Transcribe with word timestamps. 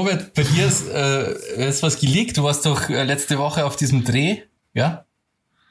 Robert, 0.00 0.32
bei 0.32 0.44
dir 0.44 0.66
ist, 0.66 0.88
äh, 0.88 1.68
ist 1.68 1.82
was 1.82 2.00
gelegt. 2.00 2.38
Du 2.38 2.44
warst 2.44 2.64
doch 2.64 2.88
äh, 2.88 3.04
letzte 3.04 3.36
Woche 3.36 3.66
auf 3.66 3.76
diesem 3.76 4.02
Dreh, 4.02 4.40
ja? 4.72 5.04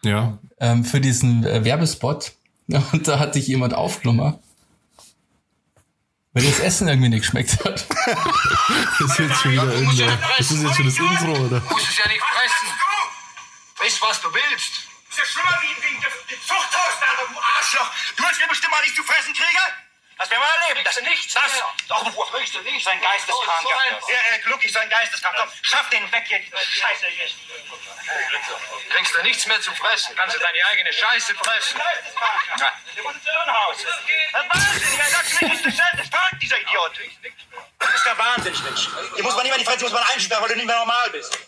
Ja. 0.04 0.38
Ähm, 0.60 0.86
für 0.86 1.02
diesen 1.02 1.44
äh, 1.44 1.66
Werbespot. 1.66 2.34
Und 2.92 3.08
da 3.08 3.18
hat 3.18 3.34
dich 3.34 3.48
jemand 3.48 3.74
aufgenommen. 3.74 4.38
Weil 6.34 6.44
das 6.44 6.60
Essen 6.60 6.88
irgendwie 6.88 7.10
nicht 7.10 7.22
geschmeckt 7.22 7.58
hat. 7.66 7.88
Das 9.00 9.12
ist 9.12 9.20
jetzt 9.20 9.42
schon 9.42 9.52
wieder 9.54 9.74
irgendein, 9.74 10.20
Das 10.38 10.52
ist 10.52 10.62
jetzt 10.62 10.76
schon 10.76 10.86
das 10.86 11.00
Intro, 11.00 11.32
oder? 11.32 11.60
Du 11.60 11.70
musst 11.74 11.90
es 11.90 11.98
ja 11.98 12.08
nicht 12.08 12.22
fressen. 12.22 12.68
Weißt, 13.82 14.02
was 14.02 14.22
du 14.22 14.28
willst. 14.28 14.74
ist 15.10 15.18
ja 15.18 15.26
schlimmer 15.26 15.58
wie 15.64 15.74
wie 15.82 15.96
im 15.96 16.42
Zuchthaus 16.46 16.94
du 17.02 17.40
Arschloch. 17.58 17.90
Du 18.16 18.24
willst 18.24 18.40
mir 18.40 18.48
bestimmt 18.48 18.72
mal 18.72 18.82
nicht 18.84 18.96
zu 18.96 19.04
fressen 19.04 19.34
kriegen? 19.34 19.89
Lass 20.20 20.30
mir 20.30 20.38
mal 20.38 20.50
erleben. 20.68 20.84
Das 20.84 21.00
nichts. 21.02 21.34
Das. 21.34 21.64
Doch, 21.88 22.32
kriegst 22.32 22.54
du 22.54 22.62
nicht? 22.62 22.84
Sein 22.84 23.00
Geisteskranker. 23.00 23.70
Ja, 24.10 24.36
äh, 24.36 24.40
Glucki, 24.40 24.68
sein 24.68 24.90
Geisteskranker. 24.90 25.44
Komm, 25.44 25.52
schaff 25.62 25.90
den 25.90 26.12
weg 26.12 26.26
hier. 26.28 26.40
Scheiße 26.40 27.06
hier. 27.08 27.30
Kriegst 28.90 29.16
du 29.16 29.22
nichts 29.24 29.46
mehr 29.46 29.62
zu 29.62 29.74
fressen. 29.76 30.14
Kannst 30.18 30.36
du 30.36 30.40
deine 30.40 30.66
eigene 30.66 30.92
Scheiße 30.92 31.36
fressen. 31.36 31.80
Geisteskranker. 31.80 32.74
Der 32.96 33.04
ins 33.06 33.26
Irrenhaus. 33.26 33.78
Das 34.34 34.50
Wahnsinn. 34.50 35.00
Er 35.00 35.10
sagt 35.10 35.42
mir, 35.42 35.50
das 35.50 35.66
ist 35.66 35.80
das 35.80 36.10
verrückt, 36.10 36.42
dieser 36.42 36.60
Idiot. 36.60 36.92
Du 37.80 37.92
bist 37.92 38.06
der 38.06 38.18
Wahnsinn, 38.18 38.64
Mensch. 38.64 38.90
Hier 39.16 39.24
muss 39.24 39.36
man 39.36 39.44
nicht 39.44 39.52
mehr 39.52 39.60
die 39.60 39.66
Fresse, 39.66 39.84
muss 39.86 39.94
man 39.94 40.04
einsperren, 40.04 40.44
weil 40.44 40.50
du 40.50 40.56
nicht 40.58 40.68
mehr 40.68 40.80
normal 40.80 41.10
bist. 41.12 41.40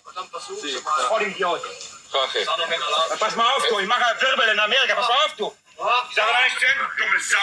Voll 1.10 1.24
Idiot. 1.24 1.62
Okay. 2.14 2.46
Na, 2.46 3.16
pass 3.18 3.36
mal 3.36 3.50
auf, 3.54 3.68
du. 3.68 3.80
Ich 3.80 3.88
mache 3.88 4.22
Wirbel 4.22 4.50
in 4.50 4.60
Amerika. 4.60 4.96
Pass 4.96 5.08
mal 5.08 5.26
auf, 5.26 5.36
du. 5.36 5.58
Ich 5.78 6.16
sage 6.16 6.32
nicht 6.44 6.60
hin, 6.60 6.78
dumme 6.98 7.20
Sau. 7.20 7.38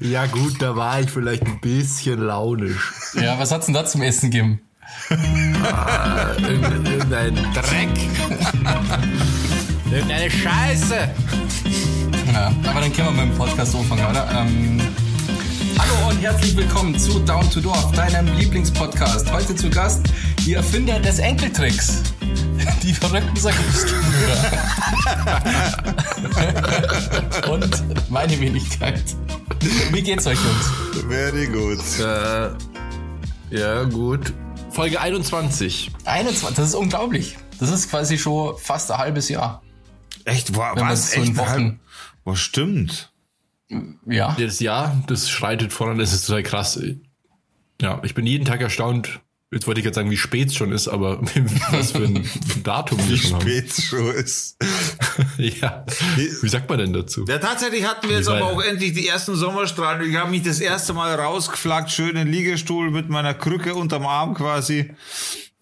Ja 0.00 0.26
gut, 0.26 0.60
da 0.60 0.76
war 0.76 1.00
ich 1.00 1.10
vielleicht 1.10 1.44
ein 1.44 1.60
bisschen 1.60 2.20
launisch. 2.20 2.92
Ja, 3.14 3.38
was 3.38 3.50
hat's 3.50 3.66
denn 3.66 3.74
da 3.74 3.84
zum 3.86 4.02
Essen 4.02 4.30
gegeben? 4.30 4.60
Irgend- 5.08 6.88
Irgendein 6.88 7.34
Dreck. 7.54 7.88
Irgendeine 9.90 10.30
Scheiße. 10.30 11.08
Ja, 12.32 12.52
aber 12.68 12.80
dann 12.80 12.92
können 12.92 13.16
wir 13.16 13.24
mit 13.24 13.32
dem 13.34 13.38
Podcast 13.38 13.74
anfangen, 13.74 14.04
oder? 14.06 14.30
Ähm, 14.30 14.80
hallo 15.78 16.08
und 16.10 16.18
herzlich 16.20 16.56
willkommen 16.56 16.98
zu 16.98 17.18
Down 17.20 17.48
to 17.50 17.60
Dorf, 17.60 17.92
deinem 17.92 18.26
Lieblingspodcast. 18.36 19.30
Heute 19.32 19.54
zu 19.54 19.70
Gast 19.70 20.02
die 20.44 20.54
Erfinder 20.54 20.98
des 21.00 21.18
Enkeltricks. 21.18 22.02
Die 22.82 22.92
verrückten 22.94 23.36
Sackungsbrüder. 23.36 24.62
und 27.50 28.10
meine 28.10 28.38
Wenigkeit. 28.40 29.02
Wie 29.90 30.02
geht's 30.02 30.26
euch, 30.26 30.38
Jungs? 30.38 30.70
Very 31.08 31.46
good. 31.46 31.80
Äh, 31.98 32.50
ja, 33.58 33.84
gut. 33.84 34.32
Folge 34.70 35.00
21. 35.00 35.90
21, 36.04 36.56
das 36.56 36.68
ist 36.68 36.74
unglaublich. 36.74 37.36
Das 37.58 37.70
ist 37.70 37.88
quasi 37.90 38.18
schon 38.18 38.56
fast 38.58 38.90
ein 38.90 38.98
halbes 38.98 39.28
Jahr. 39.28 39.62
Echt? 40.24 40.54
Man 40.56 40.76
was? 40.76 41.12
so 41.12 41.20
Echt? 41.20 41.36
Wochen- 41.36 41.80
Was 42.24 42.38
stimmt? 42.40 43.10
Ja. 44.06 44.36
Das 44.38 44.60
Jahr, 44.60 45.02
das 45.06 45.30
schreitet 45.30 45.72
voran, 45.72 45.98
das 45.98 46.12
ist 46.12 46.26
total 46.26 46.42
krass. 46.42 46.78
Ja, 47.80 48.00
ich 48.04 48.14
bin 48.14 48.26
jeden 48.26 48.44
Tag 48.44 48.60
erstaunt. 48.60 49.20
Jetzt 49.50 49.68
wollte 49.68 49.78
ich 49.80 49.84
jetzt 49.86 49.94
sagen, 49.94 50.10
wie 50.10 50.16
spät 50.16 50.48
es 50.48 50.56
schon 50.56 50.72
ist, 50.72 50.88
aber 50.88 51.20
was 51.70 51.92
für 51.92 52.04
ein 52.04 52.28
Datum 52.64 52.98
wir 52.98 53.10
Wie 53.14 53.18
schon 53.18 53.34
haben. 53.34 53.40
spät 53.42 53.70
es 53.70 53.84
schon 53.84 54.06
ist. 54.10 54.56
Ja. 55.38 55.84
Wie 56.16 56.48
sagt 56.48 56.68
man 56.68 56.78
denn 56.78 56.92
dazu? 56.92 57.24
Ja, 57.28 57.38
tatsächlich 57.38 57.86
hatten 57.86 58.08
wir 58.08 58.16
jetzt 58.16 58.28
Wie 58.28 58.32
aber 58.32 58.46
auch 58.46 58.60
endlich 58.60 58.94
die 58.94 59.06
ersten 59.06 59.36
Sommerstrahlen. 59.36 60.08
Ich 60.10 60.16
habe 60.16 60.30
mich 60.30 60.42
das 60.42 60.58
erste 60.60 60.92
Mal 60.92 61.14
rausgeflaggt, 61.14 61.90
schön 61.90 62.10
in 62.10 62.16
den 62.16 62.28
Liegestuhl 62.28 62.90
mit 62.90 63.08
meiner 63.08 63.32
Krücke 63.34 63.74
unterm 63.74 64.06
Arm 64.06 64.34
quasi, 64.34 64.90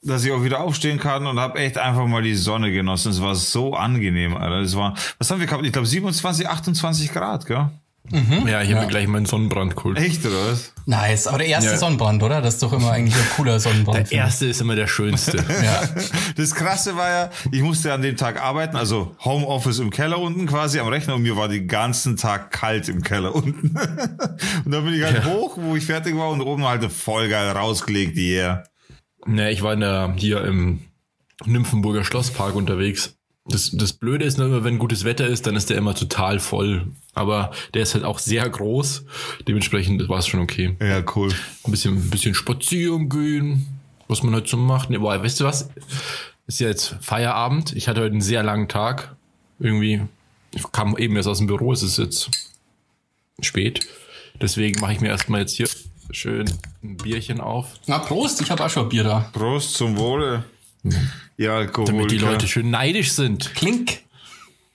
dass 0.02 0.24
ich 0.24 0.32
auch 0.32 0.42
wieder 0.42 0.60
aufstehen 0.60 0.98
kann 0.98 1.26
und 1.26 1.38
habe 1.38 1.58
echt 1.58 1.76
einfach 1.76 2.06
mal 2.06 2.22
die 2.22 2.34
Sonne 2.34 2.72
genossen. 2.72 3.12
Es 3.12 3.20
war 3.20 3.34
so 3.34 3.74
angenehm, 3.74 4.36
Alter. 4.36 4.60
Es 4.60 4.74
war, 4.74 4.94
was 5.18 5.30
haben 5.30 5.40
wir 5.40 5.46
gehabt? 5.46 5.66
Ich 5.66 5.72
glaube 5.72 5.86
27, 5.86 6.48
28 6.48 7.12
Grad, 7.12 7.44
gell? 7.46 7.70
Ja, 8.10 8.60
ich 8.62 8.70
habe 8.72 8.82
mir 8.82 8.88
gleich 8.88 9.06
meinen 9.06 9.26
Sonnenbrand 9.26 9.76
geholt. 9.76 9.96
Echt, 9.96 10.26
oder 10.26 10.50
was? 10.50 10.74
Nice. 10.86 11.28
Aber 11.28 11.38
der 11.38 11.46
erste 11.46 11.70
Ja. 11.70 11.76
Sonnenbrand, 11.78 12.22
oder? 12.22 12.42
Das 12.42 12.54
ist 12.54 12.62
doch 12.62 12.72
immer 12.72 12.90
eigentlich 12.90 13.14
ein 13.14 13.28
cooler 13.36 13.60
Sonnenbrand. 13.60 14.10
Der 14.10 14.18
erste 14.18 14.46
ist 14.46 14.60
immer 14.60 14.74
der 14.74 14.86
schönste. 14.88 15.38
Ja. 15.62 15.82
Das 16.36 16.54
Krasse 16.54 16.96
war 16.96 17.08
ja, 17.10 17.30
ich 17.52 17.62
musste 17.62 17.92
an 17.92 18.02
dem 18.02 18.16
Tag 18.16 18.42
arbeiten, 18.42 18.76
also 18.76 19.14
Homeoffice 19.24 19.78
im 19.78 19.90
Keller 19.90 20.18
unten 20.18 20.46
quasi 20.46 20.78
am 20.80 20.88
Rechner 20.88 21.14
und 21.14 21.22
mir 21.22 21.36
war 21.36 21.48
den 21.48 21.68
ganzen 21.68 22.16
Tag 22.16 22.50
kalt 22.50 22.88
im 22.88 23.02
Keller 23.02 23.34
unten. 23.34 23.68
und 24.64 24.72
dann 24.72 24.84
bin 24.84 24.94
ich 24.94 25.02
halt 25.04 25.24
hoch, 25.24 25.56
wo 25.60 25.76
ich 25.76 25.84
fertig 25.84 26.16
war 26.16 26.30
und 26.30 26.40
oben 26.40 26.64
halt 26.64 26.90
voll 26.90 27.28
geil 27.28 27.50
rausgelegt, 27.50 28.16
yeah. 28.16 28.64
Ne, 29.26 29.50
ich 29.52 29.62
war 29.62 29.74
in 29.74 29.80
der, 29.80 30.14
hier 30.16 30.42
im 30.44 30.80
Nymphenburger 31.44 32.02
Schlosspark 32.04 32.54
unterwegs. 32.56 33.14
Das, 33.44 33.70
das 33.72 33.92
Blöde 33.92 34.24
ist 34.24 34.38
nur 34.38 34.46
immer, 34.46 34.62
wenn 34.62 34.78
gutes 34.78 35.04
Wetter 35.04 35.26
ist, 35.26 35.46
dann 35.46 35.56
ist 35.56 35.68
der 35.68 35.76
immer 35.76 35.94
total 35.94 36.38
voll. 36.38 36.86
Aber 37.12 37.50
der 37.74 37.82
ist 37.82 37.94
halt 37.94 38.04
auch 38.04 38.20
sehr 38.20 38.48
groß. 38.48 39.04
Dementsprechend 39.48 40.08
war 40.08 40.18
es 40.18 40.28
schon 40.28 40.40
okay. 40.40 40.76
Ja, 40.80 41.02
cool. 41.16 41.32
Ein 41.64 41.70
bisschen, 41.72 41.96
ein 41.96 42.10
bisschen 42.10 42.34
spazieren 42.34 43.08
gehen, 43.08 43.66
was 44.06 44.22
man 44.22 44.34
halt 44.34 44.46
so 44.46 44.56
macht. 44.56 44.90
Nee, 44.90 44.98
boah, 44.98 45.20
weißt 45.20 45.40
du 45.40 45.44
was? 45.44 45.70
Ist 46.46 46.60
ja 46.60 46.68
jetzt 46.68 46.96
Feierabend. 47.00 47.72
Ich 47.74 47.88
hatte 47.88 48.00
heute 48.00 48.12
einen 48.12 48.20
sehr 48.20 48.44
langen 48.44 48.68
Tag. 48.68 49.16
Irgendwie, 49.58 50.02
ich 50.54 50.62
kam 50.70 50.96
eben 50.96 51.16
erst 51.16 51.28
aus 51.28 51.38
dem 51.38 51.48
Büro, 51.48 51.72
es 51.72 51.82
ist 51.82 51.98
jetzt 51.98 52.30
spät. 53.40 53.86
Deswegen 54.40 54.80
mache 54.80 54.92
ich 54.92 55.00
mir 55.00 55.08
erstmal 55.08 55.40
jetzt 55.40 55.56
hier 55.56 55.68
schön 56.10 56.50
ein 56.82 56.96
Bierchen 56.96 57.40
auf. 57.40 57.74
Na, 57.86 57.98
Prost, 57.98 58.40
ich 58.40 58.50
habe 58.50 58.64
auch 58.64 58.70
schon 58.70 58.88
Bier 58.88 59.04
da. 59.04 59.30
Prost 59.32 59.74
zum 59.74 59.96
Wohle. 59.96 60.44
Ja, 61.42 61.56
Alkohol. 61.56 61.86
Damit 61.86 62.10
die 62.12 62.18
Leute 62.18 62.46
schön 62.46 62.70
neidisch 62.70 63.12
sind, 63.12 63.52
Klink. 63.56 64.02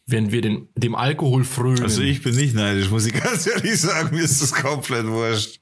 wenn 0.05 0.33
wir 0.33 0.41
den, 0.41 0.67
dem 0.75 0.95
Alkohol 0.95 1.45
frönen. 1.45 1.81
Also 1.81 2.01
ich 2.01 2.21
bin 2.21 2.35
nicht 2.35 2.55
neidisch, 2.55 2.89
muss 2.89 3.05
ich 3.05 3.13
ganz 3.23 3.47
ehrlich 3.47 3.79
sagen. 3.79 4.13
Mir 4.13 4.23
ist 4.23 4.41
das 4.41 4.51
komplett 4.51 5.07
wurscht. 5.07 5.61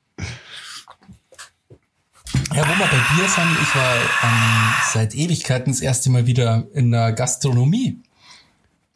Ja, 2.56 2.64
wo 2.64 2.80
wir 2.80 2.88
bei 2.88 3.16
Bier 3.16 3.30
sind, 3.30 3.58
ich 3.62 3.76
war 3.76 3.96
ähm, 4.24 4.74
seit 4.94 5.14
Ewigkeiten 5.14 5.72
das 5.72 5.82
erste 5.82 6.10
Mal 6.10 6.26
wieder 6.26 6.66
in 6.74 6.92
der 6.92 7.12
Gastronomie. 7.12 8.00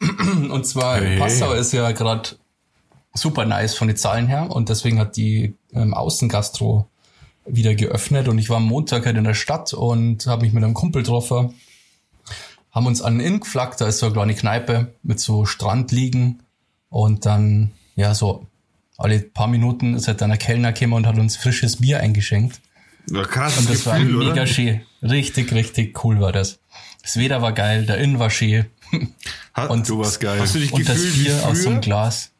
Und 0.00 0.66
zwar 0.66 1.00
Hey. 1.00 1.16
Passau 1.16 1.52
ist 1.52 1.72
ja 1.72 1.92
gerade 1.92 2.30
super 3.14 3.44
nice 3.44 3.74
von 3.74 3.86
den 3.86 3.96
Zahlen 3.96 4.26
her 4.28 4.50
und 4.50 4.68
deswegen 4.68 4.98
hat 4.98 5.16
die 5.16 5.54
ähm, 5.74 5.94
Außengastro 5.94 6.88
wieder 7.44 7.74
geöffnet 7.74 8.28
und 8.28 8.38
ich 8.38 8.48
war 8.48 8.58
am 8.58 8.66
Montag 8.66 9.04
halt 9.04 9.16
in 9.16 9.24
der 9.24 9.34
Stadt 9.34 9.72
und 9.74 10.26
habe 10.26 10.42
mich 10.42 10.52
mit 10.52 10.62
einem 10.62 10.74
Kumpel 10.74 11.02
getroffen, 11.02 11.54
haben 12.72 12.86
uns 12.86 13.02
an 13.02 13.18
den 13.18 13.26
Inn 13.26 13.40
geflaggt, 13.40 13.80
da 13.80 13.86
ist 13.86 13.98
so 13.98 14.06
eine 14.06 14.14
kleine 14.14 14.34
Kneipe 14.34 14.94
mit 15.02 15.20
so 15.20 15.44
Strandliegen 15.46 16.42
und 16.88 17.26
dann, 17.26 17.70
ja, 17.96 18.14
so 18.14 18.46
alle 18.96 19.20
paar 19.20 19.46
Minuten 19.48 19.94
ist 19.94 20.08
halt 20.08 20.20
dann 20.20 20.30
ein 20.30 20.38
Kellner 20.38 20.72
gekommen 20.72 20.92
und 20.94 21.06
hat 21.06 21.18
uns 21.18 21.36
frisches 21.36 21.76
Bier 21.78 22.00
eingeschenkt. 22.00 22.60
Ja, 23.10 23.24
krass 23.24 23.56
Und 23.58 23.70
das 23.70 23.86
war 23.86 23.98
Gefühl, 23.98 24.18
mega 24.18 24.32
oder? 24.32 24.46
schön. 24.46 24.82
Richtig, 25.02 25.52
richtig 25.52 26.04
cool 26.04 26.20
war 26.20 26.32
das. 26.32 26.58
Das 27.02 27.16
Wetter 27.16 27.40
war 27.40 27.52
geil, 27.52 27.86
der 27.86 27.96
Inn 27.98 28.18
war 28.18 28.28
schön. 28.30 28.66
Hat, 29.54 29.70
Und- 29.70 29.88
du 29.88 29.98
warst 30.00 30.20
geil. 30.20 30.38
hast 30.38 30.54
du 30.54 30.58
dich 30.58 30.72
Und 30.72 30.86
das 30.88 30.98
Bier 31.14 31.46
aus 31.46 31.62
so 31.62 31.70
einem 31.70 31.80
Glas. 31.80 32.30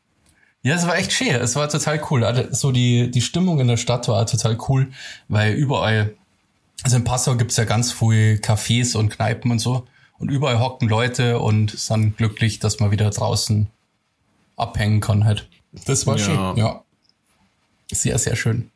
Ja, 0.63 0.75
es 0.75 0.87
war 0.87 0.97
echt 0.99 1.13
schön. 1.13 1.29
Es 1.37 1.57
war 1.57 1.69
total 1.71 2.03
cool. 2.11 2.23
Also 2.25 2.45
So 2.53 2.71
die, 2.73 3.11
die 3.11 3.23
Stimmung 3.23 3.59
in 3.61 3.67
der 3.69 3.79
Stadt 3.79 4.07
war 4.09 4.27
total 4.27 4.59
cool, 4.69 4.91
weil 5.29 5.55
überall, 5.55 6.15
also 6.83 6.99
in 6.99 7.05
Passau 7.05 7.37
gibt's 7.37 7.57
ja 7.57 7.65
ganz 7.65 7.93
viele 7.93 8.35
Cafés 8.37 8.95
und 8.95 9.09
Kneipen 9.09 9.51
und 9.51 9.59
so. 9.61 9.87
Und 10.21 10.31
überall 10.31 10.61
hocken 10.61 10.89
Leute 10.89 11.41
und 11.41 11.71
sind 11.77 12.17
glücklich, 12.19 12.59
dass 12.61 12.79
man 12.79 12.91
wieder 12.93 13.11
draußen 13.11 13.69
abhängen 14.57 15.01
kann 15.01 15.25
halt. 15.25 15.49
Das 15.87 16.07
war 16.07 16.17
Ja. 16.19 16.25
schön, 16.25 16.57
ja. 16.57 16.83
Sehr, 17.91 18.19
sehr 18.19 18.37
schön. 18.37 18.71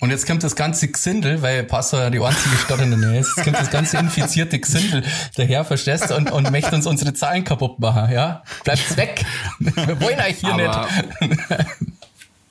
Und 0.00 0.08
jetzt 0.10 0.26
kommt 0.26 0.42
das 0.42 0.56
ganze 0.56 0.88
Gesindel, 0.88 1.42
weil 1.42 1.62
Passau 1.64 1.98
ja 1.98 2.08
die 2.08 2.18
einzige 2.20 2.56
Stadt 2.56 2.80
in 2.80 2.90
der 2.90 2.98
Nähe 2.98 3.20
ist. 3.20 3.36
Jetzt 3.36 3.44
kommt 3.44 3.58
das 3.58 3.70
ganze 3.70 3.98
infizierte 3.98 4.58
Gesindel 4.58 5.04
daher, 5.36 5.62
verstehst 5.66 6.08
du, 6.08 6.16
und, 6.16 6.30
und 6.32 6.50
möchte 6.50 6.74
uns 6.74 6.86
unsere 6.86 7.12
Zahlen 7.12 7.44
kaputt 7.44 7.78
machen, 7.78 8.10
ja? 8.10 8.42
Bleibt's 8.64 8.96
weg. 8.96 9.22
Wir 9.58 10.00
wollen 10.00 10.18
euch 10.18 10.38
hier 10.38 10.54
aber, 10.54 10.88
nicht. 11.20 11.36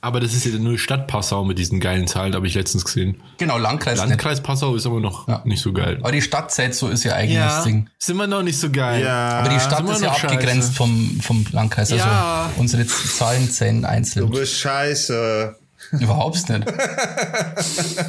Aber 0.02 0.20
das 0.20 0.32
ist 0.34 0.44
ja 0.46 0.52
nur 0.58 0.78
Stadt 0.78 1.06
Passau 1.06 1.44
mit 1.44 1.58
diesen 1.58 1.78
geilen 1.80 2.06
Zahlen, 2.06 2.34
habe 2.34 2.46
ich 2.46 2.54
letztens 2.54 2.84
gesehen. 2.84 3.20
Genau, 3.38 3.58
Landkreis, 3.58 3.98
nicht. 3.98 4.08
Landkreis 4.08 4.40
Passau 4.40 4.74
ist 4.74 4.86
aber 4.86 5.00
noch 5.00 5.28
Ja. 5.28 5.42
nicht 5.44 5.60
so 5.62 5.72
geil. 5.72 5.98
Aber 6.00 6.12
die 6.12 6.22
Stadtzeit 6.22 6.74
so 6.74 6.88
ist 6.88 7.04
ja 7.04 7.14
eigentlich 7.14 7.38
das 7.38 7.64
Ding. 7.64 7.88
sind 7.98 8.16
wir 8.16 8.26
noch 8.26 8.42
nicht 8.42 8.58
so 8.58 8.70
geil. 8.70 9.02
Ja. 9.02 9.40
Aber 9.40 9.48
die 9.50 9.60
Stadt 9.60 9.88
ist 9.88 10.00
ja 10.02 10.14
scheiße. 10.14 10.26
abgegrenzt 10.34 10.74
vom, 10.76 11.20
vom 11.22 11.44
Landkreis. 11.52 11.92
Also 11.92 12.04
Ja. 12.04 12.50
unsere 12.56 12.86
Zahlen 12.86 13.50
zählen 13.50 13.82
Du 13.82 13.88
einzeln. 13.88 14.30
bist 14.30 14.58
scheiße. 14.58 15.56
Überhaupt 15.92 16.48
nicht. 16.48 16.66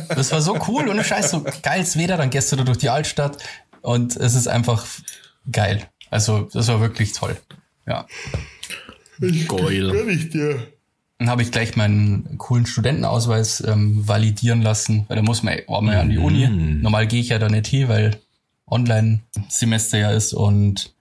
Das 0.10 0.32
war 0.32 0.42
so 0.42 0.58
cool, 0.68 0.88
ohne 0.88 1.04
Scheiß, 1.04 1.32
so 1.32 1.44
geiles 1.64 1.98
Wetter, 1.98 2.18
dann 2.18 2.30
gehst 2.30 2.52
du 2.52 2.56
da 2.56 2.64
durch 2.64 2.78
die 2.78 2.90
Altstadt 2.90 3.38
und 3.82 4.16
es 4.16 4.36
ist 4.36 4.48
einfach 4.48 4.86
geil. 5.52 5.88
Also, 6.10 6.50
das 6.54 6.68
war 6.68 6.80
wirklich 6.82 7.14
toll. 7.14 7.38
Ja. 7.88 8.06
Geil. 9.20 10.10
ich 10.10 10.30
dir. 10.30 10.68
Dann 11.22 11.30
habe 11.30 11.44
ich 11.44 11.52
gleich 11.52 11.76
meinen 11.76 12.40
coolen 12.40 12.66
Studentenausweis 12.66 13.64
ähm, 13.68 14.08
validieren 14.08 14.64
lassen, 14.64 15.06
weil 15.08 15.18
da 15.18 15.22
muss 15.22 15.44
man, 15.44 15.56
war 15.68 15.80
man 15.84 15.94
ja 15.94 16.02
an 16.02 16.10
die 16.10 16.18
Uni. 16.18 16.48
Normal 16.48 17.06
gehe 17.06 17.22
ich 17.22 17.30
ja 17.30 17.38
da 17.38 17.48
nicht 17.48 17.68
hin, 17.68 17.90
weil 17.90 18.20
Online-Semester 18.66 20.00
ja 20.00 20.10
ist 20.10 20.34
und 20.34 20.96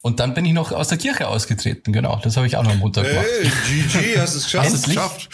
und 0.00 0.20
dann 0.20 0.34
bin 0.34 0.44
ich 0.44 0.52
noch 0.52 0.70
aus 0.70 0.86
der 0.86 0.98
Kirche 0.98 1.26
ausgetreten, 1.26 1.92
genau. 1.92 2.20
Das 2.22 2.36
habe 2.36 2.46
ich 2.46 2.56
auch 2.56 2.62
noch 2.62 2.70
am 2.70 2.78
Montag 2.78 3.04
gemacht. 3.04 3.26
Hey, 3.40 3.50
GG, 3.82 4.20
hast 4.20 4.34
du 4.34 4.58
es 4.60 4.82
geschafft. 4.84 5.28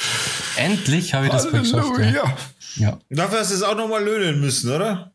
Endlich, 0.57 1.13
endlich 1.13 1.15
habe 1.15 1.27
ich 1.27 1.33
das 1.33 1.51
geschafft. 1.51 1.99
Ja. 1.99 2.35
ja. 2.77 2.99
Dafür 3.11 3.41
hast 3.41 3.51
du 3.51 3.57
es 3.57 3.63
auch 3.63 3.77
nochmal 3.77 4.03
löhnen 4.03 4.41
müssen, 4.41 4.73
oder? 4.73 5.13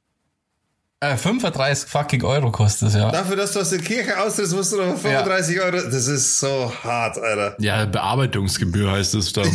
Äh, 1.04 1.18
35 1.18 1.90
fucking 1.90 2.24
Euro 2.24 2.50
kostet 2.50 2.88
es, 2.88 2.96
ja. 2.96 3.12
Dafür, 3.12 3.36
dass 3.36 3.52
du 3.52 3.60
aus 3.60 3.72
der 3.72 3.80
Kirche 3.80 4.18
austrittst, 4.18 4.56
musst 4.56 4.72
du 4.72 4.78
noch 4.78 4.98
35 4.98 5.58
ja. 5.58 5.64
Euro. 5.64 5.76
Das 5.76 6.08
ist 6.08 6.40
so 6.40 6.72
hart, 6.82 7.18
Alter. 7.18 7.58
Ja, 7.60 7.84
Bearbeitungsgebühr 7.84 8.90
heißt 8.90 9.14
es 9.16 9.34
dann. 9.34 9.46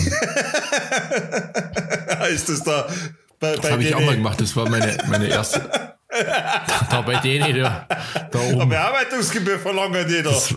heißt 2.19 2.51
es 2.51 2.63
da. 2.63 2.87
Bei, 3.41 3.57
das 3.57 3.71
habe 3.71 3.83
ich 3.83 3.95
auch 3.95 4.03
mal 4.03 4.17
gemacht. 4.17 4.39
Das 4.43 4.55
war 4.57 4.69
meine, 4.69 4.99
meine 5.09 5.29
erste. 5.29 5.71
da 6.91 7.01
bei 7.01 7.17
denen, 7.21 7.63
da, 7.63 7.89
da 8.31 8.39
oben. 8.41 8.69
Bearbeitungsgebühr 8.69 9.59
verlangen 9.59 10.07
die 10.07 10.23
doch. 10.23 10.51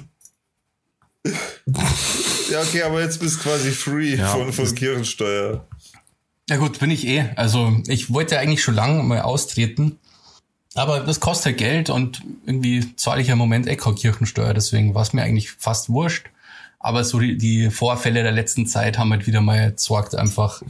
ja, 2.49 2.59
okay, 2.59 2.83
aber 2.83 2.99
jetzt 2.99 3.17
bist 3.21 3.37
du 3.37 3.43
quasi 3.43 3.71
free 3.71 4.15
ja, 4.15 4.27
von, 4.27 4.51
von 4.51 4.75
Kirchensteuer. 4.75 5.65
Ja 6.49 6.57
gut, 6.57 6.79
bin 6.79 6.91
ich 6.91 7.07
eh. 7.07 7.29
Also 7.37 7.77
ich 7.87 8.11
wollte 8.11 8.39
eigentlich 8.39 8.61
schon 8.61 8.75
lange 8.75 9.03
mal 9.03 9.21
austreten. 9.21 9.97
Aber 10.73 11.01
das 11.01 11.19
kostet 11.19 11.47
halt 11.47 11.57
Geld 11.57 11.89
und 11.89 12.21
irgendwie 12.45 12.95
zahle 12.95 13.21
ich 13.21 13.27
ja 13.27 13.33
im 13.33 13.39
Moment 13.39 13.67
eh 13.67 13.75
keine 13.75 13.95
Kirchensteuer, 13.95 14.53
deswegen 14.53 14.95
war 14.95 15.01
es 15.01 15.13
mir 15.13 15.23
eigentlich 15.23 15.51
fast 15.51 15.89
wurscht. 15.89 16.27
Aber 16.79 17.03
so 17.03 17.19
die, 17.19 17.37
die 17.37 17.69
Vorfälle 17.69 18.23
der 18.23 18.31
letzten 18.31 18.65
Zeit 18.65 18.97
haben 18.97 19.11
halt 19.11 19.27
wieder 19.27 19.41
mal 19.41 19.73
gesorgt 19.73 20.15
einfach, 20.15 20.61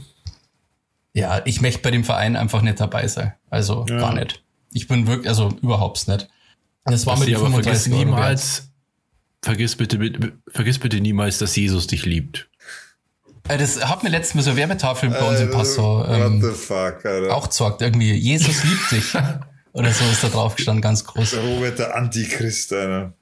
ja, 1.14 1.40
ich 1.44 1.60
möchte 1.60 1.82
bei 1.82 1.90
dem 1.90 2.04
Verein 2.04 2.36
einfach 2.36 2.62
nicht 2.62 2.80
dabei 2.80 3.06
sein. 3.06 3.32
Also 3.48 3.86
ja. 3.88 3.98
gar 3.98 4.14
nicht. 4.14 4.42
Ich 4.72 4.88
bin 4.88 5.06
wirklich, 5.06 5.28
also 5.28 5.50
überhaupt 5.62 6.08
nicht. 6.08 6.28
Das 6.84 7.06
war 7.06 7.18
mit 7.18 7.28
die 7.28 7.36
35 7.36 7.92
niemals, 7.92 8.70
vergiss 9.40 9.76
bitte, 9.76 9.98
bitte, 9.98 10.32
vergiss 10.48 10.78
bitte 10.78 11.00
niemals, 11.00 11.38
dass 11.38 11.54
Jesus 11.54 11.86
dich 11.86 12.04
liebt. 12.04 12.48
Äh, 13.48 13.58
das 13.58 13.84
hat 13.88 14.02
mir 14.02 14.08
letztens 14.08 14.46
so 14.46 14.56
Werbetafel 14.56 15.10
bei 15.10 15.28
uns 15.28 15.40
im 15.40 15.48
äh, 15.48 15.52
Passo 15.52 16.04
ähm, 16.06 16.42
What 16.42 16.50
the 16.50 16.58
fuck, 16.58 17.06
Alter. 17.06 17.36
auch 17.36 17.48
gesagt, 17.48 17.82
irgendwie, 17.82 18.12
Jesus 18.12 18.64
liebt 18.64 18.90
dich. 18.90 19.14
Oder 19.72 19.92
so 19.92 20.04
ist 20.04 20.22
da 20.22 20.28
drauf 20.28 20.56
gestanden, 20.56 20.82
ganz 20.82 21.04
groß. 21.04 21.36
Robert 21.36 21.78
der 21.78 21.96
Antichrist, 21.96 22.72
Alter. 22.72 23.14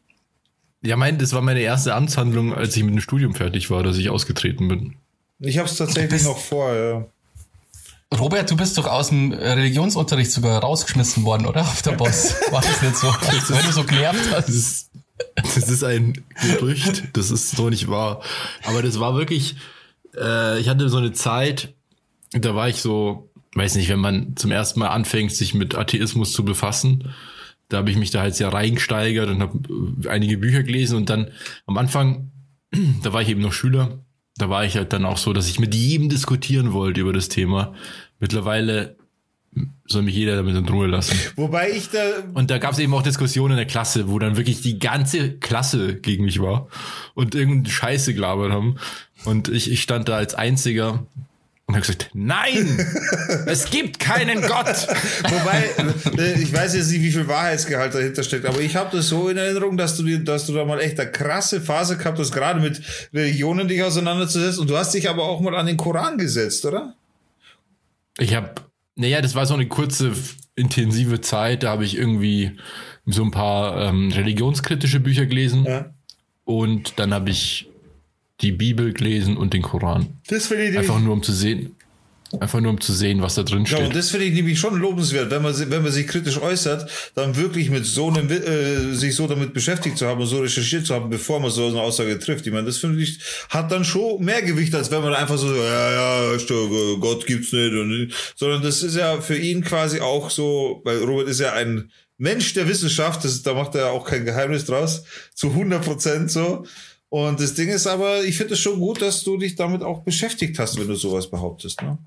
Ja, 0.83 0.97
mein, 0.97 1.19
das 1.19 1.33
war 1.33 1.43
meine 1.43 1.61
erste 1.61 1.95
Amtshandlung, 1.95 2.55
als 2.55 2.77
ich 2.77 2.83
mit 2.83 2.95
dem 2.95 3.01
Studium 3.01 3.35
fertig 3.35 3.71
war, 3.71 3.83
dass 3.83 3.99
ich 3.99 4.09
ausgetreten 4.11 4.69
bin. 4.69 4.97
Ich 5.39 5.59
hab's 5.59 5.77
tatsächlich 5.77 6.25
noch 6.25 6.39
vor, 6.39 6.75
ja. 6.75 7.07
Robert, 8.19 8.51
du 8.51 8.57
bist 8.57 8.77
doch 8.77 8.87
aus 8.87 9.11
dem 9.11 9.33
Religionsunterricht 9.33 10.33
sogar 10.33 10.61
rausgeschmissen 10.61 11.25
worden, 11.25 11.47
oder? 11.47 11.61
Auf 11.61 11.83
der 11.83 11.93
Boss. 11.93 12.35
War 12.51 12.61
das 12.61 12.83
nicht 12.83 12.97
so? 12.97 13.07
Weil 13.55 13.63
du 13.63 13.73
so 13.73 13.85
genervt 13.85 14.33
hast. 14.33 14.49
Das 14.49 14.57
ist, 14.57 14.91
das 15.37 15.69
ist 15.69 15.85
ein 15.85 16.25
Gerücht. 16.43 17.05
Das 17.13 17.31
ist 17.31 17.53
so 17.53 17.71
nicht 17.71 17.89
wahr. 17.89 18.23
Aber 18.65 18.83
das 18.83 18.99
war 18.99 19.15
wirklich, 19.15 19.57
äh, 20.17 20.59
ich 20.59 20.69
hatte 20.69 20.89
so 20.89 20.99
eine 20.99 21.13
Zeit, 21.13 21.73
da 22.33 22.55
war 22.57 22.69
ich 22.69 22.81
so, 22.81 23.30
weiß 23.55 23.75
nicht, 23.77 23.89
wenn 23.89 24.01
man 24.01 24.37
zum 24.37 24.51
ersten 24.51 24.81
Mal 24.81 24.89
anfängt, 24.89 25.33
sich 25.33 25.55
mit 25.55 25.75
Atheismus 25.75 26.33
zu 26.33 26.45
befassen, 26.45 27.13
da 27.69 27.79
habe 27.79 27.91
ich 27.91 27.97
mich 27.97 28.11
da 28.11 28.21
halt 28.21 28.35
sehr 28.35 28.53
reingesteigert 28.53 29.29
und 29.29 29.41
habe 29.41 29.59
äh, 30.05 30.09
einige 30.09 30.39
Bücher 30.39 30.63
gelesen 30.63 30.97
und 30.97 31.11
dann 31.11 31.31
am 31.67 31.79
Anfang, 31.79 32.31
da 33.03 33.13
war 33.13 33.23
ich 33.23 33.29
eben 33.29 33.41
noch 33.41 33.53
Schüler 33.53 34.01
da 34.41 34.49
war 34.49 34.65
ich 34.65 34.77
halt 34.77 34.93
dann 34.93 35.05
auch 35.05 35.19
so, 35.19 35.33
dass 35.33 35.49
ich 35.49 35.61
mit 35.61 35.75
jedem 35.75 36.09
diskutieren 36.09 36.73
wollte 36.73 37.01
über 37.03 37.13
das 37.13 37.29
Thema. 37.29 37.75
Mittlerweile 38.19 38.97
soll 39.87 40.03
mich 40.03 40.15
jeder 40.15 40.37
damit 40.37 40.55
in 40.55 40.69
Ruhe 40.69 40.87
lassen. 40.87 41.19
Wobei 41.37 41.71
ich 41.71 41.91
da. 41.91 41.99
Und 42.35 42.51
da 42.51 42.59
gab 42.59 42.73
es 42.73 42.79
eben 42.79 42.95
auch 42.95 43.03
Diskussionen 43.03 43.53
in 43.53 43.57
der 43.59 43.67
Klasse, 43.67 44.09
wo 44.09 44.19
dann 44.19 44.37
wirklich 44.37 44.63
die 44.63 44.79
ganze 44.79 45.33
Klasse 45.39 45.97
gegen 45.97 46.25
mich 46.25 46.41
war 46.41 46.69
und 47.15 47.35
irgendeine 47.35 47.71
Scheiße 47.71 48.15
gelabert 48.15 48.53
haben. 48.53 48.77
Und 49.25 49.49
ich, 49.49 49.71
ich 49.71 49.83
stand 49.83 50.09
da 50.09 50.17
als 50.17 50.35
einziger 50.35 51.07
und 51.71 51.77
habe 51.77 51.87
gesagt, 51.87 52.11
nein, 52.15 52.67
es 53.47 53.71
gibt 53.71 54.01
keinen 54.01 54.43
Gott. 54.43 54.89
Wobei, 55.23 55.71
äh, 56.21 56.43
ich 56.43 56.53
weiß 56.53 56.75
jetzt 56.75 56.91
nicht, 56.91 57.01
wie 57.01 57.13
viel 57.13 57.29
Wahrheitsgehalt 57.29 57.95
dahinter 57.95 58.25
steckt, 58.25 58.45
aber 58.45 58.59
ich 58.59 58.75
habe 58.75 58.97
das 58.97 59.07
so 59.07 59.29
in 59.29 59.37
Erinnerung, 59.37 59.77
dass 59.77 59.97
du, 59.97 60.19
dass 60.19 60.47
du 60.47 60.53
da 60.53 60.65
mal 60.65 60.81
echt 60.81 60.99
eine 60.99 61.13
krasse 61.13 61.61
Phase 61.61 61.97
gehabt 61.97 62.19
hast, 62.19 62.33
gerade 62.33 62.59
mit 62.59 62.83
Religionen 63.15 63.69
dich 63.69 63.85
auseinanderzusetzen. 63.85 64.63
Und 64.63 64.71
du 64.71 64.77
hast 64.77 64.95
dich 64.95 65.09
aber 65.09 65.23
auch 65.23 65.41
mal 65.41 65.55
an 65.55 65.67
den 65.67 65.77
Koran 65.77 66.19
gesetzt, 66.19 66.65
oder? 66.67 66.97
Ich 68.19 68.35
habe, 68.35 68.51
naja, 68.97 69.23
das 69.23 69.37
war 69.37 69.47
so 69.47 69.55
eine 69.55 69.69
kurze, 69.69 70.11
intensive 70.57 71.21
Zeit. 71.21 71.63
Da 71.63 71.71
habe 71.71 71.85
ich 71.85 71.97
irgendwie 71.97 72.59
so 73.07 73.23
ein 73.23 73.31
paar 73.31 73.81
ähm, 73.81 74.11
religionskritische 74.11 74.99
Bücher 74.99 75.27
gelesen. 75.27 75.65
Ja. 75.65 75.95
Und 76.45 76.99
dann 76.99 77.15
habe 77.15 77.31
ich 77.31 77.70
die 78.41 78.53
Bibel 78.53 78.93
gelesen 78.93 79.37
und 79.37 79.53
den 79.53 79.63
Koran. 79.63 80.21
Das 80.29 80.47
finde 80.47 80.69
ich 80.69 80.79
Einfach 80.79 81.01
nur 81.01 81.13
um 81.13 81.23
zu 81.23 81.33
sehen. 81.33 81.77
Einfach 82.39 82.61
nur 82.61 82.71
um 82.71 82.81
zu 82.81 82.93
sehen, 82.93 83.21
was 83.23 83.35
da 83.35 83.43
drin 83.43 83.67
steht. 83.67 83.81
Ja, 83.81 83.87
und 83.87 83.97
das 83.97 84.11
finde 84.11 84.27
ich 84.27 84.35
nämlich 84.35 84.61
schon 84.61 84.79
lobenswert, 84.79 85.33
wenn 85.33 85.43
man, 85.43 85.53
wenn 85.59 85.83
man 85.83 85.91
sich 85.91 86.07
kritisch 86.07 86.41
äußert, 86.41 86.89
dann 87.17 87.37
wirklich 87.37 87.71
mit 87.71 87.85
so 87.85 88.09
einem, 88.09 88.31
äh, 88.31 88.95
sich 88.95 89.17
so 89.17 89.27
damit 89.27 89.53
beschäftigt 89.53 89.99
zu 89.99 90.07
haben 90.07 90.21
und 90.21 90.29
so 90.29 90.39
recherchiert 90.39 90.87
zu 90.87 90.95
haben, 90.95 91.11
bevor 91.11 91.41
man 91.41 91.51
so 91.51 91.67
eine 91.67 91.81
Aussage 91.81 92.17
trifft. 92.21 92.47
Ich 92.47 92.53
meine, 92.53 92.67
das 92.67 92.79
finde 92.79 93.03
ich, 93.03 93.19
hat 93.49 93.73
dann 93.73 93.85
schon 93.85 94.25
mehr 94.25 94.43
Gewicht, 94.43 94.73
als 94.77 94.93
wenn 94.93 95.03
man 95.03 95.13
einfach 95.13 95.39
so, 95.39 95.53
ja, 95.53 96.31
ja, 96.31 96.37
Gott 97.01 97.27
gibt's 97.27 97.53
nicht, 97.53 97.73
und, 97.73 98.13
sondern 98.37 98.63
das 98.63 98.85
ist 98.85 98.95
ja 98.95 99.21
für 99.21 99.37
ihn 99.37 99.65
quasi 99.65 99.99
auch 99.99 100.31
so, 100.31 100.83
weil 100.85 100.99
Robert 100.99 101.29
ist 101.29 101.41
ja 101.41 101.55
ein 101.55 101.91
Mensch 102.17 102.53
der 102.53 102.69
Wissenschaft, 102.69 103.25
das, 103.25 103.43
da 103.43 103.55
macht 103.55 103.75
er 103.75 103.91
auch 103.91 104.05
kein 104.05 104.25
Geheimnis 104.25 104.67
draus, 104.67 105.03
zu 105.35 105.49
100 105.49 105.85
Prozent 105.85 106.31
so. 106.31 106.65
Und 107.11 107.41
das 107.41 107.55
Ding 107.55 107.69
ist 107.69 107.87
aber, 107.87 108.25
ich 108.25 108.37
finde 108.37 108.55
es 108.55 108.61
schon 108.61 108.79
gut, 108.79 109.03
dass 109.03 109.25
du 109.25 109.37
dich 109.37 109.57
damit 109.57 109.83
auch 109.83 110.03
beschäftigt 110.03 110.59
hast, 110.59 110.79
wenn 110.79 110.87
du 110.87 110.95
sowas 110.95 111.29
behauptest. 111.29 111.83
Ne? 111.83 111.99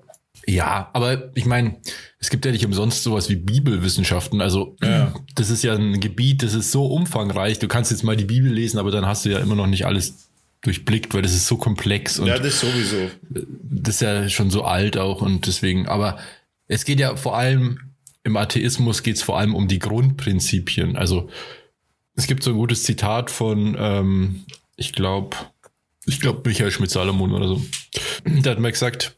Ja, 0.46 0.90
aber 0.94 1.30
ich 1.34 1.44
meine, 1.44 1.76
es 2.18 2.30
gibt 2.30 2.44
ja 2.44 2.52
nicht 2.52 2.64
umsonst 2.64 3.02
sowas 3.02 3.28
wie 3.28 3.36
Bibelwissenschaften. 3.36 4.40
Also 4.40 4.76
ja. 4.82 5.14
das 5.34 5.50
ist 5.50 5.62
ja 5.62 5.74
ein 5.74 6.00
Gebiet, 6.00 6.42
das 6.42 6.54
ist 6.54 6.72
so 6.72 6.86
umfangreich. 6.86 7.58
Du 7.58 7.68
kannst 7.68 7.90
jetzt 7.90 8.02
mal 8.02 8.16
die 8.16 8.24
Bibel 8.24 8.50
lesen, 8.50 8.78
aber 8.78 8.90
dann 8.90 9.06
hast 9.06 9.26
du 9.26 9.30
ja 9.30 9.38
immer 9.38 9.54
noch 9.54 9.66
nicht 9.66 9.86
alles 9.86 10.28
durchblickt, 10.62 11.12
weil 11.12 11.20
das 11.20 11.34
ist 11.34 11.46
so 11.46 11.58
komplex. 11.58 12.18
Und 12.18 12.26
ja, 12.26 12.38
das 12.38 12.60
sowieso. 12.60 13.10
Das 13.30 13.96
ist 13.96 14.00
ja 14.00 14.28
schon 14.30 14.50
so 14.50 14.64
alt 14.64 14.96
auch 14.96 15.20
und 15.20 15.46
deswegen, 15.46 15.86
aber 15.86 16.18
es 16.66 16.86
geht 16.86 16.98
ja 16.98 17.16
vor 17.16 17.36
allem, 17.36 17.78
im 18.22 18.38
Atheismus 18.38 19.02
geht 19.02 19.16
es 19.16 19.22
vor 19.22 19.38
allem 19.38 19.54
um 19.54 19.68
die 19.68 19.78
Grundprinzipien. 19.78 20.96
Also 20.96 21.28
es 22.16 22.26
gibt 22.26 22.42
so 22.42 22.52
ein 22.52 22.56
gutes 22.56 22.84
Zitat 22.84 23.30
von 23.30 23.76
ähm, 23.78 24.44
ich 24.76 24.92
glaube, 24.92 25.36
ich 26.06 26.20
glaube 26.20 26.42
Michael 26.48 26.70
Schmidt-Salomon 26.70 27.32
oder 27.32 27.48
so. 27.48 27.64
Der 28.24 28.52
hat 28.52 28.58
mal 28.58 28.72
gesagt, 28.72 29.16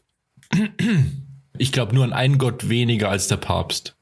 ich 1.57 1.71
glaube 1.71 1.93
nur 1.95 2.03
an 2.03 2.13
einen 2.13 2.37
Gott 2.37 2.69
weniger 2.69 3.09
als 3.09 3.27
der 3.27 3.37
Papst. 3.37 3.95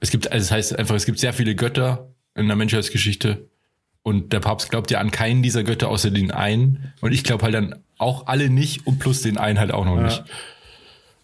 Es 0.00 0.10
gibt, 0.10 0.30
also 0.30 0.44
das 0.44 0.50
heißt 0.50 0.78
einfach, 0.78 0.94
es 0.94 1.06
gibt 1.06 1.18
sehr 1.18 1.32
viele 1.32 1.54
Götter 1.54 2.12
in 2.34 2.46
der 2.46 2.56
Menschheitsgeschichte 2.56 3.48
und 4.02 4.32
der 4.32 4.40
Papst 4.40 4.70
glaubt 4.70 4.90
ja 4.90 5.00
an 5.00 5.10
keinen 5.10 5.42
dieser 5.42 5.64
Götter 5.64 5.88
außer 5.88 6.10
den 6.10 6.30
einen 6.30 6.92
und 7.00 7.12
ich 7.12 7.24
glaube 7.24 7.44
halt 7.44 7.54
dann 7.54 7.76
auch 7.98 8.26
alle 8.26 8.48
nicht 8.48 8.86
und 8.86 8.98
plus 8.98 9.22
den 9.22 9.38
einen 9.38 9.58
halt 9.58 9.72
auch 9.72 9.84
noch 9.84 9.96
ja. 9.96 10.02
nicht. 10.04 10.24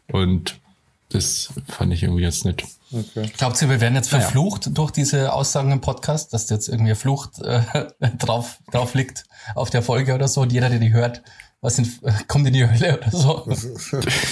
Und 0.09 0.61
das 1.09 1.51
fand 1.69 1.93
ich 1.93 2.03
irgendwie 2.03 2.23
jetzt 2.23 2.45
nicht. 2.45 2.65
Okay. 2.93 3.31
Glaubt 3.37 3.61
ihr, 3.61 3.69
wir 3.69 3.81
werden 3.81 3.95
jetzt 3.95 4.09
verflucht 4.09 4.67
ja. 4.67 4.73
durch 4.73 4.91
diese 4.91 5.33
Aussagen 5.33 5.73
im 5.73 5.81
Podcast, 5.81 6.33
dass 6.33 6.49
jetzt 6.51 6.69
irgendwie 6.69 6.95
Flucht 6.95 7.41
äh, 7.41 7.63
drauf, 8.19 8.59
drauf 8.71 8.95
liegt 8.95 9.25
auf 9.55 9.71
der 9.71 9.83
Folge 9.83 10.15
oder 10.15 10.29
so 10.29 10.43
und 10.43 10.53
jeder, 10.53 10.69
der 10.69 10.79
die 10.79 10.93
hört, 10.93 11.23
was 11.61 11.79
in, 11.79 11.89
kommt 12.29 12.47
in 12.47 12.53
die 12.53 12.69
Hölle 12.69 12.99
oder 12.99 13.11
so. 13.11 13.51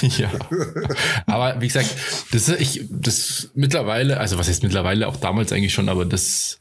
ja. 0.18 0.30
Aber 1.26 1.60
wie 1.60 1.66
gesagt, 1.66 1.90
das 2.32 2.48
ist 2.48 2.60
ich, 2.60 2.86
das 2.90 3.50
mittlerweile, 3.54 4.18
also 4.18 4.38
was 4.38 4.48
heißt 4.48 4.62
mittlerweile, 4.62 5.08
auch 5.08 5.16
damals 5.16 5.52
eigentlich 5.52 5.74
schon, 5.74 5.88
aber 5.88 6.04
das, 6.04 6.58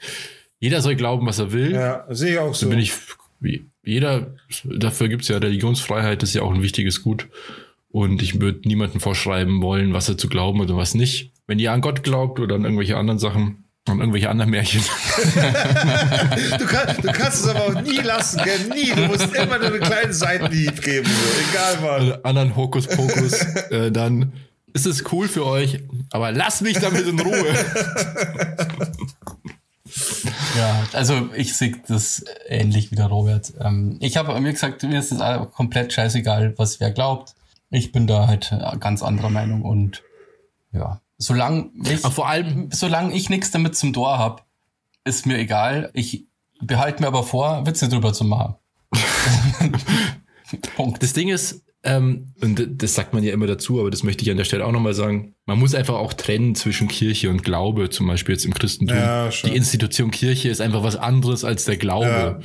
jeder 0.59 0.81
soll 0.81 0.95
glauben, 0.95 1.27
was 1.27 1.39
er 1.39 1.51
will. 1.51 1.73
Ja, 1.73 2.05
sehe 2.09 2.33
ich 2.33 2.39
auch 2.39 2.55
so. 2.55 2.65
Da 2.65 2.69
bin 2.69 2.79
ich, 2.79 2.93
jeder, 3.83 4.33
dafür 4.63 5.09
gibt 5.09 5.23
es 5.23 5.27
ja 5.27 5.37
Religionsfreiheit, 5.37 6.21
das 6.21 6.29
ist 6.29 6.35
ja 6.35 6.41
auch 6.41 6.53
ein 6.53 6.63
wichtiges 6.63 7.03
Gut. 7.03 7.27
Und 7.91 8.21
ich 8.21 8.39
würde 8.39 8.67
niemandem 8.67 9.01
vorschreiben 9.01 9.61
wollen, 9.61 9.93
was 9.93 10.07
er 10.07 10.17
zu 10.17 10.29
glauben 10.29 10.61
oder 10.61 10.77
was 10.77 10.93
nicht. 10.93 11.33
Wenn 11.47 11.59
ihr 11.59 11.73
an 11.73 11.81
Gott 11.81 12.03
glaubt 12.03 12.39
oder 12.39 12.55
an 12.55 12.63
irgendwelche 12.63 12.95
anderen 12.95 13.19
Sachen, 13.19 13.65
an 13.87 13.99
irgendwelche 13.99 14.29
anderen 14.29 14.51
Märchen. 14.51 14.81
du, 16.59 16.65
kann, 16.65 16.95
du, 17.01 17.11
kannst 17.11 17.43
es 17.43 17.47
aber 17.47 17.65
auch 17.65 17.81
nie 17.81 17.97
lassen, 17.97 18.41
gell? 18.43 18.59
Nie. 18.73 18.91
Du 18.91 19.07
musst 19.07 19.35
immer 19.35 19.57
nur 19.57 19.67
einen 19.67 19.81
kleinen 19.81 20.13
Seitenhieb 20.13 20.81
geben. 20.81 21.07
So. 21.07 21.41
Egal, 21.49 21.81
Mann. 21.81 22.07
Oder 22.07 22.25
anderen 22.25 22.55
Hokuspokus. 22.55 23.33
äh, 23.71 23.91
dann 23.91 24.33
ist 24.73 24.85
es 24.85 25.11
cool 25.11 25.27
für 25.27 25.45
euch, 25.45 25.79
aber 26.11 26.31
lass 26.31 26.61
mich 26.61 26.79
damit 26.79 27.07
in 27.07 27.19
Ruhe. 27.19 27.55
Ja, 30.57 30.83
also 30.93 31.29
ich 31.35 31.55
sehe 31.55 31.73
das 31.87 32.23
ähnlich 32.47 32.91
wie 32.91 32.95
der 32.95 33.07
Robert. 33.07 33.53
Ähm, 33.59 33.97
ich 33.99 34.17
habe 34.17 34.39
mir 34.39 34.51
gesagt, 34.51 34.83
mir 34.83 34.99
ist 34.99 35.11
es 35.11 35.19
komplett 35.53 35.93
scheißegal, 35.93 36.53
was 36.57 36.79
wer 36.79 36.91
glaubt. 36.91 37.33
Ich 37.71 37.91
bin 37.91 38.05
da 38.05 38.27
halt 38.27 38.53
ganz 38.79 39.01
anderer 39.01 39.29
Meinung 39.29 39.63
und 39.63 40.03
ja, 40.73 41.01
solange 41.17 41.69
ich, 41.83 42.03
Aber 42.03 42.13
vor 42.13 42.29
allem, 42.29 42.69
solange 42.71 43.13
ich 43.13 43.29
nichts 43.29 43.51
damit 43.51 43.75
zum 43.75 43.93
Tor 43.93 44.19
hab, 44.19 44.45
ist 45.05 45.25
mir 45.25 45.37
egal. 45.37 45.89
Ich 45.93 46.25
behalte 46.61 47.01
mir 47.01 47.07
aber 47.07 47.23
vor, 47.23 47.65
Witze 47.65 47.89
drüber 47.89 48.13
zu 48.13 48.23
machen. 48.25 48.55
Punkt. 50.75 51.01
das 51.01 51.13
Ding 51.13 51.29
ist, 51.29 51.63
ähm, 51.83 52.33
und 52.41 52.83
das 52.83 52.93
sagt 52.93 53.13
man 53.13 53.23
ja 53.23 53.33
immer 53.33 53.47
dazu, 53.47 53.79
aber 53.79 53.89
das 53.89 54.03
möchte 54.03 54.23
ich 54.23 54.29
an 54.29 54.37
der 54.37 54.43
Stelle 54.43 54.65
auch 54.65 54.71
nochmal 54.71 54.93
sagen. 54.93 55.33
Man 55.45 55.57
muss 55.57 55.73
einfach 55.73 55.95
auch 55.95 56.13
trennen 56.13 56.55
zwischen 56.55 56.87
Kirche 56.87 57.29
und 57.29 57.43
Glaube, 57.43 57.89
zum 57.89 58.07
Beispiel 58.07 58.35
jetzt 58.35 58.45
im 58.45 58.53
Christentum. 58.53 58.97
Ja. 58.97 59.29
Die 59.29 59.55
Institution 59.55 60.11
Kirche 60.11 60.49
ist 60.49 60.61
einfach 60.61 60.83
was 60.83 60.95
anderes 60.95 61.43
als 61.43 61.65
der 61.65 61.77
Glaube. 61.77 62.05
Ja. 62.05 62.39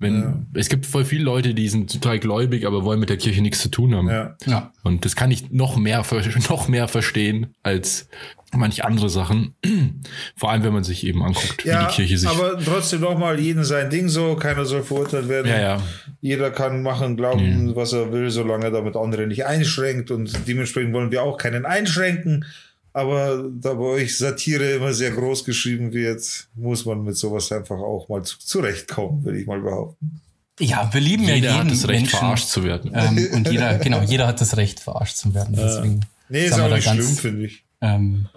Wenn, 0.00 0.46
es 0.54 0.70
gibt 0.70 0.86
voll 0.86 1.04
viele 1.04 1.24
Leute, 1.24 1.52
die 1.52 1.68
sind 1.68 1.92
total 1.92 2.18
gläubig, 2.18 2.66
aber 2.66 2.84
wollen 2.84 2.98
mit 2.98 3.10
der 3.10 3.18
Kirche 3.18 3.42
nichts 3.42 3.60
zu 3.60 3.68
tun 3.68 3.94
haben. 3.94 4.08
Ja. 4.08 4.34
Ja. 4.46 4.72
Und 4.82 5.04
das 5.04 5.14
kann 5.14 5.30
ich 5.30 5.50
noch 5.50 5.76
mehr, 5.76 6.02
noch 6.48 6.68
mehr 6.68 6.88
verstehen 6.88 7.48
als 7.62 8.08
manch 8.52 8.82
andere 8.82 9.10
Sachen. 9.10 9.54
Vor 10.36 10.50
allem, 10.50 10.64
wenn 10.64 10.72
man 10.72 10.84
sich 10.84 11.06
eben 11.06 11.22
anguckt, 11.22 11.64
wie 11.64 11.68
Ja, 11.68 11.86
die 11.86 11.94
Kirche 11.94 12.16
sich. 12.16 12.28
aber 12.30 12.58
trotzdem 12.58 13.02
nochmal, 13.02 13.38
jeden 13.38 13.62
sein 13.62 13.90
Ding 13.90 14.08
so, 14.08 14.36
keiner 14.36 14.64
soll 14.64 14.82
verurteilt 14.82 15.28
werden. 15.28 15.48
ja, 15.48 15.60
ja. 15.60 15.82
Jeder 16.22 16.50
kann 16.50 16.82
machen, 16.82 17.16
glauben, 17.16 17.76
was 17.76 17.92
er 17.92 18.10
will, 18.12 18.30
solange 18.30 18.64
er 18.66 18.70
damit 18.70 18.96
andere 18.96 19.26
nicht 19.26 19.44
einschränkt 19.46 20.10
und 20.10 20.32
dementsprechend 20.48 20.92
wollen 20.94 21.10
wir 21.10 21.22
auch 21.22 21.36
keinen 21.36 21.64
einschränken. 21.66 22.44
Aber 22.92 23.48
da 23.60 23.74
bei 23.74 23.84
euch 23.84 24.18
Satire 24.18 24.72
immer 24.72 24.92
sehr 24.92 25.12
groß 25.12 25.44
geschrieben 25.44 25.92
wird, 25.92 26.48
muss 26.54 26.84
man 26.84 27.04
mit 27.04 27.16
sowas 27.16 27.52
einfach 27.52 27.78
auch 27.78 28.08
mal 28.08 28.22
zu, 28.22 28.38
zurechtkommen, 28.38 29.24
würde 29.24 29.40
ich 29.40 29.46
mal 29.46 29.60
behaupten. 29.60 30.20
Ja, 30.58 30.92
wir 30.92 31.00
lieben 31.00 31.22
Jeder 31.22 31.36
ja 31.36 31.56
jeden 31.56 31.70
hat 31.70 31.70
das 31.70 31.88
Recht, 31.88 32.00
Menschen. 32.02 32.18
verarscht 32.18 32.48
zu 32.48 32.64
werden. 32.64 32.90
Ähm, 32.94 33.28
und 33.32 33.50
jeder, 33.50 33.78
genau, 33.78 34.02
jeder 34.02 34.26
hat 34.26 34.40
das 34.40 34.56
Recht, 34.56 34.80
verarscht 34.80 35.16
zu 35.16 35.32
werden. 35.34 35.54
Deswegen 35.56 36.00
Nee, 36.28 36.46
ist 36.46 36.60
auch 36.60 36.68
nicht 36.68 36.84
schlimm, 36.84 36.98
ganz 36.98 37.20
finde 37.20 37.46
ich. 37.46 37.64
ähm, 37.80 38.28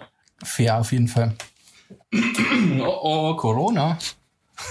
fair 0.42 0.78
auf 0.80 0.90
jeden 0.92 1.08
Fall. 1.08 1.34
Oh, 2.80 2.98
oh 3.02 3.36
Corona. 3.36 3.98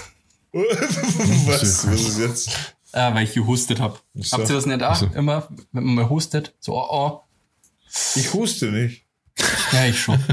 was, 0.52 1.86
was 1.86 2.00
ist 2.00 2.18
jetzt? 2.18 2.76
Äh, 2.92 3.14
weil 3.14 3.24
ich 3.24 3.34
gehustet 3.34 3.80
habe. 3.80 3.98
so. 4.14 4.38
Habt 4.38 4.48
ihr 4.48 4.56
das 4.56 4.66
nicht 4.66 4.82
auch? 4.82 4.94
so. 4.94 5.06
Immer, 5.14 5.48
wenn 5.72 5.84
man 5.84 5.94
mal 5.94 6.08
hustet? 6.08 6.54
So, 6.60 6.76
oh, 6.76 6.86
oh. 6.90 7.20
Ich 8.14 8.32
huste 8.34 8.66
nicht. 8.72 9.03
Ja, 9.72 9.86
ich 9.86 9.98
schon. 9.98 10.18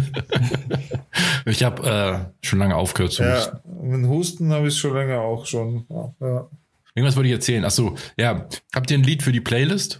Ich 1.45 1.63
habe 1.63 2.31
äh, 2.41 2.45
schon 2.45 2.59
lange 2.59 2.75
aufgehört 2.75 3.13
zu 3.13 3.23
husten. 3.23 3.59
Ja, 3.65 3.81
mit 3.97 4.07
Husten 4.07 4.53
habe 4.53 4.67
ich 4.67 4.77
schon 4.77 4.93
länger 4.93 5.21
auch 5.21 5.45
schon. 5.45 5.85
Ja. 6.19 6.47
Irgendwas 6.93 7.15
wollte 7.15 7.27
ich 7.29 7.33
erzählen. 7.33 7.65
Ach 7.65 7.71
so, 7.71 7.95
ja. 8.15 8.47
Habt 8.73 8.91
ihr 8.91 8.97
ein 8.97 9.03
Lied 9.03 9.23
für 9.23 9.31
die 9.31 9.41
Playlist? 9.41 9.99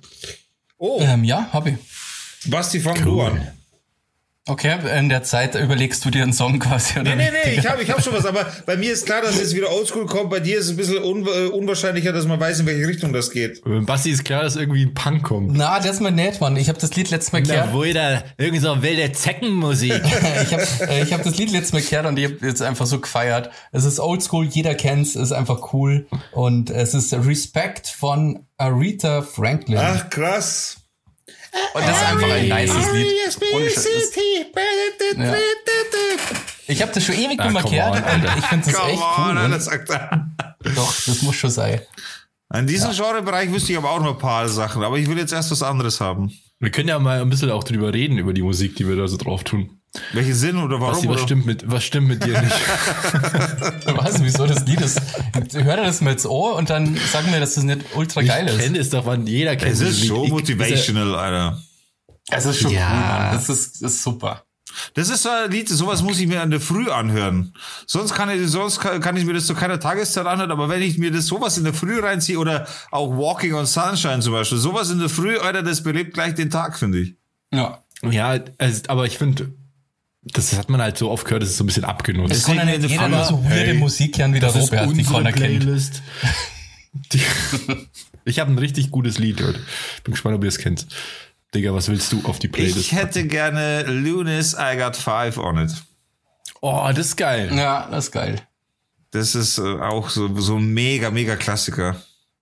Oh, 0.77 0.99
ähm, 1.01 1.23
ja, 1.23 1.49
hab 1.51 1.65
ich. 1.67 1.75
Basti, 2.45 2.79
fang 2.79 3.03
du 3.03 3.21
an. 3.21 3.47
Okay, 4.47 4.75
in 4.97 5.07
der 5.09 5.21
Zeit 5.21 5.53
überlegst 5.53 6.03
du 6.03 6.09
dir 6.09 6.23
einen 6.23 6.33
Song 6.33 6.57
quasi, 6.57 6.99
oder? 6.99 7.15
Nee, 7.15 7.29
nee, 7.29 7.37
nee, 7.45 7.59
ich 7.59 7.67
habe 7.67 7.83
ich 7.83 7.91
hab 7.91 8.03
schon 8.03 8.13
was, 8.13 8.25
aber 8.25 8.47
bei 8.65 8.75
mir 8.75 8.91
ist 8.91 9.05
klar, 9.05 9.21
dass 9.21 9.37
jetzt 9.37 9.55
wieder 9.55 9.71
Oldschool 9.71 10.07
kommt. 10.07 10.31
Bei 10.31 10.39
dir 10.39 10.57
ist 10.57 10.65
es 10.65 10.71
ein 10.71 10.77
bisschen 10.77 11.03
un 11.03 11.27
äh, 11.27 11.45
unwahrscheinlicher, 11.45 12.11
dass 12.11 12.25
man 12.25 12.39
weiß, 12.39 12.61
in 12.61 12.65
welche 12.65 12.87
Richtung 12.87 13.13
das 13.13 13.29
geht. 13.29 13.61
Äh, 13.67 13.81
Basti 13.81 14.09
ist 14.09 14.25
klar, 14.25 14.41
dass 14.41 14.55
irgendwie 14.55 14.83
ein 14.83 14.95
Punk 14.95 15.21
kommt. 15.21 15.55
Na, 15.55 15.77
das 15.77 15.91
ist 15.91 16.01
mal 16.01 16.11
nett, 16.11 16.41
Mann. 16.41 16.57
Ich 16.57 16.69
habe 16.69 16.79
das 16.79 16.95
Lied 16.95 17.11
letztes 17.11 17.33
Mal 17.33 17.43
gehört. 17.43 17.71
wohl 17.71 17.93
da 17.93 18.23
irgendwie 18.39 18.59
so 18.59 18.81
wilde 18.81 19.11
Zeckenmusik. 19.11 20.01
ich 20.43 20.53
habe 20.53 20.63
äh, 20.89 21.03
ich 21.03 21.13
hab 21.13 21.21
das 21.21 21.37
Lied 21.37 21.51
letztes 21.51 21.73
Mal 21.73 21.83
gehört 21.83 22.07
und 22.07 22.17
ich 22.17 22.25
habe 22.25 22.37
jetzt 22.41 22.63
einfach 22.63 22.87
so 22.87 22.99
gefeiert. 22.99 23.51
Es 23.71 23.85
ist 23.85 23.99
oldschool, 23.99 24.47
jeder 24.47 24.73
kennt's, 24.73 25.15
ist 25.15 25.33
einfach 25.33 25.71
cool. 25.73 26.07
Und 26.31 26.71
es 26.71 26.95
ist 26.95 27.13
Respect 27.13 27.87
von 27.87 28.47
Aretha 28.57 29.21
Franklin. 29.21 29.77
Ach, 29.77 30.09
krass. 30.09 30.80
Und 31.73 31.81
das 31.85 31.97
ist 31.97 32.03
einfach 32.07 32.29
ein 32.29 32.47
nices 32.49 32.91
Lied. 32.93 33.07
Das- 33.75 33.83
Ja. 35.17 35.35
Ich 36.67 36.81
habe 36.81 36.91
das 36.93 37.03
schon 37.03 37.15
ewig 37.15 37.39
Ah, 37.39 37.47
on, 37.47 37.55
Alter. 37.57 38.35
ich 38.37 38.45
finde 38.45 38.65
das 38.65 38.75
Come 38.75 38.91
echt 38.91 39.01
on, 39.01 39.07
cool. 39.29 39.37
Alter, 39.37 39.55
Und 39.55 39.61
sagt 39.61 39.89
er. 39.89 40.27
doch, 40.75 40.93
das 41.05 41.21
muss 41.21 41.35
schon 41.35 41.49
sein. 41.49 41.81
In 42.53 42.67
diesem 42.67 42.91
Genrebereich 42.91 43.51
wüsste 43.51 43.71
ich 43.73 43.77
aber 43.77 43.91
auch 43.91 43.99
noch 44.01 44.11
ein 44.13 44.17
paar 44.17 44.47
Sachen, 44.47 44.83
aber 44.83 44.97
ich 44.97 45.07
will 45.09 45.17
jetzt 45.17 45.33
erst 45.33 45.51
was 45.51 45.63
anderes 45.63 45.99
haben. 46.01 46.31
Wir 46.59 46.69
können 46.69 46.89
ja 46.89 46.99
mal 46.99 47.21
ein 47.21 47.29
bisschen 47.29 47.49
auch 47.51 47.63
drüber 47.63 47.93
reden, 47.93 48.17
über 48.17 48.33
die 48.33 48.41
Musik, 48.41 48.75
die 48.75 48.87
wir 48.87 48.95
da 48.95 49.07
so 49.07 49.17
drauf 49.17 49.43
tun. 49.43 49.80
Welchen 50.13 50.33
Sinn 50.33 50.57
oder 50.57 50.79
warum? 50.79 50.93
Basti, 50.93 51.07
was 51.09 51.15
oder? 51.17 51.23
stimmt 51.23 51.45
mit, 51.45 51.69
was 51.69 51.83
stimmt 51.83 52.07
mit 52.07 52.23
dir 52.23 52.39
nicht? 52.41 52.55
Was, 53.97 54.23
wieso 54.23 54.45
das 54.47 54.65
Lied 54.65 54.79
ist? 54.81 55.01
Hör 55.53 55.75
dir 55.75 55.83
das 55.83 55.99
mal 56.01 56.11
ins 56.13 56.25
Ohr 56.25 56.55
und 56.55 56.69
dann 56.69 56.97
sag 57.11 57.29
mir, 57.29 57.39
dass 57.41 57.55
das 57.55 57.63
nicht 57.65 57.81
ultra 57.95 58.21
geil 58.21 58.45
Ich 58.47 58.53
ist. 58.55 58.61
kenne 58.61 58.77
es 58.79 58.89
doch, 58.89 59.05
man, 59.05 59.27
jeder 59.27 59.55
kennt 59.57 59.73
Es 59.73 59.79
dieses 59.79 59.95
ist 59.95 60.01
Lied. 60.03 60.09
schon 60.09 60.23
Ich- 60.25 60.31
motivational, 60.31 61.15
Alter. 61.15 61.61
Es 62.29 62.45
ist 62.45 62.59
schon 62.61 62.71
Ja. 62.71 62.87
cool, 62.89 62.99
Mann. 62.99 63.33
Das 63.33 63.49
ist, 63.49 63.81
ist 63.81 64.01
super. 64.03 64.43
Das 64.93 65.09
ist 65.09 65.23
so 65.23 65.29
ein 65.29 65.51
Lied, 65.51 65.67
sowas 65.67 66.01
muss 66.01 66.19
ich 66.21 66.27
mir 66.27 66.41
an 66.41 66.49
der 66.51 66.61
Früh 66.61 66.89
anhören. 66.89 67.53
Sonst 67.85 68.13
kann 68.13 68.29
ich, 68.29 68.49
sonst 68.49 68.79
kann, 68.79 69.01
kann 69.01 69.17
ich 69.17 69.25
mir 69.25 69.33
das 69.33 69.45
zu 69.45 69.53
keiner 69.55 69.79
Tageszeit 69.81 70.25
anhören, 70.25 70.51
aber 70.51 70.69
wenn 70.69 70.81
ich 70.81 70.97
mir 70.97 71.11
das 71.11 71.25
sowas 71.27 71.57
in 71.57 71.65
der 71.65 71.73
Früh 71.73 71.99
reinziehe 71.99 72.39
oder 72.39 72.65
auch 72.91 73.09
Walking 73.17 73.53
on 73.55 73.65
Sunshine 73.65 74.21
zum 74.21 74.31
Beispiel, 74.31 74.57
sowas 74.57 74.89
in 74.89 74.99
der 74.99 75.09
Früh, 75.09 75.37
Alter, 75.37 75.63
das 75.63 75.83
belebt 75.83 76.13
gleich 76.13 76.33
den 76.35 76.49
Tag, 76.49 76.79
finde 76.79 76.99
ich. 76.99 77.15
Ja. 77.53 77.79
Ja, 78.09 78.39
also, 78.57 78.81
aber 78.87 79.05
ich 79.05 79.17
finde, 79.17 79.53
das 80.23 80.53
hat 80.57 80.69
man 80.69 80.81
halt 80.81 80.97
so 80.97 81.09
oft 81.09 81.25
gehört, 81.25 81.43
das 81.43 81.49
ist 81.49 81.57
so 81.57 81.63
ein 81.63 81.67
bisschen 81.67 81.85
abgenutzt. 81.85 82.33
Es 82.33 82.47
nicht 82.47 82.59
eine 82.59 82.75
jeder 82.77 83.25
so 83.25 83.43
weirde 83.43 83.55
Hey, 83.55 83.73
Musik 83.73 84.17
hören 84.17 84.33
wie 84.33 84.39
der 84.39 84.49
Robert, 84.49 84.95
die 84.95 85.03
keiner 85.03 85.31
kennt. 85.31 85.63
Die, 87.13 87.21
ich 88.25 88.39
habe 88.39 88.51
ein 88.51 88.57
richtig 88.57 88.91
gutes 88.91 89.17
Lied 89.17 89.41
heute. 89.41 89.61
Bin 90.03 90.11
gespannt, 90.11 90.35
ob 90.35 90.43
ihr 90.43 90.49
es 90.49 90.57
kennt. 90.57 90.87
Digga, 91.55 91.73
was 91.73 91.87
willst 91.87 92.11
du 92.11 92.21
auf 92.25 92.37
die 92.39 92.49
Playlist? 92.49 92.77
Ich 92.77 92.91
hätte 92.91 93.25
gerne 93.25 93.83
Lunis, 93.83 94.57
I 94.59 94.75
Got 94.77 94.97
Five 94.97 95.37
on 95.37 95.57
it. 95.57 95.71
oh, 96.59 96.85
das 96.93 97.07
ist 97.07 97.15
geil. 97.15 97.49
Ja, 97.55 97.87
das 97.89 98.05
ist 98.07 98.11
geil. 98.11 98.41
Das 99.11 99.35
ist 99.35 99.57
äh, 99.57 99.61
auch 99.61 100.09
so, 100.09 100.37
so 100.39 100.57
ein 100.57 100.67
mega, 100.73 101.11
mega 101.11 101.37
Klassiker. 101.37 101.95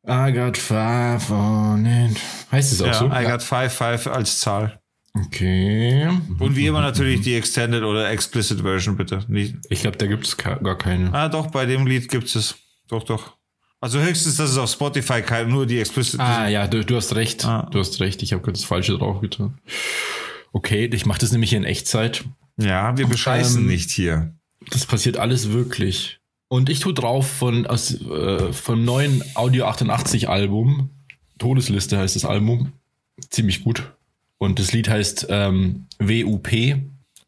I 0.07 0.31
got 0.31 0.57
five 0.57 1.29
on 1.29 1.85
it. 1.85 2.17
Heißt 2.51 2.71
es 2.71 2.81
auch 2.81 2.87
Ja, 2.87 2.93
so? 2.93 3.05
I 3.07 3.25
Got 3.25 3.43
Five, 3.43 3.73
Five 3.73 4.07
als 4.07 4.39
Zahl. 4.39 4.78
Okay. 5.13 6.07
Und 6.39 6.55
wie 6.55 6.67
immer 6.67 6.81
natürlich 6.81 7.21
die 7.21 7.35
Extended 7.35 7.83
oder 7.83 8.09
Explicit 8.09 8.61
Version, 8.61 8.95
bitte. 8.95 9.23
Nicht, 9.27 9.55
Ich 9.69 9.81
glaube, 9.81 9.97
da 9.97 10.05
gibt 10.07 10.25
es 10.27 10.37
gar 10.37 10.77
keine. 10.77 11.13
ah, 11.13 11.29
doch, 11.29 11.47
bei 11.47 11.65
dem 11.65 11.87
Lied 11.87 12.09
gibt 12.09 12.33
es. 12.35 12.55
Doch, 12.87 13.03
doch. 13.03 13.35
Also 13.81 13.99
höchstens, 13.99 14.35
dass 14.35 14.51
es 14.51 14.57
auf 14.57 14.69
Spotify 14.69 15.21
kein, 15.21 15.49
nur 15.49 15.65
die 15.65 15.79
Explicit. 15.79 16.19
Ah, 16.19 16.47
ja, 16.47 16.67
du, 16.67 16.83
du 16.83 16.95
hast 16.95 17.15
recht. 17.15 17.45
Ah. 17.45 17.67
Du 17.71 17.79
hast 17.79 17.99
recht. 18.01 18.21
Ich 18.23 18.33
habe 18.33 18.41
gerade 18.41 18.57
das 18.57 18.65
Falsche 18.65 18.97
drauf 18.97 19.21
getan. 19.21 19.57
Okay, 20.51 20.89
ich 20.91 21.05
mache 21.05 21.19
das 21.19 21.31
nämlich 21.31 21.53
in 21.53 21.63
Echtzeit. 21.63 22.25
Ja, 22.57 22.97
wir 22.97 23.07
bescheißen 23.07 23.61
Ähm, 23.61 23.67
nicht 23.67 23.89
hier. 23.89 24.33
Das 24.69 24.85
passiert 24.85 25.17
alles 25.17 25.51
wirklich. 25.51 26.19
Und 26.49 26.69
ich 26.69 26.79
tue 26.81 26.93
drauf 26.93 27.29
von 27.29 27.67
aus 27.67 27.93
äh, 28.01 28.51
vom 28.51 28.83
neuen 28.83 29.23
Audio 29.35 29.65
88 29.65 30.27
Album. 30.27 30.89
Todesliste 31.37 31.97
heißt 31.97 32.15
das 32.15 32.25
Album. 32.25 32.73
Ziemlich 33.29 33.63
gut. 33.63 33.93
Und 34.39 34.57
das 34.57 34.71
Lied 34.71 34.89
heißt 34.89 35.27
ähm, 35.29 35.85
WUP. 35.99 36.49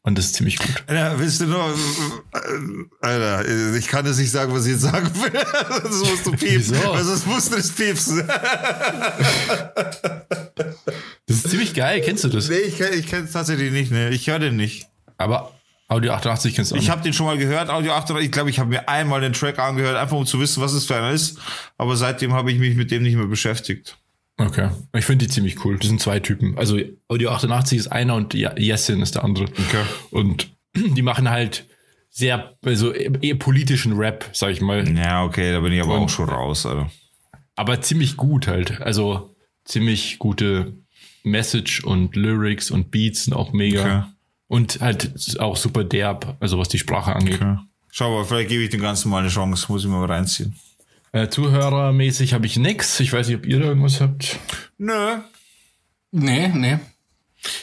Und 0.03 0.18
das 0.18 0.25
ist 0.25 0.36
ziemlich 0.36 0.58
gut. 0.58 0.84
Alter, 0.88 1.20
willst 1.20 1.41
du 1.41 1.46
nur. 1.46 1.75
Alter, 3.01 3.75
ich 3.75 3.88
kann 3.88 4.03
jetzt 4.08 4.18
nicht 4.18 4.32
sagen, 4.32 4.51
was 4.51 4.65
ich 4.65 4.72
jetzt 4.72 4.82
sagen 4.82 5.12
will. 5.22 5.32
Das 5.32 6.00
musst 6.00 6.25
du 6.25 6.32
piepsen. 6.32 6.75
Also, 6.91 7.12
das 7.12 7.25
musst 7.27 7.51
du 7.51 7.58
das 7.58 7.70
piepsen. 7.70 8.27
Das 11.27 11.38
ist 11.38 11.50
ziemlich 11.50 11.75
geil. 11.75 12.01
Kennst 12.03 12.24
du 12.24 12.30
das? 12.30 12.50
Nee, 12.50 12.56
ich, 12.56 12.80
ich 12.80 13.06
kenne 13.08 13.25
es 13.25 13.32
tatsächlich 13.32 13.72
nicht. 13.72 13.91
Ne? 13.91 14.10
Ich 14.10 14.25
höre 14.27 14.39
den 14.39 14.56
nicht. 14.56 14.88
Aber 15.18 15.53
Audio 15.88 16.13
88 16.13 16.56
kennst 16.56 16.72
du 16.72 16.75
auch. 16.75 16.77
Ich 16.77 16.86
nicht. 16.86 16.91
habe 16.91 17.03
den 17.03 17.13
schon 17.13 17.27
mal 17.27 17.38
gehört, 17.38 17.70
Audio 17.70 17.91
800. 17.91 18.24
Ich 18.24 18.32
glaube, 18.32 18.50
ich 18.50 18.58
habe 18.58 18.70
mir 18.70 18.89
einmal 18.89 19.22
den 19.22 19.34
Track 19.34 19.60
angehört, 19.60 19.98
einfach 19.98 20.18
um 20.18 20.25
zu 20.25 20.39
wissen, 20.39 20.63
was 20.63 20.74
es 20.74 20.86
für 20.86 20.96
einer 20.96 21.12
ist. 21.12 21.38
Aber 21.77 21.96
seitdem 21.96 22.34
habe 22.34 22.51
ich 22.51 22.58
mich 22.58 22.75
mit 22.75 22.89
dem 22.89 23.03
nicht 23.03 23.15
mehr 23.15 23.27
beschäftigt. 23.27 23.98
Okay. 24.38 24.70
Ich 24.96 25.06
finde 25.06 25.26
die 25.26 25.32
ziemlich 25.32 25.64
cool. 25.66 25.78
Das 25.78 25.88
sind 25.88 26.02
zwei 26.02 26.20
Typen. 26.20 26.58
Also 26.58 26.80
Audio 27.08 27.30
88 27.32 27.78
ist 27.78 27.88
einer 27.88 28.16
und 28.16 28.34
Jessin 28.34 29.02
ist 29.02 29.16
der 29.16 29.24
andere. 29.24 29.46
Okay. 29.46 29.84
Und 30.10 30.52
die 30.76 31.02
machen 31.02 31.30
halt 31.30 31.66
sehr, 32.10 32.56
also 32.66 32.92
eher 32.92 33.36
politischen 33.36 33.94
Rap, 33.94 34.30
sag 34.34 34.52
ich 34.52 34.62
mal. 34.62 34.88
Ja, 34.98 35.24
okay, 35.24 35.52
da 35.52 35.60
bin 35.60 35.74
ich 35.74 35.82
aber 35.82 35.96
Und- 35.96 36.04
auch 36.06 36.10
schon 36.10 36.30
raus, 36.30 36.66
Alter. 36.66 36.90
Aber 37.56 37.82
ziemlich 37.82 38.18
gut 38.18 38.48
halt. 38.48 38.82
Also 38.82 39.36
ziemlich 39.66 40.18
gute 40.18 40.74
Message 41.24 41.84
und 41.84 42.16
Lyrics 42.16 42.72
und 42.72 42.90
Beats 42.90 43.26
sind 43.26 43.34
auch 43.34 43.54
mega. 43.54 43.82
Okay. 43.82 44.04
Und 44.48 44.82
halt 44.82 45.40
auch 45.40 45.56
super 45.56 45.84
derb, 45.84 46.36
also 46.40 46.58
was 46.58 46.68
die 46.70 46.80
Sprache 46.80 47.16
angeht. 47.16 47.36
Okay. 47.36 47.58
Schau 47.92 48.10
mal, 48.18 48.26
vielleicht 48.26 48.50
gebe 48.50 48.64
ich 48.64 48.70
dem 48.70 48.82
Ganzen 48.82 49.10
mal 49.10 49.20
eine 49.20 49.30
Chance. 49.30 49.68
Muss 49.70 49.84
ich 49.84 49.90
mal 49.90 50.04
reinziehen. 50.06 50.56
Äh, 51.13 51.27
Zuhörermäßig 51.30 52.34
habe 52.34 52.46
ich 52.46 52.58
nix. 52.58 53.00
Ich 53.00 53.12
weiß 53.12 53.27
nicht, 53.27 53.38
ob 53.38 53.46
ihr 53.46 53.60
da 53.60 53.65
irgendwas 53.65 54.00
habt. 54.01 54.38
Nö. 54.77 55.18
Nee, 56.12 56.48
nee. 56.50 56.80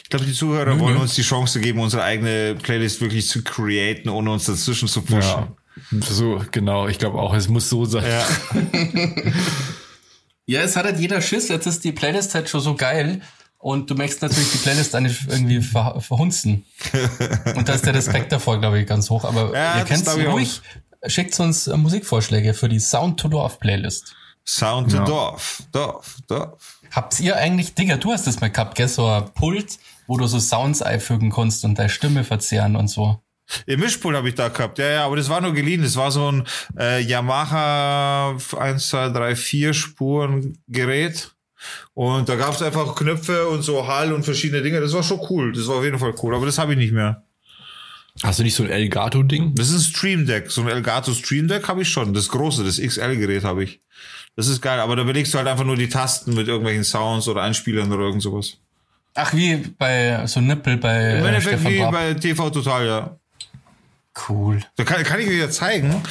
Ich 0.03 0.09
glaube, 0.09 0.25
die 0.25 0.33
Zuhörer 0.33 0.79
wollen 0.79 0.97
uns 0.97 1.15
die 1.15 1.21
Chance 1.21 1.59
geben, 1.61 1.79
unsere 1.79 2.03
eigene 2.03 2.55
Playlist 2.55 2.99
wirklich 3.01 3.27
zu 3.27 3.43
createn, 3.43 4.09
ohne 4.09 4.31
uns 4.31 4.45
dazwischen 4.45 4.87
zu 4.87 5.01
pushen. 5.01 5.21
Ja. 5.21 5.47
So, 6.01 6.43
genau, 6.51 6.87
ich 6.87 6.99
glaube 6.99 7.19
auch, 7.19 7.33
es 7.33 7.47
muss 7.47 7.69
so 7.69 7.85
sein. 7.85 8.03
Ja. 8.05 8.27
Ja, 10.49 10.61
es 10.61 10.75
hat 10.75 10.85
halt 10.85 10.99
jeder 10.99 11.21
Schiss. 11.21 11.47
Jetzt 11.47 11.67
ist 11.67 11.83
die 11.83 11.91
Playlist 11.91 12.33
halt 12.33 12.49
schon 12.49 12.61
so 12.61 12.73
geil. 12.73 13.21
Und 13.59 13.87
du 13.91 13.93
möchtest 13.93 14.23
natürlich 14.23 14.51
die 14.51 14.57
Playlist 14.57 14.95
dann 14.95 15.03
nicht 15.03 15.27
irgendwie 15.29 15.61
ver 15.61 16.01
verhunzen. 16.01 16.65
Und 17.55 17.69
da 17.69 17.73
ist 17.73 17.85
der 17.85 17.93
Respekt 17.93 18.31
davor, 18.31 18.59
glaube 18.59 18.79
ich, 18.79 18.87
ganz 18.87 19.11
hoch. 19.11 19.25
Aber 19.25 19.53
Ja, 19.53 19.77
ihr 19.77 20.29
auch. 20.29 20.33
ruhig. 20.33 20.61
Schickt 21.07 21.39
uns 21.39 21.67
äh, 21.67 21.77
Musikvorschläge 21.77 22.53
für 22.53 22.69
die 22.69 22.79
Sound 22.79 23.19
to 23.19 23.27
Dorf 23.27 23.59
Playlist. 23.59 24.15
Sound 24.45 24.91
to 24.91 25.03
Dorf, 25.03 25.63
Dorf, 25.71 26.17
Dorf. 26.27 26.79
Habt 26.91 27.19
ihr 27.19 27.37
eigentlich, 27.37 27.75
Digga, 27.75 27.97
du 27.97 28.11
hast 28.11 28.25
das 28.25 28.41
mal 28.41 28.49
gehabt, 28.49 28.75
gell, 28.75 28.87
so 28.87 29.05
ein 29.05 29.31
Pult, 29.33 29.77
wo 30.07 30.17
du 30.17 30.25
so 30.25 30.39
Sounds 30.39 30.81
einfügen 30.81 31.31
kannst 31.31 31.63
und 31.63 31.77
deine 31.77 31.89
Stimme 31.89 32.23
verzehren 32.23 32.75
und 32.75 32.87
so. 32.87 33.21
Im 33.65 33.79
Mischpult 33.79 34.15
habe 34.15 34.29
ich 34.29 34.35
da 34.35 34.49
gehabt, 34.49 34.77
ja, 34.79 34.89
ja, 34.89 35.05
aber 35.05 35.15
das 35.15 35.29
war 35.29 35.41
nur 35.41 35.53
geliehen. 35.53 35.81
Das 35.81 35.95
war 35.95 36.11
so 36.11 36.31
ein 36.31 36.47
äh, 36.77 37.01
Yamaha 37.01 38.37
1, 38.57 38.89
2, 38.89 39.09
3, 39.09 39.35
4 39.35 39.73
Spuren 39.73 40.57
Gerät. 40.67 41.31
Und 41.93 42.29
da 42.29 42.35
gab 42.35 42.53
es 42.53 42.61
einfach 42.61 42.95
Knöpfe 42.95 43.49
und 43.49 43.63
so 43.63 43.87
Hall 43.87 44.13
und 44.13 44.23
verschiedene 44.23 44.61
Dinge. 44.61 44.79
Das 44.79 44.93
war 44.93 45.03
schon 45.03 45.19
cool. 45.29 45.51
Das 45.51 45.67
war 45.67 45.77
auf 45.77 45.83
jeden 45.83 45.99
Fall 45.99 46.13
cool. 46.21 46.35
Aber 46.35 46.45
das 46.45 46.57
habe 46.57 46.73
ich 46.73 46.77
nicht 46.77 46.93
mehr. 46.93 47.23
Hast 48.23 48.39
du 48.39 48.43
nicht 48.43 48.55
so 48.55 48.63
ein 48.63 48.69
Elgato-Ding? 48.69 49.55
Das 49.55 49.69
ist 49.69 49.75
ein 49.75 49.93
Stream 49.93 50.25
Deck. 50.25 50.51
So 50.51 50.61
ein 50.61 50.67
Elgato 50.67 51.13
Stream 51.13 51.47
Deck 51.47 51.67
habe 51.67 51.81
ich 51.83 51.89
schon. 51.89 52.13
Das 52.13 52.27
große, 52.29 52.63
das 52.63 52.79
XL-Gerät 52.79 53.43
habe 53.43 53.63
ich. 53.63 53.79
Das 54.35 54.47
ist 54.47 54.61
geil. 54.61 54.79
Aber 54.79 54.95
da 54.95 55.03
belegst 55.03 55.33
du 55.33 55.37
halt 55.37 55.47
einfach 55.47 55.63
nur 55.63 55.77
die 55.77 55.89
Tasten 55.89 56.33
mit 56.33 56.47
irgendwelchen 56.47 56.83
Sounds 56.83 57.27
oder 57.27 57.43
Einspielern 57.43 57.91
oder 57.91 58.03
irgend 58.03 58.21
sowas. 58.21 58.57
Ach, 59.15 59.33
wie 59.33 59.57
bei 59.77 60.25
so 60.27 60.41
Nippel 60.41 60.77
bei 60.77 61.17
Im 61.17 61.25
äh, 61.25 61.27
Endeffekt 61.27 61.63
wie 61.67 61.79
Raab. 61.79 61.91
bei 61.91 62.13
TV 62.13 62.49
Total, 62.49 62.85
ja. 62.85 63.19
Cool. 64.27 64.59
Da 64.75 64.83
kann, 64.83 65.03
kann 65.03 65.19
ich 65.19 65.27
euch 65.27 65.39
ja 65.39 65.49
zeigen. 65.49 66.01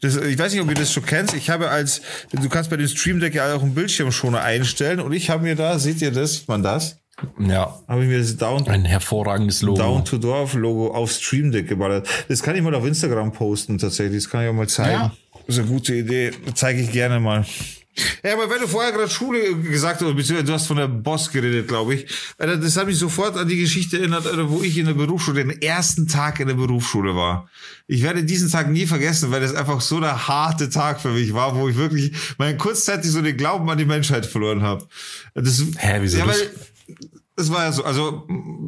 Das, 0.00 0.16
ich 0.16 0.38
weiß 0.38 0.52
nicht, 0.52 0.60
ob 0.60 0.68
ihr 0.68 0.74
das 0.74 0.92
schon 0.92 1.06
kennt. 1.06 1.34
Ich 1.34 1.50
habe 1.50 1.70
als, 1.70 2.02
du 2.32 2.48
kannst 2.48 2.68
bei 2.68 2.76
dem 2.76 2.88
Stream 2.88 3.20
Deck 3.20 3.34
ja 3.34 3.54
auch 3.54 3.62
einen 3.62 3.74
Bildschirmschoner 3.74 4.42
einstellen 4.42 5.00
und 5.00 5.12
ich 5.12 5.30
habe 5.30 5.44
mir 5.44 5.56
da, 5.56 5.78
seht 5.78 6.02
ihr 6.02 6.10
das, 6.10 6.46
man 6.46 6.62
das? 6.62 6.98
Ja. 7.38 7.78
Habe 7.88 8.02
ich 8.02 8.08
mir 8.08 8.18
das 8.18 8.36
Down, 8.36 8.66
Ein 8.68 8.84
hervorragendes 8.84 9.62
Logo. 9.62 9.78
Down 9.78 10.04
to 10.04 10.18
Dorf 10.18 10.54
Logo 10.54 10.92
auf 10.94 11.12
Stream 11.12 11.52
Deck 11.52 11.68
geballert. 11.68 12.08
Das 12.28 12.42
kann 12.42 12.56
ich 12.56 12.62
mal 12.62 12.74
auf 12.74 12.84
Instagram 12.84 13.32
posten 13.32 13.78
tatsächlich. 13.78 14.24
Das 14.24 14.30
kann 14.30 14.42
ich 14.42 14.48
auch 14.48 14.54
mal 14.54 14.68
zeigen. 14.68 15.00
Ja. 15.00 15.12
Das 15.46 15.56
ist 15.56 15.62
eine 15.62 15.68
gute 15.68 15.94
Idee. 15.94 16.32
Zeige 16.54 16.80
ich 16.80 16.90
gerne 16.90 17.20
mal. 17.20 17.44
Ja, 18.24 18.32
aber 18.32 18.50
wenn 18.50 18.60
du 18.60 18.66
vorher 18.66 18.90
gerade 18.90 19.08
Schule 19.08 19.54
gesagt 19.56 20.00
hast, 20.00 20.16
beziehungsweise 20.16 20.44
du 20.44 20.52
hast 20.52 20.66
von 20.66 20.76
der 20.78 20.88
Boss 20.88 21.30
geredet, 21.30 21.68
glaube 21.68 21.94
ich. 21.94 22.06
Alter, 22.38 22.56
Das 22.56 22.76
hat 22.76 22.86
mich 22.86 22.98
sofort 22.98 23.36
an 23.36 23.46
die 23.46 23.56
Geschichte 23.56 23.98
erinnert, 23.98 24.26
Alter, 24.26 24.50
wo 24.50 24.62
ich 24.62 24.76
in 24.76 24.86
der 24.86 24.94
Berufsschule, 24.94 25.44
den 25.44 25.62
ersten 25.62 26.08
Tag 26.08 26.40
in 26.40 26.48
der 26.48 26.54
Berufsschule 26.54 27.14
war. 27.14 27.48
Ich 27.86 28.02
werde 28.02 28.24
diesen 28.24 28.50
Tag 28.50 28.68
nie 28.68 28.86
vergessen, 28.86 29.30
weil 29.30 29.42
das 29.42 29.54
einfach 29.54 29.80
so 29.80 30.00
der 30.00 30.26
harte 30.26 30.70
Tag 30.70 31.00
für 31.00 31.10
mich 31.10 31.34
war, 31.34 31.54
wo 31.54 31.68
ich 31.68 31.76
wirklich 31.76 32.12
meinen 32.38 32.58
kurzzeitig 32.58 33.10
so 33.12 33.22
den 33.22 33.36
Glauben 33.36 33.68
an 33.70 33.78
die 33.78 33.84
Menschheit 33.84 34.26
verloren 34.26 34.62
habe. 34.62 34.88
Das, 35.34 35.62
Hä, 35.76 35.98
wieso 36.00 36.18
ja, 36.18 36.26
weil, 36.26 36.32
das 36.34 36.73
war 37.36 37.64
ja 37.64 37.72
so, 37.72 37.84
also 37.84 38.24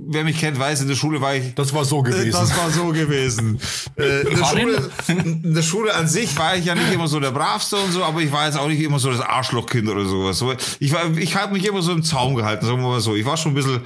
wer 0.08 0.25
mich 0.25 0.38
kennt, 0.38 0.58
weiß, 0.58 0.80
in 0.80 0.88
der 0.88 0.96
Schule 0.96 1.20
war 1.20 1.35
ich 1.35 1.54
Das 1.54 1.73
war 1.73 1.85
so 1.85 2.02
gewesen. 2.02 2.32
das 2.32 2.56
war 2.56 2.70
so 2.70 2.88
gewesen. 2.88 3.61
Äh, 3.96 4.23
in, 4.28 4.37
der? 4.37 4.44
Schule, 4.44 4.90
in 5.08 5.54
der 5.54 5.62
Schule 5.62 5.94
an 5.94 6.06
sich 6.06 6.37
war 6.37 6.54
ich 6.54 6.66
ja 6.66 6.75
nicht 6.75 6.92
immer 6.92 7.08
so 7.08 7.18
der 7.18 7.30
Bravste 7.30 7.76
und 7.76 7.92
so, 7.92 8.04
aber 8.04 8.20
ich 8.20 8.30
war 8.30 8.44
jetzt 8.44 8.58
auch 8.58 8.68
nicht 8.68 8.82
immer 8.82 8.99
so 8.99 9.11
das 9.11 9.20
Arschlochkind 9.20 9.88
oder 9.88 10.04
sowas. 10.04 10.38
So, 10.38 10.52
Ich, 10.80 10.92
war, 10.92 11.16
ich 11.16 11.35
habe 11.35 11.54
mich 11.54 11.64
immer 11.64 11.80
so 11.80 11.92
im 11.92 12.02
Zaum 12.02 12.35
gehalten, 12.35 12.66
sagen 12.66 12.82
wir 12.82 12.88
mal 12.88 13.00
so. 13.00 13.14
Ich 13.14 13.25
war 13.25 13.38
schon 13.38 13.52
ein 13.52 13.54
bisschen. 13.54 13.80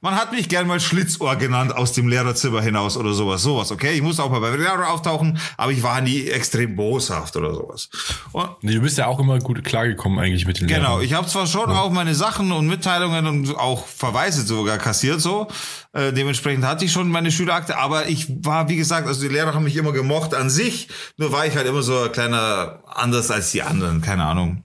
Man 0.00 0.14
hat 0.14 0.30
mich 0.30 0.48
gern 0.48 0.68
mal 0.68 0.78
Schlitzohr 0.78 1.34
genannt 1.34 1.74
aus 1.74 1.92
dem 1.92 2.06
Lehrerzimmer 2.06 2.62
hinaus 2.62 2.96
oder 2.96 3.14
sowas. 3.14 3.42
Sowas, 3.42 3.72
okay? 3.72 3.94
Ich 3.94 4.02
musste 4.02 4.22
auch 4.22 4.30
mal 4.30 4.40
bei 4.40 4.50
Lehrer 4.54 4.90
auftauchen, 4.90 5.38
aber 5.56 5.72
ich 5.72 5.82
war 5.82 6.00
nie 6.00 6.28
extrem 6.28 6.76
boshaft 6.76 7.34
oder 7.36 7.52
sowas. 7.52 7.88
Und 8.30 8.48
Nee, 8.62 8.74
du 8.74 8.80
bist 8.80 8.96
ja 8.96 9.06
auch 9.08 9.18
immer 9.18 9.40
gut 9.40 9.64
klargekommen 9.64 10.20
eigentlich 10.20 10.46
mit 10.46 10.60
den 10.60 10.68
Genau, 10.68 10.90
Lehrern. 10.98 11.04
ich 11.04 11.14
habe 11.14 11.26
zwar 11.26 11.48
schon 11.48 11.70
auch 11.72 11.90
meine 11.90 12.14
Sachen 12.14 12.52
und 12.52 12.68
Mitteilungen 12.68 13.26
und 13.26 13.56
auch 13.56 13.86
Verweise 13.86 14.42
sogar 14.46 14.78
kassiert 14.78 15.20
so. 15.20 15.48
Äh, 15.92 16.12
dementsprechend 16.12 16.64
hatte 16.64 16.84
ich 16.84 16.92
schon 16.92 17.10
meine 17.10 17.32
Schülerakte, 17.32 17.76
aber 17.76 18.08
ich 18.08 18.28
war, 18.44 18.68
wie 18.68 18.76
gesagt, 18.76 19.08
also 19.08 19.20
die 19.20 19.28
Lehrer 19.34 19.52
haben 19.54 19.64
mich 19.64 19.74
immer 19.76 19.90
gemocht 19.92 20.32
an 20.32 20.48
sich, 20.48 20.86
nur 21.16 21.32
war 21.32 21.44
ich 21.44 21.56
halt 21.56 21.66
immer 21.66 21.82
so 21.82 22.02
ein 22.04 22.12
kleiner 22.12 22.84
anders 22.86 23.32
als 23.32 23.50
die 23.50 23.62
anderen, 23.62 24.00
keine 24.00 24.24
Ahnung. 24.26 24.62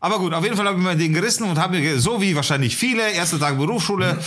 Aber 0.00 0.18
gut, 0.18 0.32
auf 0.32 0.42
jeden 0.44 0.56
Fall 0.56 0.66
habe 0.66 0.78
ich 0.78 0.84
mir 0.84 0.96
den 0.96 1.12
gerissen 1.12 1.44
und 1.44 1.58
habe 1.58 1.78
mir, 1.78 1.98
so 1.98 2.20
wie 2.20 2.34
wahrscheinlich 2.34 2.76
viele, 2.76 3.10
erster 3.12 3.38
Tag 3.38 3.58
Berufsschule, 3.58 4.18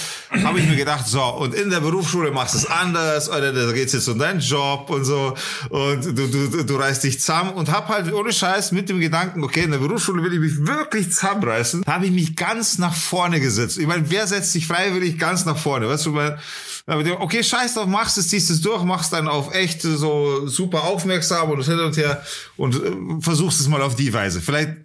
habe 0.44 0.60
ich 0.60 0.68
mir 0.68 0.76
gedacht, 0.76 1.08
so, 1.08 1.24
und 1.24 1.54
in 1.54 1.70
der 1.70 1.80
Berufsschule 1.80 2.32
machst 2.32 2.54
du 2.54 2.60
es 2.60 2.66
anders, 2.66 3.30
oder 3.30 3.52
da 3.54 3.72
geht's 3.72 3.94
jetzt 3.94 4.08
um 4.08 4.20
deinen 4.20 4.40
Job 4.40 4.90
und 4.90 5.06
so, 5.06 5.34
und 5.70 6.06
du, 6.06 6.28
du, 6.28 6.64
du, 6.64 6.76
reißt 6.76 7.04
dich 7.04 7.20
zusammen 7.20 7.52
und 7.54 7.72
hab 7.72 7.90
halt 7.90 8.12
ohne 8.14 8.32
Scheiß 8.32 8.72
mit 8.72 8.90
dem 8.90 9.00
Gedanken, 9.00 9.44
okay, 9.44 9.62
in 9.62 9.72
der 9.72 9.80
Berufsschule 9.80 10.24
will 10.24 10.34
ich 10.34 10.40
mich 10.40 10.68
wirklich 10.68 11.12
zusammenreißen, 11.12 11.84
habe 11.88 12.06
ich 12.06 12.12
mich 12.12 12.36
ganz 12.36 12.78
nach 12.78 12.94
vorne 12.94 13.40
gesetzt. 13.40 13.78
Ich 13.78 13.88
meine, 13.88 14.10
wer 14.10 14.28
setzt 14.28 14.52
sich 14.52 14.68
freiwillig 14.68 15.18
ganz 15.18 15.46
nach 15.46 15.58
vorne? 15.58 15.90
Weißt 15.90 16.06
du, 16.06 16.12
mein, 16.12 16.38
okay, 16.86 17.44
scheiß 17.44 17.76
drauf, 17.76 17.88
machst 17.88 18.18
es, 18.18 18.30
ziehst 18.30 18.50
es 18.50 18.62
durch, 18.62 18.84
machst 18.84 19.14
dann 19.14 19.28
auf 19.28 19.54
echt 19.54 19.82
so 19.82 20.48
super 20.48 20.84
aufmerksam 20.84 21.50
und 21.52 21.64
hin 21.64 21.80
und 21.80 21.96
her 21.98 22.24
und 22.58 22.76
äh, 22.76 22.92
versuchst 23.22 23.60
es 23.60 23.68
mal 23.68 23.82
auf 23.82 23.96
die 23.96 24.14
Weise. 24.14 24.42
Vielleicht 24.42 24.78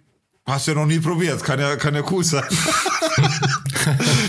Hast 0.45 0.65
du 0.67 0.71
ja 0.71 0.77
noch 0.77 0.85
nie 0.87 0.99
probiert, 0.99 1.43
kann 1.43 1.59
ja, 1.59 1.75
kann 1.75 1.93
ja 1.93 2.01
cool 2.09 2.23
sein. 2.23 2.43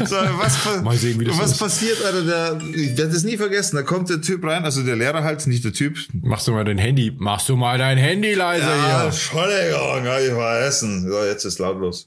so, 0.04 0.16
was, 0.16 0.82
Mal 0.82 0.96
sehen, 0.96 1.18
wie 1.20 1.24
das 1.24 1.38
was 1.38 1.52
ist. 1.52 1.58
passiert, 1.58 2.04
Alter, 2.04 2.22
der, 2.22 2.60
ich 2.74 2.96
werde 2.98 3.12
das 3.12 3.22
nie 3.22 3.36
vergessen, 3.36 3.76
da 3.76 3.82
kommt 3.82 4.10
der 4.10 4.20
Typ 4.20 4.44
rein, 4.44 4.64
also 4.64 4.82
der 4.82 4.96
Lehrer 4.96 5.22
halt, 5.24 5.46
nicht 5.46 5.64
der 5.64 5.72
Typ. 5.72 5.96
Machst 6.22 6.46
du 6.48 6.52
mal 6.52 6.64
dein 6.64 6.78
Handy, 6.78 7.12
machst 7.18 7.48
du 7.48 7.56
mal 7.56 7.78
dein 7.78 7.96
Handy 7.98 8.34
leiser 8.34 8.76
Ja, 8.76 8.98
hier. 9.00 9.04
Entschuldigung, 9.06 10.04
ja, 10.04 10.20
ich 10.20 10.34
war 10.34 10.60
essen. 10.60 11.08
So, 11.08 11.24
jetzt 11.24 11.44
ist 11.44 11.58
lautlos. 11.58 12.06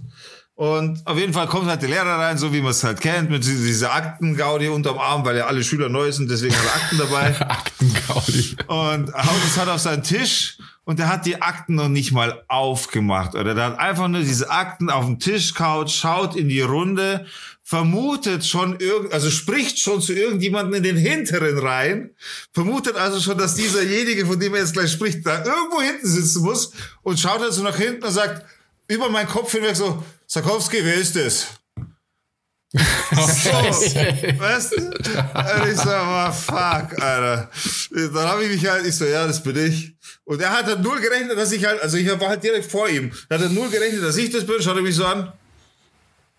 Und 0.56 1.02
auf 1.08 1.18
jeden 1.18 1.34
Fall 1.34 1.48
kommt 1.48 1.66
halt 1.68 1.82
der 1.82 1.89
Lehrer 1.89 2.20
rein, 2.20 2.38
so 2.38 2.54
wie 2.54 2.62
man 2.62 2.70
es 2.72 2.84
halt 2.84 3.02
kennt, 3.02 3.32
mit 3.32 3.44
dieser- 3.44 3.66
dieser 3.66 3.94
Aktengaudi 3.96 4.68
unterm 4.68 5.00
Arm, 5.00 5.26
weil 5.26 5.36
ja 5.38 5.48
alle 5.48 5.63
Schüler 5.63 5.89
neu 5.89 6.12
sind, 6.12 6.30
deswegen 6.30 6.54
hat 6.56 6.66
er 6.66 6.76
Akten 6.76 6.98
dabei. 7.00 7.42
Aktengaudi. 7.50 8.56
Und 8.68 9.12
haut 9.16 9.42
es 9.48 9.58
halt 9.58 9.70
auf 9.70 9.80
seinen 9.82 10.04
Tisch 10.04 10.58
und 10.86 11.00
der 11.00 11.08
hat 11.08 11.26
die 11.26 11.41
Akten 11.41 11.76
noch 11.76 11.88
nicht 11.88 12.12
mal 12.12 12.43
aufgemacht. 12.48 13.36
Oder 13.36 13.56
der 13.56 13.65
hat 13.65 13.80
einfach 13.80 14.08
nur 14.08 14.22
diese 14.22 14.50
Akten 14.50 14.89
auf 14.89 15.06
dem 15.06 15.19
Tisch 15.19 15.54
kaut, 15.54 15.89
schaut 15.89 16.36
in 16.36 16.50
die 16.50 16.62
Runde, 16.62 17.26
vermutet 17.62 18.46
schon 18.46 18.80
irgend, 18.80 19.13
also 19.13 19.30
spricht 19.30 19.80
schon 19.80 20.02
zu 20.02 20.13
irgendjemandem 20.13 20.76
in 20.76 20.84
den 20.84 20.98
hinteren 20.98 21.58
rein, 21.58 22.10
vermutet 22.54 22.98
also 22.98 23.19
schon, 23.22 23.38
dass 23.38 23.56
dieserjenige, 23.56 24.26
von 24.26 24.39
dem 24.39 24.54
er 24.54 24.62
jetzt 24.62 24.74
gleich 24.74 24.91
spricht, 24.91 25.26
da 25.26 25.43
irgendwo 25.43 25.82
hinten 25.82 26.08
sitzen 26.08 26.43
muss 26.43 26.74
und 27.02 27.19
schaut 27.19 27.39
halt 27.39 27.54
so 27.54 27.63
nach 27.63 27.78
hinten 27.78 28.04
und 28.04 28.12
sagt, 28.12 28.46
über 28.88 29.10
meinen 29.10 29.30
Kopf 29.30 29.52
hinweg 29.54 29.76
so, 29.76 30.04
Sarkowski, 30.28 30.84
wer 30.84 30.96
ist 30.96 31.15
das? 31.15 31.48
So, 32.74 32.80
weißt 34.40 34.72
du? 34.72 34.86
Und 34.88 35.72
ich 35.72 35.78
so, 35.78 35.90
oh, 35.90 36.32
fuck, 36.32 37.00
Alter. 37.02 37.50
Dann 37.92 38.28
habe 38.28 38.44
ich 38.46 38.52
mich 38.52 38.68
halt, 38.70 38.86
ich 38.88 38.96
so, 38.96 39.06
ja, 39.06 39.28
das 39.28 39.44
bin 39.44 39.56
ich. 39.56 39.96
Und 40.26 40.42
er 40.42 40.52
hat 40.52 40.66
halt 40.66 40.82
null 40.82 41.00
gerechnet, 41.00 41.38
dass 41.38 41.52
ich 41.52 41.64
halt, 41.66 41.82
also 41.82 41.98
ich 41.98 42.08
war 42.20 42.30
halt 42.30 42.44
direkt 42.44 42.70
vor 42.72 42.90
ihm. 42.90 43.12
Er 43.30 43.38
hat 43.38 43.46
halt 43.46 43.54
null 43.54 43.70
gerechnet, 43.70 44.04
dass 44.04 44.18
ich 44.18 44.32
das 44.32 44.46
bin, 44.46 44.62
schaut 44.62 44.76
er 44.76 44.82
mich 44.82 44.96
so 44.96 45.06
an. 45.06 45.32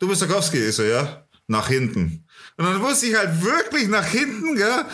Du 0.00 0.08
bist 0.08 0.20
Sarkowski, 0.20 0.58
ich 0.58 0.74
so, 0.74 0.82
ja. 0.82 1.24
Nach 1.46 1.68
hinten. 1.68 2.23
Und 2.56 2.66
dann 2.66 2.80
musste 2.80 3.06
ich 3.06 3.16
halt 3.16 3.42
wirklich 3.42 3.88
nach 3.88 4.06
hinten, 4.06 4.54
gell, 4.54 4.84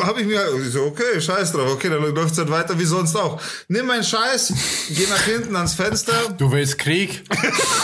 habe 0.00 0.20
ich 0.20 0.26
mir 0.26 0.40
halt, 0.40 0.50
so, 0.72 0.82
okay, 0.86 1.20
scheiß 1.20 1.52
drauf, 1.52 1.70
okay, 1.70 1.88
dann 1.88 2.02
läuft's 2.12 2.38
halt 2.38 2.50
weiter 2.50 2.76
wie 2.76 2.84
sonst 2.84 3.14
auch. 3.14 3.40
Nimm 3.68 3.86
meinen 3.86 4.02
Scheiß, 4.02 4.52
geh 4.88 5.06
nach 5.06 5.22
hinten 5.22 5.54
ans 5.54 5.74
Fenster, 5.74 6.34
Du 6.36 6.50
willst 6.50 6.76
Krieg? 6.76 7.22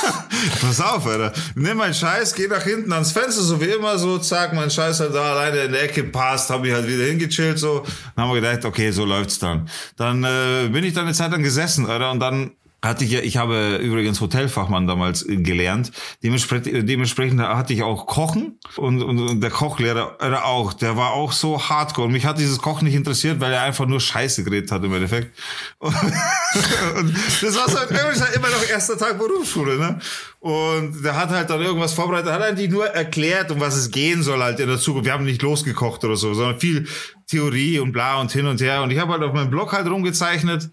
Pass 0.61 0.81
auf, 0.81 1.07
Alter. 1.07 1.33
Nimm 1.55 1.77
meinen 1.77 1.95
Scheiß, 1.95 2.35
geh 2.35 2.49
nach 2.49 2.65
hinten 2.65 2.93
ans 2.93 3.13
Fenster, 3.13 3.43
so 3.43 3.61
wie 3.61 3.67
immer, 3.67 3.99
so, 3.99 4.19
zack, 4.19 4.53
mein 4.53 4.69
Scheiß 4.69 4.99
halt 4.99 5.15
da 5.15 5.35
alleine 5.35 5.59
in 5.59 5.73
der 5.73 5.85
Ecke 5.85 6.03
passt, 6.03 6.51
hab 6.51 6.65
ich 6.65 6.73
halt 6.73 6.89
wieder 6.89 7.05
hingechillt, 7.05 7.61
so. 7.61 7.85
Dann 8.17 8.25
haben 8.25 8.35
wir 8.35 8.41
gedacht, 8.41 8.65
okay, 8.65 8.91
so 8.91 9.05
läuft's 9.05 9.39
dann. 9.39 9.69
Dann 9.95 10.25
äh, 10.25 10.69
bin 10.73 10.83
ich 10.83 10.93
dann 10.93 11.05
eine 11.05 11.15
Zeit 11.15 11.31
lang 11.31 11.45
gesessen, 11.45 11.87
Alter, 11.87 12.11
und 12.11 12.19
dann 12.19 12.57
hatte 12.83 13.05
ich 13.05 13.11
ja, 13.11 13.21
ich 13.21 13.37
habe 13.37 13.77
übrigens 13.77 14.21
Hotelfachmann 14.21 14.87
damals 14.87 15.27
äh, 15.27 15.37
gelernt. 15.37 15.93
Dementsprechend, 16.23 16.89
dementsprechend 16.89 17.41
hatte 17.41 17.73
ich 17.73 17.83
auch 17.83 18.07
Kochen 18.07 18.59
und, 18.77 19.03
und, 19.03 19.19
und 19.19 19.41
der 19.41 19.51
Kochlehrer 19.51 20.17
Alter, 20.19 20.45
auch, 20.45 20.73
der 20.73 20.97
war 20.97 21.13
auch 21.13 21.33
so 21.33 21.61
hardcore. 21.61 22.07
Und 22.07 22.13
mich 22.13 22.25
hat 22.25 22.39
dieses 22.39 22.59
Kochen 22.59 22.87
nicht 22.87 22.95
interessiert, 22.95 23.41
weil 23.41 23.53
er 23.53 23.63
einfach 23.63 23.87
nur 23.87 24.01
Scheiße 24.01 24.45
geredet 24.45 24.73
hat 24.73 24.83
im 24.85 24.93
Endeffekt. 24.95 25.37
Und, 25.81 25.95
und 25.95 27.15
das 27.43 27.57
war 27.57 27.69
so 27.71 27.79
halt 27.79 28.37
immer 28.37 28.49
noch 28.49 28.69
erster 28.69 28.99
Tag 28.99 29.19
Berufsschule, 29.19 29.79
ne? 29.79 29.99
Und 30.41 31.03
der 31.05 31.17
hat 31.17 31.31
halt 31.31 31.49
dann 31.51 31.61
irgendwas 31.61 31.93
vorbereitet, 31.93 32.33
hat 32.33 32.43
eigentlich 32.43 32.71
nur 32.71 32.87
erklärt, 32.87 33.51
um 33.51 33.61
was 33.61 33.77
es 33.77 33.91
gehen 33.91 34.23
soll 34.23 34.41
halt 34.41 34.59
in 34.59 34.69
der 34.69 34.79
Zukunft. 34.79 35.07
Wir 35.07 35.13
haben 35.13 35.25
nicht 35.25 35.43
losgekocht 35.43 36.05
oder 36.05 36.17
so, 36.17 36.35
sondern 36.35 36.59
viel 36.59 36.89
Theorie 37.27 37.79
und 37.79 37.93
bla 37.93 38.21
und 38.21 38.33
hin 38.33 38.47
und 38.47 38.61
her. 38.61 38.83
Und 38.83 38.91
ich 38.91 38.99
habe 38.99 39.13
halt 39.13 39.23
auf 39.23 39.33
meinem 39.33 39.51
Blog 39.51 39.73
halt 39.73 39.87
rumgezeichnet. 39.87 40.71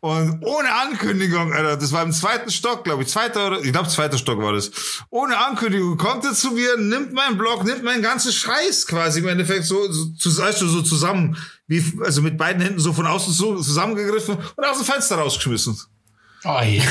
Und 0.00 0.44
ohne 0.44 0.72
Ankündigung, 0.72 1.52
Alter, 1.52 1.76
das 1.76 1.90
war 1.90 2.04
im 2.04 2.12
zweiten 2.12 2.50
Stock, 2.50 2.84
glaube 2.84 3.02
ich, 3.02 3.08
zweiter 3.08 3.48
oder, 3.48 3.60
ich 3.60 3.72
glaube, 3.72 3.88
zweiter 3.88 4.16
Stock 4.16 4.40
war 4.40 4.52
das. 4.52 4.70
Ohne 5.10 5.36
Ankündigung 5.36 5.96
kommt 5.96 6.24
er 6.24 6.34
zu 6.34 6.52
mir, 6.52 6.76
nimmt 6.76 7.12
meinen 7.12 7.36
Block, 7.36 7.64
nimmt 7.64 7.82
meinen 7.82 8.02
ganzen 8.02 8.32
Scheiß 8.32 8.86
quasi 8.86 9.18
im 9.18 9.26
Endeffekt 9.26 9.64
so, 9.64 9.90
so, 9.90 10.06
du, 10.06 10.30
so 10.30 10.82
zusammen, 10.82 11.36
wie, 11.66 11.82
also 12.04 12.22
mit 12.22 12.38
beiden 12.38 12.62
Händen 12.62 12.78
so 12.78 12.92
von 12.92 13.08
außen 13.08 13.32
so 13.32 13.56
zusammengegriffen 13.56 14.36
und 14.36 14.64
aus 14.64 14.78
dem 14.78 14.86
Fenster 14.86 15.16
rausgeschmissen. 15.16 15.76
Oh, 16.44 16.60
ja. 16.64 16.82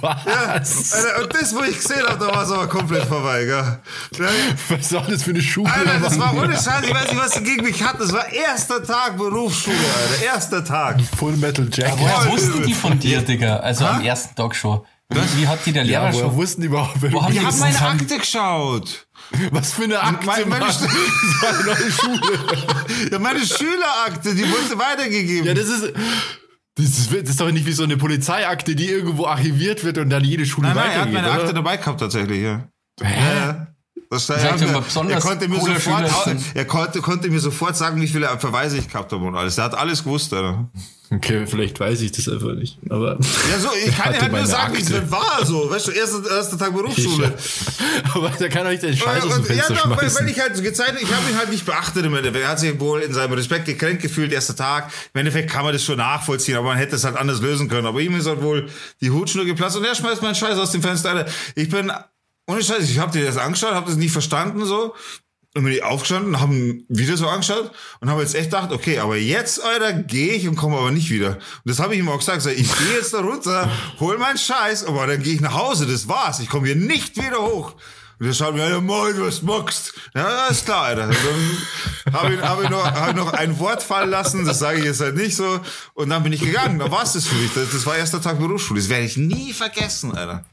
Was? 0.00 0.92
Alter, 0.92 1.22
und 1.24 1.34
das, 1.34 1.54
wo 1.54 1.62
ich 1.62 1.76
gesehen 1.76 2.02
habe, 2.06 2.24
da 2.24 2.32
war 2.34 2.44
es 2.44 2.50
aber 2.50 2.68
komplett 2.68 3.04
vorbei, 3.06 3.44
gell. 3.44 3.80
Was 4.68 4.92
war 4.92 5.02
das 5.08 5.22
für 5.24 5.30
eine 5.30 5.42
Schule? 5.42 5.72
Alter, 5.72 5.98
das 6.00 6.18
war 6.18 6.32
ohne 6.36 6.54
Scheiß, 6.54 6.84
ich 6.84 6.94
weiß 6.94 7.10
nicht, 7.10 7.20
was 7.20 7.32
du 7.32 7.42
gegen 7.42 7.64
mich 7.64 7.82
hat. 7.82 8.00
Das 8.00 8.12
war 8.12 8.28
erster 8.32 8.82
Tag 8.84 9.16
Berufsschule, 9.16 9.76
Alter, 9.76 10.24
erster 10.24 10.64
Tag. 10.64 11.00
Full 11.18 11.36
Metal 11.38 11.68
Jacket. 11.72 11.98
Woher 11.98 12.20
Voll 12.20 12.32
wussten 12.32 12.62
die 12.62 12.74
von 12.74 12.98
dir, 12.98 13.20
Digga? 13.22 13.56
Also 13.56 13.84
am 13.86 14.00
ersten 14.02 14.34
Tag 14.36 14.54
schon. 14.54 14.80
Wie, 15.10 15.18
wie 15.42 15.48
hat 15.48 15.58
die 15.66 15.72
der 15.72 15.84
Lehrer 15.84 16.06
Ja, 16.06 16.12
woher 16.12 16.24
schon? 16.26 16.36
wussten 16.36 16.60
die 16.62 16.66
überhaupt, 16.68 16.94
wer 17.00 17.12
Wo 17.12 17.18
du 17.18 17.24
haben 17.24 17.32
Die 17.32 17.40
haben 17.40 17.58
meine 17.58 17.80
haben- 17.80 18.00
Akte 18.00 18.18
geschaut. 18.18 19.06
Was 19.50 19.72
für 19.72 19.84
eine 19.84 20.00
Akte, 20.00 20.24
Meine- 20.26 20.46
meine 20.46 20.64
Mann. 20.64 20.68
Das 20.68 20.82
war 21.42 21.48
eine 21.50 21.64
neue 21.64 21.90
Schule. 21.90 22.38
Ja, 23.10 23.18
meine 23.18 23.40
Schülerakte, 23.44 24.34
die 24.34 24.48
wurde 24.48 24.78
weitergegeben. 24.78 25.46
Ja, 25.46 25.54
das 25.54 25.66
ist... 25.66 25.92
Das 26.76 26.86
ist, 26.86 27.12
das 27.12 27.30
ist 27.30 27.40
doch 27.40 27.50
nicht 27.52 27.66
wie 27.66 27.72
so 27.72 27.84
eine 27.84 27.96
Polizeiakte, 27.96 28.74
die 28.74 28.88
irgendwo 28.88 29.26
archiviert 29.26 29.84
wird 29.84 29.98
und 29.98 30.10
dann 30.10 30.24
jede 30.24 30.44
Schule 30.44 30.68
nein, 30.68 30.76
nein, 30.76 30.90
er 30.90 31.00
hat 31.02 31.12
meine 31.12 31.30
Akte 31.30 31.54
dabei 31.54 31.76
gehabt 31.76 32.00
tatsächlich, 32.00 32.42
ja. 32.42 32.68
Hä? 33.00 33.66
Ja, 34.28 34.36
ja. 34.36 34.52
Das, 34.52 34.96
er, 34.96 35.10
er, 35.10 35.20
konnte 35.20 35.48
mir 35.48 35.60
sofort, 35.60 36.10
er 36.54 36.64
konnte, 36.64 37.00
konnte 37.00 37.30
mir 37.30 37.40
sofort 37.40 37.76
sagen, 37.76 38.00
wie 38.00 38.08
viele 38.08 38.28
Verweise 38.38 38.78
ich 38.78 38.88
gehabt 38.88 39.12
habe 39.12 39.24
und 39.24 39.36
alles. 39.36 39.58
Er 39.58 39.64
hat 39.64 39.74
alles 39.74 40.04
gewusst, 40.04 40.32
Alter. 40.32 40.68
Okay, 41.10 41.46
vielleicht 41.46 41.78
weiß 41.78 42.00
ich 42.00 42.12
das 42.12 42.28
einfach 42.28 42.54
nicht. 42.54 42.78
Aber 42.88 43.18
Ja, 43.50 43.58
so, 43.58 43.68
ich 43.86 43.96
kann 43.96 44.18
halt 44.18 44.32
nur 44.32 44.46
sagen, 44.46 44.74
wie 44.76 44.80
es 44.80 45.10
war, 45.10 45.44
so. 45.44 45.70
Weißt 45.70 45.88
du, 45.88 45.90
erster, 45.92 46.30
erster 46.30 46.58
Tag 46.58 46.72
Berufsschule. 46.72 47.32
aber 48.14 48.30
der 48.30 48.48
kann 48.48 48.66
nicht 48.66 48.82
den 48.82 48.96
Scheiß 48.96 49.22
aus 49.22 49.34
dem 49.34 49.42
Und, 49.42 49.48
ja, 49.50 49.64
Fenster 49.64 49.74
doch, 49.74 50.00
weil, 50.00 50.14
weil 50.14 50.28
ich 50.28 50.40
halt 50.40 50.56
so 50.56 50.62
gezeigt, 50.62 50.94
ich 51.00 51.12
habe 51.12 51.30
ihn 51.30 51.36
halt 51.36 51.50
nicht 51.50 51.66
beachtet 51.66 52.04
im 52.04 52.14
Endeffekt. 52.14 52.44
Er 52.44 52.50
hat 52.50 52.58
sich 52.58 52.80
wohl 52.80 53.00
in 53.00 53.12
seinem 53.12 53.34
Respekt 53.34 53.66
gekränkt 53.66 54.02
gefühlt, 54.02 54.32
erster 54.32 54.56
Tag. 54.56 54.90
Im 55.12 55.20
Endeffekt 55.20 55.50
kann 55.50 55.64
man 55.64 55.72
das 55.72 55.84
schon 55.84 55.98
nachvollziehen, 55.98 56.56
aber 56.56 56.68
man 56.68 56.78
hätte 56.78 56.96
es 56.96 57.04
halt 57.04 57.16
anders 57.16 57.40
lösen 57.40 57.68
können. 57.68 57.86
Aber 57.86 58.00
ihm 58.00 58.16
ist 58.16 58.26
halt 58.26 58.42
wohl 58.42 58.66
die 59.00 59.10
Hutschnur 59.10 59.44
geplatzt 59.44 59.76
und 59.76 59.84
er 59.84 59.94
schmeißt 59.94 60.22
meinen 60.22 60.34
Scheiß 60.34 60.58
aus 60.58 60.72
dem 60.72 60.82
Fenster. 60.82 61.10
Alter. 61.10 61.30
Ich 61.54 61.68
bin, 61.68 61.92
ohne 62.46 62.62
Scheiß, 62.62 62.88
ich 62.90 62.98
habe 62.98 63.12
dir 63.12 63.24
das 63.24 63.36
angeschaut, 63.36 63.74
habe 63.74 63.86
das 63.86 63.96
nicht 63.96 64.12
verstanden 64.12 64.64
so. 64.64 64.94
Und 65.56 65.62
bin 65.62 65.72
ich 65.72 65.84
aufgestanden, 65.84 66.40
haben 66.40 66.84
wieder 66.88 67.16
so 67.16 67.28
angeschaut 67.28 67.70
und 68.00 68.10
habe 68.10 68.22
jetzt 68.22 68.34
echt 68.34 68.46
gedacht, 68.46 68.72
okay, 68.72 68.98
aber 68.98 69.16
jetzt, 69.16 69.62
Alter, 69.62 69.92
gehe 69.92 70.32
ich 70.32 70.48
und 70.48 70.56
komme 70.56 70.76
aber 70.76 70.90
nicht 70.90 71.10
wieder. 71.10 71.34
Und 71.34 71.66
das 71.66 71.78
habe 71.78 71.94
ich 71.94 72.00
ihm 72.00 72.08
auch 72.08 72.18
gesagt. 72.18 72.42
Sag, 72.42 72.58
ich 72.58 72.76
gehe 72.76 72.94
jetzt 72.96 73.14
da 73.14 73.20
runter, 73.20 73.70
hol 74.00 74.18
meinen 74.18 74.36
Scheiß, 74.36 74.84
aber 74.84 75.06
dann 75.06 75.22
gehe 75.22 75.34
ich 75.34 75.40
nach 75.40 75.54
Hause, 75.54 75.86
das 75.86 76.08
war's. 76.08 76.40
Ich 76.40 76.48
komme 76.48 76.66
hier 76.66 76.74
nicht 76.74 77.16
wieder 77.16 77.38
hoch. 77.38 77.76
Und 78.18 78.26
er 78.26 78.34
schaut 78.34 78.54
mir, 78.54 78.68
ja, 78.68 78.80
moin, 78.80 79.14
was 79.20 79.42
magst? 79.42 79.94
Ja, 80.14 80.46
ist 80.46 80.64
klar, 80.64 80.86
Alter. 80.86 81.08
Dann 81.08 82.14
habe 82.14 82.34
ich, 82.34 82.40
hab 82.40 82.62
ich, 82.62 82.70
noch, 82.70 82.84
hab 82.84 83.10
ich 83.10 83.14
noch 83.16 83.32
ein 83.32 83.56
Wort 83.60 83.82
fallen 83.82 84.10
lassen, 84.10 84.44
das 84.44 84.58
sage 84.58 84.78
ich 84.78 84.84
jetzt 84.84 85.00
halt 85.00 85.14
nicht 85.14 85.36
so. 85.36 85.60
Und 85.94 86.10
dann 86.10 86.24
bin 86.24 86.32
ich 86.32 86.40
gegangen, 86.40 86.80
da 86.80 86.90
war's 86.90 87.12
das 87.12 87.26
für 87.26 87.34
mich. 87.36 87.52
Das, 87.54 87.70
das 87.70 87.86
war 87.86 87.96
erster 87.96 88.20
Tag 88.20 88.40
Berufsschule, 88.40 88.80
das 88.80 88.88
werde 88.88 89.04
ich 89.04 89.16
nie 89.16 89.52
vergessen, 89.52 90.16
Alter. 90.16 90.44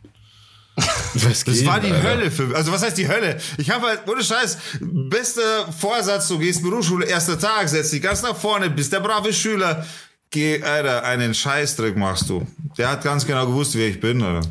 Was 0.76 1.44
Das 1.44 1.66
war 1.66 1.80
die 1.80 1.92
Alter? 1.92 2.04
Hölle 2.04 2.32
für 2.32 2.48
mich. 2.48 2.56
Also 2.56 2.72
was 2.72 2.82
heißt 2.82 2.98
die 2.98 3.08
Hölle? 3.08 3.38
Ich 3.58 3.70
habe 3.70 3.88
halt, 3.88 4.08
ohne 4.08 4.24
Scheiß, 4.24 4.58
bester 4.80 5.72
Vorsatz, 5.78 6.28
du 6.30 6.40
gehst 6.40 6.64
Berufsschule, 6.64 7.06
erster 7.06 7.38
Tag, 7.38 7.68
setz 7.68 7.90
dich 7.92 8.02
ganz 8.02 8.22
nach 8.22 8.36
vorne, 8.36 8.70
bist 8.70 8.94
der 8.94 9.02
brave 9.02 9.34
Schüler. 9.34 9.86
Geh, 10.30 10.64
Alter, 10.64 11.04
einen 11.04 11.34
Scheißdreck 11.34 11.98
machst 11.98 12.30
du. 12.30 12.48
Der 12.78 12.90
hat 12.90 13.04
ganz 13.04 13.26
genau 13.26 13.46
gewusst, 13.46 13.76
wer 13.76 13.88
ich 13.90 14.00
bin, 14.00 14.24
Alter. 14.24 14.48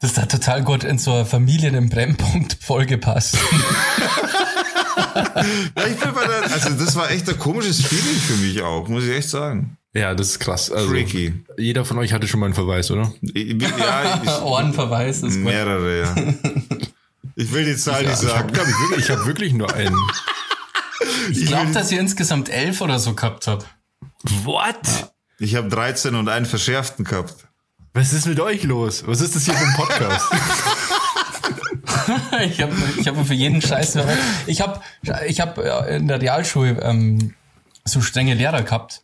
Das 0.00 0.16
hat 0.16 0.30
total 0.30 0.62
gut 0.62 0.84
in 0.84 0.98
so 0.98 1.12
eine 1.12 1.26
Familien 1.26 1.74
im 1.74 1.88
Brennpunkt 1.88 2.56
vollgepasst. 2.60 3.36
Ja, 5.76 5.86
ich 5.86 5.96
bin 5.96 6.12
bei 6.14 6.26
der, 6.26 6.42
also 6.52 6.70
das 6.70 6.96
war 6.96 7.10
echt 7.10 7.28
ein 7.28 7.38
komisches 7.38 7.84
Feeling 7.84 8.16
für 8.20 8.34
mich 8.36 8.62
auch, 8.62 8.88
muss 8.88 9.04
ich 9.04 9.10
echt 9.10 9.28
sagen. 9.30 9.76
Ja, 9.94 10.14
das 10.14 10.28
ist 10.28 10.38
krass. 10.40 10.70
Also, 10.70 10.88
Freaky. 10.88 11.44
Jeder 11.58 11.84
von 11.84 11.98
euch 11.98 12.12
hatte 12.12 12.26
schon 12.26 12.40
mal 12.40 12.46
einen 12.46 12.54
Verweis, 12.54 12.90
oder? 12.90 13.12
Ich, 13.34 13.60
ja, 13.60 14.22
ich, 14.24 14.30
Ohrenverweis 14.42 15.22
ist 15.22 15.36
mehrere, 15.36 16.00
ja. 16.00 16.14
Ich 17.36 17.52
will 17.52 17.64
die 17.66 17.76
Zahl 17.76 18.02
nicht 18.02 18.12
Ich 18.22 18.28
sagen. 18.28 18.56
habe 18.58 18.66
wirklich, 18.68 19.04
ich 19.04 19.10
hab 19.10 19.26
wirklich 19.26 19.52
nur 19.52 19.72
einen. 19.74 19.96
Ich 21.30 21.46
glaube, 21.46 21.70
dass 21.72 21.90
ihr 21.92 22.00
insgesamt 22.00 22.48
elf 22.48 22.80
oder 22.80 22.98
so 22.98 23.14
gehabt 23.14 23.46
habt. 23.46 23.66
What? 24.44 24.76
Ich 25.38 25.56
habe 25.56 25.68
13 25.68 26.14
und 26.14 26.28
einen 26.28 26.46
verschärften 26.46 27.04
gehabt. 27.04 27.34
Was 27.92 28.12
ist 28.12 28.26
mit 28.26 28.40
euch 28.40 28.62
los? 28.64 29.04
Was 29.06 29.20
ist 29.20 29.34
das 29.36 29.44
hier 29.44 29.54
für 29.54 29.64
ein 29.66 29.74
Podcast? 29.74 30.26
Ich 32.44 32.60
habe 32.60 32.72
ich 32.98 33.08
hab 33.08 33.26
für 33.26 33.34
jeden 33.34 33.60
Scheiß. 33.62 33.98
Ich 34.46 34.60
habe 34.60 34.80
ich 35.26 35.40
hab 35.40 35.58
äh, 35.58 35.96
in 35.96 36.08
der 36.08 36.20
Realschule 36.20 36.80
ähm, 36.82 37.34
so 37.84 38.00
strenge 38.00 38.34
Lehrer 38.34 38.62
gehabt 38.62 39.02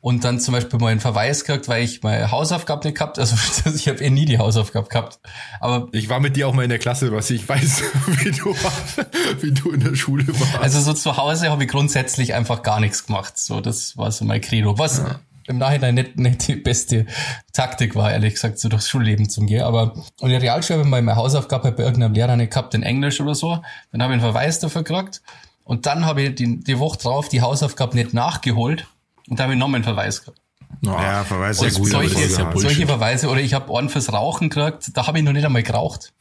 und 0.00 0.22
dann 0.24 0.38
zum 0.38 0.52
Beispiel 0.52 0.78
mal 0.78 0.88
einen 0.88 1.00
Verweis 1.00 1.44
gekriegt, 1.44 1.68
weil 1.68 1.82
ich 1.82 2.02
meine 2.02 2.30
Hausaufgabe 2.30 2.86
nicht 2.86 2.98
gehabt. 2.98 3.18
Also 3.18 3.36
ich 3.74 3.88
habe 3.88 3.98
eh 3.98 4.10
nie 4.10 4.26
die 4.26 4.38
Hausaufgabe 4.38 4.88
gehabt. 4.88 5.18
Aber 5.60 5.88
Ich 5.92 6.08
war 6.08 6.20
mit 6.20 6.36
dir 6.36 6.48
auch 6.48 6.54
mal 6.54 6.62
in 6.62 6.70
der 6.70 6.78
Klasse, 6.78 7.10
was 7.12 7.30
ich 7.30 7.48
weiß, 7.48 7.82
wie 8.06 8.30
du, 8.30 8.54
wie 9.40 9.52
du 9.52 9.70
in 9.72 9.80
der 9.80 9.96
Schule 9.96 10.26
warst. 10.28 10.58
also 10.58 10.80
so 10.80 10.92
zu 10.92 11.16
Hause 11.16 11.50
habe 11.50 11.64
ich 11.64 11.70
grundsätzlich 11.70 12.34
einfach 12.34 12.62
gar 12.62 12.80
nichts 12.80 13.06
gemacht. 13.06 13.38
So 13.38 13.60
das 13.60 13.96
war 13.96 14.12
so 14.12 14.24
mein 14.24 14.40
Credo. 14.40 14.78
Was 14.78 15.02
im 15.48 15.58
Nachhinein 15.58 15.94
nicht, 15.94 16.18
nicht 16.18 16.46
die 16.48 16.56
beste 16.56 17.06
Taktik 17.52 17.94
war, 17.94 18.12
ehrlich 18.12 18.34
gesagt, 18.34 18.58
so 18.58 18.68
durchs 18.68 18.88
Schulleben 18.88 19.28
zu 19.28 19.40
gehen. 19.42 19.62
Aber 19.62 19.94
in 20.20 20.28
der 20.28 20.42
Realschule 20.42 20.78
habe 20.78 20.86
ich 20.86 20.90
mal 20.90 21.02
meine 21.02 21.16
Hausaufgabe 21.16 21.72
bei 21.72 21.82
irgendeinem 21.82 22.14
Lehrer 22.14 22.36
nicht 22.36 22.52
gehabt 22.52 22.74
in 22.74 22.82
Englisch 22.82 23.20
oder 23.20 23.34
so. 23.34 23.62
Dann 23.92 24.02
habe 24.02 24.14
ich 24.14 24.22
einen 24.22 24.32
Verweis 24.32 24.60
dafür 24.60 24.82
gekriegt. 24.82 25.22
Und 25.64 25.86
dann 25.86 26.06
habe 26.06 26.22
ich 26.22 26.34
die, 26.34 26.60
die 26.60 26.78
Woche 26.78 26.98
drauf 26.98 27.28
die 27.28 27.42
Hausaufgabe 27.42 27.96
nicht 27.96 28.14
nachgeholt. 28.14 28.86
Und 29.28 29.38
da 29.38 29.44
habe 29.44 29.54
ich 29.54 29.58
nochmal 29.58 29.76
einen 29.76 29.84
Verweis 29.84 30.20
gekriegt. 30.20 30.40
Ja, 30.82 31.24
Verweis 31.24 31.60
Und 31.60 31.68
ist 31.68 31.78
gut, 31.78 31.88
solche, 31.88 32.20
ja 32.20 32.52
solche 32.54 32.86
Verweise, 32.86 33.28
oder 33.28 33.40
ich 33.40 33.54
habe 33.54 33.70
Ohren 33.70 33.88
fürs 33.88 34.12
Rauchen 34.12 34.50
gekriegt, 34.50 34.96
da 34.96 35.06
habe 35.06 35.18
ich 35.18 35.24
noch 35.24 35.32
nicht 35.32 35.44
einmal 35.44 35.62
geraucht. 35.62 36.12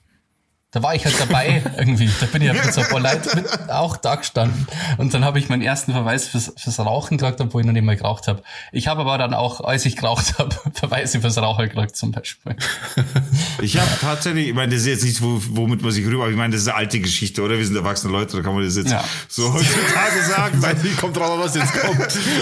Da 0.72 0.84
war 0.84 0.94
ich 0.94 1.06
halt 1.06 1.18
dabei 1.18 1.64
irgendwie. 1.78 2.10
Da 2.20 2.26
bin 2.26 2.42
ich 2.42 2.50
halt 2.50 2.66
mit 2.66 2.74
so 2.74 2.82
ein 2.82 2.88
paar 2.90 3.00
Leuten 3.00 3.38
mit 3.40 3.70
auch 3.70 3.96
da 3.96 4.16
gestanden. 4.16 4.68
Und 4.98 5.14
dann 5.14 5.24
habe 5.24 5.40
ich 5.40 5.48
meinen 5.48 5.62
ersten 5.62 5.94
Verweis 5.94 6.28
fürs, 6.28 6.52
fürs 6.58 6.78
Rauchen 6.80 7.18
gekriegt, 7.18 7.40
obwohl 7.40 7.62
ich 7.62 7.66
noch 7.68 7.72
nicht 7.74 7.86
mal 7.86 7.96
geraucht 7.96 8.28
habe. 8.28 8.44
Ich 8.74 8.90
habe 8.90 9.02
aber 9.02 9.18
dann 9.18 9.34
auch, 9.34 9.62
als 9.62 9.86
ich 9.86 9.96
geraucht 9.96 10.38
habe, 10.38 10.54
Verweise 10.74 11.22
fürs 11.22 11.38
Rauchen 11.38 11.70
gekriegt 11.70 11.96
zum 11.96 12.12
Beispiel. 12.12 12.56
Ich 13.62 13.80
habe 13.80 13.90
tatsächlich, 14.00 14.50
ich 14.50 14.54
meine, 14.54 14.72
das 14.74 14.82
ist 14.82 14.88
jetzt 14.88 15.04
nichts, 15.04 15.22
wo, 15.22 15.42
womit 15.50 15.82
man 15.82 15.92
sich 15.92 16.06
rüber, 16.06 16.24
aber 16.24 16.32
ich 16.32 16.38
meine, 16.38 16.54
das 16.54 16.62
ist 16.62 16.68
eine 16.68 16.78
alte 16.78 17.00
Geschichte, 17.00 17.42
oder? 17.42 17.58
Wir 17.58 17.66
sind 17.66 17.76
erwachsene 17.76 18.12
Leute, 18.14 18.38
da 18.38 18.44
kann 18.44 18.54
man 18.54 18.64
das 18.64 18.76
jetzt 18.76 18.92
Ja. 18.92 19.04
so 19.28 19.52
heutzutage 19.52 20.22
sagen. 20.24 20.62
Wie 20.84 20.94
kommt 20.96 21.18
drauf, 21.18 21.40
was 21.40 21.56
jetzt 21.56 21.74
kommt? 21.74 22.00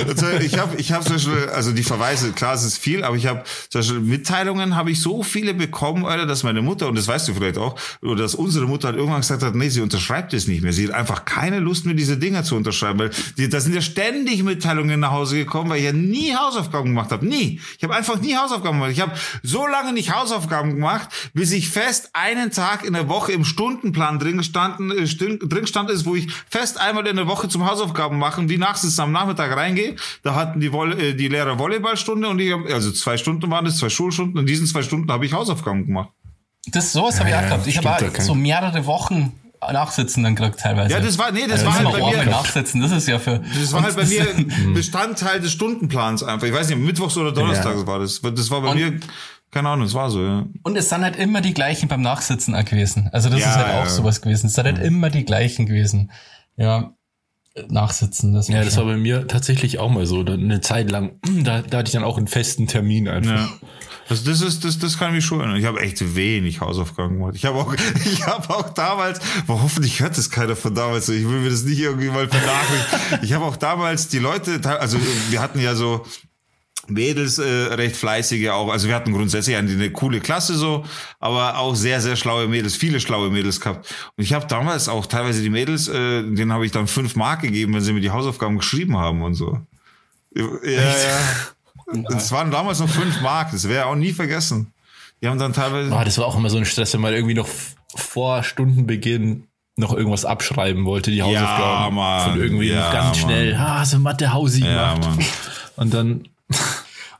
Also 0.07 0.29
ich 0.41 0.57
habe, 0.57 0.75
ich 0.75 0.91
habe 0.91 1.03
zum 1.05 1.13
Beispiel, 1.13 1.49
also 1.53 1.71
die 1.71 1.83
Verweise, 1.83 2.31
klar, 2.33 2.53
es 2.55 2.63
ist 2.63 2.77
viel, 2.77 3.03
aber 3.03 3.15
ich 3.15 3.27
habe 3.27 3.43
zum 3.69 3.79
Beispiel 3.79 3.99
Mitteilungen 4.01 4.75
habe 4.75 4.91
ich 4.91 5.01
so 5.01 5.23
viele 5.23 5.53
bekommen, 5.53 6.05
Alter, 6.05 6.25
dass 6.25 6.43
meine 6.43 6.61
Mutter 6.61 6.87
und 6.87 6.95
das 6.97 7.07
weißt 7.07 7.27
du 7.29 7.33
vielleicht 7.33 7.57
auch, 7.57 7.75
oder 8.15 8.23
dass 8.23 8.35
unsere 8.35 8.65
Mutter 8.65 8.87
halt 8.87 8.97
irgendwann 8.97 9.21
gesagt 9.21 9.43
hat, 9.43 9.55
nee, 9.55 9.69
sie 9.69 9.81
unterschreibt 9.81 10.33
es 10.33 10.47
nicht 10.47 10.63
mehr. 10.63 10.73
Sie 10.73 10.87
hat 10.87 10.95
einfach 10.95 11.25
keine 11.25 11.59
Lust 11.59 11.85
mehr, 11.85 11.95
diese 11.95 12.17
Dinger 12.17 12.43
zu 12.43 12.55
unterschreiben, 12.55 12.99
weil 12.99 13.11
die, 13.37 13.49
da 13.49 13.59
sind 13.59 13.75
ja 13.75 13.81
ständig 13.81 14.41
Mitteilungen 14.43 14.99
nach 14.99 15.11
Hause 15.11 15.37
gekommen, 15.37 15.69
weil 15.69 15.79
ich 15.79 15.85
ja 15.85 15.91
nie 15.91 16.33
Hausaufgaben 16.33 16.89
gemacht 16.89 17.11
habe, 17.11 17.25
nie. 17.25 17.59
Ich 17.77 17.83
habe 17.83 17.93
einfach 17.93 18.19
nie 18.19 18.35
Hausaufgaben 18.35 18.79
gemacht. 18.79 18.91
Ich 18.93 19.01
habe 19.01 19.11
so 19.43 19.67
lange 19.67 19.93
nicht 19.93 20.15
Hausaufgaben 20.15 20.75
gemacht, 20.75 21.09
bis 21.33 21.51
ich 21.51 21.69
fest 21.69 22.09
einen 22.13 22.51
Tag 22.51 22.85
in 22.85 22.93
der 22.93 23.09
Woche 23.09 23.33
im 23.33 23.43
Stundenplan 23.43 24.17
drin 24.17 24.37
gestanden, 24.37 24.91
äh, 24.91 25.05
drin 25.05 25.67
stand 25.67 25.89
ist, 25.89 26.05
wo 26.05 26.15
ich 26.15 26.31
fest 26.49 26.79
einmal 26.79 27.05
in 27.07 27.17
der 27.17 27.27
Woche 27.27 27.49
zum 27.49 27.69
Hausaufgaben 27.69 28.17
machen, 28.17 28.49
wie 28.49 28.57
nachsitzen 28.57 29.03
am 29.03 29.11
Nachmittag 29.11 29.55
reingehe. 29.55 29.95
Da 30.23 30.35
hatten 30.35 30.59
die, 30.61 30.71
Volley, 30.71 31.09
äh, 31.09 31.13
die 31.13 31.27
Lehrer 31.27 31.59
Volleyballstunde 31.59 32.29
und 32.29 32.39
ich 32.39 32.53
hab, 32.53 32.65
also 32.71 32.91
zwei 32.91 33.17
Stunden 33.17 33.51
waren 33.51 33.65
es, 33.65 33.77
zwei 33.77 33.89
Schulstunden. 33.89 34.39
In 34.39 34.45
diesen 34.45 34.67
zwei 34.67 34.83
Stunden 34.83 35.11
habe 35.11 35.25
ich 35.25 35.33
Hausaufgaben 35.33 35.85
gemacht. 35.85 36.09
Das, 36.67 36.91
sowas 36.91 37.19
habe 37.19 37.29
ich 37.29 37.33
Ja, 37.33 37.39
auch 37.39 37.43
ja, 37.43 37.49
gehabt. 37.49 37.67
Ich 37.67 37.77
habe 37.77 37.89
auch 37.89 38.21
so 38.21 38.35
mehrere 38.35 38.85
Wochen 38.85 39.33
Nachsitzen 39.71 40.23
dann 40.23 40.35
gekriegt 40.35 40.59
teilweise. 40.59 40.93
Ja, 40.93 40.99
das 40.99 41.17
war, 41.17 41.31
nee, 41.31 41.41
das 41.47 41.63
Also 41.63 41.65
war 41.65 41.73
nicht 41.81 41.93
halt 41.93 42.03
mal 42.03 42.11
bei 42.11 42.25
mir. 42.25 42.31
Nachsitzen, 42.31 42.81
das 42.81 42.91
ist 42.91 43.07
ja 43.07 43.17
für... 43.17 43.39
Das 43.39 43.73
war 43.73 43.81
halt 43.83 43.95
bei 43.95 44.05
mir 44.05 44.25
Bestandteil 44.75 45.39
des 45.39 45.51
Stundenplans 45.53 46.21
einfach. 46.23 46.45
Ich 46.45 46.53
weiß 46.53 46.69
nicht, 46.69 46.77
mittwochs 46.79 47.17
oder 47.17 47.31
donnerstags 47.31 47.79
Ja. 47.81 47.87
war 47.87 47.99
das. 47.99 48.21
Das 48.21 48.51
war 48.51 48.61
bei 48.61 48.69
Und- 48.69 48.77
mir, 48.77 48.99
keine 49.51 49.69
Ahnung, 49.69 49.87
es 49.87 49.93
war 49.95 50.11
so, 50.11 50.21
ja. 50.23 50.45
Und 50.63 50.75
es 50.77 50.89
sind 50.89 51.01
halt 51.01 51.15
immer 51.15 51.41
die 51.41 51.53
gleichen 51.53 51.87
beim 51.87 52.01
Nachsitzen 52.01 52.53
auch 52.53 52.65
gewesen. 52.65 53.09
Also 53.11 53.29
das 53.29 53.39
Ja, 53.39 53.49
ist 53.49 53.55
halt 53.55 53.67
ja. 53.69 53.81
auch 53.83 53.87
sowas 53.87 54.21
gewesen. 54.21 54.47
Es 54.47 54.53
sind 54.53 54.65
halt 54.65 54.79
immer 54.79 55.09
die 55.09 55.25
gleichen 55.25 55.65
gewesen. 55.65 56.11
Ja, 56.57 56.91
Nachsitzen. 57.69 58.33
Das 58.33 58.47
Ja, 58.49 58.57
war 58.57 58.65
das 58.65 58.77
war 58.77 58.85
bei 58.85 58.97
mir 58.97 59.27
tatsächlich 59.27 59.79
auch 59.79 59.89
mal 59.89 60.05
so. 60.05 60.23
Dann 60.23 60.41
Eine 60.41 60.61
Zeit 60.61 60.91
lang, 60.91 61.13
da, 61.43 61.61
da 61.61 61.77
hatte 61.79 61.87
ich 61.87 61.93
dann 61.93 62.03
auch 62.03 62.17
einen 62.17 62.27
festen 62.27 62.67
Termin 62.67 63.07
einfach. 63.07 63.31
Ja. 63.31 63.49
Also 64.07 64.29
das 64.29 64.41
ist, 64.41 64.63
das, 64.63 64.77
das 64.77 64.99
kann 64.99 65.09
ich 65.09 65.15
mich 65.15 65.25
schon 65.25 65.39
erinnern. 65.39 65.57
Ich 65.57 65.65
habe 65.65 65.81
echt 65.81 66.15
wenig 66.15 66.61
Hausaufgaben 66.61 67.17
gemacht. 67.17 67.35
Ich 67.35 67.45
habe 67.45 67.57
auch, 67.57 67.73
ich 68.05 68.25
habe 68.27 68.49
auch 68.53 68.69
damals, 68.69 69.19
boah, 69.47 69.61
hoffentlich 69.61 69.99
hört 69.99 70.17
das 70.17 70.29
keiner 70.29 70.55
von 70.55 70.75
damals. 70.75 71.09
Ich 71.09 71.27
will 71.27 71.39
mir 71.39 71.49
das 71.49 71.63
nicht 71.63 71.79
irgendwie 71.79 72.09
mal 72.09 72.27
vernachrichtigen. 72.27 73.23
Ich 73.23 73.33
habe 73.33 73.45
auch 73.45 73.57
damals 73.57 74.07
die 74.07 74.19
Leute, 74.19 74.59
also 74.79 74.99
wir 75.29 75.41
hatten 75.41 75.59
ja 75.59 75.75
so, 75.75 76.05
Mädels 76.87 77.39
äh, 77.39 77.43
recht 77.43 77.95
fleißige 77.95 78.49
auch. 78.49 78.69
Also 78.69 78.87
wir 78.87 78.95
hatten 78.95 79.13
grundsätzlich 79.13 79.55
eine, 79.55 79.71
eine 79.71 79.91
coole 79.91 80.19
Klasse 80.19 80.55
so, 80.55 80.85
aber 81.19 81.57
auch 81.57 81.75
sehr, 81.75 82.01
sehr 82.01 82.15
schlaue 82.15 82.47
Mädels, 82.47 82.75
viele 82.75 82.99
schlaue 82.99 83.29
Mädels 83.29 83.59
gehabt. 83.59 83.91
Und 84.15 84.23
ich 84.23 84.33
habe 84.33 84.45
damals 84.47 84.87
auch 84.87 85.05
teilweise 85.05 85.41
die 85.41 85.49
Mädels, 85.49 85.87
äh, 85.87 86.23
denen 86.23 86.53
habe 86.53 86.65
ich 86.65 86.71
dann 86.71 86.87
fünf 86.87 87.15
Mark 87.15 87.41
gegeben, 87.41 87.73
wenn 87.73 87.81
sie 87.81 87.93
mir 87.93 88.01
die 88.01 88.11
Hausaufgaben 88.11 88.57
geschrieben 88.57 88.97
haben 88.97 89.21
und 89.21 89.33
so. 89.33 89.59
Ja, 90.35 90.45
ja. 90.63 91.19
Das 92.09 92.31
waren 92.31 92.51
damals 92.51 92.79
noch 92.79 92.89
fünf 92.89 93.21
Mark, 93.21 93.51
das 93.51 93.67
wäre 93.69 93.85
auch 93.85 93.95
nie 93.95 94.11
vergessen. 94.13 94.73
Die 95.21 95.27
haben 95.27 95.39
dann 95.39 95.53
teilweise. 95.53 95.95
Ah, 95.95 96.03
das 96.03 96.17
war 96.17 96.25
auch 96.25 96.35
immer 96.37 96.49
so 96.49 96.57
ein 96.57 96.65
Stress, 96.65 96.93
wenn 96.93 97.01
man 97.01 97.13
irgendwie 97.13 97.33
noch 97.35 97.47
vor 97.95 98.43
Stundenbeginn 98.43 99.47
noch 99.77 99.93
irgendwas 99.93 100.25
abschreiben 100.25 100.85
wollte, 100.85 101.11
die 101.11 101.21
Hausaufgaben. 101.21 101.95
Mann. 101.95 102.31
Von 102.31 102.39
irgendwie 102.41 102.69
Ja, 102.69 102.91
ganz 102.91 103.17
Mann. 103.17 103.25
schnell, 103.25 103.55
ah, 103.55 103.85
so 103.85 103.99
Mathe 103.99 104.31
Hausi 104.33 104.63
Ja, 104.65 104.93
gemacht. 104.93 105.09
Mann. 105.17 105.25
Und 105.77 105.93
dann, 105.93 106.27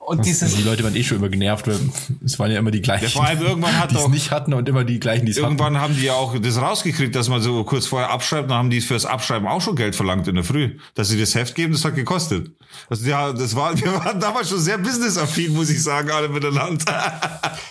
Und 0.06 0.26
dieses, 0.26 0.54
die 0.54 0.62
Leute 0.62 0.84
waren 0.84 0.96
eh 0.96 1.04
schon 1.04 1.18
immer 1.18 1.30
genervt, 1.30 1.68
weil 1.68 1.80
es 2.24 2.38
waren 2.38 2.52
ja 2.52 2.60
immer 2.60 2.70
die 2.70 2.82
gleichen. 2.82 3.06
Ja, 3.06 3.10
vor 3.10 3.26
allem 3.26 3.42
irgendwann 3.42 3.80
hat 3.80 3.92
die 3.92 3.96
es 3.96 4.08
nicht 4.08 4.30
hatten 4.30 4.54
und 4.54 4.70
immer 4.70 4.84
die 4.84 5.00
gleichen, 5.00 5.26
die 5.26 5.32
es 5.32 5.38
hatten. 5.38 5.48
Irgendwann 5.48 5.80
haben 5.80 5.96
die 5.96 6.04
ja 6.04 6.14
auch 6.14 6.38
das 6.38 6.62
rausgekriegt, 6.62 7.16
dass 7.16 7.28
man 7.28 7.42
so 7.42 7.64
kurz 7.64 7.88
vorher 7.88 8.12
abschreibt, 8.12 8.50
dann 8.50 8.58
haben 8.58 8.70
die 8.70 8.82
fürs 8.82 9.06
Abschreiben 9.06 9.48
auch 9.48 9.62
schon 9.62 9.76
Geld 9.76 9.96
verlangt 9.96 10.28
in 10.28 10.36
der 10.36 10.44
Früh. 10.44 10.78
Dass 10.94 11.10
sie 11.10 11.20
das 11.20 11.34
Heft 11.34 11.56
geben, 11.56 11.74
das 11.74 11.84
hat 11.84 11.96
gekostet. 11.96 12.52
Also 12.90 13.08
ja, 13.10 13.34
das 13.34 13.56
war, 13.56 13.76
wir 13.82 13.94
waren 13.94 14.20
damals 14.20 14.50
schon 14.50 14.60
sehr 14.60 14.78
businessaffin, 14.78 15.54
muss 15.54 15.70
ich 15.72 15.82
sagen, 15.82 16.12
alle 16.12 16.30
miteinander. 16.30 17.20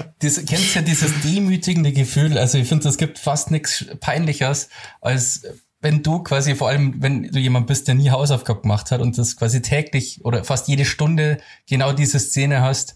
das, 0.19 0.45
kennst 0.45 0.75
ja 0.75 0.83
dieses 0.83 1.13
demütigende 1.23 1.93
Gefühl. 1.93 2.37
Also 2.37 2.59
ich 2.59 2.69
finde, 2.69 2.89
es 2.89 2.97
gibt 2.97 3.19
fast 3.19 3.53
nichts 3.53 3.87
peinlicheres, 4.01 4.69
als 5.01 5.43
wenn 5.85 6.03
du 6.03 6.23
quasi, 6.23 6.55
vor 6.55 6.69
allem 6.69 6.95
wenn 7.03 7.25
du 7.25 7.39
jemand 7.39 7.67
bist, 7.67 7.89
der 7.89 7.95
nie 7.95 8.11
Hausaufgaben 8.11 8.63
gemacht 8.63 8.91
hat 8.91 9.03
und 9.03 9.19
das 9.19 9.37
quasi 9.37 9.61
täglich 9.61 10.25
oder 10.25 10.43
fast 10.43 10.67
jede 10.67 10.87
Stunde 10.87 11.37
genau 11.69 11.93
diese 11.93 12.19
Szene 12.19 12.63
hast. 12.63 12.95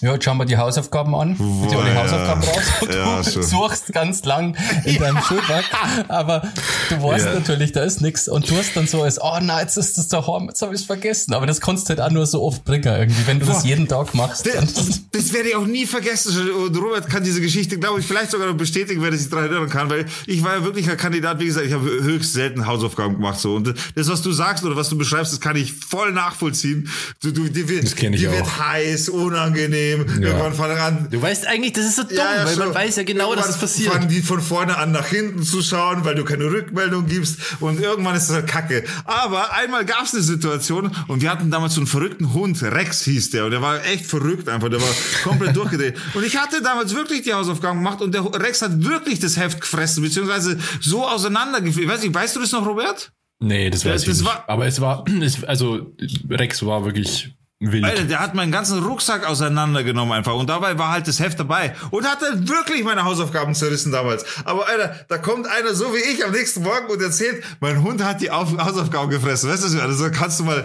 Ja, 0.00 0.12
jetzt 0.12 0.24
schauen 0.24 0.36
wir 0.38 0.44
die 0.44 0.56
Hausaufgaben 0.56 1.14
an. 1.14 1.36
Boah, 1.38 1.78
alle 1.80 1.94
ja. 1.94 2.02
Hausaufgaben 2.02 2.42
raus. 2.42 2.56
Und 2.82 2.92
Ja, 2.94 3.22
du 3.22 3.30
schon. 3.30 3.42
suchst 3.44 3.92
ganz 3.92 4.24
lang 4.24 4.56
in 4.84 4.98
deinem 4.98 5.22
Schulwerk. 5.22 5.64
Aber 6.08 6.42
du 6.90 7.00
weißt 7.02 7.26
Ja. 7.26 7.34
natürlich, 7.34 7.70
da 7.72 7.84
ist 7.84 8.00
nichts. 8.02 8.26
Und 8.28 8.50
du 8.50 8.56
hast 8.56 8.76
dann 8.76 8.88
so 8.88 9.02
als, 9.04 9.20
oh 9.22 9.38
nein, 9.40 9.60
jetzt 9.62 9.76
ist 9.78 9.96
das 9.96 10.08
daheim, 10.08 10.48
jetzt 10.48 10.60
habe 10.62 10.74
ich 10.74 10.80
es 10.80 10.86
vergessen. 10.86 11.32
Aber 11.32 11.46
das 11.46 11.60
kannst 11.60 11.84
du 11.88 11.90
halt 11.90 12.00
auch 12.00 12.10
nur 12.10 12.26
so 12.26 12.42
oft 12.42 12.64
bringen 12.64 12.84
irgendwie. 12.84 13.26
Wenn 13.26 13.38
du 13.38 13.46
das 13.46 13.62
Boah. 13.62 13.68
jeden 13.68 13.86
Tag 13.86 14.14
machst, 14.14 14.44
dann 14.46 14.66
Das, 14.66 15.00
das 15.12 15.32
werde 15.32 15.50
ich 15.50 15.56
auch 15.56 15.64
nie 15.64 15.86
vergessen. 15.86 16.50
Und 16.50 16.76
Robert 16.76 17.08
kann 17.08 17.22
diese 17.22 17.40
Geschichte, 17.40 17.78
glaube 17.78 18.00
ich, 18.00 18.06
vielleicht 18.06 18.32
sogar 18.32 18.48
noch 18.48 18.56
bestätigen, 18.56 19.00
wenn 19.00 19.12
er 19.12 19.18
sich 19.18 19.30
daran 19.30 19.44
erinnern 19.48 19.70
kann, 19.70 19.88
weil 19.90 20.06
ich 20.26 20.42
war 20.42 20.56
ja 20.56 20.64
wirklich 20.64 20.90
ein 20.90 20.96
Kandidat, 20.96 21.38
wie 21.38 21.46
gesagt, 21.46 21.66
ich 21.66 21.72
habe 21.72 21.88
höchst 21.88 22.32
selten 22.32 22.66
Hausaufgaben 22.66 23.14
gemacht. 23.14 23.38
so 23.38 23.54
Und 23.54 23.72
das, 23.94 24.08
was 24.08 24.22
du 24.22 24.32
sagst 24.32 24.64
oder 24.64 24.74
was 24.74 24.88
du 24.88 24.98
beschreibst, 24.98 25.32
das 25.32 25.40
kann 25.40 25.54
ich 25.56 25.72
voll 25.72 26.12
nachvollziehen. 26.12 26.88
Du, 27.22 27.30
du, 27.30 27.48
die 27.48 27.68
wird, 27.68 27.84
Das 27.84 27.94
kenn 27.94 28.12
ich 28.12 28.20
die 28.20 28.28
auch. 28.28 28.32
wird 28.32 28.58
heiß, 28.58 29.08
unangenehm. 29.08 29.83
Irgendwann 29.92 30.54
fangen 30.54 30.78
an, 30.78 31.08
Du 31.10 31.20
weißt 31.20 31.46
eigentlich, 31.46 31.72
das 31.72 31.84
ist 31.86 31.96
so 31.96 32.02
dumm, 32.02 32.16
Ja, 32.16 32.36
ja, 32.36 32.44
weil 32.46 32.56
man 32.56 32.66
schon. 32.68 32.74
weiß 32.74 32.96
ja 32.96 33.02
genau, 33.04 33.34
dass 33.34 33.48
es 33.48 33.58
passiert. 33.58 33.92
fangen 33.92 34.08
die 34.08 34.22
von 34.22 34.40
vorne 34.40 34.76
an 34.76 34.92
nach 34.92 35.06
hinten 35.06 35.42
zu 35.42 35.62
schauen, 35.62 36.04
weil 36.04 36.14
du 36.14 36.24
keine 36.24 36.44
Rückmeldung 36.44 37.06
gibst 37.06 37.38
und 37.60 37.80
irgendwann 37.80 38.14
ist 38.16 38.28
das 38.28 38.36
halt 38.36 38.46
kacke. 38.46 38.84
Aber 39.04 39.52
einmal 39.54 39.84
gab 39.84 40.04
es 40.04 40.14
eine 40.14 40.22
Situation 40.22 40.90
und 41.08 41.22
wir 41.22 41.30
hatten 41.30 41.50
damals 41.50 41.74
so 41.74 41.80
einen 41.80 41.86
verrückten 41.86 42.32
Hund, 42.34 42.62
Rex 42.62 43.02
hieß 43.04 43.30
der 43.30 43.44
und 43.46 43.50
der 43.50 43.62
war 43.62 43.84
echt 43.84 44.06
verrückt 44.06 44.48
einfach, 44.48 44.68
der 44.68 44.80
war 44.80 44.88
komplett 45.22 45.54
durchgedreht. 45.56 45.96
Und 46.14 46.24
ich 46.24 46.36
hatte 46.36 46.62
damals 46.62 46.94
wirklich 46.94 47.22
die 47.22 47.34
Hausaufgaben 47.34 47.78
gemacht 47.78 48.00
und 48.00 48.12
der 48.14 48.24
Rex 48.24 48.62
hat 48.62 48.82
wirklich 48.84 49.20
das 49.20 49.36
Heft 49.36 49.60
gefressen, 49.60 50.02
beziehungsweise 50.02 50.58
so 50.80 51.06
auseinandergeführt. 51.06 51.88
Weiß 51.88 52.02
nicht, 52.02 52.14
weißt 52.14 52.36
du 52.36 52.40
das 52.40 52.52
noch, 52.52 52.66
Robert? 52.66 53.12
Nee, 53.40 53.68
das 53.68 53.84
weiß 53.84 53.92
Das 53.92 54.02
ich 54.02 54.08
nicht. 54.08 54.24
war- 54.24 54.44
Aber 54.48 54.66
es 54.66 54.80
war, 54.80 55.04
es, 55.22 55.42
also 55.44 55.94
Rex 56.30 56.64
war 56.64 56.84
wirklich 56.84 57.34
wild. 57.60 57.84
Alter, 57.84 58.04
der 58.04 58.20
hat 58.20 58.34
meinen 58.34 58.52
ganzen 58.52 58.82
Rucksack 58.82 59.26
auseinandergenommen 59.26 60.12
einfach 60.12 60.34
und 60.34 60.48
dabei 60.50 60.78
war 60.78 60.90
halt 60.90 61.08
das 61.08 61.20
Heft 61.20 61.38
dabei 61.40 61.74
und 61.90 62.06
hat 62.06 62.20
dann 62.22 62.48
wirklich 62.48 62.84
meine 62.84 63.04
Hausaufgaben 63.04 63.54
zerrissen 63.54 63.92
damals. 63.92 64.24
Aber 64.44 64.66
Alter, 64.68 65.04
da 65.08 65.18
kommt 65.18 65.46
einer 65.46 65.74
so 65.74 65.92
wie 65.94 66.12
ich 66.12 66.24
am 66.24 66.32
nächsten 66.32 66.62
Morgen 66.62 66.88
und 66.90 67.00
erzählt, 67.00 67.42
mein 67.60 67.82
Hund 67.82 68.02
hat 68.04 68.20
die 68.20 68.30
Auf 68.30 68.56
Hausaufgaben 68.58 69.10
gefressen. 69.10 69.50
Weißt 69.50 69.64
du, 69.72 69.80
also 69.80 70.04
so 70.04 70.10
kannst 70.10 70.40
du 70.40 70.44
mal, 70.44 70.64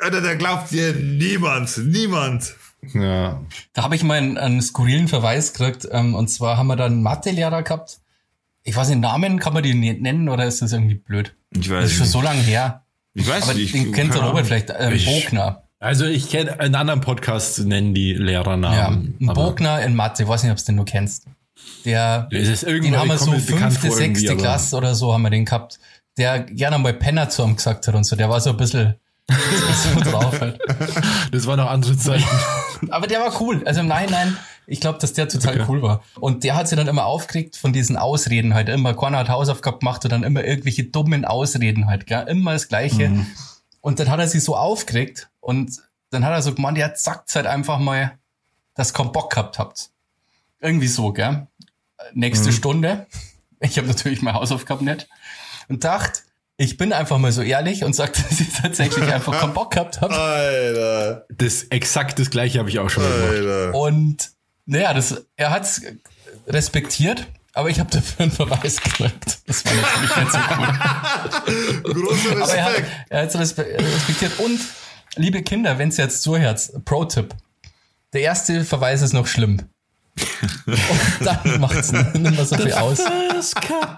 Alter, 0.00 0.20
der 0.20 0.36
glaubt 0.36 0.70
dir 0.70 0.94
niemand, 0.94 1.76
niemand. 1.78 2.54
Ja. 2.94 3.40
Da 3.74 3.82
habe 3.82 3.94
ich 3.94 4.02
mal 4.02 4.16
einen, 4.16 4.38
einen 4.38 4.62
skurrilen 4.62 5.06
Verweis 5.08 5.52
gekriegt. 5.52 5.86
Ähm, 5.90 6.14
und 6.14 6.28
zwar 6.28 6.56
haben 6.56 6.68
wir 6.68 6.76
da 6.76 6.86
einen 6.86 7.02
Mathelehrer 7.02 7.62
gehabt. 7.62 7.98
Ich 8.62 8.74
weiß 8.74 8.88
nicht, 8.88 9.00
Namen 9.00 9.38
kann 9.38 9.52
man 9.52 9.62
die 9.62 9.74
nicht 9.74 10.00
nennen 10.00 10.28
oder 10.30 10.44
ist 10.46 10.62
das 10.62 10.72
irgendwie 10.72 10.94
blöd? 10.94 11.34
Ich 11.50 11.68
Das 11.68 11.84
ist 11.86 11.96
schon 11.98 12.06
so 12.06 12.22
lange 12.22 12.40
her. 12.40 12.84
Ich 13.12 13.28
weiß 13.28 13.42
Aber 13.44 13.54
nicht. 13.54 13.74
den 13.74 13.92
kennt 13.92 14.14
der 14.14 14.22
Robert 14.22 14.46
vielleicht. 14.46 14.72
Ähm, 14.78 14.92
Ich- 14.94 15.04
Bogner. 15.04 15.64
Also 15.82 16.04
ich 16.04 16.28
kenne 16.28 16.60
einen 16.60 16.74
anderen 16.74 17.00
Podcast, 17.00 17.58
nennen 17.60 17.94
die 17.94 18.12
Ja, 18.12 18.18
Lehrernamen. 18.22 19.16
ein 19.18 19.28
aber 19.30 19.44
Bogner 19.46 19.80
in 19.82 19.96
Mathe. 19.96 20.24
Ich 20.24 20.28
weiß 20.28 20.42
nicht, 20.42 20.52
ob 20.52 20.58
du 20.58 20.64
den 20.64 20.74
nur 20.76 20.84
kennst. 20.84 21.24
Der, 21.86 22.28
Es 22.30 22.48
ist 22.48 22.64
irgendwie 22.64 22.90
den 22.90 23.00
haben 23.00 23.08
wir 23.08 23.16
so 23.16 23.32
fünfte, 23.32 23.90
sechste 23.90 24.36
Klasse 24.36 24.76
oder 24.76 24.94
so 24.94 25.14
haben 25.14 25.22
wir 25.22 25.30
den 25.30 25.46
gehabt. 25.46 25.78
Der 26.18 26.40
gerne 26.40 26.78
mal 26.78 26.92
Penner 26.92 27.30
zu 27.30 27.42
ihm 27.42 27.56
gesagt 27.56 27.88
hat 27.88 27.94
und 27.94 28.04
so. 28.04 28.14
Der 28.14 28.28
war 28.28 28.42
so 28.42 28.50
ein 28.50 28.58
bisschen 28.58 28.94
so 29.94 30.00
drauf 30.00 30.38
halt. 30.38 30.58
Das 31.32 31.46
waren 31.46 31.58
noch 31.58 31.70
andere 31.70 31.96
Zeiten. 31.96 32.24
Aber 32.90 33.06
der 33.06 33.20
war 33.20 33.40
cool. 33.40 33.62
Also 33.64 33.80
im 33.80 33.88
Nachhinein, 33.88 34.36
ich 34.66 34.80
glaube, 34.80 34.98
dass 34.98 35.14
der 35.14 35.28
total 35.28 35.64
cool 35.66 35.80
war. 35.80 36.02
Und 36.18 36.44
der 36.44 36.56
hat 36.56 36.68
sich 36.68 36.76
dann 36.76 36.88
immer 36.88 37.06
aufgeregt 37.06 37.56
von 37.56 37.72
diesen 37.72 37.96
Ausreden 37.96 38.52
halt. 38.52 38.68
Immer, 38.68 38.92
keiner 38.92 39.16
hat 39.18 39.30
Hausaufgaben 39.30 39.78
gemacht 39.78 40.04
und 40.04 40.12
dann 40.12 40.24
immer 40.24 40.44
irgendwelche 40.44 40.84
dummen 40.84 41.24
Ausreden 41.24 41.86
halt, 41.86 42.06
gell? 42.06 42.26
Immer 42.28 42.52
das 42.52 42.68
Gleiche. 42.68 43.24
Und 43.80 43.98
dann 43.98 44.10
hat 44.10 44.20
er 44.20 44.28
sich 44.28 44.44
so 44.44 44.56
aufgeregt 44.56 45.29
und 45.40 45.80
dann 46.10 46.24
hat 46.24 46.32
er 46.32 46.42
so 46.42 46.54
gemeint, 46.54 46.78
ja, 46.78 46.94
sagt 46.94 47.34
halt 47.34 47.46
einfach 47.46 47.78
mal, 47.78 48.18
dass 48.74 48.90
ihr 48.90 48.94
keinen 48.94 49.12
Bock 49.12 49.30
gehabt 49.30 49.58
habt. 49.58 49.90
Irgendwie 50.60 50.88
so, 50.88 51.12
gell? 51.12 51.46
Nächste 52.14 52.52
Stunde. 52.52 53.06
Ich 53.60 53.76
habe 53.78 53.86
natürlich 53.86 54.22
meine 54.22 54.38
Hausaufgaben 54.38 54.84
nicht. 54.86 55.06
Und 55.68 55.84
dachte, 55.84 56.20
ich 56.56 56.76
bin 56.76 56.92
einfach 56.92 57.18
mal 57.18 57.30
so 57.32 57.42
ehrlich 57.42 57.84
und 57.84 57.94
sag, 57.94 58.12
dass 58.14 58.40
ich 58.40 58.52
tatsächlich 58.52 59.04
einfach 59.12 59.38
keinen 59.38 59.54
Bock 59.54 59.72
gehabt 59.72 60.00
habe. 60.00 60.14
Alter, 60.14 61.26
Das 61.30 61.64
exakt 61.64 62.18
das 62.18 62.30
gleiche 62.30 62.58
habe 62.58 62.68
ich 62.68 62.78
auch 62.78 62.90
schon 62.90 63.02
gemacht. 63.02 63.22
Alter. 63.30 63.74
Und 63.74 64.30
naja, 64.66 64.92
das, 64.94 65.24
er 65.36 65.50
hat's 65.50 65.82
respektiert, 66.46 67.26
aber 67.52 67.70
ich 67.70 67.80
habe 67.80 67.90
dafür 67.90 68.24
einen 68.24 68.32
Verweis 68.32 68.80
gekriegt. 68.80 69.38
Das 69.46 69.64
war 69.64 69.72
natürlich 69.74 70.16
nicht 70.16 70.32
so 70.32 70.38
cool. 71.84 71.92
Großer 72.02 72.42
Aber 72.42 72.54
er 72.54 72.64
hat 72.64 72.72
Respekt. 72.74 72.90
er 73.08 73.22
hat's 73.22 73.38
respe 73.38 73.62
respektiert. 73.78 74.38
Und 74.38 74.60
liebe 75.16 75.42
Kinder, 75.42 75.78
wenn's 75.78 75.96
jetzt 75.96 76.22
zuhört, 76.22 76.70
Pro-Tipp. 76.84 77.34
Der 78.12 78.22
erste 78.22 78.64
Verweis 78.64 79.02
ist 79.02 79.12
noch 79.12 79.26
schlimm. 79.26 79.62
Und 80.66 80.78
dann 81.24 81.60
macht's 81.60 81.92
nicht 81.92 82.14
mehr 82.18 82.44
so 82.44 82.56
viel 82.56 82.72
aus. 82.72 82.98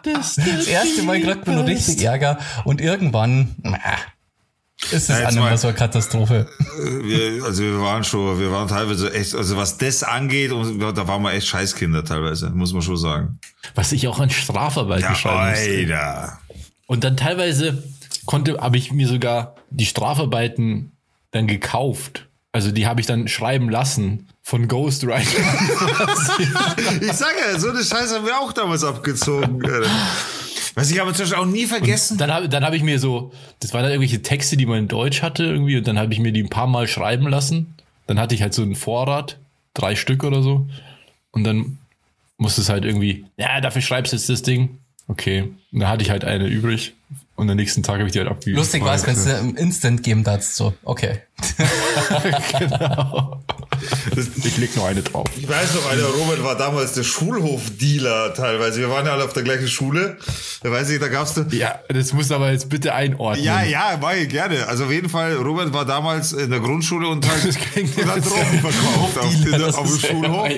Das 0.05 0.37
erste 0.67 1.03
Mal 1.03 1.21
kriegt 1.21 1.47
man 1.47 1.61
richtig 1.61 2.03
Ärger 2.05 2.39
und 2.65 2.81
irgendwann 2.81 3.55
ist 4.91 5.09
es 5.09 5.09
Ja, 5.09 5.29
auch 5.29 5.33
mal- 5.33 5.49
mehr 5.49 5.59
so 5.59 5.69
eine 5.69 5.77
Katastrophe. 5.77 6.49
Wir, 7.03 7.45
also 7.45 7.63
wir 7.63 7.81
waren 7.81 8.05
schon, 8.05 8.39
wir 8.39 8.51
waren 8.53 8.69
teilweise 8.69 9.13
echt, 9.15 9.35
also 9.35 9.57
was 9.57 9.79
das 9.79 10.03
angeht, 10.03 10.51
da 10.51 11.09
waren 11.09 11.23
wir 11.23 11.33
echt 11.33 11.47
Scheißkinder 11.47 12.05
teilweise, 12.05 12.51
muss 12.51 12.73
man 12.73 12.83
schon 12.83 12.97
sagen. 12.99 13.39
Was 13.75 13.93
ich 13.93 14.07
auch 14.09 14.21
an 14.21 14.31
Strafarbeit 14.31 15.01
Ja, 15.03 15.11
musste. 15.11 15.31
Alter. 15.31 16.39
Und 16.87 17.05
dann 17.05 17.17
teilweise 17.17 17.83
konnte, 18.27 18.59
habe 18.61 18.77
ich 18.77 18.93
mir 18.93 19.09
sogar 19.09 19.57
die 19.71 19.87
Strafarbeiten 19.87 20.92
dann 21.33 21.47
gekauft. 21.47 22.29
Also 22.53 22.71
die 22.71 22.87
habe 22.87 23.01
ich 23.01 23.07
dann 23.07 23.29
schreiben 23.29 23.69
lassen 23.71 24.29
von 24.43 24.69
Ghostwriter. 24.69 25.43
Ich 27.01 27.13
sag 27.13 27.33
ja, 27.39 27.59
so 27.59 27.71
eine 27.71 27.83
Scheiße 27.83 28.17
haben 28.17 28.27
wir 28.27 28.39
auch 28.39 28.53
damals 28.53 28.85
abgezogen. 28.85 29.63
Was 30.75 30.91
ich 30.91 31.01
aber 31.01 31.13
zum 31.13 31.25
Beispiel 31.25 31.39
auch 31.39 31.47
nie 31.47 31.67
vergessen. 31.67 32.19
dann 32.19 32.33
habe 32.33 32.49
dann 32.49 32.65
hab 32.65 32.73
ich 32.73 32.83
mir 32.83 32.99
so, 32.99 33.33
das 33.61 33.73
waren 33.73 33.83
dann 33.83 33.93
irgendwelche 33.93 34.23
Texte, 34.23 34.57
die 34.57 34.67
man 34.67 34.79
in 34.79 34.89
Deutsch 34.89 35.23
hatte 35.23 35.45
irgendwie 35.45 35.77
und 35.77 35.87
dann 35.87 35.99
habe 35.99 36.13
ich 36.13 36.21
mir 36.21 36.33
die 36.33 36.43
ein 36.43 36.49
paar 36.49 36.67
Mal 36.67 36.87
schreiben 36.87 37.29
lassen. 37.29 37.75
Dann 38.07 38.19
hatte 38.19 38.35
ich 38.35 38.43
halt 38.43 38.55
so 38.55 38.63
einen 38.63 38.75
Vorrat, 38.75 39.39
drei 39.75 39.97
Stück 39.97 40.25
oder 40.25 40.43
so. 40.43 40.67
Und 41.31 41.45
dann 41.45 41.79
musste 42.37 42.61
es 42.61 42.69
halt 42.69 42.85
irgendwie, 42.85 43.25
ja, 43.37 43.61
dafür 43.61 43.83
schreibst 43.83 44.13
du 44.13 44.17
jetzt 44.17 44.29
das 44.29 44.43
Ding. 44.43 44.79
Okay. 45.09 45.43
Und 45.73 45.81
dann 45.81 45.89
hatte 45.89 46.03
ich 46.03 46.11
halt 46.11 46.25
eine 46.25 46.47
übrig. 46.47 46.95
Und 47.43 47.51
am 47.51 47.57
nächsten 47.57 47.83
Tag 47.83 47.97
habe 47.97 48.07
ich 48.07 48.13
die 48.13 48.21
halt 48.21 48.29
abgegeben. 48.29 48.57
Lustig 48.57 48.85
war 48.85 48.95
es, 48.95 49.05
wenn 49.05 49.17
es 49.17 49.27
im 49.27 49.57
Instant 49.57 50.05
geben 50.05 50.23
darfst. 50.23 50.55
So, 50.55 50.75
okay. 50.85 51.19
Ich 54.45 54.59
leg 54.59 54.77
nur 54.77 54.87
eine 54.87 55.03
drauf. 55.03 55.27
Ich 55.37 55.49
weiß 55.49 55.75
noch, 55.75 55.91
einer 55.91 56.05
Robert 56.05 56.43
war 56.45 56.57
damals 56.57 56.93
der 56.93 57.03
Schulhofdealer 57.03 58.35
teilweise. 58.35 58.81
Wir 58.81 58.91
waren 58.91 59.07
ja 59.07 59.13
alle 59.13 59.25
auf 59.25 59.33
der 59.33 59.43
gleichen 59.43 59.69
Schule. 59.69 60.19
Da 60.63 60.71
weiß 60.71 60.91
ich, 60.91 61.01
da 61.01 61.09
gab's 61.09 61.35
da. 61.35 61.45
Ja, 61.51 61.81
das 61.89 62.13
muss 62.13 62.31
aber 62.31 62.53
jetzt 62.53 62.69
bitte 62.69 62.95
einordnen. 62.95 63.45
Ja, 63.45 63.63
ja, 63.63 64.01
war 64.01 64.17
ich 64.17 64.29
gerne. 64.29 64.67
Also 64.69 64.85
auf 64.85 64.93
jeden 64.93 65.09
Fall, 65.09 65.35
Robert 65.37 65.73
war 65.73 65.85
damals 65.85 66.33
in 66.33 66.51
der 66.51 66.61
Grundschule 66.61 67.09
und 67.09 67.27
hat, 67.27 67.45
und 67.45 67.97
Drogen 67.97 68.61
verkauft 68.61 69.19
auf, 69.19 69.79
auf 69.79 70.01
dem 70.01 70.11
Schulhof. 70.11 70.49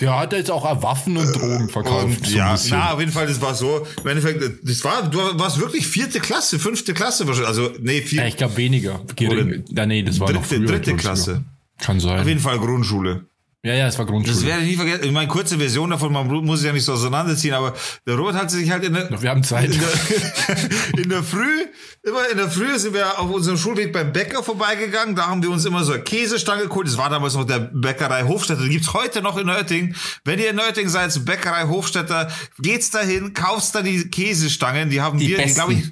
Der 0.00 0.18
hat 0.18 0.32
jetzt 0.32 0.50
auch 0.50 0.82
Waffen 0.82 1.16
und 1.16 1.32
Drogen 1.32 1.68
verkauft. 1.68 2.04
Und 2.04 2.26
so 2.26 2.36
ja, 2.36 2.56
na, 2.70 2.94
auf 2.94 3.00
jeden 3.00 3.12
Fall, 3.12 3.26
das 3.26 3.40
war 3.40 3.54
so. 3.54 3.86
Im 4.02 4.08
Endeffekt, 4.08 4.42
das 4.62 4.82
war, 4.84 5.08
du 5.08 5.18
warst 5.38 5.60
wirklich 5.60 5.86
vierte 5.86 6.20
Klasse, 6.20 6.58
fünfte 6.58 6.94
Klasse 6.94 7.26
wahrscheinlich. 7.26 7.48
Also, 7.48 7.70
nee, 7.80 7.98
Ja, 7.98 8.06
vier, 8.06 8.26
ich 8.26 8.36
glaube 8.36 8.56
weniger. 8.56 9.00
Gering. 9.14 9.64
Ja, 9.70 9.86
nee, 9.86 10.02
das 10.02 10.18
war 10.22 10.32
dritte, 10.32 10.44
früher. 10.44 10.66
dritte 10.66 10.96
Klasse. 10.96 11.42
Kann 11.80 12.00
sein. 12.00 12.18
Auf 12.20 12.26
jeden 12.28 12.40
Fall 12.40 12.58
Grundschule. 12.58 13.26
Ja, 13.64 13.74
ja, 13.74 13.86
es 13.86 13.96
war 13.96 14.06
Grundschule. 14.06 14.34
Das 14.36 14.44
werde 14.44 14.62
ich 14.62 14.70
nie 14.70 14.76
vergessen. 14.76 15.04
Ich 15.04 15.12
meine, 15.12 15.28
kurze 15.28 15.56
Version 15.56 15.88
davon, 15.90 16.12
man 16.12 16.26
muss 16.26 16.58
es 16.58 16.64
ja 16.64 16.72
nicht 16.72 16.84
so 16.84 16.94
auseinanderziehen, 16.94 17.54
aber 17.54 17.74
der 18.04 18.16
Robert 18.16 18.34
hat 18.34 18.50
sich 18.50 18.68
halt 18.72 18.82
in 18.82 18.92
der, 18.92 19.22
Wir 19.22 19.30
haben 19.30 19.44
Zeit. 19.44 19.66
in 19.72 19.78
der, 19.78 20.98
in 21.04 21.08
der 21.08 21.22
Früh, 21.22 21.66
immer 22.02 22.28
in 22.28 22.38
der 22.38 22.50
Früh 22.50 22.76
sind 22.76 22.92
wir 22.92 23.20
auf 23.20 23.30
unserem 23.30 23.56
Schulweg 23.56 23.92
beim 23.92 24.12
Bäcker 24.12 24.42
vorbeigegangen. 24.42 25.14
Da 25.14 25.28
haben 25.28 25.44
wir 25.44 25.50
uns 25.50 25.64
immer 25.64 25.84
so 25.84 25.92
eine 25.92 26.02
Käsestange 26.02 26.66
geholt. 26.66 26.88
Das 26.88 26.98
war 26.98 27.08
damals 27.08 27.34
noch 27.34 27.44
der 27.46 27.70
Bäckerei 27.72 28.24
Hofstädter. 28.24 28.64
Die 28.64 28.68
gibt's 28.70 28.92
heute 28.94 29.22
noch 29.22 29.36
in 29.38 29.46
Nörding. 29.46 29.94
Wenn 30.24 30.40
ihr 30.40 30.50
in 30.50 30.56
Nörding 30.56 30.88
seid, 30.88 31.24
Bäckerei 31.24 31.68
Hofstädter, 31.68 32.32
geht's 32.58 32.90
dahin, 32.90 33.32
kauft 33.32 33.76
da 33.76 33.82
die 33.82 34.08
Käsestangen. 34.10 34.90
Die 34.90 35.00
haben 35.00 35.20
Die 35.20 35.28
wir, 35.28 35.44
glaube 35.46 35.74
ich, 35.74 35.84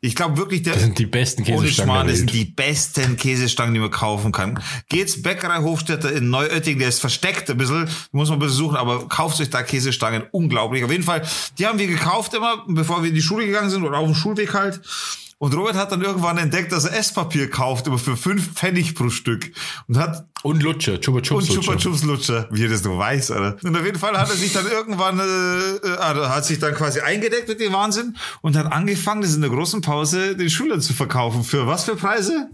ich 0.00 0.14
glaube 0.14 0.36
wirklich, 0.36 0.62
der, 0.62 0.74
Das 0.74 0.82
sind 0.82 0.98
die 0.98 1.06
besten 1.06 1.42
ohne 1.42 1.62
Käsestangen 1.62 1.72
Schmarrn, 1.90 2.06
das 2.08 2.18
sind 2.18 2.32
die 2.32 2.44
besten 2.44 3.16
Käsestangen, 3.16 3.74
die 3.74 3.80
man 3.80 3.90
kaufen 3.90 4.32
kann. 4.32 4.62
Geht's 4.88 5.22
Bäckerei 5.22 5.58
Hofstädter 5.58 6.12
in 6.12 6.30
Neuötting, 6.30 6.78
der 6.78 6.88
ist 6.88 7.00
versteckt 7.00 7.50
ein 7.50 7.56
bisschen, 7.56 7.88
muss 8.12 8.30
man 8.30 8.38
besuchen, 8.38 8.76
aber 8.76 9.08
kauft 9.08 9.40
euch 9.40 9.50
da 9.50 9.62
Käsestangen, 9.62 10.24
unglaublich. 10.30 10.84
Auf 10.84 10.90
jeden 10.90 11.04
Fall, 11.04 11.22
die 11.58 11.66
haben 11.66 11.78
wir 11.78 11.86
gekauft 11.86 12.34
immer, 12.34 12.64
bevor 12.66 13.02
wir 13.02 13.08
in 13.08 13.14
die 13.14 13.22
Schule 13.22 13.46
gegangen 13.46 13.70
sind 13.70 13.84
oder 13.84 13.98
auf 13.98 14.06
dem 14.06 14.14
Schulweg 14.14 14.54
halt. 14.54 14.80
Und 15.38 15.54
Robert 15.54 15.76
hat 15.76 15.92
dann 15.92 16.02
irgendwann 16.02 16.36
entdeckt, 16.36 16.72
dass 16.72 16.84
er 16.84 16.98
Esspapier 16.98 17.48
kauft, 17.48 17.86
immer 17.86 17.98
für 17.98 18.16
fünf 18.16 18.54
Pfennig 18.54 18.96
pro 18.96 19.08
Stück. 19.08 19.52
Und 19.86 19.96
hat 19.96 20.26
Und 20.42 20.62
Lutscher, 20.62 21.00
Chupa 21.00 21.20
Chups 21.20 21.50
und 21.50 21.62
Chupa. 21.64 21.76
Chups 21.76 22.02
Lutscher, 22.04 22.48
wie 22.50 22.64
er 22.64 22.68
das 22.70 22.84
nur 22.84 22.98
weiß, 22.98 23.30
Alter. 23.32 23.56
Und 23.62 23.76
auf 23.76 23.84
jeden 23.84 23.98
Fall 23.98 24.16
hat 24.16 24.30
er 24.30 24.36
sich 24.36 24.52
dann 24.52 24.66
irgendwann, 24.66 25.18
äh, 25.18 25.22
äh, 25.88 25.96
also 25.98 26.28
hat 26.28 26.44
sich 26.44 26.58
dann 26.58 26.74
quasi 26.74 27.00
eingedeckt 27.00 27.48
mit 27.48 27.60
dem 27.60 27.72
Wahnsinn 27.72 28.16
und 28.40 28.56
hat 28.56 28.70
angefangen, 28.72 29.22
das 29.22 29.34
in 29.34 29.40
der 29.40 29.50
großen 29.50 29.80
Pause 29.80 30.36
den 30.36 30.50
Schülern 30.50 30.80
zu 30.80 30.92
verkaufen. 30.94 31.44
Für 31.44 31.66
was 31.66 31.84
für 31.84 31.96
Preise? 31.96 32.48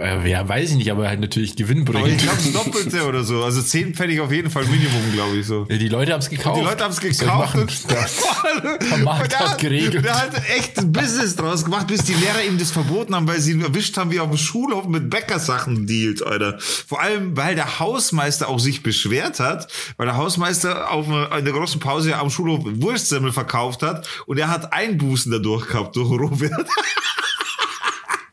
Äh, 0.00 0.30
Ja, 0.30 0.48
weiß 0.48 0.70
ich 0.70 0.76
nicht, 0.76 0.90
aber 0.90 1.06
halt 1.08 1.20
natürlich 1.20 1.50
Aber 1.50 1.60
ich 1.60 1.66
gewinnbringend. 1.68 2.22
glaube, 2.22 2.38
das 2.42 2.52
Doppelte 2.52 3.06
oder 3.06 3.22
so. 3.22 3.44
Also 3.44 3.60
zehn 3.60 3.92
Pfennig 3.94 4.18
auf 4.20 4.32
jeden 4.32 4.48
Fall 4.50 4.64
Minimum, 4.64 5.12
glaube 5.12 5.36
ich 5.36 5.46
so. 5.46 5.66
Ja, 5.68 5.76
die 5.76 5.88
Leute 5.88 6.14
haben 6.14 6.20
es 6.20 6.30
gekauft. 6.30 6.58
Die 6.58 6.64
Leute 6.64 6.84
haben 6.84 6.92
es 6.92 7.00
gekauft. 7.00 7.54
und- 7.54 7.84
Der 8.90 8.98
Markt 8.98 9.34
Und 9.34 9.38
hat 9.40 9.58
geregelt. 9.58 10.04
Der 10.04 10.14
hat 10.22 10.30
echt 10.56 10.78
ein 10.78 10.90
Business 10.92 11.36
draus 11.36 11.64
gemacht, 11.64 11.86
bis 11.86 12.02
die 12.04 12.14
Lehrer 12.14 12.42
ihm 12.46 12.56
das 12.58 12.70
verboten 12.70 13.14
haben, 13.14 13.28
weil 13.28 13.40
sie 13.40 13.52
ihn 13.52 13.60
erwischt 13.60 13.96
haben, 13.98 14.10
wie 14.10 14.16
er 14.16 14.22
auf 14.22 14.30
dem 14.30 14.38
Schulhof 14.38 14.86
mit 14.88 15.10
Bäckersachen 15.10 15.86
dealt, 15.86 16.22
Alter. 16.26 16.58
Vor 16.60 17.00
allem, 17.02 17.17
weil 17.36 17.54
der 17.54 17.78
Hausmeister 17.80 18.48
auch 18.48 18.58
sich 18.58 18.82
beschwert 18.82 19.40
hat, 19.40 19.68
weil 19.96 20.06
der 20.06 20.16
Hausmeister 20.16 20.90
auf 20.90 21.08
einer, 21.08 21.30
in 21.38 21.44
der 21.44 21.54
großen 21.54 21.80
Pause 21.80 22.16
am 22.16 22.30
Schulhof 22.30 22.60
Wurstsemmel 22.64 23.32
verkauft 23.32 23.82
hat 23.82 24.08
und 24.26 24.38
er 24.38 24.48
hat 24.48 24.72
Einbußen 24.72 25.30
dadurch 25.32 25.66
gehabt 25.68 25.96
durch 25.96 26.10
Robert. 26.10 26.52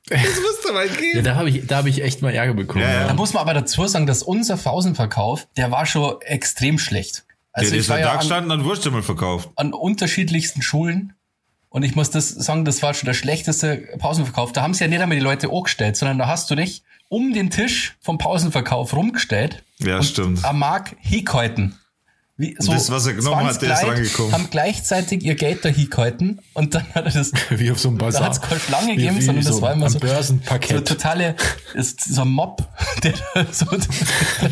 das 0.08 0.22
musste 0.42 0.74
mal 0.74 0.88
Ja, 0.88 0.94
gehen. 0.94 1.24
da 1.24 1.36
habe 1.36 1.50
ich, 1.50 1.66
da 1.68 1.78
hab 1.78 1.86
ich 1.88 2.02
echt 2.04 2.22
mal 2.22 2.34
Ärger 2.34 2.54
bekommen. 2.54 2.84
Ja, 2.84 2.92
ja. 3.02 3.08
Da 3.08 3.14
muss 3.14 3.34
man 3.34 3.42
aber 3.42 3.54
dazu 3.54 3.88
sagen, 3.88 4.06
dass 4.06 4.24
unser 4.24 4.58
Pausenverkauf, 4.58 5.48
der 5.58 5.72
war 5.72 5.86
schon 5.86 6.22
extrem 6.22 6.78
schlecht. 6.78 7.26
Also 7.52 7.70
der 7.72 7.80
ich 7.80 7.86
ist 7.86 7.90
war 7.90 8.00
ja 8.00 8.06
da 8.06 8.10
ja 8.10 8.14
an, 8.16 8.20
gestanden 8.20 8.52
und 8.52 8.66
Wurstsemmel 8.66 9.02
verkauft. 9.02 9.50
an 9.56 9.74
unterschiedlichsten 9.74 10.62
Schulen 10.62 11.14
und 11.70 11.84
ich 11.84 11.96
muss 11.96 12.10
das 12.10 12.30
sagen, 12.30 12.66
das 12.66 12.82
war 12.84 12.94
schon 12.94 13.08
der 13.08 13.14
schlechteste 13.14 13.78
Pausenverkauf. 13.98 14.52
Da 14.54 14.62
haben 14.62 14.74
sie 14.74 14.84
ja 14.84 14.90
nicht 14.90 15.02
einmal 15.02 15.18
die 15.18 15.24
Leute 15.24 15.50
angestellt, 15.52 15.98
sondern 15.98 16.18
da 16.18 16.28
hast 16.28 16.50
du 16.50 16.56
dich 16.56 16.84
um 17.16 17.32
den 17.34 17.50
Tisch 17.50 17.96
vom 18.02 18.18
Pausenverkauf 18.18 18.94
rumgestellt 18.94 19.64
Ja, 19.80 20.04
stimmt. 20.04 20.44
am 20.44 20.60
Markt 20.60 20.98
hingehalten. 21.00 21.80
Wie, 22.38 22.54
so 22.60 22.74
das, 22.74 22.92
was 22.92 23.06
er 23.08 23.14
genommen 23.14 23.46
hat, 23.46 23.60
20 23.60 23.68
der 23.70 23.74
ist 23.78 23.84
rangekommen. 23.88 24.32
haben 24.34 24.48
gleichzeitig 24.52 25.24
ihr 25.24 25.36
Geld 25.36 25.64
da 25.64 25.70
hingehalten 25.70 26.42
und 26.54 26.76
dann 26.76 26.84
hat 26.94 27.06
er 27.06 27.12
das 27.12 27.32
Wie 27.50 27.72
auf 27.72 27.80
so 27.80 27.88
einem 27.88 27.98
Bazar. 27.98 28.22
da 28.22 28.26
hat 28.28 28.34
es 28.34 28.42
keine 28.42 28.60
Schlange 28.60 28.92
Wie- 28.92 28.96
gegeben, 28.98 29.18
wie 29.18 29.22
sondern 29.22 29.46
das 29.46 29.56
so 29.56 29.62
war 29.62 29.72
immer 29.72 29.90
so, 29.90 30.00
Börsenparkett. 30.00 30.86
so 30.90 30.94
totale, 30.96 31.36
ist 31.76 32.14
so 32.14 32.24
ein 32.24 32.28
Mob, 32.28 32.62
der 33.04 33.14
da 33.34 33.46
so 33.54 33.66
das, 33.68 33.88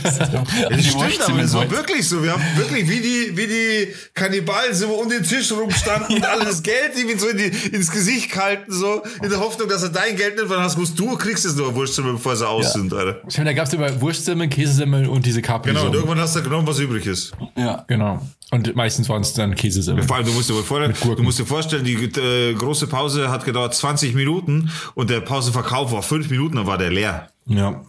das, 0.02 0.17
Das 0.17 0.86
stimmt, 0.86 1.22
aber 1.28 1.39
es 1.41 1.54
war 1.54 1.69
wirklich 1.69 2.08
so. 2.08 2.24
Wir 2.24 2.32
haben 2.32 2.41
wirklich 2.56 2.88
wie 2.89 3.02
die, 3.02 3.36
wie 3.38 3.48
die 3.48 3.93
Kannibalen 4.13 4.74
sind 4.74 4.88
wir 4.89 4.98
um 4.98 5.10
den 5.10 5.24
Tisch 5.24 5.52
rumstanden 5.52 6.15
und 6.15 6.26
alle 6.30 6.46
das 6.46 6.63
Geld 6.63 6.91
irgendwie 6.96 7.19
so 7.19 7.28
in 7.28 7.38
die, 7.38 7.43
ins 7.76 7.91
Gesicht 7.91 8.32
gehalten, 8.32 8.72
so, 8.72 9.04
in 9.22 9.30
der 9.30 9.41
Hoffnung, 9.41 9.67
dass 9.67 9.84
er 9.84 9.89
dein 9.89 10.15
Geld 10.15 10.38
nimmt, 10.38 10.48
weil 10.50 10.56
dann 10.56 10.65
hast 10.65 10.78
du, 10.78 10.86
du 10.86 11.17
kriegst 11.17 11.43
es 11.43 11.56
nur 11.58 11.76
Wurstsemmel, 11.76 12.13
bevor 12.13 12.34
sie 12.38 12.48
aus 12.48 12.63
Ja. 12.67 12.72
sind, 12.72 12.93
Alter. 12.93 13.22
Ich 13.28 13.38
meine, 13.38 13.50
da 13.50 13.54
gab 13.54 13.67
es 13.67 13.74
immer 13.74 14.00
Wurstsemmeln, 14.00 14.50
Käsesemmeln 14.50 15.10
und 15.10 15.26
diese 15.26 15.41
Capri. 15.41 15.72
Genau, 15.72 15.88
und 15.88 15.93
irgendwann 15.96 16.19
hast 16.19 16.34
du 16.38 16.41
genommen, 16.43 16.65
was 16.65 16.80
übrig 16.80 17.06
ist. 17.08 17.34
Ja. 17.58 17.73
Genau. 17.88 18.22
Und 18.52 18.76
meistens 18.76 19.10
waren 19.10 19.22
es 19.22 19.34
dann 19.34 19.56
Käsesemmeln. 19.56 20.08
Vor 20.08 20.18
allem, 20.18 20.26
du 20.26 20.34
musst 20.34 20.50
dir, 20.50 20.54
Gurken. 20.54 20.94
du 21.18 21.24
musst 21.24 21.40
dir 21.40 21.46
vorstellen, 21.46 21.84
die 21.84 21.96
äh, 21.96 22.54
große 22.54 22.88
Pause 22.88 23.32
hat 23.32 23.46
gedauert 23.46 23.74
20 23.74 24.14
Minuten 24.14 24.70
und 24.94 25.10
der 25.10 25.22
Pausenverkauf 25.22 25.92
war 25.92 26.04
5 26.04 26.30
Minuten, 26.30 26.58
dann 26.58 26.68
war 26.68 26.78
der 26.78 26.92
leer. 26.92 27.30
Ja. 27.48 27.82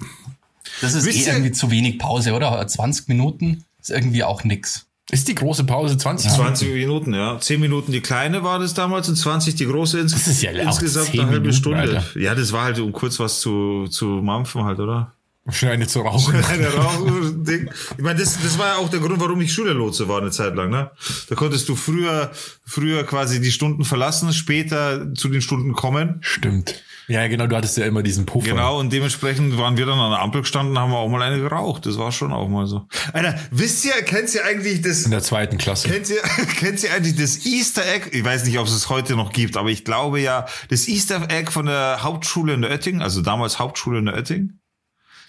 Das 0.81 0.95
ist 0.95 1.07
eh 1.07 1.31
irgendwie 1.31 1.53
zu 1.53 1.71
wenig 1.71 1.99
Pause, 1.99 2.33
oder? 2.33 2.67
20 2.67 3.09
Minuten 3.09 3.65
ist 3.81 3.91
irgendwie 3.91 4.25
auch 4.25 4.45
nix. 4.45 4.87
Ist 5.11 5.29
die 5.29 5.35
große 5.35 5.65
Pause 5.65 5.99
20 5.99 6.33
20 6.33 6.73
Minuten, 6.73 7.13
ja. 7.13 7.39
10 7.39 7.61
Minuten 7.61 7.93
die 7.93 8.01
kleine 8.01 8.43
war 8.43 8.59
das 8.59 8.73
damals 8.73 9.07
und 9.09 9.17
20 9.17 9.55
die 9.55 9.67
große. 9.67 10.01
Ins 10.01 10.13
Das 10.13 10.27
ist 10.27 10.43
ja 10.43 10.51
auch 10.51 10.57
insgesamt 10.57 11.09
10 11.11 11.21
eine 11.21 11.29
halbe 11.29 11.41
Minuten, 11.41 11.59
Stunde. 11.59 11.79
Alter. 11.79 12.05
Ja, 12.19 12.35
das 12.35 12.53
war 12.53 12.65
halt, 12.65 12.79
um 12.79 12.91
kurz 12.93 13.21
was 13.21 13.41
zu, 13.41 13.87
zu 13.89 14.07
mampfen 14.07 14.65
halt, 14.65 14.81
oder? 14.81 15.13
Schnell 15.51 15.73
eine 15.73 15.87
zu 15.87 16.01
rauchen. 16.01 16.43
Eine 16.45 16.69
Rauchding. 16.69 17.71
Ich 17.99 18.03
meine, 18.03 18.19
das, 18.19 18.41
das 18.41 18.59
war 18.59 18.69
ja 18.69 18.77
auch 18.77 18.89
der 18.89 19.01
Grund, 19.01 19.21
warum 19.21 19.41
ich 19.43 19.53
Schülerlotse 19.53 20.09
war 20.09 20.21
eine 20.21 20.31
Zeit 20.31 20.55
lang, 20.55 20.71
ne? 20.71 20.91
Da 21.29 21.35
konntest 21.35 21.69
du 21.69 21.77
früher, 21.77 22.31
früher 22.65 23.05
quasi 23.05 23.43
die 23.43 23.53
Stunden 23.53 23.85
verlassen, 23.85 24.33
später 24.33 25.13
zu 25.15 25.29
den 25.29 25.43
Stunden 25.43 25.75
kommen. 25.75 26.19
Stimmt. 26.23 26.83
Ja, 27.07 27.27
genau, 27.29 27.47
du 27.47 27.57
hattest 27.57 27.77
ja 27.77 27.85
immer 27.85 28.03
diesen 28.03 28.25
Puffer. 28.25 28.49
Genau, 28.49 28.81
und 28.81 28.91
dementsprechend 28.91 29.59
waren 29.59 29.77
wir 29.77 29.85
dann 29.85 29.99
an 29.99 30.11
der 30.13 30.21
Ampel 30.21 30.41
gestanden, 30.41 30.79
haben 30.79 30.91
wir 30.91 30.97
auch 30.97 31.11
mal 31.11 31.21
eine 31.21 31.39
geraucht. 31.39 31.85
Das 31.85 31.99
war 31.99 32.11
schon 32.13 32.33
auch 32.33 32.49
mal 32.49 32.67
so. 32.67 32.89
Alter, 33.13 33.39
wisst 33.51 33.85
ihr, 33.85 33.93
kennt 34.03 34.35
ihr 34.35 34.45
eigentlich 34.47 34.81
das, 34.81 35.05
In 35.05 35.11
der 35.11 35.23
zweiten 35.23 35.59
Klasse. 35.59 35.91
Kennt 35.91 36.09
ihr, 36.09 36.23
kennt 36.59 36.83
ihr 36.83 36.95
eigentlich 36.95 37.17
das 37.17 37.45
Easter 37.45 37.83
Egg? 37.87 38.09
Ich 38.13 38.25
weiß 38.25 38.47
nicht, 38.47 38.59
ob 38.59 38.67
es 38.67 38.73
es 38.73 38.89
heute 38.89 39.17
noch 39.17 39.33
gibt, 39.33 39.59
aber 39.59 39.69
ich 39.69 39.85
glaube 39.85 40.21
ja, 40.21 40.47
das 40.71 40.89
Easter 40.89 41.31
Egg 41.31 41.51
von 41.51 41.67
der 41.67 42.03
Hauptschule 42.03 42.55
in 42.55 42.65
Oetting, 42.65 43.03
also 43.03 43.21
damals 43.21 43.59
Hauptschule 43.59 43.99
in 43.99 44.09
Oetting. 44.09 44.59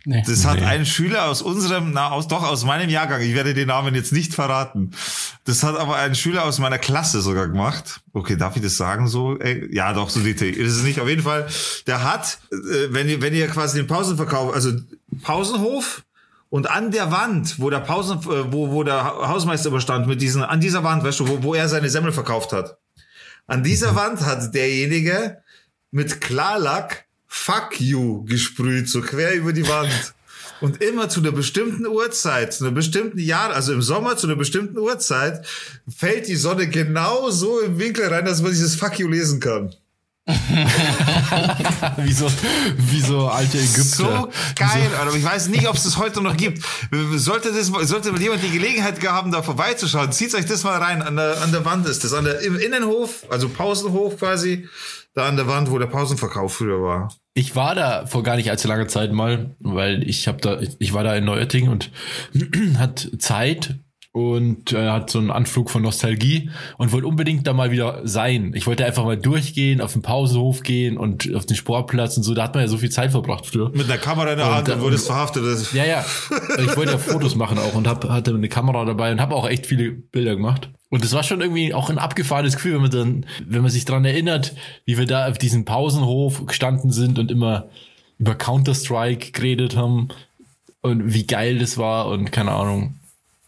Nee. 0.07 0.23
Das 0.25 0.45
hat 0.45 0.59
Nee. 0.59 0.65
ein 0.65 0.85
Schüler 0.85 1.25
aus 1.25 1.41
unserem, 1.41 1.91
na, 1.91 2.11
aus, 2.11 2.27
doch 2.27 2.43
aus 2.43 2.63
meinem 2.63 2.89
Jahrgang, 2.89 3.21
ich 3.21 3.33
werde 3.33 3.53
den 3.55 3.67
Namen 3.67 3.95
jetzt 3.95 4.11
nicht 4.13 4.33
verraten. 4.35 4.91
Das 5.45 5.63
hat 5.63 5.75
aber 5.77 5.95
ein 5.95 6.13
Schüler 6.15 6.45
aus 6.45 6.59
meiner 6.59 6.77
Klasse 6.77 7.21
sogar 7.21 7.47
gemacht. 7.47 8.01
Okay, 8.13 8.35
darf 8.37 8.55
ich 8.55 8.61
das 8.61 8.77
sagen 8.77 9.07
so? 9.07 9.37
Ja, 9.71 9.93
doch, 9.93 10.09
so 10.09 10.19
detailliert 10.19 10.57
ist 10.57 10.77
es 10.77 10.83
nicht. 10.83 10.99
Auf 10.99 11.07
jeden 11.09 11.23
Fall, 11.23 11.47
der 11.87 12.03
hat, 12.03 12.37
äh, 12.51 12.55
wenn 12.89 13.09
ihr, 13.09 13.21
wenn 13.21 13.33
ihr 13.33 13.47
quasi 13.47 13.77
den 13.79 13.87
Pausenverkauf, 13.87 14.53
also 14.53 14.73
Pausenhof, 15.23 16.03
und 16.49 16.69
an 16.69 16.91
der 16.91 17.11
Wand, 17.11 17.59
wo 17.59 17.69
der 17.69 17.79
Pausen, 17.79 18.19
äh, 18.19 18.51
wo, 18.53 18.71
wo 18.71 18.83
der 18.83 19.03
Ha- 19.03 19.27
Hausmeister 19.27 19.69
überstand 19.69 20.07
mit 20.07 20.21
diesen, 20.21 20.43
an 20.43 20.61
dieser 20.61 20.83
Wand, 20.83 21.03
weißt 21.03 21.19
du, 21.19 21.27
wo, 21.27 21.43
wo 21.43 21.53
er 21.55 21.67
seine 21.67 21.89
Semmel 21.89 22.11
verkauft 22.11 22.53
hat. 22.53 22.77
An 23.47 23.63
dieser 23.63 23.95
Wand 23.95 24.21
hat 24.21 24.53
derjenige 24.53 25.41
mit 25.91 26.21
Klarlack 26.21 27.04
Fuck 27.37 27.79
you 27.79 28.23
gesprüht, 28.25 28.89
so 28.89 29.01
quer 29.01 29.35
über 29.35 29.53
die 29.53 29.67
Wand. 29.67 30.15
Und 30.61 30.81
immer 30.81 31.09
zu 31.09 31.19
einer 31.19 31.31
bestimmten 31.31 31.85
Uhrzeit, 31.85 32.53
zu 32.53 32.63
einer 32.63 32.73
bestimmten 32.73 33.19
Jahr, 33.19 33.51
also 33.51 33.71
im 33.71 33.83
Sommer 33.83 34.17
zu 34.17 34.25
einer 34.25 34.35
bestimmten 34.35 34.79
Uhrzeit, 34.79 35.45
fällt 35.95 36.27
die 36.27 36.37
Sonne 36.37 36.67
genau 36.67 37.29
so 37.29 37.59
im 37.59 37.77
Winkel 37.77 38.07
rein, 38.07 38.25
dass 38.25 38.41
man 38.41 38.49
dieses 38.51 38.75
Fuck 38.75 38.97
you 38.97 39.07
lesen 39.07 39.39
kann. 39.39 39.75
wie, 41.97 42.13
so, 42.13 42.31
wie 42.77 43.01
so 43.01 43.27
alte 43.27 43.59
Ägypter. 43.59 43.83
So 43.83 44.29
geil, 44.55 44.89
aber 44.99 45.13
ich 45.13 45.23
weiß 45.23 45.49
nicht, 45.49 45.67
ob 45.67 45.75
es 45.75 45.83
das 45.83 45.97
heute 45.97 46.21
noch 46.21 46.35
gibt. 46.35 46.65
Sollte 47.17 47.51
das, 47.51 47.67
sollte 47.67 48.09
jemand 48.17 48.41
die 48.41 48.49
Gelegenheit 48.49 49.05
haben, 49.05 49.31
da 49.31 49.43
vorbeizuschauen, 49.43 50.11
zieht 50.13 50.33
euch 50.33 50.47
das 50.47 50.63
mal 50.63 50.81
rein. 50.81 51.03
An 51.03 51.17
der, 51.17 51.43
an 51.43 51.51
der 51.51 51.63
Wand 51.63 51.87
ist 51.87 52.03
das, 52.03 52.13
an 52.13 52.23
der, 52.23 52.39
im 52.39 52.57
Innenhof, 52.57 53.25
also 53.29 53.49
Pausenhof 53.49 54.17
quasi, 54.17 54.67
da 55.13 55.27
an 55.27 55.35
der 55.35 55.47
Wand, 55.47 55.69
wo 55.69 55.77
der 55.77 55.87
Pausenverkauf 55.87 56.55
früher 56.55 56.81
war. 56.81 57.09
Ich 57.37 57.53
war 57.53 57.75
da 57.75 58.05
vor 58.05 58.23
gar 58.23 58.37
nicht 58.37 58.49
allzu 58.49 58.69
langer 58.69 58.87
Zeit 58.87 59.11
mal, 59.11 59.55
weil 59.59 60.07
ich 60.07 60.29
habe 60.29 60.39
da, 60.39 60.57
ich 60.79 60.93
war 60.93 61.03
da 61.03 61.13
in 61.15 61.25
Neuötting 61.25 61.67
und 61.67 61.91
hat 62.77 63.09
Zeit 63.19 63.75
und 64.15 64.71
äh, 64.71 64.87
hat 64.91 65.09
so 65.09 65.19
einen 65.19 65.29
Anflug 65.29 65.69
von 65.69 65.81
Nostalgie 65.81 66.49
und 66.77 66.93
wollte 66.93 67.05
unbedingt 67.05 67.45
da 67.47 67.51
mal 67.51 67.71
wieder 67.71 67.99
sein. 68.05 68.53
Ich 68.55 68.65
wollte 68.65 68.85
einfach 68.85 69.03
mal 69.03 69.17
durchgehen, 69.17 69.81
auf 69.81 69.91
den 69.91 70.03
Pausenhof 70.03 70.63
gehen 70.63 70.97
und 70.97 71.35
auf 71.35 71.45
den 71.45 71.57
Sportplatz 71.57 72.15
und 72.15 72.23
so. 72.23 72.33
Da 72.33 72.43
hat 72.43 72.53
man 72.53 72.63
ja 72.63 72.69
so 72.69 72.77
viel 72.77 72.89
Zeit 72.89 73.11
verbracht 73.11 73.45
früher. 73.45 73.71
Mit 73.73 73.89
einer 73.89 73.97
Kamera 73.97 74.31
in 74.31 74.37
der 74.37 74.55
Hand 74.55 74.69
da- 74.69 74.75
und 74.75 74.81
wurde 74.83 74.95
es 74.95 75.05
verhaftet. 75.05 75.43
Ja, 75.73 75.83
ja. 75.83 76.05
Ich 76.59 76.77
wollte 76.77 76.93
ja 76.93 76.97
Fotos 76.97 77.35
machen 77.35 77.57
auch 77.57 77.75
und 77.75 77.87
hab, 77.87 78.07
hatte 78.07 78.33
eine 78.33 78.47
Kamera 78.47 78.85
dabei 78.85 79.11
und 79.11 79.19
habe 79.19 79.35
auch 79.35 79.49
echt 79.49 79.65
viele 79.65 79.91
Bilder 79.91 80.37
gemacht. 80.37 80.69
Und 80.89 81.03
das 81.03 81.11
war 81.11 81.23
schon 81.23 81.41
irgendwie 81.41 81.73
auch 81.73 81.89
ein 81.89 81.97
abgefahrenes 81.97 82.55
Gefühl, 82.55 82.75
wenn 82.75 82.83
man 82.83 82.91
dann, 82.91 83.25
wenn 83.45 83.63
man 83.63 83.71
sich 83.71 83.83
dran 83.83 84.05
erinnert, 84.05 84.55
wie 84.85 84.97
wir 84.97 85.07
da 85.07 85.27
auf 85.27 85.37
diesem 85.37 85.65
Pausenhof 85.65 86.45
gestanden 86.45 86.91
sind 86.91 87.19
und 87.19 87.31
immer 87.31 87.67
über 88.17 88.35
Counter-Strike 88.35 89.31
geredet 89.33 89.75
haben 89.75 90.07
und 90.81 91.13
wie 91.13 91.27
geil 91.27 91.59
das 91.59 91.77
war 91.77 92.07
und 92.07 92.31
keine 92.31 92.51
Ahnung. 92.51 92.95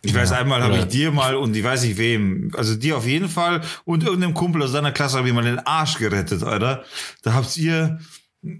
Ich 0.03 0.13
weiß, 0.13 0.31
einmal 0.31 0.63
habe 0.63 0.77
ich 0.77 0.85
dir 0.85 1.11
mal 1.11 1.35
und 1.35 1.55
ich 1.55 1.63
weiß 1.63 1.83
nicht 1.83 1.97
wem, 1.97 2.51
also 2.55 2.75
dir 2.75 2.97
auf 2.97 3.05
jeden 3.05 3.29
Fall 3.29 3.61
und 3.83 4.03
irgendeinem 4.03 4.33
Kumpel 4.33 4.61
aus 4.63 4.71
seiner 4.71 4.91
Klasse 4.91 5.17
habe 5.17 5.27
ich 5.27 5.33
mal 5.33 5.43
den 5.43 5.59
Arsch 5.59 5.97
gerettet, 5.97 6.43
Alter. 6.43 6.83
Da 7.23 7.33
habt 7.33 7.57
ihr, 7.57 7.99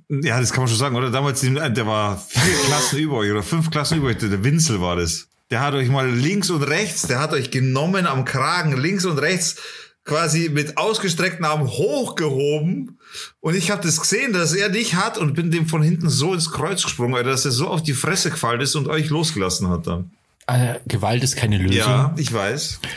Ja, 0.10 0.40
das 0.40 0.52
kann 0.52 0.62
man 0.62 0.68
schon 0.68 0.78
sagen, 0.78 0.96
oder? 0.96 1.12
Damals, 1.12 1.42
der 1.42 1.86
war 1.86 2.18
vier 2.18 2.66
Klassen 2.66 3.00
über 3.00 3.18
euch 3.18 3.32
oder 3.32 3.44
fünf 3.44 3.70
Klassen 3.70 4.00
über 4.00 4.08
euch. 4.08 4.18
Der 4.18 4.44
Winzel 4.44 4.82
war 4.82 4.96
das. 4.96 5.28
Der 5.50 5.62
hat 5.62 5.76
euch 5.76 5.88
mal 5.88 6.10
links 6.10 6.50
und 6.50 6.64
rechts, 6.64 7.04
der 7.04 7.20
hat 7.20 7.32
euch 7.32 7.52
genommen 7.52 8.06
am 8.06 8.26
Kragen, 8.26 8.76
links 8.76 9.06
und 9.06 9.18
rechts, 9.20 9.56
quasi 10.04 10.50
mit 10.50 10.78
ausgestreckten 10.78 11.46
Armen 11.46 11.68
hochgehoben. 11.68 13.00
Und 13.40 13.56
ich 13.56 13.72
habe 13.72 13.82
das 13.82 14.02
gesehen, 14.02 14.34
dass 14.34 14.54
er 14.54 14.70
dich 14.70 14.96
hat 14.96 15.18
und 15.18 15.36
bin 15.36 15.52
dem 15.52 15.68
von 15.68 15.82
hinten 15.82 16.10
so 16.10 16.34
ins 16.34 16.52
Kreuz 16.52 16.84
gesprungen, 16.84 17.16
Alter, 17.16 17.30
dass 17.30 17.46
er 17.46 17.52
so 17.52 17.68
auf 17.68 17.82
die 17.82 17.94
Fresse 17.94 18.30
gefallen 18.30 18.60
ist 18.60 18.76
und 18.76 18.90
euch 18.90 19.10
losgelassen 19.10 19.70
hat 19.70 19.88
dann. 19.88 20.12
Äh, 20.48 20.80
Gewalt 20.88 21.24
ist 21.24 21.36
keine 21.36 21.58
Lösung. 21.58 21.78
Ja, 21.78 22.14
ich 22.18 22.32
weiß. 22.34 22.80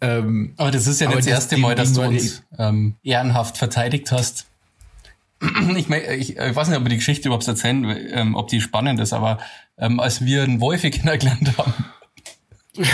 Ähm, 0.00 0.54
Aber 0.56 0.70
das 0.70 0.86
ist 0.86 1.00
ja 1.00 1.08
nicht 1.08 1.18
das 1.18 1.26
erste 1.26 1.56
Mal, 1.56 1.74
dass 1.74 1.92
du 1.92 2.02
uns 2.02 2.44
ähm, 2.58 2.94
ehrenhaft 3.02 3.58
verteidigt 3.58 4.12
hast. 4.12 4.46
Ich, 5.76 5.88
mein, 5.88 6.02
ich, 6.18 6.36
ich 6.36 6.56
weiß 6.56 6.68
nicht, 6.68 6.76
ob 6.76 6.84
wir 6.84 6.90
die 6.90 6.96
Geschichte 6.96 7.28
überhaupt 7.28 7.46
erzählen, 7.48 7.84
ähm, 8.12 8.36
ob 8.36 8.48
die 8.48 8.60
spannend 8.60 9.00
ist, 9.00 9.12
aber 9.12 9.38
ähm, 9.76 9.98
als 9.98 10.24
wir 10.24 10.44
einen 10.44 10.60
Wolfi 10.60 10.90
kennengelernt 10.92 11.58
haben, 11.58 11.74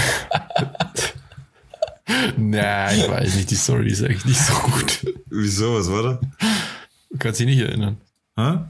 na, 2.36 2.92
ich 2.94 3.08
weiß 3.08 3.34
nicht, 3.36 3.50
die 3.50 3.56
Story 3.56 3.88
ist 3.88 4.02
eigentlich 4.02 4.24
nicht 4.24 4.40
so 4.40 4.54
gut. 4.54 5.06
Wieso, 5.28 5.74
was 5.74 5.90
war 5.90 6.02
da? 6.02 6.20
Du 7.10 7.18
kannst 7.18 7.40
dich 7.40 7.46
nicht 7.46 7.60
erinnern. 7.60 7.98
Hä? 8.36 8.60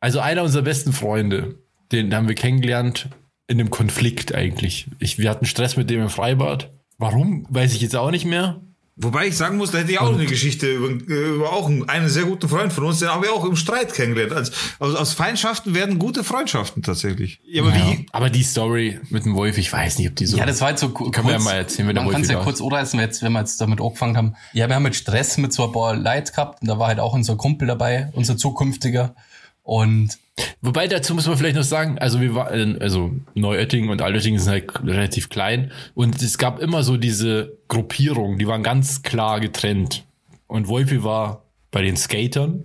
Also 0.00 0.20
einer 0.20 0.42
unserer 0.42 0.62
besten 0.62 0.92
Freunde, 0.92 1.56
den 1.90 2.14
haben 2.14 2.28
wir 2.28 2.34
kennengelernt 2.34 3.08
in 3.52 3.60
einem 3.60 3.70
Konflikt 3.70 4.34
eigentlich. 4.34 4.86
Ich, 4.98 5.18
wir 5.18 5.30
hatten 5.30 5.46
Stress 5.46 5.76
mit 5.76 5.90
dem 5.90 6.00
im 6.02 6.08
Freibad. 6.10 6.70
Warum? 6.98 7.46
Weiß 7.50 7.74
ich 7.74 7.80
jetzt 7.80 7.96
auch 7.96 8.10
nicht 8.10 8.24
mehr. 8.24 8.60
Wobei 8.96 9.26
ich 9.26 9.36
sagen 9.38 9.56
muss, 9.56 9.70
da 9.70 9.78
hätte 9.78 9.90
ich 9.90 9.98
auch 10.00 10.12
eine 10.12 10.26
Geschichte 10.26 10.70
über, 10.70 10.88
über 10.88 11.50
auch 11.52 11.66
einen, 11.66 11.88
einen 11.88 12.10
sehr 12.10 12.24
guten 12.24 12.46
Freund 12.46 12.74
von 12.74 12.84
uns, 12.84 12.98
den 12.98 13.08
haben 13.08 13.22
wir 13.22 13.32
auch 13.32 13.44
im 13.46 13.56
Streit 13.56 13.94
kennengelernt. 13.94 14.32
Also, 14.34 14.52
aus, 14.80 14.94
aus 14.94 15.12
Feindschaften 15.14 15.74
werden 15.74 15.98
gute 15.98 16.22
Freundschaften 16.24 16.82
tatsächlich. 16.82 17.40
Ja, 17.46 17.62
aber 17.62 17.74
Ja. 17.74 17.86
wie, 17.86 18.06
Aber 18.12 18.28
die 18.28 18.42
Story 18.42 19.00
mit 19.08 19.24
dem 19.24 19.34
Wolf, 19.34 19.56
ich 19.56 19.72
weiß 19.72 19.98
nicht, 19.98 20.10
ob 20.10 20.16
die 20.16 20.26
so. 20.26 20.36
ja, 20.36 20.44
das 20.44 20.60
war 20.60 20.70
jetzt 20.70 20.80
so 20.82 20.90
ku- 20.90 21.04
kurz. 21.04 21.14
Können 21.16 21.26
wir 21.28 21.32
ja 21.34 21.40
mal 21.40 21.54
erzählen, 21.54 21.88
wenn 21.88 21.94
der 21.94 22.04
Man 22.04 22.12
kann 22.12 22.20
es 22.22 22.28
ja 22.28 22.38
kurz 22.40 22.60
anreißen, 22.60 22.98
wenn 23.00 23.06
jetzt- 23.06 23.22
wenn 23.22 23.32
wir 23.32 23.40
jetzt 23.40 23.58
damit 23.62 23.80
angefangen 23.80 24.16
haben. 24.18 24.34
Ja, 24.52 24.68
wir 24.68 24.74
haben 24.76 24.84
jetzt 24.84 24.98
Stress 24.98 25.38
mit 25.38 25.54
so 25.54 25.64
ein 25.64 25.72
paar 25.72 25.96
Leuten 25.96 26.26
gehabt 26.30 26.60
und 26.60 26.68
da 26.68 26.78
war 26.78 26.88
halt 26.88 27.00
auch 27.00 27.14
unser 27.14 27.36
Kumpel 27.36 27.66
dabei, 27.68 28.10
unser 28.12 28.36
zukünftiger. 28.36 29.14
Und 29.62 30.18
Wobei 30.62 30.88
dazu 30.88 31.14
muss 31.14 31.26
man 31.26 31.36
vielleicht 31.36 31.56
noch 31.56 31.62
sagen, 31.62 31.98
also 31.98 32.20
wir 32.20 32.34
waren, 32.34 32.80
also 32.80 33.12
Neuöttingen 33.34 33.90
und 33.90 34.00
Altöttingen 34.00 34.40
sind 34.40 34.50
halt 34.50 34.84
relativ 34.84 35.28
klein 35.28 35.72
und 35.94 36.22
es 36.22 36.38
gab 36.38 36.58
immer 36.60 36.82
so 36.82 36.96
diese 36.96 37.58
Gruppierungen, 37.68 38.38
die 38.38 38.46
waren 38.46 38.62
ganz 38.62 39.02
klar 39.02 39.40
getrennt. 39.40 40.04
Und 40.46 40.68
Wolfi 40.68 41.04
war 41.04 41.42
bei 41.70 41.82
den 41.82 41.96
Skatern, 41.96 42.64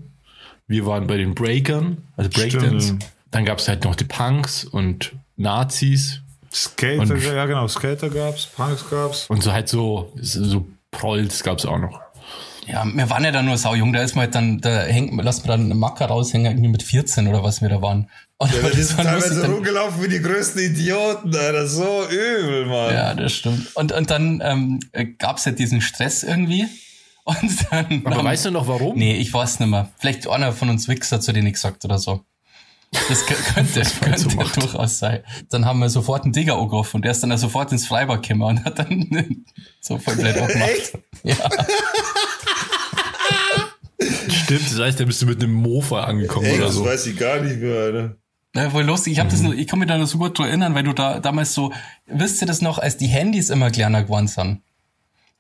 wir 0.68 0.86
waren 0.86 1.08
bei 1.08 1.18
den 1.18 1.36
Breakern, 1.36 1.98
also 2.16 2.30
Breakdance. 2.30 2.98
Dann 3.32 3.46
gab 3.46 3.60
es 3.60 3.68
halt 3.68 3.84
noch 3.84 3.96
die 3.96 4.06
Punks 4.06 4.64
und 4.64 5.14
Nazis 5.36 6.22
Skater, 6.54 7.02
Und- 7.02 7.24
ja 7.24 7.46
genau, 7.46 7.68
Skater 7.68 8.10
gab's, 8.10 8.46
Punks 8.46 8.90
gab's. 8.90 9.30
und 9.30 9.44
so 9.44 9.52
halt 9.52 9.68
so, 9.68 10.14
so 10.16 10.66
Prolls 10.92 11.44
gab 11.44 11.58
es 11.60 11.66
auch 11.66 11.80
noch. 11.80 12.00
Ja, 12.68 12.86
wir 12.86 13.10
waren 13.10 13.24
ja 13.24 13.32
dann 13.32 13.46
nur 13.46 13.58
saujung, 13.58 13.94
da 13.94 14.02
ist 14.02 14.16
man 14.16 14.26
halt 14.26 14.36
dann, 14.36 14.60
da 14.62 14.82
hängt, 14.84 15.22
lassen 15.24 15.44
wir 15.46 15.50
dann 15.50 15.62
einen 15.72 15.80
Macker 15.80 16.06
raushängen, 16.08 16.52
irgendwie 16.52 16.70
mit 16.70 16.84
14 16.84 17.28
oder 17.28 17.44
was 17.44 17.62
wir 17.62 17.70
da 17.70 17.82
waren. 17.82 18.10
Und 18.38 18.54
Ja, 18.54 18.70
die 18.76 18.82
sind 18.84 18.98
teilweise 19.04 19.42
dann- 19.42 19.52
rumgelaufen 19.54 20.04
wie 20.04 20.10
die 20.10 20.22
größten 20.22 20.62
Idioten, 20.62 21.36
Alter. 21.36 21.68
So 21.68 22.06
übel, 22.10 22.66
Mann. 22.66 22.94
Ja, 22.94 23.14
das 23.16 23.34
stimmt. 23.34 23.76
Und, 23.76 23.92
und 23.94 24.10
dann 24.12 24.42
ähm, 24.44 24.80
gab 25.18 25.38
es 25.38 25.46
ja 25.46 25.52
diesen 25.54 25.82
Stress 25.82 26.24
irgendwie. 26.24 26.66
Und 27.26 27.72
dann. 27.72 28.04
Aber 28.06 28.16
haben- 28.18 28.26
weißt 28.26 28.46
du 28.46 28.52
noch 28.52 28.68
warum? 28.70 28.98
Nee, 28.98 29.16
ich 29.18 29.34
weiß 29.34 29.60
nicht 29.60 29.68
mehr. 29.70 29.90
Vielleicht 30.00 30.30
einer 30.30 30.54
von 30.54 30.70
uns 30.70 30.88
Wichser 30.88 31.20
zu 31.20 31.34
denen 31.34 31.52
gesagt 31.52 31.84
oder 31.84 32.00
so. 32.00 32.22
Das 33.10 33.26
kö- 33.26 33.54
könnte, 33.54 33.80
man 33.80 34.18
so 34.18 34.30
könnte 34.30 34.36
macht. 34.38 34.56
durchaus 34.64 35.00
sein. 35.00 35.20
Dann 35.50 35.66
haben 35.66 35.80
wir 35.80 35.90
sofort 35.90 36.24
einen 36.24 36.32
Digger 36.32 36.58
angerufen 36.58 36.96
und 36.96 37.02
der 37.04 37.12
ist 37.12 37.22
dann 37.22 37.38
sofort 37.38 37.74
ins 37.74 37.86
Freibad 37.86 38.22
gekommen 38.26 38.44
und 38.44 38.64
hat 38.64 38.80
dann 38.80 39.44
so 39.82 39.98
voll 39.98 40.16
blöd 40.16 40.38
angemacht. 40.38 40.70
Echt? 40.70 40.94
Ja. 41.24 41.36
Stimmt, 44.48 44.72
das 44.72 44.80
heißt, 44.80 45.00
da 45.00 45.06
bist 45.06 45.22
du 45.22 45.26
mit 45.26 45.42
einem 45.44 45.54
Mofa 45.54 46.04
angekommen 46.06 46.46
Ey, 46.46 46.56
oder 46.56 46.66
das 46.66 46.76
so. 46.76 46.86
weiß 46.86 47.06
ich 47.08 47.18
gar 47.18 47.42
nicht 47.42 47.60
mehr, 47.60 47.76
Alter. 47.80 48.16
Ja, 48.56 48.70
voll 48.70 48.84
lustig. 48.86 49.14
Ich 49.14 49.20
habe 49.20 49.28
Mhm. 49.28 49.32
das 49.34 49.42
nur, 49.42 49.54
ich 49.54 49.68
kann 49.68 49.78
mich 49.80 49.88
da 49.88 49.98
noch 49.98 50.08
so 50.08 50.18
gut 50.18 50.40
dran 50.40 50.48
erinnern, 50.48 50.74
weil 50.74 50.84
du 50.84 50.94
da 50.94 51.20
damals 51.20 51.54
so, 51.54 51.74
wisst 52.08 52.42
ihr 52.42 52.48
das 52.48 52.62
noch, 52.62 52.80
als 52.80 52.98
die 52.98 53.08
Handys 53.08 53.50
immer 53.50 53.70
kleiner 53.72 54.04
geworden 54.04 54.28
sind? 54.28 54.62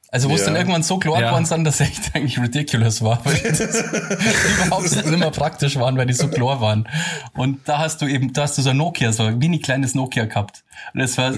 Also 0.09 0.29
wo 0.29 0.35
es 0.35 0.39
Ja. 0.41 0.47
dann 0.47 0.55
irgendwann 0.55 0.83
so 0.83 0.97
klar 0.99 1.19
Ja. 1.19 1.27
geworden 1.27 1.43
sind, 1.45 1.65
dass 1.65 1.81
es 1.81 1.89
echt 1.89 2.15
eigentlich 2.15 2.39
ridiculous 2.39 3.01
war, 3.01 3.19
weil 3.25 3.35
das 3.43 3.59
überhaupt 4.65 4.83
nicht 5.05 5.19
mehr 5.19 5.31
praktisch 5.31 5.75
waren, 5.75 5.97
weil 5.97 6.05
die 6.05 6.13
so 6.13 6.29
klar 6.29 6.61
waren. 6.61 6.87
Und 7.33 7.67
da 7.67 7.79
hast 7.79 8.01
du 8.01 8.07
eben, 8.07 8.31
da 8.31 8.43
hast 8.43 8.57
du 8.57 8.61
so 8.61 8.69
ein 8.69 8.77
Nokia, 8.77 9.11
so 9.11 9.23
ein 9.23 9.37
mini 9.37 9.59
kleines 9.59 9.95
Nokia 9.95 10.25
gehabt. 10.25 10.63
Und 10.93 11.01
das 11.01 11.17
war, 11.17 11.33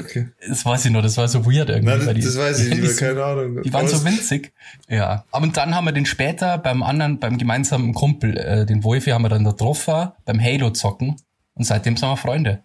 das 0.47 0.65
weiß 0.65 0.85
ich 0.85 0.91
noch, 0.91 1.01
das 1.01 1.17
war 1.17 1.27
so 1.27 1.45
weird 1.45 1.69
irgendwie. 1.69 1.97
Nein, 1.97 2.05
weil 2.05 2.13
die- 2.13 2.21
das 2.21 2.37
weiß 2.37 2.59
ich 2.59 2.65
die 2.65 2.69
nicht 2.75 2.81
Handys- 2.83 2.97
keine 2.97 3.23
Ahnung. 3.23 3.61
Die 3.63 3.73
waren 3.73 3.87
so 3.87 4.03
winzig. 4.05 4.53
Ja. 4.87 5.25
Aber 5.31 5.47
dann 5.47 5.73
haben 5.73 5.85
wir 5.85 5.91
den 5.91 6.05
später 6.05 6.59
beim 6.59 6.83
anderen, 6.83 7.19
beim 7.19 7.39
gemeinsamen 7.39 7.93
Kumpel, 7.95 8.37
äh, 8.37 8.65
den 8.67 8.83
Wolfi, 8.83 9.09
haben 9.11 9.23
wir 9.23 9.29
dann 9.29 9.43
da 9.45 9.51
getroffen, 9.51 10.09
beim 10.25 10.39
Halo 10.39 10.69
zocken. 10.69 11.15
Und 11.55 11.63
seitdem 11.65 11.97
sind 11.97 12.07
wir 12.07 12.17
Freunde. 12.17 12.61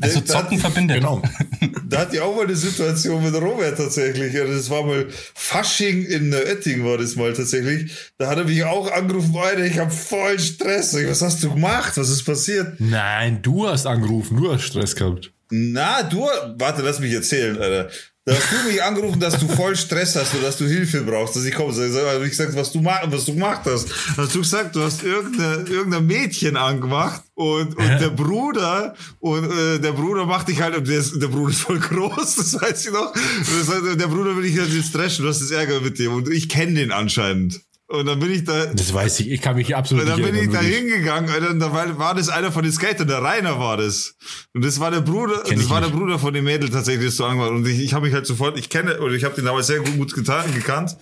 Also 0.00 0.20
zocken 0.20 0.58
verbindet. 0.58 0.98
Genau. 0.98 1.22
Da 1.88 1.98
hatte 2.00 2.16
ich 2.16 2.20
auch 2.20 2.34
mal 2.34 2.44
eine 2.44 2.56
Situation 2.56 3.22
mit 3.22 3.34
Robert 3.40 3.76
tatsächlich. 3.76 4.32
Ja, 4.34 4.44
Das 4.44 4.68
war 4.70 4.82
mal 4.84 5.06
Fasching 5.34 6.04
in 6.04 6.34
Oetting 6.34 6.84
war 6.84 6.98
das 6.98 7.14
mal 7.14 7.32
tatsächlich. 7.32 7.92
Da 8.18 8.28
hat 8.28 8.38
er 8.38 8.44
mich 8.44 8.64
auch 8.64 8.90
angerufen, 8.90 9.34
Alter, 9.36 9.64
ich 9.64 9.78
habe 9.78 9.90
voll 9.90 10.38
Stress. 10.38 10.94
Ich, 10.94 11.08
Was 11.08 11.22
hast 11.22 11.42
du 11.44 11.50
gemacht? 11.54 11.96
Was 11.96 12.08
ist 12.08 12.24
passiert? 12.24 12.74
Nein, 12.80 13.40
du 13.42 13.68
hast 13.68 13.86
angerufen, 13.86 14.36
du 14.36 14.52
hast 14.52 14.62
Stress 14.62 14.96
gehabt. 14.96 15.32
Na, 15.50 16.02
du, 16.02 16.26
warte, 16.58 16.82
lass 16.82 16.98
mich 16.98 17.12
erzählen, 17.12 17.56
Alter. 17.60 17.88
Da 18.28 18.34
hast 18.34 18.50
du 18.50 18.68
mich 18.68 18.82
angerufen, 18.82 19.20
dass 19.20 19.38
du 19.38 19.46
voll 19.46 19.76
Stress 19.76 20.16
hast 20.16 20.34
und 20.34 20.42
dass 20.42 20.56
du 20.56 20.66
Hilfe 20.66 21.02
brauchst, 21.02 21.36
dass 21.36 21.44
ich 21.44 21.54
komme. 21.54 21.72
Sag, 21.72 21.92
sag, 21.92 22.12
hab 22.12 22.22
ich 22.22 22.30
gesagt, 22.30 22.56
was 22.56 22.72
du, 22.72 22.84
was 22.84 23.24
du 23.24 23.34
gemacht 23.34 23.60
hast. 23.66 23.88
Dann 23.88 24.24
hast 24.24 24.34
du 24.34 24.40
gesagt, 24.40 24.74
du 24.74 24.82
hast 24.82 25.04
irgendeine, 25.04 25.62
irgendein 25.68 26.06
Mädchen 26.06 26.56
angemacht 26.56 27.22
und, 27.34 27.76
und 27.76 28.00
der 28.00 28.10
Bruder, 28.10 28.96
und 29.20 29.44
äh, 29.44 29.78
der 29.78 29.92
Bruder 29.92 30.26
macht 30.26 30.48
dich 30.48 30.60
halt, 30.60 30.76
und 30.76 30.88
der, 30.88 30.98
ist, 30.98 31.22
der 31.22 31.28
Bruder 31.28 31.50
ist 31.50 31.60
voll 31.60 31.78
groß, 31.78 32.34
das 32.36 32.60
weiß 32.60 32.86
ich 32.86 32.92
noch. 32.92 33.12
Das 33.12 33.68
heißt, 33.68 34.00
der 34.00 34.06
Bruder 34.08 34.36
will 34.36 34.42
dich 34.42 34.58
halt 34.58 34.72
jetzt 34.72 34.92
dreschen, 34.92 35.22
du 35.22 35.28
hast 35.28 35.40
das 35.40 35.52
Ärger 35.52 35.80
mit 35.80 35.96
dem 36.00 36.12
und 36.12 36.28
ich 36.28 36.48
kenne 36.48 36.74
den 36.74 36.90
anscheinend. 36.90 37.60
Und 37.88 38.06
dann 38.06 38.18
bin 38.18 38.32
ich 38.32 38.42
da, 38.42 38.66
Das 38.66 38.92
weiß 38.92 39.20
ich, 39.20 39.30
ich 39.30 39.40
kann 39.40 39.54
mich 39.54 39.76
absolut 39.76 40.02
und 40.02 40.10
dann 40.10 40.20
nicht 40.20 40.32
bin 40.32 40.42
ich 40.42 40.50
da 40.50 40.58
hingegangen, 40.58 41.30
und 41.52 41.60
da 41.60 41.72
war, 41.72 42.14
das 42.16 42.28
einer 42.28 42.50
von 42.50 42.64
den 42.64 42.72
Skatern, 42.72 43.06
der 43.06 43.22
Rainer 43.22 43.60
war 43.60 43.76
das. 43.76 44.16
Und 44.54 44.64
das 44.64 44.80
war 44.80 44.90
der 44.90 45.02
Bruder, 45.02 45.44
Kenn 45.44 45.56
das 45.58 45.70
war 45.70 45.80
nicht. 45.80 45.92
der 45.92 45.96
Bruder 45.96 46.18
von 46.18 46.34
dem 46.34 46.46
Mädel 46.46 46.68
tatsächlich, 46.68 47.06
das 47.06 47.16
so 47.16 47.24
angemacht. 47.24 47.50
Und 47.50 47.64
ich, 47.64 47.78
ich 47.78 47.94
habe 47.94 48.06
mich 48.06 48.14
halt 48.14 48.26
sofort, 48.26 48.58
ich 48.58 48.70
kenne, 48.70 48.98
oder 48.98 49.14
ich 49.14 49.22
habe 49.22 49.36
den 49.36 49.44
damals 49.44 49.68
sehr 49.68 49.78
gut, 49.78 49.96
gut 49.96 50.14
getan, 50.14 50.52
gekannt. 50.52 50.96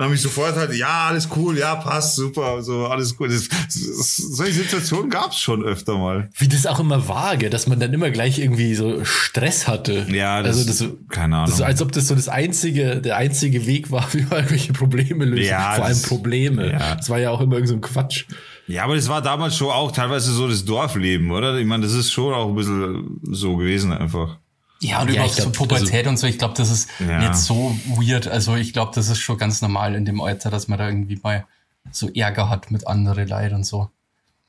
Und 0.00 0.04
habe 0.04 0.12
mich 0.12 0.22
sofort 0.22 0.56
halt, 0.56 0.72
ja, 0.74 1.08
alles 1.08 1.28
cool, 1.36 1.58
ja, 1.58 1.74
passt, 1.74 2.16
super, 2.16 2.62
so, 2.62 2.86
alles 2.86 3.14
gut. 3.18 3.28
Das, 3.30 3.48
das, 3.50 4.16
solche 4.16 4.54
Situationen 4.54 5.10
gab's 5.10 5.38
schon 5.38 5.62
öfter 5.62 5.98
mal. 5.98 6.30
Wie 6.38 6.48
das 6.48 6.64
auch 6.64 6.80
immer 6.80 7.06
gell, 7.36 7.50
dass 7.50 7.66
man 7.66 7.78
dann 7.80 7.92
immer 7.92 8.08
gleich 8.10 8.38
irgendwie 8.38 8.74
so 8.74 9.04
Stress 9.04 9.68
hatte. 9.68 10.06
Ja, 10.10 10.42
das- 10.42 10.56
also 10.56 10.86
das, 10.86 10.94
keine 11.10 11.36
Ahnung. 11.36 11.50
Das 11.50 11.60
als 11.60 11.82
ob 11.82 11.92
das 11.92 12.08
so 12.08 12.14
das 12.14 12.30
einzige, 12.30 12.96
der 13.02 13.18
einzige 13.18 13.66
Weg 13.66 13.90
war, 13.90 14.08
wie 14.14 14.22
man 14.22 14.38
irgendwelche 14.38 14.72
Probleme 14.72 15.26
lösen. 15.26 15.44
Ja, 15.44 15.74
Vor 15.74 15.84
allem 15.84 16.00
Probleme. 16.00 16.72
ja. 16.72 16.94
Das 16.94 17.10
war 17.10 17.18
ja 17.18 17.28
auch 17.30 17.42
immer 17.42 17.56
irgend 17.56 17.68
so 17.68 17.74
ein 17.74 17.82
Quatsch. 17.82 18.24
Ja, 18.68 18.84
aber 18.84 18.94
das 18.96 19.10
war 19.10 19.20
damals 19.20 19.54
schon 19.54 19.68
auch 19.68 19.92
teilweise 19.92 20.32
so 20.32 20.48
das 20.48 20.64
Dorfleben, 20.64 21.30
oder? 21.30 21.58
Ich 21.58 21.66
meine, 21.66 21.82
das 21.84 21.92
ist 21.92 22.10
schon 22.10 22.32
auch 22.32 22.48
ein 22.48 22.54
bisschen 22.54 23.20
so 23.30 23.56
gewesen 23.58 23.92
einfach. 23.92 24.38
Ja, 24.82 25.02
und 25.02 25.08
Ja, 25.08 25.14
überhaupt 25.14 25.30
ich 25.32 25.36
glaub, 25.36 25.54
so 25.56 25.64
Pubertät 25.64 26.06
und 26.06 26.16
so, 26.18 26.26
ich 26.26 26.38
glaube, 26.38 26.54
das 26.56 26.70
ist 26.70 26.88
Ja. 27.00 27.18
nicht 27.20 27.36
so 27.36 27.76
weird. 27.96 28.26
Also 28.28 28.56
ich 28.56 28.72
glaube, 28.72 28.92
das 28.94 29.08
ist 29.08 29.18
schon 29.18 29.36
ganz 29.38 29.60
normal 29.60 29.94
in 29.94 30.04
dem 30.04 30.20
Alter, 30.20 30.50
dass 30.50 30.68
man 30.68 30.78
da 30.78 30.88
irgendwie 30.88 31.18
mal 31.22 31.46
so 31.92 32.08
Ärger 32.12 32.48
hat 32.48 32.70
mit 32.70 32.86
anderen 32.86 33.28
Leid 33.28 33.52
und 33.52 33.64
so. 33.64 33.90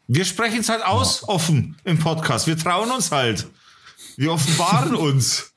Wir 0.08 0.26
sprechen 0.26 0.60
es 0.60 0.70
halt 0.70 0.84
aus, 0.86 1.28
offen 1.28 1.78
im 1.84 1.98
Podcast. 2.00 2.48
Wir 2.48 2.58
trauen 2.58 2.92
uns 2.92 3.12
halt. 3.12 3.48
Wir 4.18 4.32
offenbaren 4.34 4.96
uns. 4.96 5.54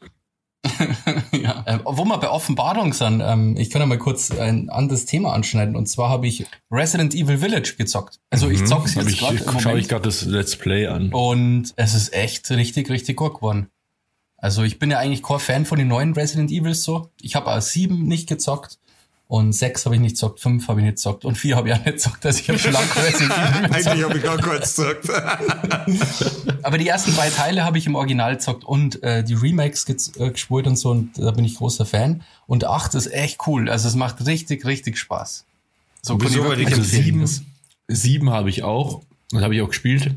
ja. 1.32 1.62
Äh, 1.66 1.78
wo 1.84 2.04
wir 2.04 2.18
bei 2.18 2.30
Offenbarung 2.30 2.92
sind, 2.92 3.20
ähm, 3.24 3.56
ich 3.56 3.70
kann 3.70 3.80
ja 3.82 3.86
mal 3.86 3.98
kurz 3.98 4.30
ein 4.30 4.70
anderes 4.70 5.04
Thema 5.06 5.32
anschneiden. 5.34 5.76
Und 5.76 5.86
zwar 5.88 6.08
habe 6.08 6.26
ich 6.26 6.46
Resident 6.70 7.14
Evil 7.14 7.38
Village 7.38 7.74
gezockt. 7.76 8.18
Also 8.30 8.48
ich 8.48 8.64
zock's 8.64 8.96
Hab 8.96 9.02
jetzt 9.02 9.12
ich, 9.12 9.18
gerade 9.20 9.36
im 9.36 9.60
schaue 9.60 9.78
ich 9.78 9.88
gerade 9.88 10.04
das 10.04 10.22
Let's 10.22 10.56
Play 10.56 10.86
an. 10.86 11.12
Und 11.12 11.72
es 11.76 11.94
ist 11.94 12.12
echt 12.14 12.50
richtig, 12.50 12.88
richtig 12.90 13.16
gut 13.16 13.34
geworden. 13.34 13.68
Also 14.44 14.62
ich 14.62 14.78
bin 14.78 14.90
ja 14.90 14.98
eigentlich 14.98 15.22
kein 15.22 15.38
Fan 15.38 15.64
von 15.64 15.78
den 15.78 15.88
neuen 15.88 16.12
Resident 16.12 16.50
Evils 16.50 16.82
so. 16.82 17.08
Ich 17.22 17.34
habe 17.34 17.50
auch 17.50 17.62
sieben 17.62 18.02
nicht 18.02 18.28
gezockt. 18.28 18.76
Und 19.26 19.54
sechs 19.54 19.86
habe 19.86 19.94
ich 19.94 20.02
nicht 20.02 20.16
gezockt, 20.16 20.38
fünf 20.38 20.68
habe 20.68 20.80
ich 20.80 20.84
nicht 20.84 20.96
gezockt 20.96 21.24
und 21.24 21.36
vier 21.36 21.56
habe 21.56 21.70
ich 21.70 21.74
auch 21.74 21.78
nicht 21.78 21.94
gezockt. 21.94 22.26
Also 22.26 22.40
ich 22.40 22.50
habe 22.50 22.58
schon 22.58 22.74
lange 22.74 22.86
Resident 22.94 23.32
Evil 23.32 23.62
nicht 23.62 23.72
gezockt. 23.72 23.86
Eigentlich 23.86 24.04
habe 24.04 24.18
ich 24.18 24.22
gar 24.22 24.38
kurz 24.38 24.76
gesagt. 24.76 25.08
Aber 26.62 26.76
die 26.76 26.86
ersten 26.86 27.14
drei 27.14 27.30
Teile 27.30 27.64
habe 27.64 27.78
ich 27.78 27.86
im 27.86 27.94
Original 27.94 28.34
gezockt 28.34 28.64
und 28.64 29.02
äh, 29.02 29.24
die 29.24 29.32
Remakes 29.32 29.88
äh, 29.88 30.28
gespielt 30.28 30.66
und 30.66 30.76
so 30.76 30.90
und 30.90 31.16
da 31.16 31.30
bin 31.30 31.46
ich 31.46 31.54
großer 31.54 31.86
Fan. 31.86 32.22
Und 32.46 32.66
acht 32.66 32.94
ist 32.94 33.10
echt 33.14 33.38
cool. 33.46 33.70
Also 33.70 33.88
es 33.88 33.94
macht 33.94 34.26
richtig, 34.26 34.66
richtig 34.66 34.98
Spaß. 34.98 35.46
So 36.02 36.20
Wieso? 36.20 36.42
ich 36.42 36.48
Weil 36.50 36.56
die 36.58 36.64
empfehlen. 36.64 37.26
sieben, 37.26 37.46
sieben 37.88 38.30
habe 38.30 38.50
ich 38.50 38.62
auch. 38.62 39.00
Das 39.30 39.42
habe 39.42 39.54
ich 39.54 39.62
auch 39.62 39.68
gespielt. 39.68 40.14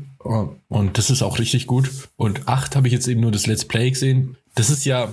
Und 0.68 0.98
das 0.98 1.10
ist 1.10 1.22
auch 1.22 1.38
richtig 1.38 1.66
gut. 1.66 1.90
Und 2.16 2.48
8 2.48 2.76
habe 2.76 2.86
ich 2.88 2.92
jetzt 2.92 3.08
eben 3.08 3.20
nur 3.20 3.32
das 3.32 3.46
Let's 3.46 3.64
Play 3.64 3.90
gesehen. 3.90 4.36
Das 4.54 4.70
ist 4.70 4.84
ja 4.84 5.12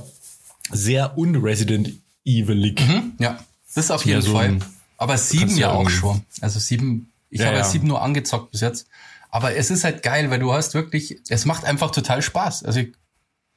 sehr 0.72 1.18
un-Resident 1.18 1.91
Evil-ig. 2.26 2.82
Ja, 3.20 3.39
das 3.74 3.86
ist 3.86 3.91
auf 3.91 4.05
Ja, 4.05 4.16
jeden 4.16 4.22
so 4.26 4.34
Fall. 4.34 4.59
Aber 4.97 5.18
sieben 5.18 5.41
kannst 5.41 5.57
du 5.57 5.61
ja 5.61 5.68
ja 5.70 5.74
auch 5.74 5.89
schon. 5.89 6.22
Also 6.41 6.59
sieben, 6.59 7.11
ich 7.30 7.39
Ja, 7.41 7.47
habe 7.47 7.57
ja 7.57 7.84
nur 7.84 8.01
angezockt 8.01 8.51
bis 8.51 8.61
jetzt. 8.61 8.88
Aber 9.30 9.55
es 9.55 9.70
ist 9.70 9.84
halt 9.84 10.01
geil, 10.03 10.30
weil 10.32 10.39
du 10.39 10.53
hast 10.53 10.74
wirklich, 10.74 11.20
es 11.30 11.45
macht 11.45 11.66
einfach 11.66 11.91
total 11.91 12.22
Spaß. 12.22 12.63
Also 12.63 12.80
ich- 12.82 12.93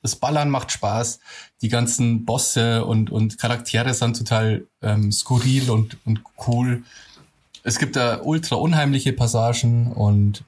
das 0.03 0.15
Ballern 0.15 0.49
macht 0.51 0.71
Spaß, 0.71 1.19
die 1.61 1.69
ganzen 1.69 2.25
Bosse 2.25 2.85
und, 2.85 3.11
und 3.11 3.37
Charaktere 3.39 3.95
sind 3.95 4.17
total 4.17 4.65
ähm, 4.81 5.11
skurril 5.11 5.71
und, 5.71 5.97
und 6.05 6.21
cool. 6.47 6.85
Es 7.65 7.79
gibt 7.81 7.97
da 7.97 8.21
ultra 8.23 8.55
unheimliche 8.57 9.13
Passagen 9.13 9.89
und 9.93 10.45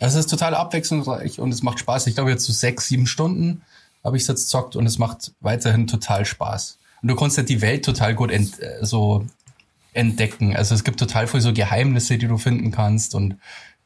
also 0.00 0.18
es 0.18 0.26
ist 0.26 0.30
total 0.30 0.54
abwechslungsreich 0.54 1.38
und 1.38 1.52
es 1.52 1.62
macht 1.62 1.78
Spaß. 1.78 2.06
Ich 2.06 2.14
glaube 2.14 2.30
jetzt 2.30 2.44
so 2.44 2.52
sechs, 2.52 2.88
sieben 2.88 3.06
Stunden 3.06 3.62
habe 4.02 4.16
ich 4.16 4.26
jetzt 4.26 4.48
zockt 4.48 4.76
und 4.76 4.86
es 4.86 4.98
macht 4.98 5.32
weiterhin 5.40 5.86
total 5.86 6.24
Spaß. 6.26 6.78
Und 7.02 7.08
du 7.08 7.16
kannst 7.16 7.38
halt 7.38 7.48
die 7.48 7.60
Welt 7.60 7.84
total 7.84 8.14
gut 8.14 8.30
ent, 8.30 8.60
äh, 8.60 8.78
so 8.82 9.24
entdecken. 9.92 10.54
Also 10.56 10.74
es 10.74 10.84
gibt 10.84 10.98
total 10.98 11.26
viele 11.26 11.40
so 11.42 11.52
Geheimnisse, 11.52 12.18
die 12.18 12.26
du 12.26 12.36
finden 12.38 12.70
kannst 12.70 13.14
und 13.14 13.36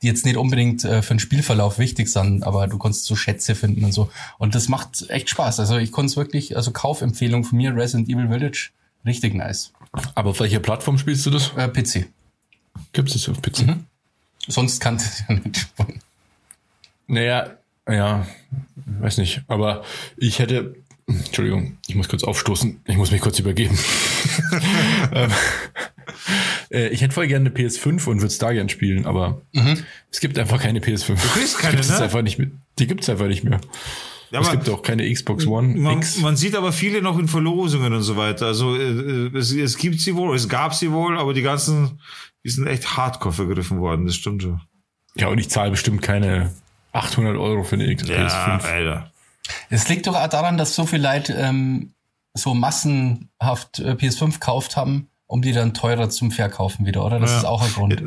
die 0.03 0.07
jetzt 0.07 0.25
nicht 0.25 0.37
unbedingt 0.37 0.85
äh, 0.85 1.03
für 1.03 1.15
den 1.15 1.19
Spielverlauf 1.19 1.79
wichtig 1.79 2.09
sind, 2.09 2.45
aber 2.45 2.69
du 2.69 2.79
kannst 2.79 3.05
so 3.05 3.17
Schätze 3.17 3.55
finden 3.55 3.85
und 3.85 3.93
so. 3.93 4.11
Und 4.39 4.55
das 4.55 4.69
macht 4.69 5.11
echt 5.11 5.29
Spaß. 5.29 5.61
Also 5.61 5.77
ich 5.77 5.93
konnte 5.93 6.11
es 6.11 6.17
wirklich, 6.17 6.57
also 6.57 6.71
Kaufempfehlung 6.71 7.45
von 7.45 7.59
mir, 7.59 7.75
Resident 7.75 8.09
Evil 8.09 8.29
Village, 8.29 8.71
richtig 9.05 9.35
nice. 9.35 9.73
Aber 10.15 10.31
auf 10.31 10.41
welcher 10.41 10.61
Plattform 10.61 10.99
spielst 10.99 11.27
du 11.27 11.31
das? 11.31 11.53
Äh, 11.57 11.69
PC. 11.69 12.07
Gibt 12.93 13.15
es 13.15 13.29
auf 13.29 13.43
PC? 13.43 13.77
Sonst 14.49 14.81
kannte 14.81 15.05
ich 15.05 15.29
ja 15.29 15.35
nicht 15.35 15.57
spielen. 15.57 16.01
Naja, 17.07 17.51
ja, 17.89 18.27
weiß 19.01 19.19
nicht. 19.19 19.43
Aber 19.47 19.85
ich 20.17 20.39
hätte, 20.41 20.75
Entschuldigung, 21.07 21.79
ich 21.87 21.95
muss 21.95 22.09
kurz 22.09 22.25
aufstoßen. 22.25 22.81
Ich 22.85 22.97
muss 22.97 23.11
mich 23.11 23.21
kurz 23.21 23.39
übergeben. 23.39 23.79
Ähm, 25.11 25.31
äh, 26.71 26.89
ich 26.89 27.01
hätte 27.01 27.15
voll 27.15 27.27
gerne 27.29 27.49
eine 27.49 27.59
PS5 27.59 28.07
und 28.09 28.19
würde 28.19 28.27
es 28.27 28.39
da 28.39 28.53
gern 28.53 28.69
spielen, 28.69 29.07
aber 29.07 29.41
es 30.11 30.21
gibt 30.21 30.39
einfach 30.39 30.61
keine 30.61 30.81
PS5. 30.81 31.09
Du 31.09 31.29
kriegst 31.29 31.59
keine, 31.59 31.73
gibt 31.77 31.85
es 31.85 31.91
ne? 31.91 32.05
einfach 32.05 32.23
nicht 32.23 32.39
mehr. 32.39 32.49
Die 32.79 32.87
gibt 32.87 33.03
es 33.03 33.09
einfach 33.09 33.27
nicht 33.27 33.45
mehr. 33.45 33.61
Ja, 34.31 34.41
es 34.41 34.51
gibt 34.51 34.69
auch 34.69 34.83
keine 34.83 35.11
Xbox 35.11 35.47
One 35.47 35.69
Man, 35.79 35.99
X. 35.99 36.19
man 36.19 36.37
sieht 36.37 36.55
aber 36.55 36.73
viele 36.73 37.01
noch 37.01 37.19
in 37.19 37.29
Verlosungen 37.29 37.95
und 37.95 38.03
so 38.03 38.17
weiter. 38.17 38.47
Also 38.47 38.77
äh, 38.77 39.31
es, 39.37 39.53
es 39.53 39.79
gibt 39.79 40.01
sie 40.01 40.15
wohl, 40.17 40.37
es 40.37 40.49
gab 40.49 40.75
sie 40.75 40.93
wohl, 40.93 41.17
aber 41.19 41.33
die 41.33 41.43
ganzen, 41.43 42.01
die 42.49 42.55
sind 42.55 42.67
echt 42.67 42.97
hardcore 42.97 43.35
vergriffen 43.35 43.79
worden, 43.81 44.07
das 44.07 44.15
stimmt 44.17 44.43
schon. 44.43 44.61
Ja, 45.17 45.29
und 45.29 45.39
ich 45.39 45.51
zahle 45.51 45.71
bestimmt 45.71 46.01
keine 46.01 46.51
800 46.93 47.37
Euro 47.37 47.63
für 47.65 47.75
eine 47.77 47.87
X 47.91 48.05
PS5. 48.05 48.63
Alter. 48.65 49.13
Es 49.69 49.89
liegt 49.89 50.07
doch 50.07 50.15
auch 50.15 50.29
daran, 50.29 50.57
dass 50.57 50.75
so 50.75 50.87
viele 50.87 51.03
Leute 51.13 51.35
ähm, 51.35 51.93
so 52.35 52.55
massenhaft 52.55 53.79
äh, 53.81 53.93
PS5 53.93 54.35
gekauft 54.35 54.77
haben, 54.77 55.09
um 55.27 55.43
die 55.43 55.53
dann 55.53 55.75
teurer 55.75 56.09
zum 56.09 56.31
Verkaufen 56.31 56.87
wieder, 56.87 57.05
oder? 57.05 57.19
Das 57.21 57.31
Ja. 57.33 57.39
ist 57.39 57.45
auch 57.45 57.63
ein 57.63 57.73
Grund. 57.73 58.01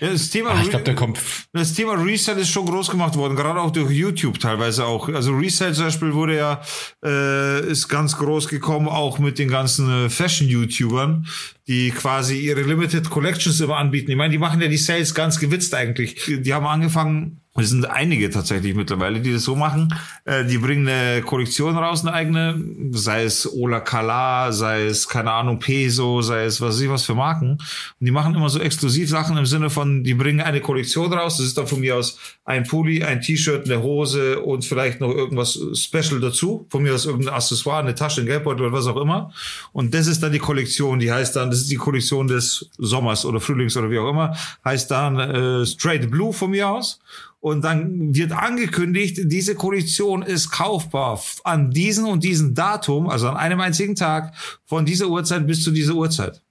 Ja, 0.00 0.10
das 0.10 0.28
Thema, 0.30 0.50
Ah, 0.50 0.60
ich 0.62 0.68
glaube, 0.70 0.84
da 0.84 0.92
kommt 0.94 1.18
das 1.52 1.72
Thema 1.74 1.94
Resale 1.94 2.40
ist 2.40 2.50
schon 2.50 2.66
groß 2.66 2.90
gemacht 2.90 3.16
worden, 3.16 3.36
gerade 3.36 3.60
auch 3.60 3.70
durch 3.70 3.90
YouTube 3.90 4.38
teilweise 4.38 4.84
auch. 4.84 5.08
Also 5.08 5.32
Resale 5.34 5.72
zum 5.72 5.84
Beispiel 5.86 6.12
wurde 6.12 6.36
ja, 6.36 6.60
äh, 7.04 7.66
ist 7.70 7.88
ganz 7.88 8.16
groß 8.18 8.48
gekommen, 8.48 8.88
auch 8.88 9.18
mit 9.18 9.38
den 9.38 9.48
ganzen 9.48 10.06
äh, 10.06 10.10
Fashion-YouTubern, 10.10 11.26
die 11.68 11.90
quasi 11.90 12.38
ihre 12.38 12.62
Limited 12.62 13.10
Collections 13.10 13.60
immer 13.60 13.76
anbieten. 13.76 14.10
Ich 14.10 14.16
meine, 14.16 14.32
die 14.32 14.38
machen 14.38 14.60
ja 14.60 14.68
die 14.68 14.78
Sales 14.78 15.14
ganz 15.14 15.38
gewitzt 15.38 15.74
eigentlich. 15.74 16.16
Die 16.26 16.54
haben 16.54 16.66
angefangen, 16.66 17.42
es 17.60 17.70
sind 17.70 17.84
einige 17.86 18.30
tatsächlich 18.30 18.74
mittlerweile, 18.74 19.20
die 19.20 19.32
das 19.32 19.42
so 19.42 19.56
machen. 19.56 19.92
Äh, 20.24 20.44
die 20.44 20.58
bringen 20.58 20.86
eine 20.88 21.22
Kollektion 21.22 21.76
raus, 21.76 22.02
eine 22.02 22.12
eigene, 22.12 22.62
sei 22.92 23.24
es 23.24 23.52
Ola 23.52 23.80
Kala, 23.80 24.52
sei 24.52 24.86
es, 24.86 25.08
keine 25.08 25.32
Ahnung, 25.32 25.58
Peso, 25.58 26.22
sei 26.22 26.44
es 26.44 26.60
was 26.60 26.76
weiß 26.76 26.80
ich 26.82 26.90
was 26.90 27.04
für 27.04 27.14
Marken. 27.14 27.52
Und 27.52 28.06
die 28.06 28.10
machen 28.10 28.34
immer 28.34 28.48
so 28.48 28.60
Exklusivsachen 28.60 29.36
im 29.36 29.46
Sinne 29.46 29.70
von, 29.70 30.04
die 30.04 30.14
bringen 30.14 30.40
eine 30.40 30.60
Kollektion 30.60 31.12
raus. 31.12 31.38
Das 31.38 31.46
ist 31.46 31.58
dann 31.58 31.66
von 31.66 31.80
mir 31.80 31.96
aus 31.96 32.18
ein 32.44 32.64
Pulli, 32.64 33.02
ein 33.02 33.20
T-Shirt, 33.20 33.64
eine 33.64 33.82
Hose 33.82 34.40
und 34.40 34.64
vielleicht 34.64 35.00
noch 35.00 35.10
irgendwas 35.10 35.58
Special 35.74 36.20
dazu. 36.20 36.66
Von 36.70 36.82
mir 36.82 36.94
aus 36.94 37.06
irgendein 37.06 37.34
Accessoire, 37.34 37.80
eine 37.80 37.94
Tasche, 37.94 38.20
ein 38.20 38.26
Geldbeutel 38.26 38.66
oder 38.66 38.72
was 38.72 38.86
auch 38.86 38.96
immer. 38.96 39.32
Und 39.72 39.94
das 39.94 40.06
ist 40.06 40.22
dann 40.22 40.32
die 40.32 40.38
Kollektion, 40.38 41.00
die 41.00 41.10
heißt 41.10 41.34
dann, 41.34 41.50
das 41.58 41.64
ist 41.64 41.70
die 41.72 41.76
Kollektion 41.76 42.28
des 42.28 42.70
Sommers 42.78 43.24
oder 43.24 43.40
Frühlings 43.40 43.76
oder 43.76 43.90
wie 43.90 43.98
auch 43.98 44.08
immer, 44.08 44.36
heißt 44.64 44.90
dann 44.90 45.18
äh, 45.18 45.66
Straight 45.66 46.08
Blue 46.10 46.32
von 46.32 46.50
mir 46.50 46.68
aus. 46.68 47.00
Und 47.40 47.62
dann 47.62 48.14
wird 48.14 48.32
angekündigt, 48.32 49.20
diese 49.24 49.54
Kollektion 49.54 50.22
ist 50.22 50.50
kaufbar 50.50 51.20
an 51.44 51.70
diesen 51.70 52.04
und 52.04 52.24
diesen 52.24 52.54
Datum, 52.54 53.08
also 53.08 53.28
an 53.28 53.36
einem 53.36 53.60
einzigen 53.60 53.94
Tag, 53.94 54.34
von 54.64 54.84
dieser 54.84 55.08
Uhrzeit 55.08 55.46
bis 55.46 55.62
zu 55.62 55.70
dieser 55.70 55.94
Uhrzeit. 55.94 56.42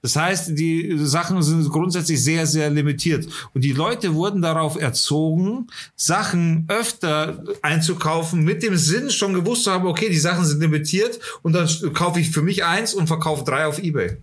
Das 0.00 0.14
heißt, 0.14 0.56
die 0.56 0.96
Sachen 0.98 1.42
sind 1.42 1.68
grundsätzlich 1.70 2.22
sehr, 2.22 2.46
sehr 2.46 2.70
limitiert. 2.70 3.26
Und 3.52 3.64
die 3.64 3.72
Leute 3.72 4.14
wurden 4.14 4.42
darauf 4.42 4.80
erzogen, 4.80 5.66
Sachen 5.96 6.66
öfter 6.68 7.42
einzukaufen, 7.62 8.44
mit 8.44 8.62
dem 8.62 8.76
Sinn 8.76 9.10
schon 9.10 9.34
gewusst 9.34 9.64
zu 9.64 9.72
haben, 9.72 9.86
okay, 9.86 10.08
die 10.08 10.18
Sachen 10.18 10.44
sind 10.44 10.60
limitiert 10.60 11.18
und 11.42 11.52
dann 11.52 11.68
kaufe 11.94 12.20
ich 12.20 12.30
für 12.30 12.42
mich 12.42 12.64
eins 12.64 12.94
und 12.94 13.08
verkaufe 13.08 13.44
drei 13.44 13.66
auf 13.66 13.82
Ebay. 13.82 14.18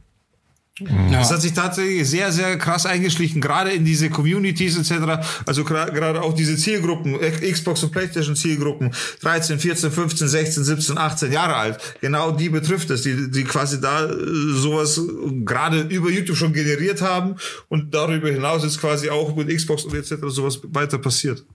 Ja. 0.80 1.20
Das 1.20 1.32
hat 1.32 1.42
sich 1.42 1.54
tatsächlich 1.54 2.10
sehr, 2.10 2.34
sehr 2.34 2.58
krass 2.58 2.86
eingeschlichen, 2.86 3.40
gerade 3.40 3.72
in 3.72 3.86
diese 3.86 4.10
Communities 4.10 4.78
etc. 4.78 5.26
Also 5.46 5.64
gerade 5.64 6.22
auch 6.22 6.34
diese 6.34 6.58
Zielgruppen, 6.58 7.18
Xbox 7.18 7.84
und 7.84 7.92
Playstation 7.92 8.36
Zielgruppen, 8.36 8.92
13, 9.22 9.58
14, 9.58 9.90
15, 9.90 10.28
16, 10.28 10.64
17, 10.66 10.98
18 10.98 11.32
Jahre 11.32 11.56
alt. 11.56 11.98
Genau 12.02 12.32
die 12.32 12.50
betrifft 12.50 12.90
es, 12.90 13.04
die, 13.04 13.32
die 13.32 13.46
quasi 13.46 13.80
da 13.80 14.06
äh, 14.06 14.16
sowas 14.54 15.00
gerade 15.46 15.82
über 15.84 16.10
YouTube 16.10 16.36
schon 16.36 16.52
generiert 16.52 17.02
haben 17.02 17.36
und 17.70 17.94
darüber 17.94 18.30
hinaus 18.30 18.66
ist 18.66 18.82
quasi 18.82 19.10
auch 19.10 19.34
mit 19.34 19.48
Xbox 19.48 19.86
und 19.86 19.94
etc. 19.94 20.16
sowas 20.28 20.60
weiter 20.64 20.98
passiert. 20.98 21.46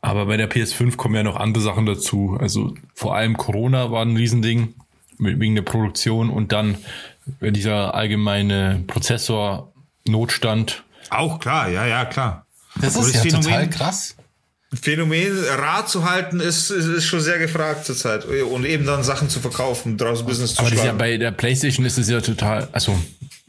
Aber 0.00 0.24
bei 0.24 0.38
der 0.38 0.50
PS5 0.50 0.96
kommen 0.96 1.14
ja 1.14 1.22
noch 1.22 1.36
andere 1.36 1.62
Sachen 1.62 1.84
dazu. 1.84 2.38
Also 2.40 2.74
vor 2.94 3.16
allem 3.16 3.36
Corona 3.36 3.90
war 3.90 4.02
ein 4.02 4.16
Riesending 4.16 4.74
wegen 5.18 5.54
der 5.54 5.62
Produktion 5.62 6.30
und 6.30 6.52
dann 6.52 6.76
dieser 7.40 7.94
allgemeine 7.94 8.82
Prozessor-Notstand. 8.86 10.84
Auch 11.10 11.38
klar, 11.38 11.68
ja, 11.68 11.86
ja, 11.86 12.04
klar. 12.04 12.46
Das 12.80 12.96
Aber 12.96 13.06
ist 13.06 13.14
ja 13.14 13.22
das 13.22 13.32
total 13.32 13.62
Phänomen- 13.64 13.70
krass. 13.70 14.16
Phänomen 14.80 15.32
Rat 15.56 15.88
zu 15.88 16.04
halten 16.10 16.40
ist, 16.40 16.70
ist, 16.70 16.86
ist 16.86 17.04
schon 17.06 17.20
sehr 17.20 17.38
gefragt 17.38 17.84
zurzeit 17.86 18.24
und 18.24 18.64
eben 18.64 18.84
dann 18.84 19.04
Sachen 19.04 19.28
zu 19.28 19.38
verkaufen, 19.38 19.96
draus 19.96 20.24
Business 20.26 20.54
zu 20.54 20.60
Aber 20.62 20.74
ja 20.74 20.92
bei 20.92 21.16
der 21.16 21.30
PlayStation 21.30 21.86
ist 21.86 21.96
es 21.96 22.08
ja 22.10 22.20
total. 22.20 22.66
Also, 22.72 22.90
du 22.92 22.98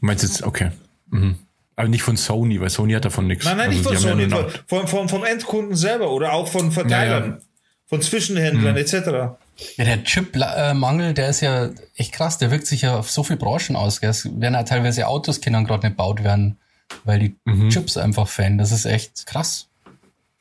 meinst 0.06 0.22
jetzt, 0.22 0.44
okay. 0.44 0.70
Mhm. 1.10 1.34
Aber 1.74 1.88
nicht 1.88 2.02
von 2.02 2.16
Sony, 2.16 2.60
weil 2.60 2.70
Sony 2.70 2.92
hat 2.92 3.04
davon 3.06 3.26
nichts. 3.26 3.44
Nein, 3.44 3.56
nein, 3.56 3.70
nicht 3.70 3.84
Also, 3.84 3.90
von 4.08 4.16
die 4.18 4.24
haben 4.24 4.30
Sony, 4.30 4.48
ja 4.48 4.48
von, 4.68 4.78
von, 4.86 4.88
von, 4.88 5.08
vom 5.08 5.24
Endkunden 5.24 5.74
selber 5.74 6.10
oder 6.12 6.32
auch 6.32 6.46
von 6.46 6.70
Verteilern, 6.70 7.22
Ja, 7.24 7.28
ja. 7.30 7.38
von 7.86 8.00
Zwischenhändlern 8.02 8.74
Mhm. 8.74 8.78
etc. 8.78 9.36
Ja, 9.76 9.84
der 9.84 10.04
Chip-Mangel, 10.04 11.14
der 11.14 11.28
ist 11.30 11.40
ja 11.40 11.70
echt 11.94 12.12
krass. 12.12 12.38
Der 12.38 12.50
wirkt 12.50 12.66
sich 12.66 12.82
ja 12.82 12.98
auf 12.98 13.10
so 13.10 13.22
viele 13.22 13.38
Branchen 13.38 13.76
aus. 13.76 14.00
Gell? 14.00 14.10
Es 14.10 14.24
werden 14.24 14.54
ja 14.54 14.62
teilweise 14.64 15.06
Autos 15.06 15.40
können 15.40 15.64
gerade 15.64 15.86
nicht 15.86 15.96
gebaut 15.96 16.22
werden, 16.22 16.58
weil 17.04 17.18
die 17.18 17.36
Mhm. 17.44 17.70
Chips 17.70 17.96
einfach 17.96 18.28
fehlen. 18.28 18.58
Das 18.58 18.72
ist 18.72 18.84
echt 18.84 19.26
krass. 19.26 19.68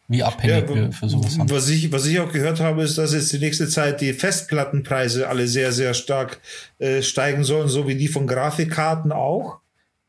Wie 0.07 0.21
abhängig 0.21 0.69
wir 0.69 0.91
für 0.91 1.09
sowas 1.09 1.33
sind. 1.33 1.49
was 1.49 1.67
ich, 1.67 1.91
was 1.91 2.05
ich 2.05 2.19
auch 2.19 2.31
gehört 2.31 2.59
habe, 2.59 2.83
ist, 2.83 2.97
dass 2.99 3.11
jetzt 3.13 3.33
die 3.33 3.39
nächste 3.39 3.67
Zeit 3.67 4.01
die 4.01 4.13
Festplattenpreise 4.13 5.27
alle 5.27 5.47
sehr, 5.47 5.71
sehr 5.71 5.95
stark 5.95 6.41
äh, 6.77 7.01
steigen 7.01 7.43
sollen, 7.43 7.69
so 7.69 7.87
wie 7.87 7.95
die 7.95 8.07
von 8.07 8.27
Grafikkarten 8.27 9.11
auch. 9.11 9.57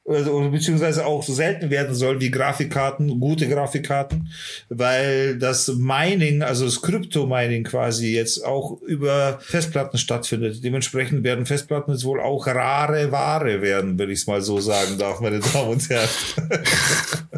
Also, 0.08 0.48
beziehungsweise 0.50 1.04
auch 1.04 1.22
so 1.24 1.32
selten 1.32 1.70
werden 1.70 1.94
sollen 1.94 2.20
wie 2.20 2.30
Grafikkarten, 2.30 3.18
gute 3.18 3.48
Grafikkarten, 3.48 4.28
weil 4.68 5.36
das 5.38 5.66
Mining, 5.68 6.42
also 6.42 6.64
das 6.64 6.80
Krypto-Mining 6.80 7.64
quasi 7.64 8.14
jetzt 8.14 8.44
auch 8.44 8.80
über 8.82 9.38
Festplatten 9.40 9.98
stattfindet. 9.98 10.62
Dementsprechend 10.62 11.24
werden 11.24 11.44
Festplatten 11.44 11.90
jetzt 11.90 12.04
wohl 12.04 12.20
auch 12.20 12.46
rare 12.46 13.10
Ware 13.10 13.62
werden, 13.62 13.98
wenn 13.98 14.10
ich 14.10 14.20
es 14.20 14.26
mal 14.28 14.42
so 14.42 14.60
sagen 14.60 14.96
darf, 14.96 15.20
meine 15.20 15.40
Damen 15.40 15.70
und 15.70 15.90
Herren. 15.90 16.08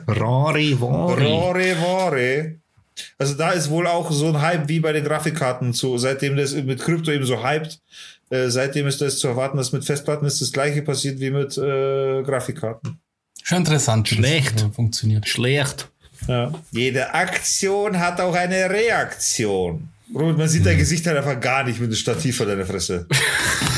Rari, 0.07 0.75
Rore, 0.75 1.77
Wore. 1.81 2.55
Also 3.17 3.35
da 3.35 3.53
ist 3.53 3.71
wohl 3.71 3.87
auch 3.87 4.11
so 4.11 4.27
ein 4.29 4.43
Hype 4.43 4.69
wie 4.69 4.81
bei 4.81 4.93
den 4.93 5.05
Grafikkarten 5.05 5.73
zu, 5.73 5.99
seitdem 5.99 6.37
das 6.37 6.55
mit 6.55 6.81
Krypto 6.81 7.11
eben 7.13 7.25
so 7.25 7.49
hypt, 7.49 7.81
äh, 8.31 8.49
seitdem 8.49 8.87
ist 8.87 9.01
das 9.01 9.19
zu 9.19 9.29
erwarten, 9.29 9.57
dass 9.57 9.73
mit 9.73 9.85
Festplatten 9.85 10.27
ist 10.27 10.41
das 10.41 10.53
gleiche 10.53 10.83
passiert 10.83 11.21
wie 11.21 11.31
mit 11.31 11.57
äh, 11.59 12.23
Grafikkarten. 12.23 13.01
Schon 13.43 13.59
interessant, 13.59 14.09
Schlecht. 14.09 14.57
das 14.57 14.63
äh, 14.65 14.71
funktioniert. 14.71 15.27
Schlecht. 15.29 15.89
Ja. 16.27 16.53
Jede 16.73 17.15
Aktion 17.15 17.99
hat 17.99 18.21
auch 18.21 18.35
eine 18.35 18.69
Reaktion. 18.71 19.89
Robert, 20.15 20.39
man 20.39 20.49
sieht 20.49 20.65
dein 20.67 20.79
Gesicht 20.79 21.07
halt 21.07 21.17
einfach 21.19 21.39
gar 21.41 21.65
nicht 21.65 21.81
mit 21.81 21.91
dem 21.91 21.97
Stativ 21.97 22.37
vor 22.37 22.47
deiner 22.47 22.67
Fresse. 22.67 23.07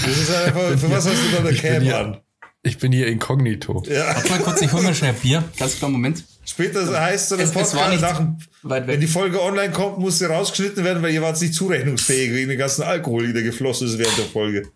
Das 0.02 0.16
ist 0.18 0.34
halt 0.34 0.46
einfach, 0.46 0.78
für 0.78 0.90
was 0.90 1.06
hast 1.06 1.18
du 1.22 1.30
da 1.32 1.38
eine 1.40 1.50
Ich 1.50 1.60
bin 1.62 1.72
Cam 1.74 1.82
hier- 1.82 1.98
an? 1.98 2.16
Ich 2.62 2.78
bin 2.78 2.90
hier 2.92 3.06
inkognito. 3.06 3.82
Ja. 3.86 4.14
Warte 4.14 4.28
mal 4.30 4.38
kurz, 4.40 4.60
ich 4.62 4.72
hol 4.72 4.82
mir 4.82 4.94
schnell 4.94 5.12
Bier. 5.14 5.44
Ganz 5.58 5.76
klar, 5.76 5.90
Moment. 5.90 6.24
Später 6.50 7.00
heißt 7.00 7.28
so 7.28 7.36
der 7.36 7.44
Es- 7.46 7.50
es 7.50 7.56
war 7.56 7.62
Podcast, 7.88 7.90
nicht 7.92 8.00
nach, 8.02 8.20
weit 8.62 8.86
weg. 8.86 8.94
wenn 8.94 9.00
die 9.00 9.06
Folge 9.06 9.40
online 9.42 9.70
kommt, 9.72 9.98
muss 9.98 10.18
sie 10.18 10.24
rausgeschnitten 10.26 10.82
werden, 10.84 11.02
weil 11.02 11.12
ihr 11.14 11.22
wart 11.22 11.40
nicht 11.40 11.54
zurechnungsfähig 11.54 12.32
wegen 12.32 12.48
dem 12.48 12.58
ganzen 12.58 12.82
Alkohol, 12.82 13.32
der 13.32 13.42
geflossen 13.42 13.86
ist 13.86 13.98
während 13.98 14.18
der 14.18 14.24
Folge. 14.26 14.66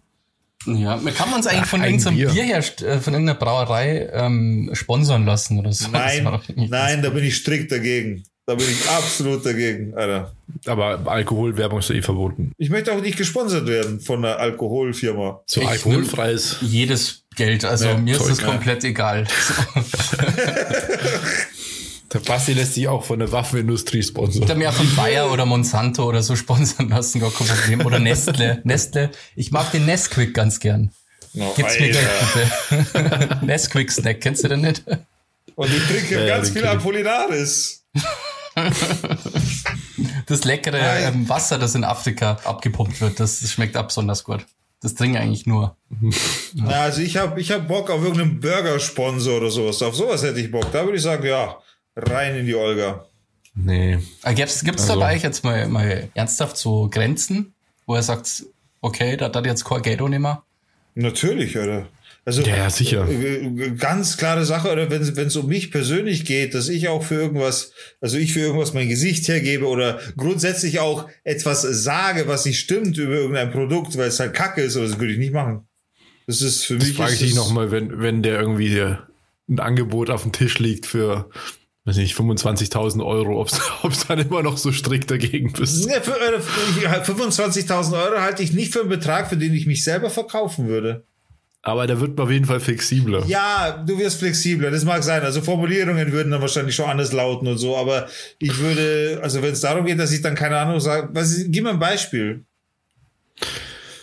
Ja, 0.67 0.97
man 0.97 1.13
kann 1.15 1.29
man 1.31 1.39
uns 1.41 1.47
eigentlich 1.47 1.67
von 1.67 1.81
ein 1.83 1.91
irgendeinem 1.91 2.17
Bier. 2.17 2.31
Bier 2.31 2.45
her, 2.45 2.59
äh, 2.59 2.99
von 2.99 3.13
irgendeiner 3.13 3.39
Brauerei 3.39 4.09
ähm, 4.13 4.71
sponsern 4.73 5.27
lassen 5.27 5.59
oder 5.59 5.73
so. 5.73 5.87
Das 5.93 6.21
Nein, 6.23 6.41
nein, 6.55 7.03
da 7.03 7.11
bin 7.11 7.25
ich 7.25 7.37
strikt 7.37 7.71
dagegen. 7.73 8.23
Da 8.47 8.55
bin 8.55 8.67
ich 8.71 8.89
absolut 8.91 9.45
dagegen, 9.45 9.95
Alter. 9.95 10.33
Aber 10.67 11.01
Alkoholwerbung 11.07 11.79
ist 11.79 11.89
ja 11.89 11.95
eh 11.97 12.03
verboten. 12.03 12.53
Ich 12.59 12.69
möchte 12.71 12.93
auch 12.93 13.01
nicht 13.01 13.17
gesponsert 13.17 13.67
werden 13.67 14.01
von 14.01 14.23
einer 14.25 14.39
Alkoholfirma. 14.39 15.41
So 15.47 15.63
Ich 15.63 15.67
alkoholfreies. 15.69 16.59
Jedes 16.61 17.25
Geld, 17.37 17.65
also 17.65 17.87
Ja, 17.87 17.97
mir 17.97 18.13
ist 18.13 18.19
Zeug, 18.21 18.29
das 18.29 18.41
ja. 18.43 18.47
komplett 18.47 18.85
egal. 18.85 19.27
Der 22.15 22.21
Basti 22.21 22.53
lässt 22.53 22.75
sich 22.75 22.87
auch 22.89 23.05
von 23.05 23.19
der 23.19 23.33
Waffenindustrie 23.33 23.99
Ich 23.99 24.07
sponsern. 24.07 24.49
habe 24.49 24.55
mir 24.55 24.73
von 24.73 24.95
Bayer 24.95 25.31
oder 25.33 25.45
Monsanto 25.47 26.05
oder 26.05 26.23
so 26.23 26.37
sponsern 26.37 26.89
lassen, 26.89 27.21
gar 27.21 27.31
kein 27.33 27.47
Problem. 27.47 27.85
Oder 27.85 27.99
Nestle. 27.99 28.61
Nestle. 28.65 29.11
Ich 29.35 29.51
mag 29.51 29.71
den 29.73 29.85
Nesquik 29.85 30.33
ganz 30.33 30.61
gern. 30.61 30.93
No, 31.33 31.53
Gibt's 31.57 31.79
mir. 31.81 31.91
Geld 31.91 32.09
bitte. 32.35 33.39
Nesquik 33.47 33.91
Snack, 33.91 34.21
kennst 34.21 34.45
du 34.45 34.49
den 34.49 34.61
nicht? 34.61 34.85
Und 35.57 35.69
ich 35.75 35.85
trinke 35.89 36.15
Ja, 36.15 36.21
ja, 36.21 36.37
ganz 36.37 36.51
viel 36.51 36.63
ich. 36.63 36.69
Apollinaris. 36.69 37.85
Das 40.27 40.45
leckere 40.45 40.79
ähm, 41.01 41.29
Wasser, 41.29 41.59
das 41.59 41.75
in 41.75 41.83
Afrika 41.85 42.39
abgepumpt 42.45 43.01
wird, 43.01 43.19
das, 43.19 43.41
das 43.41 43.51
schmeckt 43.51 43.77
ab 43.77 43.89
besonders 43.89 44.23
gut. 44.25 44.47
Das 44.81 44.95
trinke 44.95 45.19
ich 45.19 45.25
eigentlich 45.25 45.47
nur. 45.47 45.77
Na, 46.55 46.83
also 46.83 47.01
ich 47.01 47.17
habe 47.17 47.41
ich 47.41 47.51
hab 47.51 47.67
Bock 47.67 47.91
auf 47.91 48.03
irgendeinen 48.03 48.39
Burger-Sponsor 48.41 49.39
oder 49.39 49.51
sowas. 49.51 49.83
Auf 49.83 49.97
sowas 49.97 50.23
hätte 50.23 50.39
ich 50.41 50.51
Bock. 50.51 50.71
Da 50.73 50.85
würde 50.85 50.99
ich 50.99 51.03
sagen, 51.03 51.27
ja, 51.27 51.57
rein 51.97 52.37
in 52.37 52.47
die 52.47 52.55
Olga. 52.55 53.07
Nee. 53.55 53.99
Äh, 54.25 54.35
Gibt's, 54.35 54.65
gibt's 54.65 54.87
da 54.87 54.95
Also- 54.95 55.01
bei 55.01 55.15
euch 55.17 55.23
jetzt 55.23 55.45
mal, 55.45 55.69
mal 55.69 56.09
ernsthaft 56.15 56.57
so 56.57 56.89
Grenzen, 56.91 57.55
wo 57.87 57.95
er 57.95 58.03
sagt, 58.03 58.45
okay, 58.81 59.17
da 59.17 59.33
hat 59.33 59.47
jetzt 59.47 59.65
kein 59.65 59.83
Geld 59.83 60.01
nicht 60.01 60.19
mehr? 60.19 60.43
Natürlich, 60.95 61.57
oder? 61.57 61.87
Also, 62.27 62.41
Ja, 62.43 62.57
ja, 62.57 62.71
sicher. 62.71 63.07
äh, 63.07 63.73
Ganz 63.79 64.17
klare 64.17 64.45
Sache, 64.47 64.73
oder 64.73 64.91
wenn 64.91 65.03
es 65.03 65.37
um 65.37 65.47
mich 65.47 65.71
persönlich 65.71 66.25
geht, 66.25 66.55
dass 66.55 66.69
ich 66.71 66.89
auch 66.89 67.03
für 67.05 67.17
irgendwas, 67.17 67.73
also 68.01 68.17
ich 68.17 68.33
für 68.33 68.41
irgendwas 68.41 68.73
mein 68.73 68.89
Gesicht 68.89 69.29
hergebe 69.29 69.67
oder 69.67 70.01
grundsätzlich 70.17 70.81
auch 70.81 71.09
etwas 71.23 71.63
sage, 71.63 72.27
was 72.27 72.47
nicht 72.47 72.59
stimmt 72.59 72.97
über 72.97 73.13
irgendein 73.15 73.53
Produkt, 73.53 73.99
weil 73.99 74.09
es 74.09 74.19
halt 74.21 74.33
Kacke 74.33 74.63
ist, 74.63 74.77
oder 74.77 74.89
das 74.89 74.99
würde 74.99 75.13
ich 75.13 75.19
nicht 75.19 75.35
machen. 75.35 75.67
Das 76.27 76.41
ist 76.41 76.65
für 76.65 76.79
Das 76.79 76.89
mich. 76.89 76.97
frage 76.97 77.13
ich 77.13 77.21
ist 77.21 77.29
dich 77.29 77.35
nochmal, 77.35 77.71
wenn, 77.71 78.01
wenn 78.01 78.23
der 78.23 78.41
irgendwie 78.41 78.81
ein 78.81 79.61
Angebot 79.61 80.09
auf 80.09 80.23
dem 80.23 80.33
Tisch 80.33 80.59
liegt 80.59 80.87
für, 80.87 81.29
weiß 81.85 81.97
nicht, 81.97 82.17
25.000 82.17 83.05
Euro, 83.05 83.41
ob 83.41 83.49
es 83.93 84.07
dann 84.09 84.19
immer 84.19 84.43
noch 84.43 84.57
so 84.57 84.73
strikt 84.73 85.11
dagegen 85.11 85.53
bist. 85.53 85.87
Ja, 85.89 86.01
für, 86.01 86.13
äh, 86.19 86.41
für- 86.41 87.13
25.000 87.13 87.93
Euro 88.03 88.21
halte 88.21 88.43
ich 88.43 88.53
nicht 88.53 88.73
für 88.73 88.81
einen 88.81 88.89
Betrag, 88.89 89.29
für 89.29 89.37
den 89.37 89.53
ich 89.55 89.67
mich 89.67 89.85
selber 89.85 90.09
verkaufen 90.11 90.67
würde. 90.67 91.05
Aber 91.67 91.87
der 91.87 91.99
wird 92.01 92.21
auf 92.21 92.31
jeden 92.31 92.45
Fall 92.45 92.61
flexibler. 92.61 93.25
Ja, 93.27 93.83
du 93.87 93.99
wirst 93.99 94.19
flexibler, 94.19 94.71
das 94.71 94.85
mag 94.85 95.03
sein. 95.03 95.23
Also 95.23 95.41
Formulierungen 95.41 96.13
würden 96.13 96.31
dann 96.31 96.43
wahrscheinlich 96.43 96.75
schon 96.75 96.91
anders 96.91 97.13
lauten 97.13 97.47
und 97.49 97.57
so, 97.57 97.75
aber 97.77 98.07
ich 98.39 98.59
würde, 98.59 99.19
also 99.23 99.41
wenn 99.43 99.53
es 99.53 99.63
darum 99.63 99.87
geht, 99.87 99.99
dass 99.99 100.13
ich 100.13 100.21
dann 100.21 100.35
keine 100.35 100.59
Ahnung 100.59 100.79
sage, 100.81 101.09
was 101.13 101.35
gib 101.49 101.65
mir 101.65 101.71
ein 101.71 101.79
Beispiel. 101.79 102.45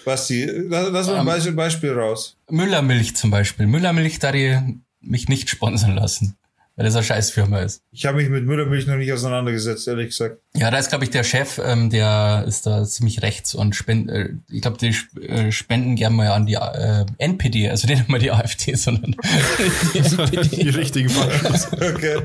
Basti, 0.05 0.45
lass, 0.67 0.89
lass 0.91 1.07
mal 1.07 1.13
ein 1.15 1.19
Ähm. 1.21 1.25
Beispiel, 1.27 1.51
Beispiel 1.53 1.91
raus. 1.93 2.35
Müllermilch 2.49 3.15
zum 3.15 3.29
Beispiel. 3.29 3.67
Müllermilch 3.67 4.17
da 4.17 4.31
die 4.31 4.57
mich 4.99 5.29
nicht 5.29 5.49
sponsern 5.49 5.95
lassen, 5.95 6.35
weil 6.81 6.85
das 6.87 6.95
eine 6.95 7.03
Scheißfirma 7.03 7.59
ist. 7.59 7.83
Ich 7.91 8.07
habe 8.07 8.17
mich 8.17 8.27
mit 8.29 8.43
Müllermilch 8.43 8.87
noch 8.87 8.95
nicht 8.95 9.13
auseinandergesetzt, 9.13 9.87
ehrlich 9.87 10.07
gesagt. 10.09 10.37
Ja, 10.55 10.71
da 10.71 10.79
ist, 10.79 10.89
glaube 10.89 11.03
ich, 11.03 11.11
der 11.11 11.23
Chef, 11.23 11.61
ähm, 11.63 11.91
der 11.91 12.43
ist 12.47 12.65
da 12.65 12.83
ziemlich 12.85 13.21
rechts 13.21 13.53
und 13.53 13.75
spend, 13.75 14.09
äh, 14.09 14.29
ich 14.49 14.61
glaube, 14.63 14.79
die 14.79 14.89
sp- 14.89 15.21
äh, 15.21 15.51
spenden 15.51 15.95
gerne 15.95 16.15
mal 16.15 16.27
an 16.29 16.47
die 16.47 16.55
äh, 16.55 17.05
NPD, 17.19 17.69
also 17.69 17.87
nicht 17.87 18.05
immer 18.09 18.17
die 18.17 18.31
AfD, 18.31 18.73
sondern 18.75 19.15
die 19.93 20.01
Die 20.61 20.69
richtigen 20.69 21.09
Verschluss. 21.09 21.67
Okay. 21.91 22.17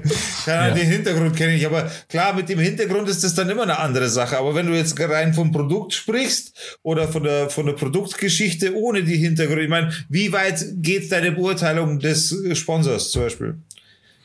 Ja, 0.46 0.68
Ja. 0.68 0.74
Den 0.74 0.86
Hintergrund 0.86 1.36
kenne 1.36 1.54
ich, 1.54 1.66
aber 1.66 1.90
klar, 2.08 2.32
mit 2.34 2.48
dem 2.48 2.58
Hintergrund 2.58 3.08
ist 3.10 3.22
das 3.24 3.34
dann 3.34 3.50
immer 3.50 3.64
eine 3.64 3.78
andere 3.78 4.08
Sache. 4.08 4.38
Aber 4.38 4.54
wenn 4.54 4.66
du 4.66 4.74
jetzt 4.74 4.98
rein 4.98 5.34
vom 5.34 5.52
Produkt 5.52 5.92
sprichst 5.92 6.78
oder 6.82 7.08
von 7.08 7.24
der, 7.24 7.50
von 7.50 7.66
der 7.66 7.74
Produktgeschichte 7.74 8.74
ohne 8.74 9.04
die 9.04 9.16
Hintergründe, 9.18 9.64
ich 9.64 9.68
meine, 9.70 9.92
wie 10.08 10.32
weit 10.32 10.64
geht 10.76 11.12
deine 11.12 11.32
Beurteilung 11.32 11.98
des 11.98 12.34
Sponsors 12.54 13.10
zum 13.10 13.22
Beispiel? 13.22 13.54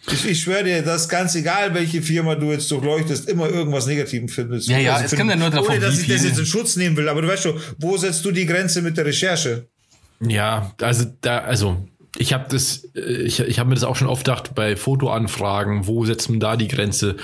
Ich, 0.08 0.26
ich 0.26 0.42
schwöre 0.42 0.64
dir, 0.64 0.82
dass 0.82 1.08
ganz 1.08 1.36
egal, 1.36 1.74
welche 1.74 2.02
Firma 2.02 2.36
du 2.36 2.52
jetzt 2.52 2.70
durchleuchtest, 2.72 3.30
immer 3.30 3.50
irgendwas 3.50 3.86
Negativen 3.86 4.30
findest. 4.30 4.70
Also 4.70 4.82
Ja, 4.82 5.00
ja, 5.00 5.02
es 5.04 5.16
kommt 5.16 5.30
ja 5.30 5.36
nur 5.36 5.50
drauf 5.50 5.70
Ohne, 5.70 5.80
dass 5.80 5.98
wie 5.98 6.02
ich 6.02 6.08
das 6.08 6.24
jetzt 6.24 6.40
in 6.40 6.46
Schutz 6.46 6.76
nehmen 6.76 6.98
will, 6.98 7.08
aber 7.08 7.22
du 7.22 7.28
weißt 7.28 7.44
schon, 7.44 7.60
wo 7.78 7.98
setzt 7.98 8.26
du 8.26 8.32
die 8.32 8.46
Grenze 8.46 8.82
mit 8.82 8.98
der 8.98 9.06
Recherche? 9.06 9.68
Ja, 10.20 10.74
also 10.82 11.06
da, 11.22 11.40
also 11.40 11.88
ich 12.18 12.34
habe 12.34 12.46
das, 12.50 12.90
äh, 12.96 13.22
ich, 13.22 13.40
ich 13.40 13.60
habe 13.60 13.70
mir 13.70 13.76
das 13.76 13.84
auch 13.84 13.96
schon 13.96 14.08
oft 14.08 14.26
gedacht 14.26 14.56
bei 14.56 14.76
Fotoanfragen, 14.76 15.88
wo 15.88 16.06
setzt 16.06 16.30
man 16.30 16.40
da 16.40 16.58
die 16.58 16.68
Grenze? 16.68 17.18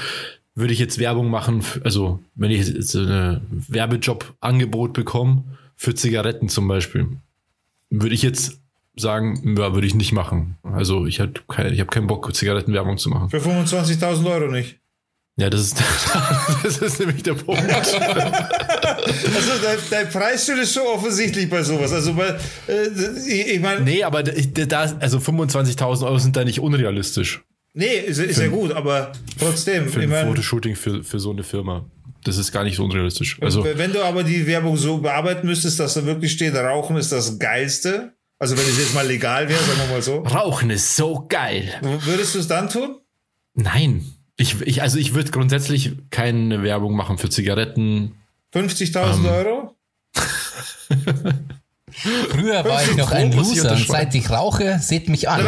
Würde 0.56 0.74
ich 0.74 0.80
jetzt 0.80 1.00
Werbung 1.00 1.30
machen, 1.30 1.64
also 1.84 2.20
wenn 2.36 2.52
ich 2.52 2.68
jetzt 2.68 2.90
so 2.90 3.00
eine 3.00 3.42
Werbejob-Angebot 3.50 4.94
bekomme 4.94 5.44
für 5.76 5.94
Zigaretten 5.94 6.50
zum 6.50 6.68
Beispiel, 6.68 7.08
würde 7.90 8.16
ich 8.16 8.24
jetzt 8.24 8.60
sagen, 8.98 9.56
ja, 9.58 9.74
würde 9.74 9.88
ich 9.88 9.96
nicht 9.96 10.12
machen. 10.12 10.58
Also 10.64 11.06
ich 11.06 11.20
habe 11.20 11.34
kein, 11.48 11.74
ich 11.74 11.80
hab 11.80 11.92
keinen 11.92 12.08
Bock, 12.08 12.34
Zigarettenwerbung 12.36 12.98
zu 12.98 13.10
machen. 13.10 13.30
Für 13.30 13.38
25.000 13.38 14.26
Euro 14.26 14.52
nicht. 14.52 14.80
Ja, 15.40 15.52
das 15.52 15.62
ist, 15.62 15.84
das 16.64 16.80
ist 16.80 17.00
nämlich 17.00 17.24
der 17.24 17.34
Punkt. 17.34 17.64
Also 19.08 19.52
dein, 19.64 19.78
dein 19.90 20.10
Preisschild 20.10 20.60
ist 20.60 20.74
schon 20.74 20.86
offensichtlich 20.86 21.50
bei 21.50 21.64
sowas. 21.64 21.94
Also 21.94 22.14
bei, 22.14 22.36
äh, 22.68 22.88
ich, 23.26 23.54
ich 23.54 23.62
meine, 23.62 23.82
nee, 23.82 24.04
aber 24.04 24.22
da, 24.24 24.32
da, 24.66 24.98
also 25.00 25.20
25.000 25.20 26.06
Euro 26.06 26.18
sind 26.18 26.36
da 26.36 26.44
nicht 26.44 26.60
unrealistisch. 26.60 27.42
Nee, 27.74 28.00
ist, 28.00 28.18
ist 28.18 28.40
ja 28.40 28.48
gut, 28.48 28.72
aber 28.74 29.12
trotzdem, 29.40 29.88
Für 29.88 30.00
ich 30.00 30.06
ein 30.06 30.10
mein, 30.10 30.28
Fotoshooting 30.28 30.76
für, 30.76 31.04
für 31.04 31.20
so 31.20 31.32
eine 31.32 31.44
Firma. 31.44 31.86
Das 32.24 32.38
ist 32.38 32.52
gar 32.52 32.64
nicht 32.64 32.76
so 32.76 32.84
unrealistisch. 32.84 33.38
Also, 33.42 33.64
wenn 33.64 33.94
du 33.94 34.04
aber 34.04 34.24
die 34.24 34.46
Werbung 34.48 34.76
so 34.76 34.98
bearbeiten 34.98 35.48
müsstest, 35.48 35.80
dass 35.80 35.94
da 35.94 36.06
wirklich 36.06 36.32
steht, 36.32 36.56
Rauchen 36.56 36.98
ist 36.98 37.12
das 37.12 37.40
Geilste, 37.40 38.17
also 38.40 38.58
wenn 38.58 38.66
es 38.66 38.78
jetzt 38.78 38.94
mal 38.94 39.06
legal 39.06 39.50
wäre, 39.50 39.60
sagen 39.60 39.80
wir 39.80 39.96
mal 39.96 40.02
so, 40.02 40.20
Rauchen 40.20 40.70
ist 40.70 40.96
so 40.96 41.26
geil. 41.28 41.74
würdest 41.82 42.36
du 42.36 42.40
es 42.40 42.48
dann 42.48 42.70
tun? 42.70 42.98
Nein. 43.54 44.06
Ich, 44.38 44.62
ich, 44.62 44.84
also 44.84 45.00
ich 45.00 45.16
würde 45.16 45.32
grundsätzlich 45.32 45.94
keine 46.12 46.62
Werbung 46.62 46.96
machen 46.96 47.18
für 47.18 47.30
Zigaretten. 47.30 48.14
50.000 48.54 49.16
Ähm. 49.16 49.26
Euro? 49.26 49.76
Früher 52.30 52.64
war 52.64 52.84
ich 52.84 52.96
noch 52.96 53.12
ein 53.12 53.32
Loser 53.32 53.72
und 53.72 53.88
seit 53.88 54.14
ich 54.14 54.30
rauche, 54.30 54.78
seht 54.80 55.10
mich 55.10 55.28
an. 55.28 55.44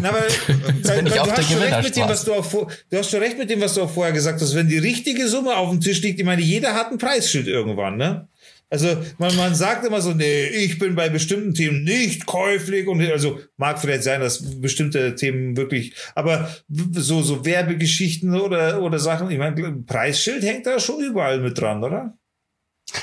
Na, 0.00 0.10
du, 0.82 1.10
hast 1.20 1.48
schon 1.48 1.58
recht 1.58 1.82
mit 1.84 1.96
dem, 1.96 2.08
was 2.08 2.24
du, 2.24 2.34
auch 2.34 2.44
vor, 2.44 2.68
du 2.90 2.98
hast 2.98 3.10
schon 3.10 3.20
recht 3.20 3.38
mit 3.38 3.48
dem, 3.50 3.60
was 3.60 3.74
du 3.74 3.82
auch 3.82 3.90
vorher 3.90 4.12
gesagt 4.12 4.40
hast. 4.40 4.56
Wenn 4.56 4.68
die 4.68 4.78
richtige 4.78 5.28
Summe 5.28 5.54
auf 5.54 5.70
dem 5.70 5.80
Tisch 5.80 6.00
liegt, 6.02 6.18
ich 6.18 6.24
meine, 6.26 6.42
jeder 6.42 6.74
hat 6.74 6.90
ein 6.90 6.98
Preisschild 6.98 7.46
irgendwann, 7.46 7.96
ne? 7.98 8.26
Also 8.68 8.96
man, 9.18 9.34
man 9.36 9.54
sagt 9.54 9.86
immer 9.86 10.00
so, 10.00 10.12
nee, 10.12 10.46
ich 10.46 10.78
bin 10.78 10.96
bei 10.96 11.08
bestimmten 11.08 11.54
Themen 11.54 11.84
nicht 11.84 12.26
käuflich 12.26 12.88
und 12.88 13.00
also 13.00 13.38
mag 13.56 13.80
vielleicht 13.80 14.02
sein, 14.02 14.20
dass 14.20 14.60
bestimmte 14.60 15.14
Themen 15.14 15.56
wirklich, 15.56 15.94
aber 16.16 16.50
so 16.92 17.22
so 17.22 17.44
Werbegeschichten 17.44 18.34
oder 18.40 18.82
oder 18.82 18.98
Sachen, 18.98 19.30
ich 19.30 19.38
meine, 19.38 19.54
Preisschild 19.86 20.42
hängt 20.42 20.66
da 20.66 20.80
schon 20.80 21.00
überall 21.04 21.40
mit 21.40 21.58
dran, 21.60 21.84
oder? 21.84 22.18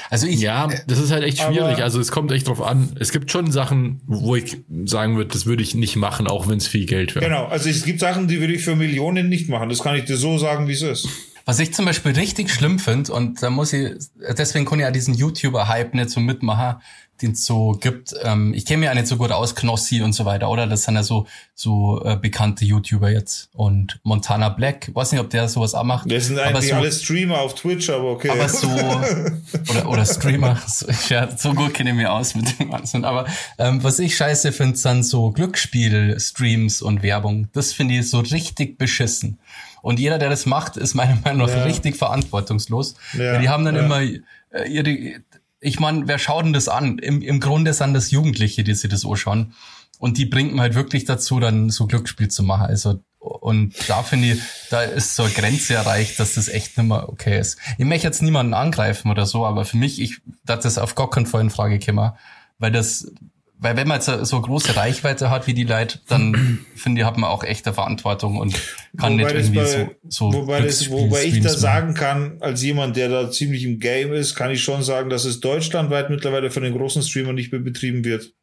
Also 0.09 0.27
ich, 0.27 0.39
Ja, 0.41 0.69
das 0.87 0.99
ist 0.99 1.11
halt 1.11 1.23
echt 1.23 1.39
schwierig. 1.39 1.61
Aber- 1.75 1.83
also 1.83 1.99
es 1.99 2.11
kommt 2.11 2.31
echt 2.31 2.47
drauf 2.47 2.61
an. 2.61 2.95
Es 2.99 3.11
gibt 3.11 3.31
schon 3.31 3.51
Sachen, 3.51 4.01
wo 4.05 4.35
ich 4.35 4.57
sagen 4.85 5.17
würde, 5.17 5.31
das 5.31 5.45
würde 5.45 5.61
ich 5.63 5.75
nicht 5.75 5.95
machen, 5.97 6.27
auch 6.27 6.47
wenn 6.47 6.57
es 6.57 6.67
viel 6.67 6.85
Geld 6.85 7.15
wäre. 7.15 7.25
Genau, 7.25 7.45
also 7.45 7.69
es 7.69 7.83
gibt 7.83 7.99
Sachen, 7.99 8.27
die 8.27 8.39
würde 8.39 8.53
ich 8.53 8.63
für 8.63 8.75
Millionen 8.75 9.27
nicht 9.29 9.49
machen. 9.49 9.69
Das 9.69 9.79
kann 9.81 9.95
ich 9.95 10.05
dir 10.05 10.17
so 10.17 10.37
sagen, 10.37 10.67
wie 10.67 10.73
es 10.73 10.81
ist. 10.81 11.07
Was 11.45 11.59
ich 11.59 11.73
zum 11.73 11.85
Beispiel 11.85 12.13
richtig 12.13 12.51
schlimm 12.51 12.79
finde, 12.79 13.11
und 13.11 13.43
da 13.43 13.49
muss 13.49 13.73
ich, 13.73 13.91
deswegen 14.37 14.65
kann 14.65 14.79
ich 14.79 14.83
ja 14.83 14.91
diesen 14.91 15.13
YouTuber-Hype 15.13 15.93
nicht 15.93 16.09
so 16.09 16.21
mitmachen, 16.21 16.81
den 17.21 17.31
es 17.31 17.45
so 17.45 17.77
gibt. 17.79 18.13
Ähm, 18.23 18.53
ich 18.53 18.65
kenne 18.65 18.79
mich 18.79 18.87
ja 18.87 18.93
nicht 18.93 19.07
so 19.07 19.17
gut 19.17 19.31
aus, 19.31 19.55
Knossi 19.55 20.01
und 20.01 20.13
so 20.13 20.25
weiter, 20.25 20.49
oder? 20.49 20.67
Das 20.67 20.83
sind 20.83 20.95
ja 20.95 21.03
so, 21.03 21.27
so 21.53 22.03
äh, 22.03 22.17
bekannte 22.17 22.65
YouTuber 22.65 23.11
jetzt. 23.11 23.49
Und 23.53 23.99
Montana 24.03 24.49
Black, 24.49 24.89
weiß 24.93 25.11
nicht, 25.11 25.21
ob 25.21 25.29
der 25.29 25.47
sowas 25.47 25.73
auch 25.73 25.83
macht. 25.83 26.11
Das 26.11 26.25
sind 26.25 26.39
aber 26.39 26.49
eigentlich 26.49 26.69
so, 26.69 26.75
alle 26.75 26.91
Streamer 26.91 27.39
auf 27.39 27.55
Twitch, 27.55 27.89
aber 27.89 28.11
okay. 28.11 28.29
aber 28.29 28.49
so, 28.49 28.67
oder, 29.69 29.89
oder 29.89 30.05
Streamer, 30.05 30.61
so, 30.67 30.87
ja, 31.09 31.35
so 31.35 31.53
gut 31.53 31.73
kenne 31.73 31.91
ich 31.91 31.95
mich 31.95 32.07
aus 32.07 32.35
mit 32.35 32.59
dem 32.59 32.71
Ganzen. 32.71 33.05
Aber 33.05 33.25
ähm, 33.57 33.83
was 33.83 33.99
ich 33.99 34.15
scheiße 34.15 34.51
finde, 34.51 34.77
sind 34.77 35.03
so 35.03 35.31
Glücksspiel-Streams 35.31 36.81
und 36.81 37.03
Werbung. 37.03 37.47
Das 37.53 37.73
finde 37.73 37.95
ich 37.95 38.09
so 38.09 38.19
richtig 38.19 38.77
beschissen. 38.77 39.39
Und 39.83 39.99
jeder, 39.99 40.17
der 40.17 40.29
das 40.29 40.45
macht, 40.45 40.77
ist 40.77 40.93
meiner 40.93 41.17
Meinung 41.23 41.45
nach 41.45 41.53
Ja. 41.55 41.63
richtig 41.63 41.97
verantwortungslos. 41.97 42.95
Ja, 43.17 43.37
die 43.37 43.49
haben 43.49 43.65
dann 43.65 43.75
ja. 43.75 43.83
immer 43.83 44.01
äh, 44.01 44.67
ihre, 44.69 45.21
ich 45.59 45.79
meine, 45.79 46.07
wer 46.07 46.17
schaut 46.19 46.45
denn 46.45 46.53
das 46.53 46.69
an? 46.69 46.99
Im, 46.99 47.21
Im 47.21 47.41
Grunde 47.41 47.73
sind 47.73 47.93
das 47.93 48.09
Jugendliche, 48.09 48.63
die 48.63 48.73
sich 48.73 48.89
das 48.89 49.05
anschauen. 49.05 49.53
Und 49.99 50.17
die 50.17 50.25
bringt 50.25 50.51
man 50.53 50.61
halt 50.61 50.75
wirklich 50.75 51.03
dazu, 51.03 51.39
dann 51.41 51.69
so 51.69 51.85
Glücksspiel 51.85 52.29
zu 52.29 52.43
machen. 52.43 52.65
Also, 52.67 52.99
und 53.19 53.73
da 53.89 54.03
finde 54.03 54.33
ich, 54.33 54.41
da 54.69 54.83
ist 54.83 55.17
so 55.17 55.23
eine 55.23 55.33
Grenze 55.33 55.73
erreicht, 55.73 56.17
dass 56.17 56.35
das 56.35 56.47
echt 56.47 56.77
nicht 56.77 56.87
mehr 56.87 57.09
okay 57.09 57.37
ist. 57.37 57.57
Ich 57.77 57.85
möchte 57.85 58.07
jetzt 58.07 58.21
niemanden 58.21 58.53
angreifen 58.53 59.11
oder 59.11 59.25
so, 59.25 59.45
aber 59.45 59.65
für 59.65 59.77
mich, 59.77 60.01
ich, 60.01 60.21
dass 60.45 60.63
das 60.63 60.77
auf 60.77 60.95
gar 60.95 61.09
keinen 61.09 61.25
Fall 61.25 61.41
in 61.41 61.49
Frage 61.49 61.77
käme, 61.79 62.15
weil 62.57 62.71
das, 62.71 63.11
weil 63.57 63.77
wenn 63.77 63.87
man 63.87 63.99
jetzt 64.01 64.07
so 64.29 64.41
große 64.41 64.75
Reichweite 64.75 65.29
hat 65.29 65.47
wie 65.47 65.53
die 65.53 65.63
Leute, 65.63 65.99
dann 66.07 66.65
finde 66.75 67.01
ich, 67.01 67.07
hat 67.07 67.17
man 67.17 67.29
auch 67.29 67.43
echte 67.43 67.73
Verantwortung 67.73 68.37
und 68.37 68.59
kann 68.97 69.13
Wobei 69.13 69.33
nicht 69.33 69.45
irgendwie 69.45 69.59
bei- 69.59 69.95
so, 70.09 70.29
so 70.29 70.33
wobei, 70.33 70.61
das, 70.61 70.89
wobei 70.91 71.23
ich 71.25 71.41
da 71.41 71.49
sagen 71.49 71.93
kann, 71.95 72.37
als 72.41 72.61
jemand, 72.61 72.95
der 72.95 73.09
da 73.09 73.31
ziemlich 73.31 73.63
im 73.63 73.79
Game 73.79 74.13
ist, 74.13 74.35
kann 74.35 74.51
ich 74.51 74.61
schon 74.61 74.83
sagen, 74.83 75.09
dass 75.09 75.25
es 75.25 75.39
deutschlandweit 75.39 76.09
mittlerweile 76.09 76.51
von 76.51 76.63
den 76.63 76.73
großen 76.73 77.01
Streamern 77.01 77.35
nicht 77.35 77.51
mehr 77.51 77.61
betrieben 77.61 78.05
wird. 78.05 78.33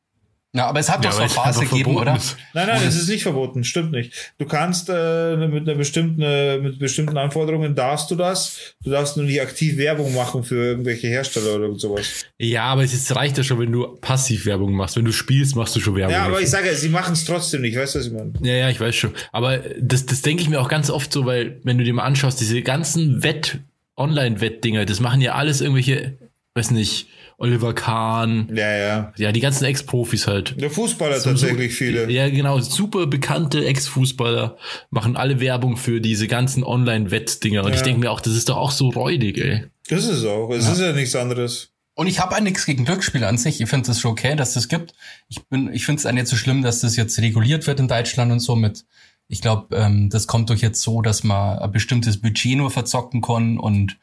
Ja, 0.53 0.67
aber 0.67 0.81
es 0.81 0.91
hat 0.91 1.05
Ja, 1.05 1.11
doch 1.11 1.13
so 1.13 1.19
weil 1.19 1.25
eine 1.25 1.31
es 1.31 1.37
Phase 1.37 1.61
einfach 1.61 1.77
gegeben, 1.77 1.97
oder? 1.97 2.19
Nein, 2.55 2.67
nein, 2.67 2.83
es 2.85 2.97
ist 2.97 3.09
nicht 3.09 3.23
verboten, 3.23 3.63
stimmt 3.63 3.93
nicht. 3.93 4.35
Du 4.39 4.47
kannst 4.47 4.89
äh, 4.89 5.37
mit 5.37 5.69
einer 5.69 5.77
bestimmten, 5.77 6.23
äh, 6.23 6.59
mit 6.59 6.81
bestimmten 6.81 7.17
Anforderungen 7.17 7.77
darfst 7.77 8.11
du 8.11 8.17
das. 8.17 8.75
Du 8.83 8.91
darfst 8.91 9.17
nur 9.17 9.27
nicht 9.27 9.41
aktiv 9.41 9.77
Werbung 9.77 10.13
machen 10.13 10.43
für 10.43 10.57
irgendwelche 10.57 11.07
Hersteller 11.07 11.55
oder 11.55 11.65
irgend 11.67 11.81
sowas. 11.81 12.25
Ja, 12.39 12.65
aber 12.65 12.83
es 12.83 13.15
reicht 13.15 13.39
ja 13.39 13.45
schon, 13.45 13.61
wenn 13.61 13.71
du 13.71 13.97
passiv 14.01 14.45
Werbung 14.45 14.73
machst. 14.73 14.97
Wenn 14.97 15.05
du 15.05 15.13
spielst, 15.13 15.55
machst 15.55 15.77
du 15.77 15.81
schon 15.81 15.95
Werbung. 15.95 16.15
Ja, 16.15 16.23
aber 16.23 16.31
dafür. 16.33 16.45
ich 16.45 16.51
sage, 16.51 16.75
sie 16.75 16.89
machen 16.89 17.13
es 17.13 17.25
trotzdem 17.25 17.61
nicht, 17.61 17.77
weißt 17.77 17.95
du, 17.95 17.99
was 18.01 18.07
ich 18.07 18.13
meine? 18.13 18.33
Ja, 18.43 18.55
ja, 18.55 18.71
ich 18.71 18.81
weiß 18.81 18.97
schon. 18.97 19.13
Aber 19.31 19.59
das, 19.81 20.05
das 20.07 20.23
denke 20.23 20.43
ich 20.43 20.49
mir 20.49 20.61
auch 20.61 20.69
ganz 20.69 20.91
oft 20.91 21.13
so, 21.13 21.27
weil, 21.27 21.61
wenn 21.63 21.79
du 21.79 21.85
dir 21.85 21.95
mal 21.95 22.03
anschaust, 22.03 22.41
diese 22.41 22.61
ganzen 22.63 23.23
Wett, 23.23 23.61
Online-Wett-Dinger, 23.97 24.85
das 24.85 24.99
machen 24.99 25.21
ja 25.21 25.35
alles 25.35 25.61
irgendwelche, 25.61 26.19
weiß 26.55 26.73
nicht, 26.73 27.07
Oliver 27.41 27.73
Kahn, 27.75 28.51
Ja, 28.55 28.77
ja. 28.77 29.13
ja, 29.17 29.33
die 29.33 29.41
ganzen 29.41 29.65
Ex-Profis 29.65 30.27
halt. 30.27 30.61
Der 30.61 30.71
Fußballer 30.71 31.23
tatsächlich 31.23 31.75
viele. 31.75 32.11
Ja, 32.11 32.29
genau, 32.29 32.61
super 32.61 33.07
bekannte 33.07 33.65
Ex-Fußballer 33.65 34.59
machen 34.91 35.17
alle 35.17 35.41
Werbung 35.41 35.79
für 35.79 36.03
diese 36.03 36.29
ganzen 36.29 36.63
Online-Wett-Dinger. 36.63 37.63
Und 37.65 37.71
Ja. 37.71 37.77
ich 37.77 37.83
denke 37.83 38.01
mir 38.01 38.11
auch, 38.11 38.21
das 38.21 38.35
ist 38.35 38.51
doch 38.51 38.59
auch 38.59 38.71
so 38.73 38.91
räudig, 38.91 39.39
ey. 39.39 39.65
Das 39.89 40.05
ist 40.05 40.19
es 40.19 40.25
auch. 40.27 40.51
Es 40.51 40.69
ist 40.69 40.81
ja 40.81 40.93
nichts 40.93 41.17
anderes. 41.17 41.71
Und 41.95 42.07
ich 42.09 42.21
habe 42.21 42.37
auch 42.37 42.41
nichts 42.41 42.67
gegen 42.67 42.85
Glücksspiele 42.85 43.27
an 43.27 43.39
sich. 43.39 43.59
Ich 43.61 43.69
finde 43.71 43.91
es 43.91 44.01
schon 44.01 44.13
okay, 44.13 44.37
dass 44.37 44.53
das 44.55 44.69
gibt. 44.69 44.93
Ich 45.29 45.43
bin, 45.49 45.73
ich 45.73 45.87
finde 45.87 46.01
es 46.01 46.07
auch 46.07 46.13
nicht 46.13 46.27
so 46.29 46.37
schlimm, 46.37 46.63
dass 46.63 46.81
das 46.81 46.95
jetzt 46.97 47.19
reguliert 47.21 47.67
wird 47.67 47.81
in 47.81 47.89
Deutschland 47.89 48.31
und 48.33 48.41
so 48.41 48.55
mit. 48.55 48.85
Ich 49.29 49.41
glaube, 49.41 49.75
ähm, 49.77 50.11
das 50.11 50.27
kommt 50.27 50.51
doch 50.51 50.57
jetzt 50.57 50.83
so, 50.83 51.01
dass 51.01 51.25
man 51.25 51.59
ein 51.59 51.73
bestimmtes 51.73 52.21
Budget 52.21 52.57
nur 52.59 52.71
verzocken 52.71 53.23
kann 53.23 53.59
und 53.59 53.97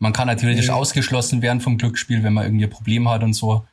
man 0.00 0.12
kann 0.12 0.26
natürlich 0.26 0.68
Mhm. 0.68 0.74
ausgeschlossen 0.74 1.42
werden 1.42 1.60
vom 1.60 1.78
Glücksspiel, 1.78 2.22
wenn 2.22 2.32
man 2.32 2.44
irgendwie 2.44 2.64
ein 2.64 2.70
Problem 2.70 3.08
hat 3.08 3.22
und 3.22 3.34
so. 3.34 3.64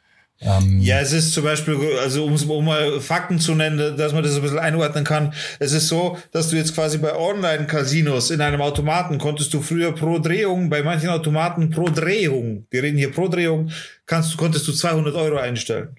Ähm, 0.42 0.80
Ja, 0.80 1.00
es 1.02 1.12
ist 1.12 1.34
zum 1.34 1.44
Beispiel, 1.44 1.78
also 2.02 2.24
um, 2.24 2.34
um 2.50 2.64
mal 2.66 3.02
Fakten 3.02 3.40
zu 3.40 3.56
nennen, 3.56 3.98
dass 3.98 4.14
man 4.14 4.24
das 4.24 4.36
ein 4.38 4.42
bisschen 4.42 4.60
einordnen 4.60 5.04
kann. 5.04 5.34
Es 5.60 5.74
ist 5.74 5.90
so, 5.90 6.18
dass 6.32 6.50
du 6.50 6.56
jetzt 6.56 6.74
quasi 6.76 6.98
bei 6.98 7.14
Online-Casinos 7.14 8.32
in 8.32 8.40
einem 8.40 8.62
Automaten 8.62 9.18
konntest 9.18 9.54
du 9.54 9.62
früher 9.62 9.92
pro 9.94 10.20
Drehung, 10.20 10.70
bei 10.70 10.82
manchen 10.82 11.10
Automaten 11.10 11.72
pro 11.72 11.90
Drehung, 11.90 12.66
wir 12.72 12.84
reden 12.84 12.98
hier 12.98 13.12
pro 13.12 13.28
Drehung, 13.28 13.72
kannst 14.06 14.38
konntest 14.38 14.66
du 14.68 14.72
200 14.72 15.14
Euro 15.16 15.38
einstellen. 15.38 15.98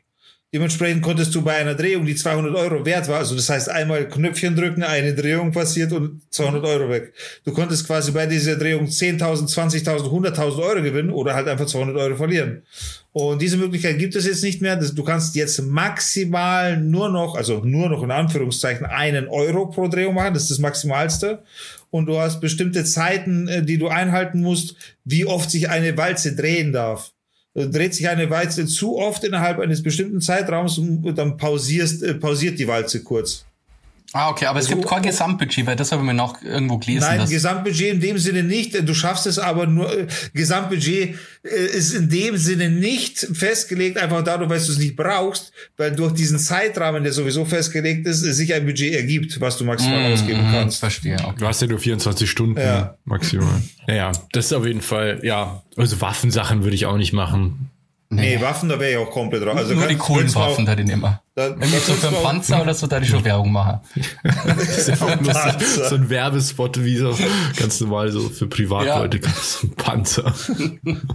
Dementsprechend 0.53 1.03
konntest 1.03 1.33
du 1.33 1.43
bei 1.43 1.55
einer 1.55 1.77
Drehung, 1.77 2.05
die 2.05 2.17
200 2.17 2.57
Euro 2.57 2.85
wert 2.85 3.07
war, 3.07 3.19
also 3.19 3.37
das 3.37 3.49
heißt 3.49 3.69
einmal 3.69 4.09
Knöpfchen 4.09 4.57
drücken, 4.57 4.83
eine 4.83 5.15
Drehung 5.15 5.53
passiert 5.53 5.93
und 5.93 6.23
200 6.31 6.65
Euro 6.65 6.91
weg. 6.91 7.13
Du 7.45 7.53
konntest 7.53 7.87
quasi 7.87 8.11
bei 8.11 8.27
dieser 8.27 8.57
Drehung 8.57 8.87
10.000, 8.87 9.49
20.000, 9.49 10.11
100.000 10.11 10.59
Euro 10.59 10.83
gewinnen 10.83 11.11
oder 11.11 11.35
halt 11.35 11.47
einfach 11.47 11.67
200 11.67 11.97
Euro 11.97 12.17
verlieren. 12.17 12.63
Und 13.13 13.41
diese 13.41 13.59
Möglichkeit 13.59 14.01
gibt 14.01 14.17
es 14.17 14.27
jetzt 14.27 14.43
nicht 14.43 14.61
mehr. 14.61 14.75
Du 14.75 15.05
kannst 15.05 15.37
jetzt 15.37 15.63
maximal 15.63 16.77
nur 16.77 17.11
noch, 17.11 17.37
also 17.37 17.61
nur 17.65 17.89
noch 17.89 18.03
in 18.03 18.11
Anführungszeichen, 18.11 18.87
einen 18.87 19.29
Euro 19.29 19.67
pro 19.67 19.87
Drehung 19.87 20.15
machen. 20.15 20.35
Das 20.35 20.45
ist 20.45 20.51
das 20.51 20.59
Maximalste. 20.59 21.45
Und 21.91 22.07
du 22.07 22.19
hast 22.19 22.41
bestimmte 22.41 22.85
Zeiten, 22.85 23.47
äh, 23.47 23.63
die 23.65 23.79
du 23.79 23.87
einhalten 23.87 24.41
musst, 24.41 24.75
wie 25.05 25.27
oft 25.27 25.51
sich 25.51 25.69
eine 25.69 25.97
Walze 25.97 26.35
drehen 26.35 26.73
darf. 26.73 27.13
Äh, 27.55 27.69
Dreht 27.69 27.95
sich 27.95 28.09
eine 28.09 28.31
Walze 28.31 28.67
zu 28.67 28.97
oft 28.97 29.25
innerhalb 29.25 29.59
eines 29.59 29.83
bestimmten 29.83 30.21
Zeitraums, 30.21 30.79
und 30.79 31.17
dann 31.17 31.37
pausierst, 31.37 32.03
äh, 32.03 32.15
pausiert 32.15 32.59
die 32.59 32.69
Walze 32.69 33.03
kurz. 33.03 33.45
Ah, 34.13 34.31
okay, 34.31 34.47
aber 34.47 34.59
es 34.59 34.67
Also- 34.67 34.77
gibt 34.77 34.89
kein 34.89 35.03
Gesamtbudget, 35.03 35.67
weil 35.67 35.77
das 35.77 35.93
habe 35.93 36.03
ich 36.03 36.07
mir 36.07 36.15
noch 36.15 36.43
irgendwo 36.43 36.79
gelesen. 36.79 37.01
Nein, 37.09 37.19
dass, 37.21 37.31
Gesamtbudget 37.31 37.93
in 37.95 38.01
dem 38.01 38.19
Sinne 38.19 38.43
nicht. 38.43 38.75
Du 38.89 38.93
schaffst 38.93 39.27
es 39.29 39.39
aber 39.39 39.67
nur, 39.69 39.97
äh, 39.97 40.07
Gesamtbudget 40.35 41.15
äh, 41.45 41.49
ist 41.77 41.95
in 41.95 42.09
dem 42.09 42.37
Sinne 42.37 42.71
nicht 42.71 43.19
festgelegt, 43.19 43.99
einfach 43.99 44.23
dadurch, 44.25 44.51
weil 44.51 44.59
du 44.59 44.65
es 44.73 44.79
nicht 44.79 44.97
brauchst, 44.97 45.53
weil 45.77 45.93
durch 45.93 46.13
diesen 46.13 46.39
Zeitrahmen, 46.41 47.05
der 47.05 47.13
sowieso 47.13 47.45
festgelegt 47.45 48.07
ist, 48.07 48.21
sich 48.21 48.53
ein 48.53 48.67
Budget 48.67 48.95
ergibt, 48.95 49.41
was 49.41 49.57
du 49.59 49.65
maximal 49.65 50.13
ausgeben 50.13 50.49
Mhm, 50.49 50.53
kannst. 50.53 50.81
Verstehe, 50.81 51.17
okay. 51.25 51.35
Du 51.39 51.47
hast 51.47 51.63
ja 51.63 51.69
nur 51.69 51.79
24 51.79 52.29
Stunden 52.29 52.59
Ja. 52.59 52.97
maximal. 53.05 53.63
Naja, 53.87 54.11
das 54.33 54.47
ist 54.47 54.53
auf 54.53 54.67
jeden 54.67 54.83
Fall, 54.83 55.21
ja. 55.23 55.63
Also 55.77 56.01
Waffensachen 56.01 56.65
würde 56.65 56.75
ich 56.75 56.87
auch 56.87 56.97
nicht 56.97 57.13
machen. 57.13 57.71
Nee, 58.13 58.41
Waffen, 58.41 58.69
da 58.69 58.81
wäre 58.81 58.91
ich 58.91 58.97
auch 58.97 59.11
komplett 59.13 59.45
drauf. 59.45 59.57
Also 59.57 59.75
Nur 59.75 59.85
die 59.87 59.91
kann- 59.95 59.99
coolen 60.01 60.17
könntest 60.19 60.35
du 60.35 60.41
Waffen, 60.41 60.65
auch- 60.65 60.67
da 60.71 60.75
den 60.75 60.89
immer. 60.89 61.23
Da- 61.41 61.47
Irgendwie 61.47 61.71
da 61.71 61.81
so 61.81 61.95
für 61.95 62.09
einen 62.09 62.23
Panzer 62.23 62.61
oder 62.63 62.75
so, 62.75 62.87
da 62.87 63.01
die 63.01 63.07
schon 63.09 63.25
Werbung 63.25 63.51
machen. 63.53 63.81
Das 64.47 64.79
ist 64.79 64.91
einfach 64.91 65.19
nur 65.21 65.33
so, 65.35 65.85
so 65.89 65.95
ein 65.95 66.11
Werbespot, 66.11 66.85
wie 66.85 66.97
so 66.99 67.17
ganz 67.57 67.81
normal 67.81 68.13
so 68.13 68.29
für 68.29 68.47
Privatleute. 68.47 69.21
So 69.43 69.67
ein 69.67 69.75
Panzer. 69.75 70.35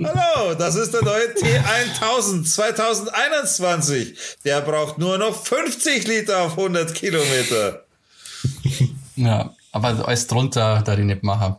Hallo, 0.04 0.56
das 0.58 0.76
ist 0.76 0.94
der 0.94 1.04
neue 1.04 1.28
T1000 1.36 2.44
2021. 2.46 4.18
Der 4.44 4.62
braucht 4.62 4.98
nur 4.98 5.18
noch 5.18 5.36
50 5.46 6.08
Liter 6.08 6.42
auf 6.42 6.58
100 6.58 6.94
Kilometer. 6.96 7.86
Ja, 9.16 9.54
aber 9.72 10.08
alles 10.08 10.28
drunter, 10.28 10.82
da 10.86 10.96
die 10.96 11.04
nicht 11.04 11.24
machen. 11.24 11.56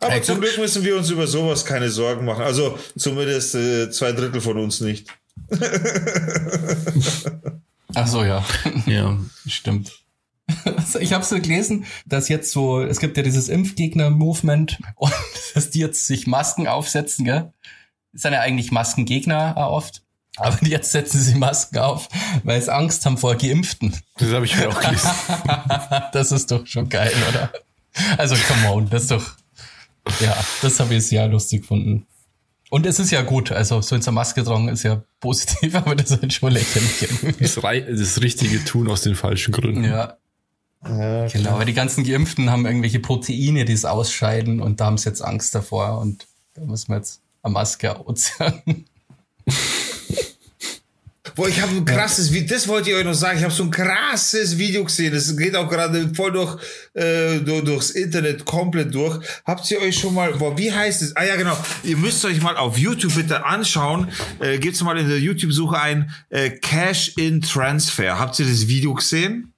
Aber 0.00 0.22
zum 0.22 0.40
Glück 0.40 0.58
müssen 0.58 0.84
wir 0.84 0.96
uns 0.96 1.10
über 1.10 1.26
sowas 1.26 1.64
keine 1.64 1.90
Sorgen 1.90 2.24
machen. 2.24 2.42
Also 2.44 2.78
zumindest 2.96 3.54
äh, 3.54 3.90
zwei 3.90 4.12
Drittel 4.12 4.40
von 4.40 4.58
uns 4.58 4.80
nicht. 4.80 5.08
Ach 7.94 8.06
so, 8.06 8.24
ja. 8.24 8.44
Ja. 8.86 9.18
Stimmt. 9.46 9.92
Also 10.64 10.98
ich 10.98 11.12
habe 11.12 11.24
so 11.24 11.36
gelesen, 11.36 11.84
dass 12.06 12.28
jetzt 12.28 12.52
so, 12.52 12.82
es 12.82 12.98
gibt 12.98 13.16
ja 13.16 13.22
dieses 13.22 13.48
Impfgegner-Movement 13.48 14.78
und 14.96 15.12
dass 15.54 15.70
die 15.70 15.80
jetzt 15.80 16.06
sich 16.06 16.26
Masken 16.26 16.66
aufsetzen, 16.66 17.24
gell? 17.24 17.52
Das 18.12 18.22
sind 18.22 18.32
ja 18.32 18.40
eigentlich 18.40 18.72
Maskengegner 18.72 19.56
oft. 19.56 20.02
Aber 20.36 20.58
jetzt 20.66 20.92
setzen 20.92 21.20
sie 21.20 21.34
Masken 21.34 21.78
auf, 21.78 22.08
weil 22.42 22.60
sie 22.60 22.72
Angst 22.72 23.04
haben 23.04 23.18
vor 23.18 23.36
Geimpften. 23.36 23.94
Das 24.16 24.30
habe 24.30 24.46
ich 24.46 24.56
mir 24.56 24.68
auch 24.68 24.80
gelesen. 24.80 25.10
Das 26.12 26.32
ist 26.32 26.50
doch 26.50 26.66
schon 26.66 26.88
geil, 26.88 27.12
oder? 27.28 27.52
Also, 28.16 28.34
come 28.36 28.70
on, 28.70 28.90
das 28.90 29.02
ist 29.02 29.10
doch, 29.10 29.34
ja, 30.20 30.34
das 30.62 30.80
habe 30.80 30.94
ich 30.94 31.06
sehr 31.06 31.28
lustig 31.28 31.62
gefunden. 31.62 32.06
Und 32.72 32.86
es 32.86 32.98
ist 32.98 33.10
ja 33.10 33.20
gut, 33.20 33.52
also 33.52 33.82
so 33.82 33.94
in 33.94 34.00
der 34.00 34.14
Maske 34.14 34.42
tragen 34.42 34.70
ist 34.70 34.82
ja 34.82 35.02
positiv, 35.20 35.74
aber 35.74 35.94
das 35.94 36.10
ist 36.10 36.22
halt 36.22 36.32
schon 36.32 36.52
lächerlich. 36.52 37.36
Das, 37.38 37.54
das 37.54 38.22
richtige 38.22 38.64
Tun 38.64 38.88
aus 38.88 39.02
den 39.02 39.14
falschen 39.14 39.52
Gründen. 39.52 39.84
Ja, 39.84 40.16
Ja, 40.82 41.26
Genau, 41.26 41.58
weil 41.58 41.66
die 41.66 41.74
ganzen 41.74 42.02
Geimpften 42.02 42.48
haben 42.48 42.64
irgendwelche 42.64 42.98
Proteine, 42.98 43.66
die 43.66 43.74
es 43.74 43.84
ausscheiden 43.84 44.62
und 44.62 44.80
da 44.80 44.86
haben 44.86 44.96
sie 44.96 45.06
jetzt 45.06 45.20
Angst 45.20 45.54
davor 45.54 45.98
und 45.98 46.26
da 46.54 46.62
müssen 46.62 46.88
wir 46.88 46.96
jetzt 46.96 47.20
eine 47.42 47.52
Maske 47.52 47.94
ausziehen. 47.94 48.86
Boah, 51.36 51.48
ich 51.48 51.62
habe 51.62 51.72
ein 51.76 51.84
krasses 51.84 52.32
Video, 52.32 52.48
das 52.48 52.66
wollte 52.66 52.90
ich 52.90 52.96
euch 52.96 53.04
noch 53.04 53.14
sagen, 53.14 53.38
ich 53.38 53.44
habe 53.44 53.54
so 53.54 53.62
ein 53.62 53.70
krasses 53.70 54.58
Video 54.58 54.84
gesehen, 54.84 55.14
das 55.14 55.34
geht 55.36 55.54
auch 55.54 55.68
gerade 55.68 56.12
voll 56.14 56.32
durch, 56.32 56.58
äh, 56.94 57.38
durch, 57.38 57.62
durchs 57.62 57.90
Internet 57.90 58.44
komplett 58.44 58.92
durch. 58.92 59.24
Habt 59.44 59.70
ihr 59.70 59.80
euch 59.80 59.96
schon 59.96 60.14
mal, 60.14 60.32
boah, 60.32 60.58
wie 60.58 60.72
heißt 60.72 61.00
es? 61.00 61.16
Ah 61.16 61.24
ja, 61.24 61.36
genau, 61.36 61.56
ihr 61.84 61.96
müsst 61.96 62.24
euch 62.24 62.42
mal 62.42 62.56
auf 62.56 62.76
YouTube 62.76 63.14
bitte 63.14 63.46
anschauen, 63.46 64.10
äh, 64.40 64.58
gebt's 64.58 64.82
mal 64.82 64.98
in 64.98 65.08
der 65.08 65.20
YouTube-Suche 65.20 65.80
ein, 65.80 66.10
äh, 66.28 66.50
Cash-in-Transfer. 66.50 68.18
Habt 68.18 68.40
ihr 68.40 68.46
das 68.46 68.66
Video 68.66 68.92
gesehen? 68.92 69.51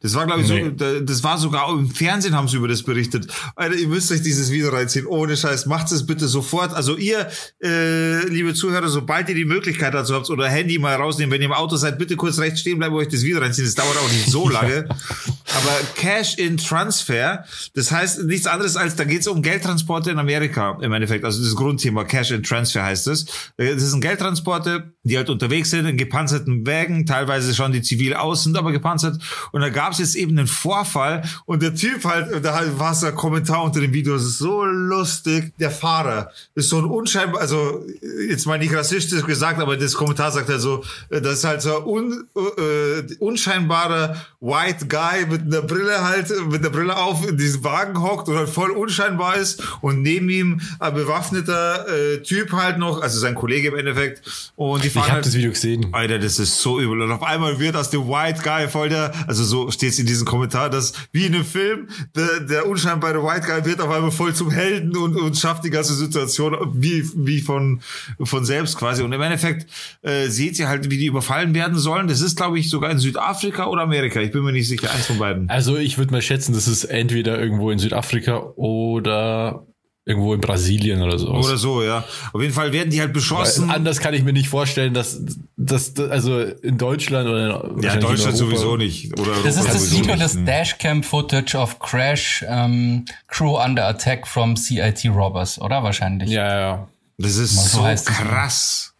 Das 0.00 0.14
war, 0.14 0.26
glaube 0.26 0.42
ich, 0.42 0.48
Nee. 0.48 0.64
so, 0.64 0.70
da- 0.70 1.00
das 1.00 1.24
war 1.24 1.38
sogar 1.38 1.68
im 1.70 1.90
Fernsehen 1.90 2.34
haben 2.34 2.48
sie 2.48 2.56
über 2.58 2.68
das 2.68 2.82
berichtet. 2.82 3.26
Alter, 3.56 3.74
ihr 3.76 3.88
müsst 3.88 4.12
euch 4.12 4.22
dieses 4.22 4.50
Video 4.50 4.68
reinziehen. 4.70 5.06
Ohne 5.06 5.36
Scheiß, 5.36 5.66
macht 5.66 5.90
es 5.92 6.04
bitte 6.06 6.28
sofort. 6.28 6.74
Also 6.74 6.96
ihr, 6.96 7.28
äh, 7.62 8.26
liebe 8.28 8.54
Zuhörer, 8.54 8.88
sobald 8.88 9.28
ihr 9.28 9.34
die 9.34 9.44
Möglichkeit 9.44 9.94
dazu 9.94 10.14
habt 10.14 10.28
oder 10.30 10.48
Handy 10.48 10.78
mal 10.78 10.94
rausnehmen, 10.96 11.32
wenn 11.32 11.40
ihr 11.40 11.46
im 11.46 11.52
Auto 11.52 11.76
seid, 11.76 11.98
bitte 11.98 12.16
kurz 12.16 12.38
rechts 12.38 12.60
stehen 12.60 12.78
bleiben, 12.78 12.94
wo 12.94 12.98
euch 12.98 13.08
das 13.08 13.22
Video 13.22 13.38
reinziehen. 13.40 13.66
Das 13.66 13.74
dauert 13.74 13.96
auch 13.96 14.12
nicht 14.12 14.30
so 14.30 14.48
lange. 14.50 14.86
Aber 14.88 15.72
Cash-in-Transfer, 15.94 17.44
das 17.74 17.90
heißt 17.90 18.24
nichts 18.24 18.46
anderes 18.46 18.76
als, 18.76 18.96
da 18.96 19.04
geht 19.04 19.20
es 19.20 19.26
um 19.26 19.42
Geldtransporte 19.42 20.10
in 20.10 20.18
Amerika 20.18 20.78
im 20.80 20.92
Endeffekt. 20.92 21.24
Also 21.24 21.42
das 21.42 21.54
Grundthema 21.54 22.04
Cash-in-Transfer 22.04 22.82
heißt 22.84 23.06
es. 23.08 23.24
Äh, 23.56 23.74
Das 23.74 23.90
sind 23.90 24.00
Geldtransporte, 24.00 24.92
die 25.02 25.16
halt 25.16 25.30
unterwegs 25.30 25.70
sind 25.70 25.86
in 25.86 25.96
gepanzerten 25.96 26.66
Wägen, 26.66 27.06
teilweise 27.06 27.54
schon 27.54 27.72
die 27.72 27.82
zivil 27.82 28.14
aus, 28.14 28.44
sind 28.44 28.56
aber 28.56 28.72
gepanzert. 28.72 29.20
Und 29.52 29.60
da 29.60 29.68
gab 29.68 29.85
gab 29.86 29.92
es 29.92 30.00
jetzt 30.00 30.16
eben 30.16 30.36
einen 30.36 30.48
Vorfall 30.48 31.22
und 31.44 31.62
der 31.62 31.72
Typ 31.72 32.04
halt, 32.04 32.44
da 32.44 32.60
war 32.76 32.92
so 32.92 33.06
ein 33.06 33.14
Kommentar 33.14 33.62
unter 33.62 33.80
dem 33.80 33.92
Video, 33.92 34.14
das 34.14 34.24
ist 34.24 34.38
so 34.38 34.64
lustig. 34.64 35.52
Der 35.60 35.70
Fahrer 35.70 36.32
ist 36.56 36.70
so 36.70 36.78
ein 36.78 36.86
unscheinbar, 36.86 37.40
also 37.40 37.84
jetzt 38.28 38.46
mal 38.46 38.58
nicht 38.58 38.74
rassistisch 38.74 39.24
gesagt, 39.24 39.60
aber 39.60 39.76
das 39.76 39.94
Kommentar 39.94 40.32
sagt 40.32 40.48
halt 40.48 40.60
so, 40.60 40.82
das 41.08 41.38
ist 41.38 41.44
halt 41.44 41.62
so 41.62 41.78
ein 41.78 41.84
un, 41.84 42.26
äh, 42.34 43.14
unscheinbarer 43.20 44.16
White 44.40 44.86
Guy 44.86 45.26
mit 45.30 45.42
einer 45.42 45.62
Brille 45.62 46.02
halt, 46.02 46.32
mit 46.50 46.64
der 46.64 46.70
Brille 46.70 46.96
auf 46.96 47.24
in 47.28 47.36
diesem 47.36 47.62
Wagen 47.62 48.02
hockt 48.02 48.28
und 48.28 48.36
halt 48.36 48.48
voll 48.48 48.72
unscheinbar 48.72 49.36
ist 49.36 49.62
und 49.82 50.02
neben 50.02 50.28
ihm 50.30 50.60
ein 50.80 50.94
bewaffneter 50.94 51.86
äh, 51.88 52.22
Typ 52.22 52.50
halt 52.50 52.78
noch, 52.78 53.02
also 53.02 53.20
sein 53.20 53.36
Kollege 53.36 53.68
im 53.68 53.76
Endeffekt. 53.76 54.50
Und 54.56 54.82
die 54.82 54.90
fahren 54.90 55.04
Ich 55.04 55.08
habe 55.10 55.12
halt, 55.18 55.26
das 55.26 55.34
Video 55.34 55.50
gesehen. 55.50 55.90
Alter, 55.92 56.18
das 56.18 56.40
ist 56.40 56.60
so 56.60 56.80
übel. 56.80 57.02
Und 57.02 57.12
auf 57.12 57.22
einmal 57.22 57.60
wird 57.60 57.76
aus 57.76 57.90
dem 57.90 58.08
White 58.08 58.40
Guy 58.42 58.66
voll 58.66 58.88
der, 58.88 59.12
also 59.28 59.44
so 59.44 59.70
steht 59.76 59.90
es 59.90 59.98
in 59.98 60.06
diesem 60.06 60.26
Kommentar, 60.26 60.70
dass 60.70 60.92
wie 61.12 61.26
in 61.26 61.34
einem 61.34 61.44
Film, 61.44 61.88
der, 62.14 62.40
der 62.40 62.66
unscheinbare 62.66 63.22
White 63.22 63.46
Guy 63.46 63.64
wird 63.64 63.80
auf 63.80 63.90
einmal 63.90 64.10
voll 64.10 64.34
zum 64.34 64.50
Helden 64.50 64.96
und, 64.96 65.16
und 65.16 65.36
schafft 65.36 65.64
die 65.64 65.70
ganze 65.70 65.94
Situation 65.94 66.56
wie, 66.74 67.04
wie 67.14 67.40
von, 67.40 67.80
von 68.22 68.44
selbst 68.44 68.76
quasi. 68.76 69.02
Und 69.02 69.12
im 69.12 69.20
Endeffekt 69.20 69.70
äh, 70.02 70.28
seht 70.28 70.58
ihr 70.58 70.68
halt, 70.68 70.90
wie 70.90 70.98
die 70.98 71.06
überfallen 71.06 71.54
werden 71.54 71.78
sollen. 71.78 72.08
Das 72.08 72.20
ist, 72.20 72.36
glaube 72.36 72.58
ich, 72.58 72.68
sogar 72.70 72.90
in 72.90 72.98
Südafrika 72.98 73.66
oder 73.66 73.82
Amerika. 73.82 74.20
Ich 74.20 74.32
bin 74.32 74.42
mir 74.42 74.52
nicht 74.52 74.68
sicher, 74.68 74.90
eins 74.90 75.06
von 75.06 75.18
beiden. 75.18 75.48
Also 75.48 75.76
ich 75.76 75.98
würde 75.98 76.12
mal 76.12 76.22
schätzen, 76.22 76.52
das 76.52 76.66
ist 76.66 76.84
entweder 76.84 77.38
irgendwo 77.38 77.70
in 77.70 77.78
Südafrika 77.78 78.38
oder 78.56 79.66
irgendwo 80.06 80.32
in 80.34 80.40
Brasilien 80.40 81.02
oder 81.02 81.18
so. 81.18 81.28
Oder 81.32 81.56
so, 81.56 81.82
ja. 81.82 82.04
Auf 82.32 82.40
jeden 82.40 82.54
Fall 82.54 82.72
werden 82.72 82.90
die 82.90 83.00
halt 83.00 83.12
beschossen. 83.12 83.70
Anders 83.70 83.98
kann 83.98 84.14
ich 84.14 84.22
mir 84.22 84.32
nicht 84.32 84.48
vorstellen, 84.48 84.94
dass 84.94 85.20
das 85.56 85.94
also 85.98 86.40
in 86.40 86.78
Deutschland 86.78 87.28
oder 87.28 87.48
Ja, 87.82 87.94
in 87.94 88.00
Deutschland 88.00 88.20
Europa- 88.20 88.36
sowieso 88.36 88.76
nicht. 88.76 89.18
Oder 89.18 89.32
Das 89.44 89.56
ist 89.56 89.68
das 89.68 89.90
Video, 89.90 90.12
nicht, 90.12 90.22
das 90.22 90.34
ne? 90.34 90.44
Dashcam-Footage 90.44 91.56
of 91.58 91.80
Crash 91.80 92.44
ähm, 92.48 93.04
Crew 93.26 93.60
under 93.60 93.86
attack 93.88 94.28
from 94.28 94.54
CIT 94.56 95.06
Robbers, 95.06 95.60
oder 95.60 95.82
wahrscheinlich? 95.82 96.30
Ja, 96.30 96.58
ja. 96.60 96.88
Das 97.18 97.36
ist 97.36 97.72
so 97.72 97.78
so 97.96 98.04
krass. 98.12 98.92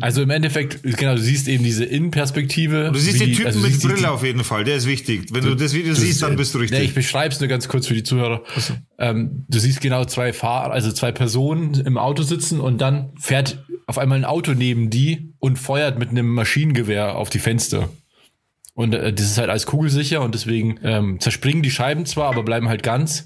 Also 0.00 0.22
im 0.22 0.30
Endeffekt, 0.30 0.82
genau, 0.82 1.14
du 1.14 1.20
siehst 1.20 1.48
eben 1.48 1.62
diese 1.64 1.84
Innenperspektive. 1.84 2.90
du 2.92 2.98
siehst 2.98 3.20
den 3.20 3.28
die- 3.28 3.34
Typen 3.34 3.46
also 3.46 3.58
du 3.60 3.64
mit 3.64 3.72
siehst 3.74 3.84
die- 3.84 3.88
Brille 3.88 4.10
auf 4.10 4.24
jeden 4.24 4.44
Fall. 4.44 4.64
Der 4.64 4.76
ist 4.76 4.86
wichtig. 4.86 5.26
Wenn 5.32 5.44
du, 5.44 5.54
das 5.54 5.74
Video 5.74 5.94
siehst, 5.94 6.22
dann 6.22 6.36
bist 6.36 6.54
du 6.54 6.58
richtig. 6.58 6.78
Nee, 6.78 6.84
ich 6.86 6.94
beschreibe 6.94 7.32
es 7.34 7.40
nur 7.40 7.48
ganz 7.48 7.68
kurz 7.68 7.86
für 7.86 7.94
die 7.94 8.02
Zuhörer. 8.02 8.42
Ähm, 8.98 9.44
du 9.48 9.58
siehst 9.58 9.80
genau 9.80 10.04
zwei 10.04 10.32
Fahrer, 10.32 10.72
also 10.72 10.90
zwei 10.92 11.12
Personen 11.12 11.74
im 11.74 11.98
Auto 11.98 12.22
sitzen 12.22 12.60
und 12.60 12.80
dann 12.80 13.10
fährt 13.18 13.64
auf 13.86 13.98
einmal 13.98 14.18
ein 14.18 14.24
Auto 14.24 14.52
neben 14.52 14.90
die 14.90 15.32
und 15.38 15.58
feuert 15.58 15.98
mit 15.98 16.10
einem 16.10 16.28
Maschinengewehr 16.28 17.16
auf 17.16 17.30
die 17.30 17.38
Fenster. 17.38 17.88
Und 18.74 18.94
äh, 18.94 19.12
das 19.12 19.26
ist 19.26 19.38
halt 19.38 19.50
alles 19.50 19.66
kugelsicher 19.66 20.20
und 20.22 20.34
deswegen 20.34 20.78
ähm, 20.84 21.18
zerspringen 21.20 21.62
die 21.62 21.70
Scheiben 21.70 22.06
zwar, 22.06 22.28
aber 22.28 22.42
bleiben 22.42 22.68
halt 22.68 22.82
ganz. 22.82 23.24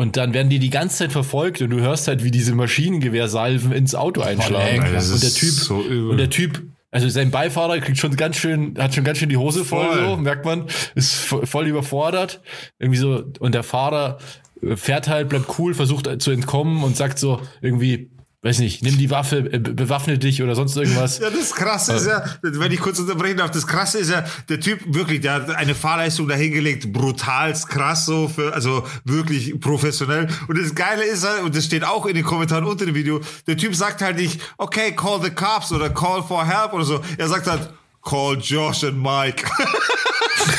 Und 0.00 0.16
dann 0.16 0.32
werden 0.32 0.48
die 0.48 0.60
die 0.60 0.70
ganze 0.70 0.96
Zeit 0.98 1.12
verfolgt 1.12 1.60
und 1.60 1.70
du 1.70 1.80
hörst 1.80 2.06
halt, 2.06 2.22
wie 2.22 2.30
diese 2.30 2.54
Maschinengewehrsalven 2.54 3.72
ins 3.72 3.94
Auto 3.96 4.20
einschlagen. 4.20 4.80
Alter, 4.82 4.94
das 4.94 5.10
und 5.10 5.22
der 5.22 5.28
ist 5.28 5.38
Typ, 5.38 5.50
so 5.50 5.82
übel. 5.82 6.10
und 6.10 6.18
der 6.18 6.30
Typ, 6.30 6.62
also 6.92 7.08
sein 7.08 7.32
Beifahrer 7.32 7.78
kriegt 7.80 7.98
schon 7.98 8.14
ganz 8.16 8.36
schön, 8.36 8.74
hat 8.78 8.94
schon 8.94 9.02
ganz 9.02 9.18
schön 9.18 9.28
die 9.28 9.36
Hose 9.36 9.64
voll, 9.64 9.86
Voll. 9.86 10.04
so, 10.04 10.16
merkt 10.16 10.44
man, 10.44 10.66
ist 10.94 11.14
vo- 11.16 11.44
voll 11.44 11.66
überfordert. 11.66 12.40
Irgendwie 12.78 12.98
so, 13.00 13.24
und 13.40 13.54
der 13.56 13.64
Fahrer 13.64 14.18
äh, 14.62 14.76
fährt 14.76 15.08
halt, 15.08 15.28
bleibt 15.28 15.58
cool, 15.58 15.74
versucht 15.74 16.08
zu 16.22 16.30
entkommen 16.30 16.84
und 16.84 16.96
sagt 16.96 17.18
so 17.18 17.40
irgendwie, 17.60 18.10
weiß 18.42 18.60
nicht, 18.60 18.82
nimm 18.82 18.96
die 18.98 19.10
Waffe, 19.10 19.38
äh, 19.38 19.58
be- 19.58 19.74
bewaffne 19.74 20.16
dich 20.16 20.42
oder 20.42 20.54
sonst 20.54 20.76
irgendwas. 20.76 21.18
Ja, 21.18 21.28
das 21.28 21.52
Krasse 21.54 21.94
ist 21.94 22.06
ja, 22.06 22.24
wenn 22.42 22.70
ich 22.70 22.78
kurz 22.80 22.98
unterbrechen 23.00 23.38
darf, 23.38 23.50
das 23.50 23.66
Krasse 23.66 23.98
ist 23.98 24.10
ja, 24.10 24.24
der 24.48 24.60
Typ 24.60 24.78
wirklich, 24.94 25.20
der 25.22 25.32
hat 25.34 25.50
eine 25.50 25.74
Fahrleistung 25.74 26.28
dahingelegt, 26.28 26.92
brutalst 26.92 27.68
krass 27.68 28.06
so, 28.06 28.28
für, 28.28 28.54
also 28.54 28.86
wirklich 29.04 29.58
professionell. 29.58 30.28
Und 30.46 30.56
das 30.56 30.74
Geile 30.74 31.02
ist 31.04 31.26
halt, 31.26 31.42
und 31.42 31.56
das 31.56 31.64
steht 31.64 31.84
auch 31.84 32.06
in 32.06 32.14
den 32.14 32.24
Kommentaren 32.24 32.64
unter 32.64 32.86
dem 32.86 32.94
Video, 32.94 33.20
der 33.48 33.56
Typ 33.56 33.74
sagt 33.74 34.02
halt 34.02 34.16
nicht, 34.16 34.40
okay, 34.56 34.92
call 34.94 35.20
the 35.22 35.30
cops 35.30 35.72
oder 35.72 35.90
call 35.90 36.22
for 36.22 36.46
help 36.46 36.72
oder 36.74 36.84
so. 36.84 37.00
Er 37.16 37.28
sagt 37.28 37.48
halt, 37.48 37.68
call 38.04 38.38
Josh 38.40 38.84
and 38.84 39.02
Mike. 39.02 39.44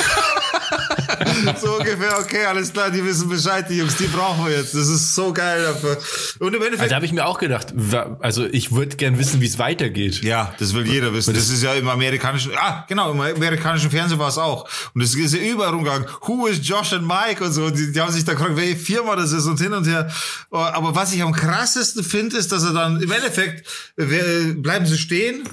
so 1.61 1.77
ungefähr, 1.77 2.17
okay, 2.19 2.45
alles 2.45 2.73
klar, 2.73 2.91
die 2.91 3.03
wissen 3.03 3.29
Bescheid, 3.29 3.65
die 3.69 3.77
Jungs, 3.77 3.97
die 3.97 4.07
brauchen 4.07 4.45
wir 4.45 4.57
jetzt. 4.57 4.73
Das 4.73 4.87
ist 4.87 5.15
so 5.15 5.33
geil 5.33 5.63
dafür. 5.63 5.97
Und 6.39 6.55
im 6.55 6.61
Endeffekt, 6.61 6.91
Da 6.91 6.95
habe 6.95 7.05
ich 7.05 7.11
mir 7.11 7.25
auch 7.25 7.37
gedacht, 7.37 7.73
also 8.19 8.45
ich 8.45 8.71
würde 8.71 8.95
gern 8.95 9.17
wissen, 9.17 9.41
wie 9.41 9.47
es 9.47 9.59
weitergeht. 9.59 10.21
Ja, 10.21 10.53
das 10.59 10.73
will 10.73 10.85
jeder 10.85 11.13
wissen. 11.13 11.33
Das 11.33 11.49
ist 11.49 11.63
ja 11.63 11.73
im 11.73 11.87
amerikanischen, 11.87 12.51
ah, 12.55 12.85
genau, 12.87 13.11
im 13.11 13.19
amerikanischen 13.19 13.91
Fernsehen 13.91 14.19
war 14.19 14.29
es 14.29 14.37
auch. 14.37 14.67
Und 14.93 15.01
es 15.01 15.15
ist 15.15 15.33
ja 15.33 15.41
überall 15.41 15.71
rumgegangen. 15.73 16.07
Who 16.21 16.47
is 16.47 16.59
Josh 16.67 16.93
and 16.93 17.07
Mike 17.07 17.43
und 17.43 17.51
so. 17.51 17.69
Die, 17.69 17.91
die 17.91 18.01
haben 18.01 18.11
sich 18.11 18.25
da 18.25 18.33
gefragt, 18.33 18.55
welche 18.55 18.77
Firma 18.77 19.15
das 19.15 19.31
ist 19.31 19.45
und 19.45 19.59
hin 19.59 19.73
und 19.73 19.87
her. 19.87 20.09
Aber 20.51 20.95
was 20.95 21.13
ich 21.13 21.21
am 21.21 21.33
krassesten 21.33 22.03
finde, 22.03 22.37
ist, 22.37 22.51
dass 22.51 22.63
er 22.63 22.73
dann 22.73 23.01
im 23.01 23.11
Endeffekt, 23.11 23.67
bleiben 23.95 24.85
sie 24.85 24.97
stehen, 24.97 25.43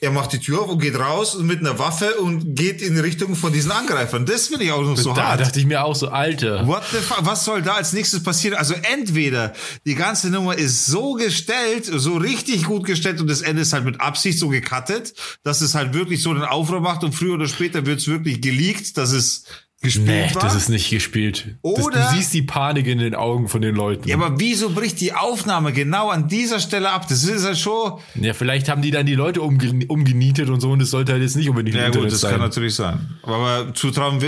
er 0.00 0.10
macht 0.12 0.32
die 0.32 0.38
Tür 0.38 0.62
auf 0.62 0.70
und 0.70 0.80
geht 0.80 0.98
raus 0.98 1.38
mit 1.38 1.60
einer 1.60 1.78
Waffe 1.78 2.14
und 2.20 2.54
geht 2.54 2.82
in 2.82 2.98
Richtung 2.98 3.34
von 3.34 3.52
diesen 3.52 3.72
Angreifern. 3.72 4.26
Das 4.26 4.48
finde 4.48 4.64
ich 4.64 4.72
auch 4.72 4.82
noch 4.82 4.96
so 4.96 5.12
da 5.12 5.28
hart. 5.28 5.40
dachte 5.40 5.58
ich 5.58 5.66
mir 5.66 5.84
auch 5.84 5.96
so, 5.96 6.08
Alter. 6.08 6.66
What 6.66 6.84
the 6.92 6.98
fuck? 6.98 7.18
Was 7.22 7.44
soll 7.44 7.62
da 7.62 7.74
als 7.74 7.92
nächstes 7.92 8.22
passieren? 8.22 8.56
Also 8.56 8.74
entweder 8.74 9.52
die 9.86 9.96
ganze 9.96 10.30
Nummer 10.30 10.56
ist 10.56 10.86
so 10.86 11.14
gestellt, 11.14 11.84
so 11.86 12.16
richtig 12.16 12.64
gut 12.64 12.84
gestellt 12.84 13.20
und 13.20 13.28
das 13.28 13.42
Ende 13.42 13.62
ist 13.62 13.72
halt 13.72 13.84
mit 13.84 14.00
Absicht 14.00 14.38
so 14.38 14.48
gecuttet, 14.48 15.14
dass 15.42 15.60
es 15.60 15.74
halt 15.74 15.94
wirklich 15.94 16.22
so 16.22 16.30
einen 16.30 16.44
Aufruhr 16.44 16.80
macht 16.80 17.02
und 17.02 17.12
früher 17.12 17.34
oder 17.34 17.48
später 17.48 17.84
wird 17.84 17.98
es 17.98 18.06
wirklich 18.06 18.40
geleakt, 18.40 18.96
dass 18.96 19.12
es 19.12 19.44
gespielt 19.80 20.06
Nee, 20.08 20.34
war. 20.34 20.42
das 20.42 20.54
ist 20.56 20.68
nicht 20.68 20.90
gespielt. 20.90 21.56
Das, 21.62 21.84
Oder- 21.84 22.08
du 22.10 22.16
siehst 22.16 22.34
die 22.34 22.42
Panik 22.42 22.86
in 22.88 22.98
den 22.98 23.14
Augen 23.14 23.46
von 23.48 23.60
den 23.62 23.74
Leuten. 23.76 24.08
ja, 24.08 24.16
aber 24.16 24.38
wieso 24.40 24.70
bricht 24.70 25.00
die 25.00 25.12
Aufnahme 25.12 25.72
genau 25.72 26.08
an 26.08 26.26
dieser 26.28 26.58
Stelle 26.58 26.90
ab? 26.90 27.06
Das 27.08 27.22
ist 27.24 27.44
halt 27.44 27.58
schon. 27.58 27.92
Ja, 28.16 28.34
vielleicht 28.34 28.68
haben 28.68 28.82
die 28.82 28.90
dann 28.90 29.06
die 29.06 29.14
Leute 29.14 29.40
umge 29.40 29.86
umgenietet 29.86 30.48
und 30.50 30.60
so 30.60 30.70
und 30.72 30.80
das 30.80 30.90
sollte 30.90 31.12
halt 31.12 31.22
jetzt 31.22 31.36
nicht 31.36 31.48
unbedingt 31.48 31.76
Ja 31.76 31.86
gut, 31.86 31.94
Internet 31.96 32.12
das 32.12 32.20
sein. 32.22 32.30
kann 32.32 32.40
natürlich 32.40 32.74
sein. 32.74 33.08
Aber 33.22 33.72
zutrauen, 33.74 34.20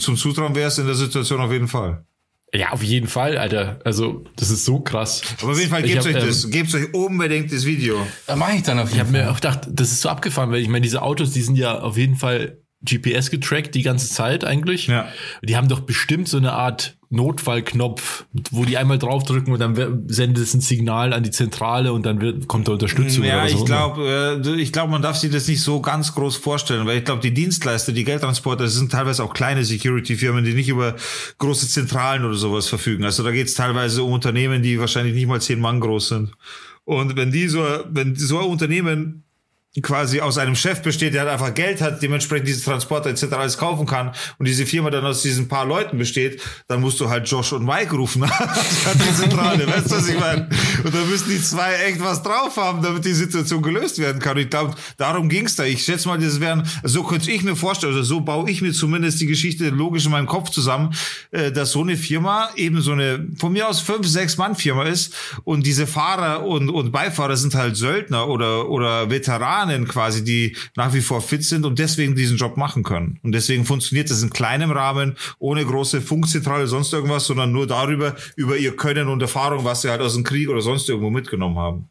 zum 0.00 0.16
Zutrauen 0.16 0.54
wäre 0.54 0.68
es 0.68 0.76
in 0.78 0.86
der 0.86 0.94
Situation 0.94 1.40
auf 1.40 1.52
jeden 1.52 1.68
Fall. 1.68 2.04
Ja, 2.54 2.70
auf 2.70 2.82
jeden 2.82 3.08
Fall, 3.08 3.36
Alter. 3.36 3.78
Also, 3.84 4.24
das 4.36 4.48
ist 4.50 4.64
so 4.64 4.80
krass. 4.80 5.20
Aber 5.42 5.52
auf 5.52 5.58
jeden 5.58 5.70
Fall 5.70 5.84
Ich 5.84 5.92
gebt 5.92 6.06
hab, 6.06 6.14
euch 6.14 6.22
ähm, 6.22 6.26
das, 6.28 6.50
gebt 6.50 6.74
euch 6.74 6.94
unbedingt 6.94 7.52
das 7.52 7.66
Video. 7.66 8.06
Da 8.26 8.36
mache 8.36 8.52
ich 8.56 8.62
dann 8.62 8.78
auf 8.78 8.88
Ich 8.88 8.94
jeden 8.94 9.06
habe 9.06 9.16
Fall. 9.16 9.26
mir 9.26 9.30
auch 9.30 9.36
gedacht, 9.36 9.68
das 9.70 9.92
ist 9.92 10.00
so 10.00 10.08
abgefahren, 10.08 10.50
weil 10.50 10.60
ich 10.62 10.68
meine, 10.68 10.80
diese 10.82 11.02
Autos, 11.02 11.32
die 11.32 11.42
sind 11.42 11.56
ja 11.56 11.78
auf 11.80 11.98
jeden 11.98 12.16
Fall 12.16 12.58
GPS 12.84 13.30
getrackt 13.30 13.74
die 13.74 13.82
ganze 13.82 14.08
Zeit 14.08 14.44
eigentlich. 14.44 14.86
Ja. 14.86 15.08
Die 15.42 15.56
haben 15.56 15.68
doch 15.68 15.80
bestimmt 15.80 16.28
so 16.28 16.36
eine 16.36 16.52
Art 16.52 16.96
Notfallknopf, 17.10 18.26
wo 18.50 18.64
die 18.64 18.76
einmal 18.76 18.98
draufdrücken 18.98 19.52
und 19.52 19.58
dann 19.58 20.04
sendet 20.08 20.44
es 20.44 20.54
ein 20.54 20.60
Signal 20.60 21.12
an 21.12 21.22
die 21.22 21.30
Zentrale 21.30 21.92
und 21.92 22.04
dann 22.04 22.20
wird, 22.20 22.48
kommt 22.48 22.68
da 22.68 22.72
Unterstützung 22.72 23.24
Ja, 23.24 23.34
oder 23.36 23.42
auch 23.42 23.46
ich 23.46 23.54
immer. 23.54 23.64
glaube, 23.64 24.42
äh, 24.44 24.60
ich 24.60 24.72
glaube, 24.72 24.90
man 24.92 25.02
darf 25.02 25.16
sich 25.16 25.30
das 25.30 25.48
nicht 25.48 25.62
so 25.62 25.80
ganz 25.80 26.14
groß 26.14 26.36
vorstellen, 26.36 26.86
weil 26.86 26.98
ich 26.98 27.04
glaube, 27.04 27.22
die 27.22 27.32
Dienstleister, 27.32 27.92
die 27.92 28.04
Geldtransporter, 28.04 28.64
das 28.64 28.74
sind 28.74 28.92
teilweise 28.92 29.24
auch 29.24 29.32
kleine 29.32 29.64
Security-Firmen, 29.64 30.44
die 30.44 30.52
nicht 30.54 30.68
über 30.68 30.96
große 31.38 31.68
Zentralen 31.68 32.24
oder 32.24 32.34
sowas 32.34 32.68
verfügen. 32.68 33.04
Also 33.04 33.22
da 33.24 33.30
geht 33.30 33.48
es 33.48 33.54
teilweise 33.54 34.02
um 34.02 34.12
Unternehmen, 34.12 34.62
die 34.62 34.78
wahrscheinlich 34.78 35.14
nicht 35.14 35.26
mal 35.26 35.40
zehn 35.40 35.60
Mann 35.60 35.80
groß 35.80 36.08
sind. 36.08 36.32
Und 36.84 37.16
wenn 37.16 37.32
die 37.32 37.48
so, 37.48 37.64
wenn 37.90 38.16
so 38.16 38.38
ein 38.38 38.46
Unternehmen 38.46 39.24
quasi 39.82 40.20
aus 40.20 40.38
einem 40.38 40.54
Chef 40.54 40.82
besteht, 40.82 41.14
der 41.14 41.22
halt 41.22 41.30
einfach 41.30 41.54
Geld 41.54 41.80
hat, 41.80 42.02
dementsprechend 42.02 42.48
diese 42.48 42.64
Transporter 42.64 43.10
etc. 43.10 43.24
alles 43.32 43.58
kaufen 43.58 43.86
kann 43.86 44.12
und 44.38 44.46
diese 44.46 44.66
Firma 44.66 44.90
dann 44.90 45.04
aus 45.04 45.22
diesen 45.22 45.48
paar 45.48 45.64
Leuten 45.64 45.98
besteht, 45.98 46.42
dann 46.66 46.80
musst 46.80 47.00
du 47.00 47.08
halt 47.08 47.28
Josh 47.28 47.52
und 47.52 47.64
Mike 47.64 47.94
rufen 47.94 48.22
die 48.94 49.14
Zentrale, 49.14 49.66
weißt 49.66 49.90
du, 49.90 49.96
was 49.96 50.08
ich 50.08 50.18
meine? 50.18 50.48
Und 50.84 50.94
da 50.94 51.04
müssen 51.04 51.28
die 51.30 51.40
zwei 51.42 51.74
echt 51.86 52.00
was 52.00 52.22
drauf 52.22 52.56
haben, 52.56 52.82
damit 52.82 53.04
die 53.04 53.12
Situation 53.12 53.62
gelöst 53.62 53.98
werden 53.98 54.20
kann. 54.20 54.36
Und 54.36 54.42
ich 54.42 54.50
glaube, 54.50 54.74
darum 54.96 55.28
ging's 55.28 55.56
da. 55.56 55.64
Ich 55.64 55.84
schätze 55.84 56.08
mal, 56.08 56.18
das 56.18 56.40
wären, 56.40 56.66
so 56.82 57.02
könnte 57.02 57.30
ich 57.30 57.42
mir 57.42 57.56
vorstellen, 57.56 57.94
also 57.94 58.04
so 58.04 58.20
baue 58.20 58.50
ich 58.50 58.62
mir 58.62 58.72
zumindest 58.72 59.20
die 59.20 59.26
Geschichte 59.26 59.68
logisch 59.68 60.04
in 60.04 60.10
meinem 60.10 60.26
Kopf 60.26 60.50
zusammen, 60.50 60.94
äh, 61.30 61.52
dass 61.52 61.72
so 61.72 61.82
eine 61.82 61.96
Firma 61.96 62.50
eben 62.56 62.80
so 62.80 62.92
eine, 62.92 63.26
von 63.36 63.52
mir 63.52 63.68
aus 63.68 63.80
fünf, 63.80 64.06
sechs 64.06 64.36
Mann 64.36 64.54
Firma 64.54 64.84
ist 64.84 65.14
und 65.44 65.66
diese 65.66 65.86
Fahrer 65.86 66.44
und, 66.44 66.68
und 66.70 66.92
Beifahrer 66.92 67.36
sind 67.36 67.54
halt 67.54 67.76
Söldner 67.76 68.28
oder, 68.28 68.68
oder 68.68 69.10
Veteranen 69.10 69.67
quasi, 69.86 70.24
die 70.24 70.56
nach 70.76 70.92
wie 70.94 71.00
vor 71.00 71.20
fit 71.20 71.44
sind 71.44 71.64
und 71.64 71.78
deswegen 71.78 72.14
diesen 72.14 72.36
Job 72.36 72.56
machen 72.56 72.82
können. 72.82 73.18
Und 73.22 73.32
deswegen 73.32 73.64
funktioniert 73.64 74.10
das 74.10 74.22
in 74.22 74.30
kleinem 74.30 74.70
Rahmen, 74.70 75.16
ohne 75.38 75.64
große 75.64 76.00
Funkzentrale, 76.00 76.66
sonst 76.66 76.92
irgendwas, 76.92 77.26
sondern 77.26 77.52
nur 77.52 77.66
darüber, 77.66 78.16
über 78.36 78.56
ihr 78.56 78.76
Können 78.76 79.08
und 79.08 79.22
Erfahrung, 79.22 79.64
was 79.64 79.82
sie 79.82 79.90
halt 79.90 80.00
aus 80.00 80.14
dem 80.14 80.24
Krieg 80.24 80.48
oder 80.48 80.60
sonst 80.60 80.88
irgendwo 80.88 81.10
mitgenommen 81.10 81.58
haben. 81.58 81.88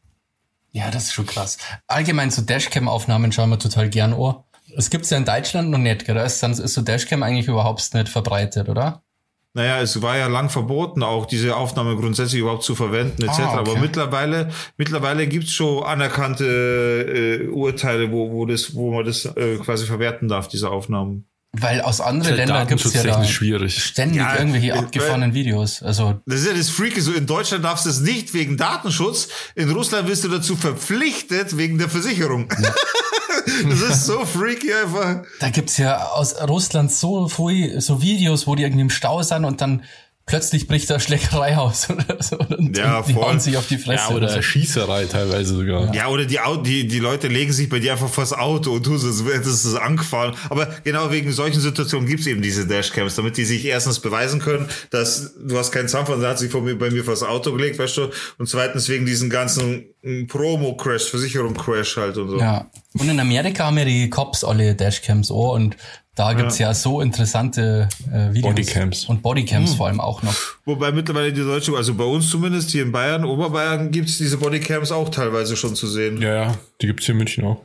Ja, 0.72 0.92
das 0.92 1.06
ist 1.06 1.14
schon 1.14 1.26
krass. 1.26 1.58
Allgemein 1.88 2.30
so 2.30 2.42
Dashcam-Aufnahmen 2.42 3.32
schauen 3.32 3.50
wir 3.50 3.60
total 3.60 3.90
gern 3.90 4.14
an. 4.14 4.44
Es 4.76 4.90
gibt's 4.90 5.10
ja 5.10 5.18
in 5.18 5.26
Deutschland 5.26 5.70
noch 5.70 5.78
nicht, 5.78 6.06
gell? 6.06 6.16
Dann 6.16 6.52
ist 6.52 6.74
so 6.74 6.82
Dashcam 6.82 7.24
eigentlich 7.24 7.48
überhaupt 7.48 7.94
nicht 7.94 8.10
verbreitet, 8.10 8.70
oder? 8.70 9.02
Naja, 9.58 9.82
es 9.82 10.00
war 10.04 10.18
ja 10.18 10.28
lang 10.28 10.50
verboten, 10.52 11.02
auch 11.02 11.26
diese 11.26 11.56
Aufnahme 11.56 11.96
grundsätzlich 11.96 12.42
überhaupt 12.42 12.62
zu 12.64 12.76
verwenden, 12.76 13.24
etc. 13.24 13.40
Ah, 13.40 13.48
okay. 13.50 13.58
Aber 13.72 13.78
mittlerweile, 13.80 14.52
mittlerweile 14.78 15.26
gibt's 15.26 15.52
schon 15.52 15.84
anerkannte 15.84 16.46
äh, 17.44 17.48
Urteile, 17.48 18.12
wo, 18.12 18.32
wo, 18.32 18.46
das, 18.46 18.76
wo 18.76 18.92
man 18.94 19.04
das 19.04 19.26
äh, 19.26 19.58
quasi 19.58 19.88
verwerten 19.88 20.28
darf, 20.28 20.48
diese 20.48 20.70
Aufnahmen. 20.70 21.26
Weil 21.60 21.82
aus 21.82 22.02
anderen 22.02 22.36
Ländern 22.36 22.68
gibt 22.68 22.86
es 22.86 22.94
ja 22.94 23.02
da 23.02 23.24
schwierig. 23.24 23.84
ständig 23.84 24.18
Ja, 24.18 24.38
irgendwelche 24.38 24.74
weil- 24.74 24.78
abgefahrenen 24.80 25.34
Videos. 25.34 25.82
Also 25.82 26.22
Das 26.28 26.42
ist 26.42 26.48
ja 26.48 26.54
das 26.54 26.70
Freaky. 26.70 27.02
So 27.02 27.14
in 27.14 27.26
Deutschland 27.26 27.66
darfst 27.66 27.86
du 27.86 27.90
es 27.90 28.00
nicht 28.00 28.36
wegen 28.36 28.58
Datenschutz. 28.58 29.30
In 29.56 29.72
Russland 29.72 30.08
wirst 30.08 30.24
du 30.24 30.28
dazu 30.28 30.56
verpflichtet 30.56 31.58
wegen 31.58 31.80
der 31.80 31.90
Versicherung. 31.90 32.48
das 33.70 33.82
ist 33.82 34.06
so 34.06 34.26
freaky 34.26 34.74
einfach. 34.74 35.24
da 35.40 35.50
gibt's 35.50 35.78
ja 35.78 36.10
aus 36.10 36.36
Russland 36.48 36.92
so 36.92 37.28
so 37.78 38.02
Videos, 38.02 38.48
wo 38.48 38.56
die 38.56 38.64
irgendwie 38.64 38.82
im 38.82 38.90
Stau 38.90 39.22
sind 39.24 39.46
und 39.46 39.62
dann 39.62 39.84
plötzlich 40.28 40.68
bricht 40.68 40.90
da 40.90 41.00
Schlägerei 41.00 41.58
aus 41.58 41.90
oder 41.90 42.22
so. 42.22 42.38
Und, 42.38 42.78
Ja, 42.78 43.00
und 43.00 43.08
die 43.08 43.14
voll. 43.14 43.24
hauen 43.24 43.40
sich 43.40 43.58
auf 43.58 43.66
die 43.66 43.78
Fresse. 43.78 44.10
Ja, 44.10 44.16
oder 44.16 44.30
so. 44.30 44.42
Schießerei 44.42 45.06
teilweise 45.06 45.56
sogar. 45.56 45.94
Ja, 45.96 46.10
oder 46.10 46.26
die, 46.26 46.38
die, 46.64 46.88
die 46.88 47.00
Leute 47.00 47.30
legen 47.30 47.52
sich 47.52 47.70
bei 47.70 47.80
dir 47.80 47.94
einfach 47.94 48.10
vors 48.10 48.34
Auto 48.34 48.74
und 48.74 48.84
tun 48.84 49.00
so, 49.00 49.24
das 49.24 49.76
angefahren. 49.76 50.36
Aber 50.50 50.68
genau 50.84 51.12
wegen 51.12 51.32
solchen 51.32 51.62
Situationen 51.62 52.08
gibt's 52.08 52.28
eben 52.28 52.42
diese 52.42 52.68
Dashcams, 52.68 53.16
damit 53.16 53.38
die 53.38 53.46
sich 53.46 53.66
erstens 53.66 54.00
beweisen 54.00 54.40
können, 54.40 54.70
dass 54.92 55.34
du 55.40 55.58
hast 55.58 55.72
keinen 55.72 55.88
Zahnfall, 55.88 56.20
der 56.20 56.30
hat 56.30 56.40
sich 56.40 56.52
von 56.52 56.64
mir, 56.64 56.78
bei 56.78 56.92
mir 56.92 57.04
vors 57.04 57.24
Auto 57.24 57.54
gelegt, 57.54 57.80
weißt 57.80 57.98
du? 57.98 58.10
Und 58.38 58.48
zweitens 58.50 58.90
wegen 58.90 59.06
diesen 59.06 59.30
ganzen 59.30 59.86
mm, 60.04 60.28
Promo-Crash, 60.28 61.06
Versicherung-Crash 61.06 61.96
halt 61.98 62.18
und 62.18 62.30
so. 62.32 62.40
Ja. 62.40 62.70
Und 63.00 63.10
in 63.10 63.20
Amerika 63.20 63.66
haben 63.66 63.78
ja 63.78 63.86
die 63.86 64.10
Cops 64.10 64.44
alle 64.44 64.76
Dashcams 64.76 65.32
auch 65.32 65.54
und 65.56 65.78
da 66.18 66.34
gibt's 66.34 66.58
ja, 66.58 66.74
so 66.74 67.00
interessante 67.00 67.88
äh, 68.12 68.34
Videos. 68.34 68.54
Bodycams. 68.56 69.06
Und 69.06 69.22
Bodycams 69.22 69.76
vor 69.76 69.88
allem 69.88 70.02
auch 70.02 70.24
noch. 70.24 70.36
Wobei 70.66 70.92
mittlerweile 70.92 71.32
die 71.32 71.42
Deutsche, 71.42 71.74
also 71.76 71.94
bei 71.94 72.04
uns 72.04 72.30
zumindest 72.30 72.72
hier 72.72 72.84
in 72.84 72.92
Bayern, 72.92 73.24
Oberbayern, 73.24 73.92
gibt's 73.92 74.18
diese 74.18 74.38
Bodycams 74.38 74.92
auch 74.92 75.10
teilweise 75.10 75.56
schon 75.56 75.76
zu 75.76 75.88
sehen. 75.88 76.22
Ja, 76.22 76.34
ja, 76.34 76.58
die 76.82 76.88
gibt's 76.88 77.06
hier 77.06 77.14
in 77.14 77.20
München 77.20 77.46
auch. 77.46 77.62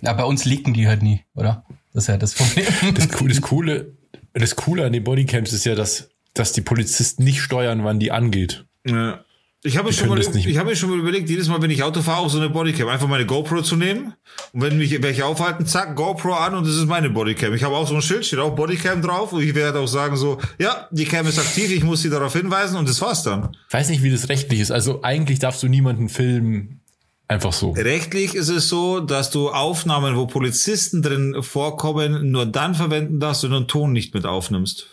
Ja, 0.00 0.12
bei 0.14 0.24
uns 0.24 0.44
liegen 0.44 0.74
die 0.74 0.88
halt 0.88 1.02
nie, 1.02 1.20
oder? 1.34 1.64
Das 1.92 2.04
ist 2.04 2.08
ja 2.08 2.16
das 2.16 2.34
Problem. 2.34 2.66
Das, 2.94 3.08
Coole- 3.10 3.28
das 3.28 3.40
Coole, 3.42 3.92
das 4.32 4.56
Coole 4.56 4.84
an 4.86 4.92
den 4.92 5.04
Bodycams 5.04 5.52
ist 5.52 5.64
ja, 5.64 5.74
dass, 5.74 6.08
dass 6.34 6.52
die 6.52 6.60
Polizisten 6.62 7.24
nicht 7.24 7.40
steuern, 7.40 7.84
wann 7.84 7.98
die 7.98 8.12
angeht. 8.12 8.64
Ja. 8.86 9.20
Ich 9.64 9.76
habe 9.76 9.88
mir 9.88 9.92
schon 9.92 10.08
mal, 10.08 10.20
ich 10.20 10.56
habe 10.56 10.70
mir 10.70 10.76
schon 10.76 10.90
mal 10.90 10.98
überlegt, 11.00 11.28
jedes 11.28 11.48
Mal, 11.48 11.60
wenn 11.60 11.70
ich 11.70 11.82
Auto 11.82 12.00
fahre, 12.00 12.20
auch 12.20 12.30
so 12.30 12.38
eine 12.38 12.48
Bodycam, 12.48 12.86
einfach 12.86 13.08
meine 13.08 13.26
GoPro 13.26 13.60
zu 13.60 13.74
nehmen 13.74 14.14
und 14.52 14.62
wenn 14.62 14.78
mich 14.78 15.02
welche 15.02 15.26
aufhalten, 15.26 15.66
zack, 15.66 15.96
GoPro 15.96 16.32
an 16.32 16.54
und 16.54 16.64
das 16.64 16.76
ist 16.76 16.86
meine 16.86 17.10
Bodycam. 17.10 17.52
Ich 17.54 17.64
habe 17.64 17.74
auch 17.74 17.88
so 17.88 17.96
ein 17.96 18.02
Schild, 18.02 18.24
steht 18.24 18.38
auch 18.38 18.54
Bodycam 18.54 19.02
drauf 19.02 19.32
und 19.32 19.42
ich 19.42 19.56
werde 19.56 19.80
auch 19.80 19.88
sagen 19.88 20.16
so, 20.16 20.38
ja, 20.60 20.86
die 20.92 21.06
Cam 21.06 21.26
ist 21.26 21.40
aktiv, 21.40 21.72
ich 21.72 21.82
muss 21.82 22.02
sie 22.02 22.10
darauf 22.10 22.34
hinweisen 22.34 22.78
und 22.78 22.88
das 22.88 23.00
war's 23.00 23.24
dann. 23.24 23.56
Ich 23.66 23.74
weiß 23.74 23.88
nicht, 23.88 24.04
wie 24.04 24.12
das 24.12 24.28
rechtlich 24.28 24.60
ist. 24.60 24.70
Also 24.70 25.02
eigentlich 25.02 25.40
darfst 25.40 25.60
du 25.64 25.66
niemanden 25.66 26.08
filmen, 26.08 26.82
einfach 27.26 27.52
so. 27.52 27.72
Rechtlich 27.72 28.36
ist 28.36 28.50
es 28.50 28.68
so, 28.68 29.00
dass 29.00 29.30
du 29.30 29.50
Aufnahmen, 29.50 30.14
wo 30.14 30.28
Polizisten 30.28 31.02
drin 31.02 31.42
vorkommen, 31.42 32.30
nur 32.30 32.46
dann 32.46 32.76
verwenden 32.76 33.18
darfst, 33.18 33.42
wenn 33.42 33.50
du 33.50 33.56
einen 33.56 33.68
Ton 33.68 33.92
nicht 33.92 34.14
mit 34.14 34.24
aufnimmst. 34.24 34.86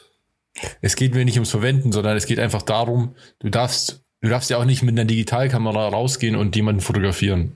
Es 0.82 0.96
geht 0.96 1.14
mir 1.14 1.24
nicht 1.24 1.36
ums 1.36 1.52
Verwenden, 1.52 1.92
sondern 1.92 2.18
es 2.18 2.26
geht 2.26 2.40
einfach 2.40 2.64
darum, 2.64 3.16
du 3.40 3.50
darfst, 3.50 4.05
du 4.26 4.32
darfst 4.32 4.50
ja 4.50 4.58
auch 4.58 4.66
nicht 4.66 4.84
mit 4.84 4.94
einer 4.94 5.06
Digitalkamera 5.06 5.88
rausgehen 5.88 6.36
und 6.36 6.56
jemanden 6.56 6.82
fotografieren. 6.82 7.54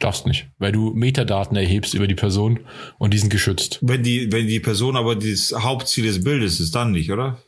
Darfst 0.00 0.26
nicht, 0.26 0.48
weil 0.58 0.72
du 0.72 0.92
Metadaten 0.92 1.56
erhebst 1.56 1.94
über 1.94 2.06
die 2.06 2.14
Person 2.14 2.60
und 2.98 3.14
die 3.14 3.18
sind 3.18 3.30
geschützt. 3.30 3.78
Wenn 3.82 4.02
die, 4.02 4.30
wenn 4.32 4.46
die 4.46 4.60
Person 4.60 4.96
aber 4.96 5.14
das 5.14 5.54
Hauptziel 5.56 6.04
des 6.04 6.22
Bildes 6.24 6.60
ist, 6.60 6.74
dann 6.74 6.92
nicht, 6.92 7.10
oder? 7.10 7.38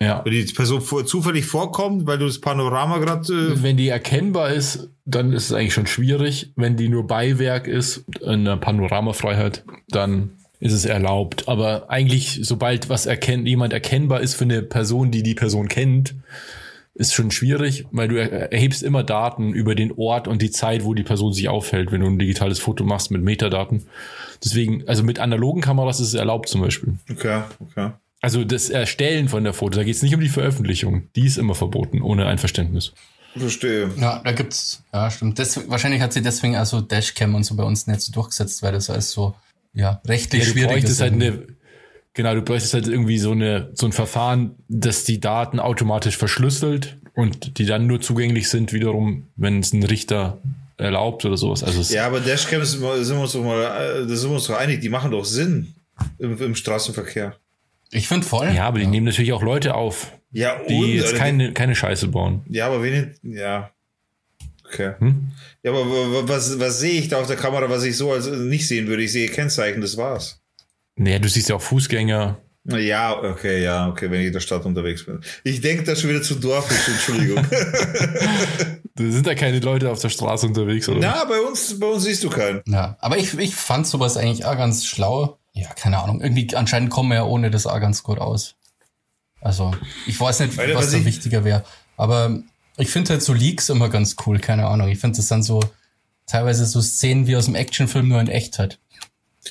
Ja. 0.00 0.22
Wenn 0.24 0.32
die 0.32 0.52
Person 0.52 0.80
vor, 0.80 1.06
zufällig 1.06 1.44
vorkommt, 1.44 2.06
weil 2.06 2.18
du 2.18 2.26
das 2.26 2.40
Panorama 2.40 2.98
gerade 2.98 3.32
äh, 3.32 3.62
Wenn 3.62 3.76
die 3.76 3.88
erkennbar 3.88 4.50
ist, 4.50 4.88
dann 5.04 5.32
ist 5.32 5.44
es 5.44 5.52
eigentlich 5.52 5.74
schon 5.74 5.86
schwierig. 5.86 6.52
Wenn 6.56 6.76
die 6.76 6.88
nur 6.88 7.06
Beiwerk 7.06 7.66
ist, 7.66 8.04
in 8.20 8.46
der 8.46 8.56
Panoramafreiheit, 8.56 9.64
dann 9.88 10.30
ist 10.58 10.72
es 10.72 10.86
erlaubt. 10.86 11.48
Aber 11.48 11.90
eigentlich, 11.90 12.40
sobald 12.42 12.88
was 12.88 13.06
erkennt, 13.06 13.46
jemand 13.46 13.72
erkennbar 13.72 14.20
ist 14.20 14.34
für 14.34 14.44
eine 14.44 14.62
Person, 14.62 15.10
die 15.10 15.22
die 15.22 15.34
Person 15.34 15.68
kennt, 15.68 16.14
ist 16.94 17.14
schon 17.14 17.30
schwierig, 17.30 17.86
weil 17.92 18.08
du 18.08 18.16
er- 18.16 18.52
erhebst 18.52 18.82
immer 18.82 19.02
Daten 19.04 19.52
über 19.52 19.74
den 19.74 19.92
Ort 19.92 20.28
und 20.28 20.42
die 20.42 20.50
Zeit, 20.50 20.84
wo 20.84 20.92
die 20.94 21.02
Person 21.04 21.32
sich 21.32 21.48
aufhält, 21.48 21.92
wenn 21.92 22.00
du 22.00 22.08
ein 22.08 22.18
digitales 22.18 22.58
Foto 22.58 22.84
machst 22.84 23.10
mit 23.10 23.22
Metadaten. 23.22 23.86
Deswegen, 24.44 24.86
also 24.88 25.02
mit 25.02 25.18
analogen 25.18 25.60
Kameras 25.62 26.00
ist 26.00 26.08
es 26.08 26.14
erlaubt 26.14 26.48
zum 26.48 26.60
Beispiel. 26.60 26.94
Okay, 27.10 27.42
okay. 27.60 27.92
Also 28.20 28.44
das 28.44 28.68
Erstellen 28.68 29.28
von 29.28 29.44
der 29.44 29.54
Foto, 29.54 29.78
da 29.78 29.84
geht 29.84 29.94
es 29.94 30.02
nicht 30.02 30.14
um 30.14 30.20
die 30.20 30.28
Veröffentlichung. 30.28 31.04
Die 31.16 31.24
ist 31.26 31.38
immer 31.38 31.54
verboten, 31.54 32.02
ohne 32.02 32.26
Einverständnis. 32.26 32.92
Verstehe. 33.36 33.90
Ja, 33.96 34.20
da 34.24 34.32
gibt's, 34.32 34.82
ja, 34.92 35.10
stimmt. 35.10 35.38
Das, 35.38 35.70
wahrscheinlich 35.70 36.02
hat 36.02 36.12
sie 36.12 36.20
deswegen 36.20 36.56
also 36.56 36.80
Dashcam 36.80 37.34
und 37.36 37.44
so 37.44 37.54
bei 37.54 37.62
uns 37.62 37.86
nicht 37.86 38.00
so 38.02 38.12
durchgesetzt, 38.12 38.62
weil 38.62 38.72
das 38.72 38.90
alles 38.90 39.12
so, 39.12 39.34
ja, 39.72 40.02
rechtlich 40.06 40.42
Ja, 40.42 40.46
du 40.48 40.52
schwierig 40.52 40.84
ist. 40.84 41.00
halt 41.00 41.12
eine, 41.12 41.46
genau, 42.14 42.34
du 42.34 42.42
bräuchtest 42.42 42.74
halt 42.74 42.88
irgendwie 42.88 43.18
so 43.18 43.32
eine, 43.32 43.70
so 43.74 43.86
ein 43.86 43.92
Verfahren, 43.92 44.54
das 44.68 45.04
die 45.04 45.20
Daten 45.20 45.58
automatisch 45.60 46.16
verschlüsselt 46.16 46.98
und 47.14 47.58
die 47.58 47.66
dann 47.66 47.86
nur 47.86 48.00
zugänglich 48.00 48.48
sind 48.48 48.72
wiederum, 48.72 49.28
wenn 49.36 49.60
es 49.60 49.72
ein 49.72 49.82
Richter 49.82 50.38
erlaubt 50.76 51.24
oder 51.24 51.36
sowas. 51.36 51.62
Also 51.62 51.92
Ja, 51.94 52.06
aber 52.06 52.20
Dashcams 52.20 52.72
sind 52.72 52.82
wir 52.82 53.20
uns 53.20 53.32
doch 53.32 53.44
mal, 53.44 53.62
äh, 53.62 54.06
da 54.06 54.16
sind 54.16 54.30
wir 54.30 54.34
uns 54.36 54.46
doch 54.46 54.56
einig, 54.58 54.80
die 54.80 54.88
machen 54.88 55.10
doch 55.10 55.24
Sinn 55.24 55.74
im, 56.18 56.40
im 56.40 56.54
Straßenverkehr. 56.54 57.36
ich 57.90 58.08
finde 58.08 58.26
voll. 58.26 58.50
ja, 58.54 58.66
aber 58.66 58.78
die 58.78 58.86
nehmen 58.86 59.06
natürlich 59.06 59.32
auch 59.34 59.42
Leute 59.42 59.74
auf, 59.74 60.12
Ja, 60.32 60.56
die 60.68 60.74
und, 60.74 60.88
jetzt 60.88 61.06
Alter, 61.08 61.18
keine, 61.18 61.52
keine 61.52 61.74
Scheiße 61.74 62.08
bauen. 62.08 62.42
Ja, 62.48 62.66
aber 62.66 62.82
wen, 62.82 63.14
ja. 63.22 63.70
Okay. 64.66 64.92
Hm? 65.00 65.32
Ja, 65.64 65.72
aber 65.72 65.80
wa- 65.84 66.12
wa- 66.14 66.28
was, 66.28 66.58
was 66.60 66.78
sehe 66.80 66.98
ich 67.00 67.08
da 67.08 67.18
auf 67.20 67.26
der 67.26 67.36
Kamera, 67.36 67.68
was 67.68 67.82
ich 67.84 67.96
so 67.96 68.12
als 68.12 68.28
nicht 68.30 68.66
sehen 68.68 68.86
würde? 68.86 69.02
Ich 69.02 69.10
sehe 69.12 69.28
Kennzeichen, 69.28 69.80
das 69.82 69.96
war's. 69.96 70.39
Naja, 71.02 71.18
du 71.18 71.28
siehst 71.28 71.48
ja 71.48 71.56
auch 71.56 71.62
Fußgänger. 71.62 72.38
Ja, 72.64 73.18
okay, 73.22 73.62
ja, 73.62 73.88
okay, 73.88 74.10
wenn 74.10 74.20
ich 74.20 74.26
in 74.26 74.32
der 74.34 74.40
Stadt 74.40 74.66
unterwegs 74.66 75.06
bin. 75.06 75.20
Ich 75.44 75.62
denke 75.62 75.82
da 75.84 75.96
schon 75.96 76.10
wieder 76.10 76.22
zu 76.22 76.34
dorfisch, 76.34 76.88
Entschuldigung. 76.88 77.44
Da 78.96 79.10
sind 79.10 79.26
da 79.26 79.34
keine 79.34 79.60
Leute 79.60 79.90
auf 79.90 80.00
der 80.00 80.10
Straße 80.10 80.46
unterwegs, 80.46 80.86
oder? 80.88 80.98
Na, 81.00 81.24
bei 81.24 81.40
uns, 81.40 81.78
bei 81.80 81.86
uns 81.86 82.02
siehst 82.04 82.22
du 82.22 82.28
keinen. 82.28 82.60
Ja, 82.66 82.96
aber 83.00 83.16
ich, 83.16 83.38
ich 83.38 83.54
fand 83.54 83.86
sowas 83.86 84.18
eigentlich 84.18 84.44
auch 84.44 84.56
ganz 84.58 84.84
schlau. 84.84 85.38
Ja, 85.54 85.68
keine 85.72 86.00
Ahnung. 86.02 86.20
Irgendwie 86.20 86.54
anscheinend 86.54 86.90
kommen 86.90 87.08
wir 87.08 87.14
ja 87.16 87.24
ohne 87.24 87.50
das 87.50 87.66
auch 87.66 87.80
ganz 87.80 88.02
gut 88.02 88.18
aus. 88.18 88.56
Also, 89.40 89.72
ich 90.06 90.20
weiß 90.20 90.40
nicht, 90.40 90.58
Alter, 90.58 90.74
was 90.74 90.86
was 90.86 90.92
da 90.92 90.98
ich- 90.98 91.06
wichtiger 91.06 91.44
wäre. 91.44 91.64
Aber 91.96 92.42
ich 92.76 92.90
finde 92.90 93.10
halt 93.12 93.22
so 93.22 93.32
Leaks 93.32 93.70
immer 93.70 93.88
ganz 93.88 94.16
cool, 94.26 94.38
keine 94.38 94.66
Ahnung. 94.66 94.88
Ich 94.88 94.98
finde 94.98 95.16
das 95.16 95.28
dann 95.28 95.42
so 95.42 95.60
teilweise 96.26 96.66
so 96.66 96.82
Szenen 96.82 97.26
wie 97.26 97.36
aus 97.36 97.46
dem 97.46 97.54
Actionfilm 97.54 98.06
nur 98.08 98.20
in 98.20 98.28
echt 98.28 98.58
halt. 98.58 98.80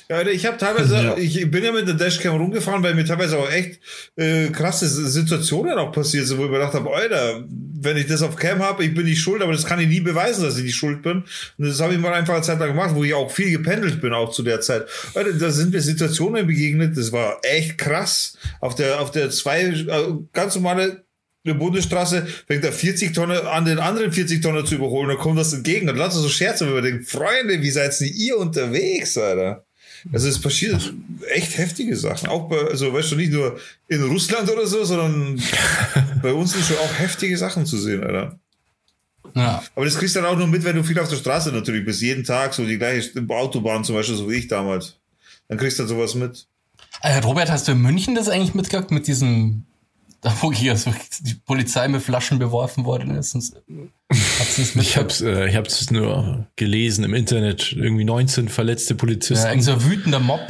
Ja, 0.08 0.24
ich 0.26 0.46
habe 0.46 0.56
teilweise, 0.56 0.94
Ja. 1.02 1.16
ich 1.16 1.50
bin 1.50 1.64
ja 1.64 1.72
mit 1.72 1.86
der 1.88 1.94
Dashcam 1.94 2.36
rumgefahren, 2.36 2.82
weil 2.82 2.94
mir 2.94 3.04
teilweise 3.04 3.38
auch 3.38 3.50
echt 3.50 3.80
äh, 4.16 4.48
krasse 4.48 4.86
Situationen 4.88 5.78
auch 5.78 5.90
passiert 5.92 6.26
sind, 6.26 6.38
wo 6.38 6.44
ich 6.44 6.50
mir 6.50 6.58
gedacht 6.58 6.74
habe, 6.74 6.94
Alter, 6.94 7.44
wenn 7.82 7.96
ich 7.96 8.06
das 8.06 8.22
auf 8.22 8.36
Cam 8.36 8.60
habe, 8.60 8.84
ich 8.84 8.94
bin 8.94 9.06
nicht 9.06 9.20
schuld, 9.20 9.42
aber 9.42 9.52
das 9.52 9.64
kann 9.64 9.80
ich 9.80 9.88
nie 9.88 10.00
beweisen, 10.00 10.44
dass 10.44 10.58
ich 10.58 10.64
nicht 10.64 10.76
schuld 10.76 11.02
bin. 11.02 11.24
Und 11.58 11.66
das 11.66 11.80
habe 11.80 11.94
ich 11.94 11.98
mal 11.98 12.12
einfach 12.12 12.34
eine 12.34 12.42
Zeit 12.42 12.60
lang 12.60 12.68
gemacht, 12.68 12.94
wo 12.94 13.02
ich 13.02 13.14
auch 13.14 13.30
viel 13.30 13.50
gependelt 13.50 14.00
bin, 14.00 14.12
auch 14.12 14.30
zu 14.30 14.42
der 14.42 14.60
Zeit. 14.60 14.86
Alter, 15.14 15.32
da 15.32 15.50
sind 15.50 15.72
mir 15.72 15.80
Situationen 15.80 16.46
begegnet, 16.46 16.96
das 16.96 17.10
war 17.10 17.38
echt 17.42 17.78
krass. 17.78 18.36
Auf 18.60 18.74
der, 18.76 19.00
auf 19.00 19.10
der 19.10 19.30
zwei, 19.30 19.62
äh, 19.64 19.86
ganz 20.32 20.54
normale 20.54 21.04
eine 21.42 21.54
Bundesstraße 21.54 22.26
fängt 22.46 22.64
er 22.64 22.72
40 22.72 23.14
Tonnen 23.14 23.38
an, 23.46 23.64
den 23.64 23.78
anderen 23.78 24.12
40 24.12 24.42
Tonnen 24.42 24.66
zu 24.66 24.74
überholen, 24.74 25.08
dann 25.08 25.16
kommt 25.16 25.38
das 25.38 25.54
entgegen. 25.54 25.86
Dann 25.86 25.96
lasst 25.96 26.16
uns 26.16 26.24
so 26.24 26.28
Scherze, 26.30 26.66
wenn 26.66 26.74
wir 26.74 26.82
denken, 26.82 27.02
Freunde, 27.04 27.62
wie 27.62 27.70
seid 27.70 27.98
ihr 28.02 28.36
unterwegs, 28.36 29.16
Alter? 29.16 29.64
Also 30.12 30.28
es 30.28 30.40
passiert 30.40 30.92
echt 31.28 31.56
heftige 31.58 31.96
Sachen. 31.96 32.28
Auch 32.28 32.48
bei, 32.48 32.58
also 32.58 32.92
weißt 32.92 33.12
du, 33.12 33.16
nicht 33.16 33.32
nur 33.32 33.58
in 33.88 34.02
Russland 34.04 34.50
oder 34.50 34.66
so, 34.66 34.84
sondern 34.84 35.40
bei 36.22 36.32
uns 36.32 36.52
sind 36.52 36.64
schon 36.64 36.76
auch 36.78 36.98
heftige 36.98 37.36
Sachen 37.36 37.66
zu 37.66 37.78
sehen, 37.78 38.02
Alter. 38.02 38.38
Ja. 39.34 39.62
Aber 39.74 39.84
das 39.84 39.96
kriegst 39.96 40.16
du 40.16 40.20
dann 40.20 40.32
auch 40.32 40.38
nur 40.38 40.46
mit, 40.46 40.64
wenn 40.64 40.76
du 40.76 40.82
viel 40.82 40.98
auf 40.98 41.08
der 41.08 41.16
Straße 41.16 41.52
natürlich 41.52 41.84
bist. 41.84 42.00
Jeden 42.00 42.24
Tag, 42.24 42.54
so 42.54 42.64
die 42.64 42.78
gleiche 42.78 43.10
Autobahn 43.28 43.84
zum 43.84 43.94
Beispiel, 43.94 44.16
so 44.16 44.28
wie 44.30 44.36
ich 44.36 44.48
damals. 44.48 44.96
Dann 45.48 45.58
kriegst 45.58 45.78
du 45.78 45.82
dann 45.82 45.88
sowas 45.88 46.14
mit. 46.14 46.46
Äh, 47.02 47.18
Robert, 47.18 47.50
hast 47.50 47.68
du 47.68 47.72
in 47.72 47.80
München 47.80 48.14
das 48.14 48.28
eigentlich 48.28 48.54
mitgekriegt 48.54 48.90
mit 48.90 49.06
diesem, 49.06 49.66
da 50.22 50.36
wo 50.40 50.52
hier 50.52 50.76
so 50.76 50.92
die 51.20 51.34
Polizei 51.34 51.88
mit 51.88 52.02
Flaschen 52.02 52.38
beworfen 52.38 52.84
worden 52.84 53.16
ist? 53.16 53.34
Ich 53.34 54.74
mitgekriegt? 54.74 54.96
hab's, 54.96 55.20
äh, 55.20 55.48
ich 55.48 55.56
hab's 55.56 55.90
nur 55.90 56.46
gelesen 56.56 57.04
im 57.04 57.14
Internet. 57.14 57.72
Irgendwie 57.72 58.04
19 58.04 58.48
verletzte 58.48 58.94
Polizisten. 58.94 59.46
Ja, 59.46 59.62
so 59.62 59.72
ein 59.72 59.84
wütender 59.84 60.20
Mob. 60.20 60.40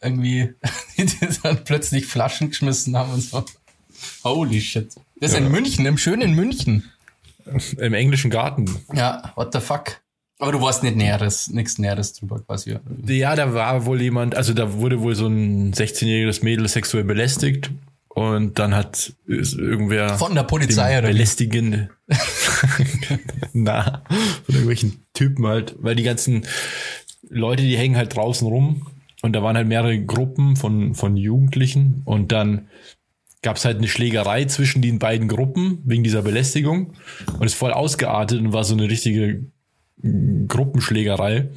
Irgendwie, 0.00 0.54
die 0.98 1.08
dann 1.42 1.64
plötzlich 1.64 2.06
Flaschen 2.06 2.50
geschmissen 2.50 2.96
haben 2.96 3.12
und 3.12 3.22
so. 3.22 3.44
Holy 4.24 4.60
shit. 4.60 4.94
Das 5.20 5.32
ist 5.32 5.38
in 5.38 5.50
München, 5.50 5.86
im 5.86 5.98
schönen 5.98 6.34
München. 6.34 6.84
Im 7.78 7.94
englischen 7.94 8.30
Garten. 8.30 8.66
Ja, 8.92 9.32
what 9.36 9.52
the 9.52 9.60
fuck. 9.60 10.00
Aber 10.38 10.52
du 10.52 10.60
weißt 10.60 10.82
nicht 10.82 10.96
Näheres, 10.96 11.48
nichts 11.48 11.78
Näheres 11.78 12.12
drüber 12.12 12.40
quasi. 12.40 12.76
Ja, 13.06 13.36
da 13.36 13.54
war 13.54 13.86
wohl 13.86 14.02
jemand, 14.02 14.34
also 14.34 14.52
da 14.52 14.74
wurde 14.74 15.00
wohl 15.00 15.14
so 15.14 15.26
ein 15.28 15.72
16-jähriges 15.72 16.44
Mädel 16.44 16.68
sexuell 16.68 17.04
belästigt 17.04 17.70
und 18.16 18.58
dann 18.58 18.74
hat 18.74 19.12
irgendwer 19.26 20.16
Von 20.16 20.34
der 20.34 20.44
Polizei 20.44 20.98
oder 20.98 21.08
belästigende 21.08 21.90
na 23.52 24.02
von 24.46 24.54
irgendwelchen 24.54 25.04
Typen 25.12 25.46
halt, 25.46 25.74
weil 25.80 25.96
die 25.96 26.02
ganzen 26.02 26.46
Leute, 27.28 27.62
die 27.62 27.76
hängen 27.76 27.98
halt 27.98 28.16
draußen 28.16 28.48
rum 28.48 28.86
Und 29.20 29.34
da 29.34 29.42
waren 29.42 29.54
halt 29.54 29.68
mehrere 29.68 30.02
Gruppen 30.02 30.56
von, 30.56 30.94
von 30.94 31.18
Jugendlichen. 31.18 32.00
Und 32.06 32.32
dann 32.32 32.68
gab 33.42 33.58
es 33.58 33.66
halt 33.66 33.76
eine 33.76 33.88
Schlägerei 33.88 34.46
zwischen 34.46 34.80
den 34.80 34.98
beiden 34.98 35.28
Gruppen 35.28 35.82
wegen 35.84 36.02
dieser 36.02 36.22
Belästigung. 36.22 36.94
Und 37.38 37.44
ist 37.44 37.52
voll 37.52 37.74
ausgeartet 37.74 38.40
und 38.40 38.54
war 38.54 38.64
so 38.64 38.72
eine 38.72 38.88
richtige 38.88 39.44
Gruppenschlägerei. 40.00 41.50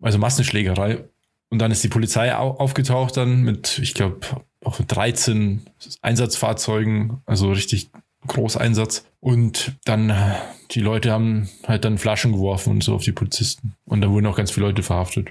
Also 0.00 0.18
Massenschlägerei. 0.18 1.02
Und 1.50 1.58
dann 1.58 1.72
ist 1.72 1.82
die 1.82 1.88
Polizei 1.88 2.32
au 2.36 2.52
aufgetaucht 2.52 3.16
dann 3.16 3.42
mit, 3.42 3.80
ich 3.80 3.94
glaube, 3.94 4.20
auch 4.64 4.78
mit 4.78 4.94
13 4.94 5.62
Einsatzfahrzeugen, 6.02 7.20
also 7.26 7.50
richtig 7.50 7.90
Großeinsatz. 8.26 9.04
Und 9.20 9.76
dann, 9.84 10.10
äh, 10.10 10.34
die 10.70 10.80
Leute 10.80 11.12
haben 11.12 11.48
halt 11.66 11.84
dann 11.84 11.98
Flaschen 11.98 12.32
geworfen 12.32 12.70
und 12.70 12.84
so 12.84 12.94
auf 12.94 13.04
die 13.04 13.12
Polizisten. 13.12 13.74
Und 13.84 14.00
da 14.00 14.10
wurden 14.10 14.26
auch 14.26 14.36
ganz 14.36 14.50
viele 14.50 14.66
Leute 14.66 14.82
verhaftet. 14.82 15.30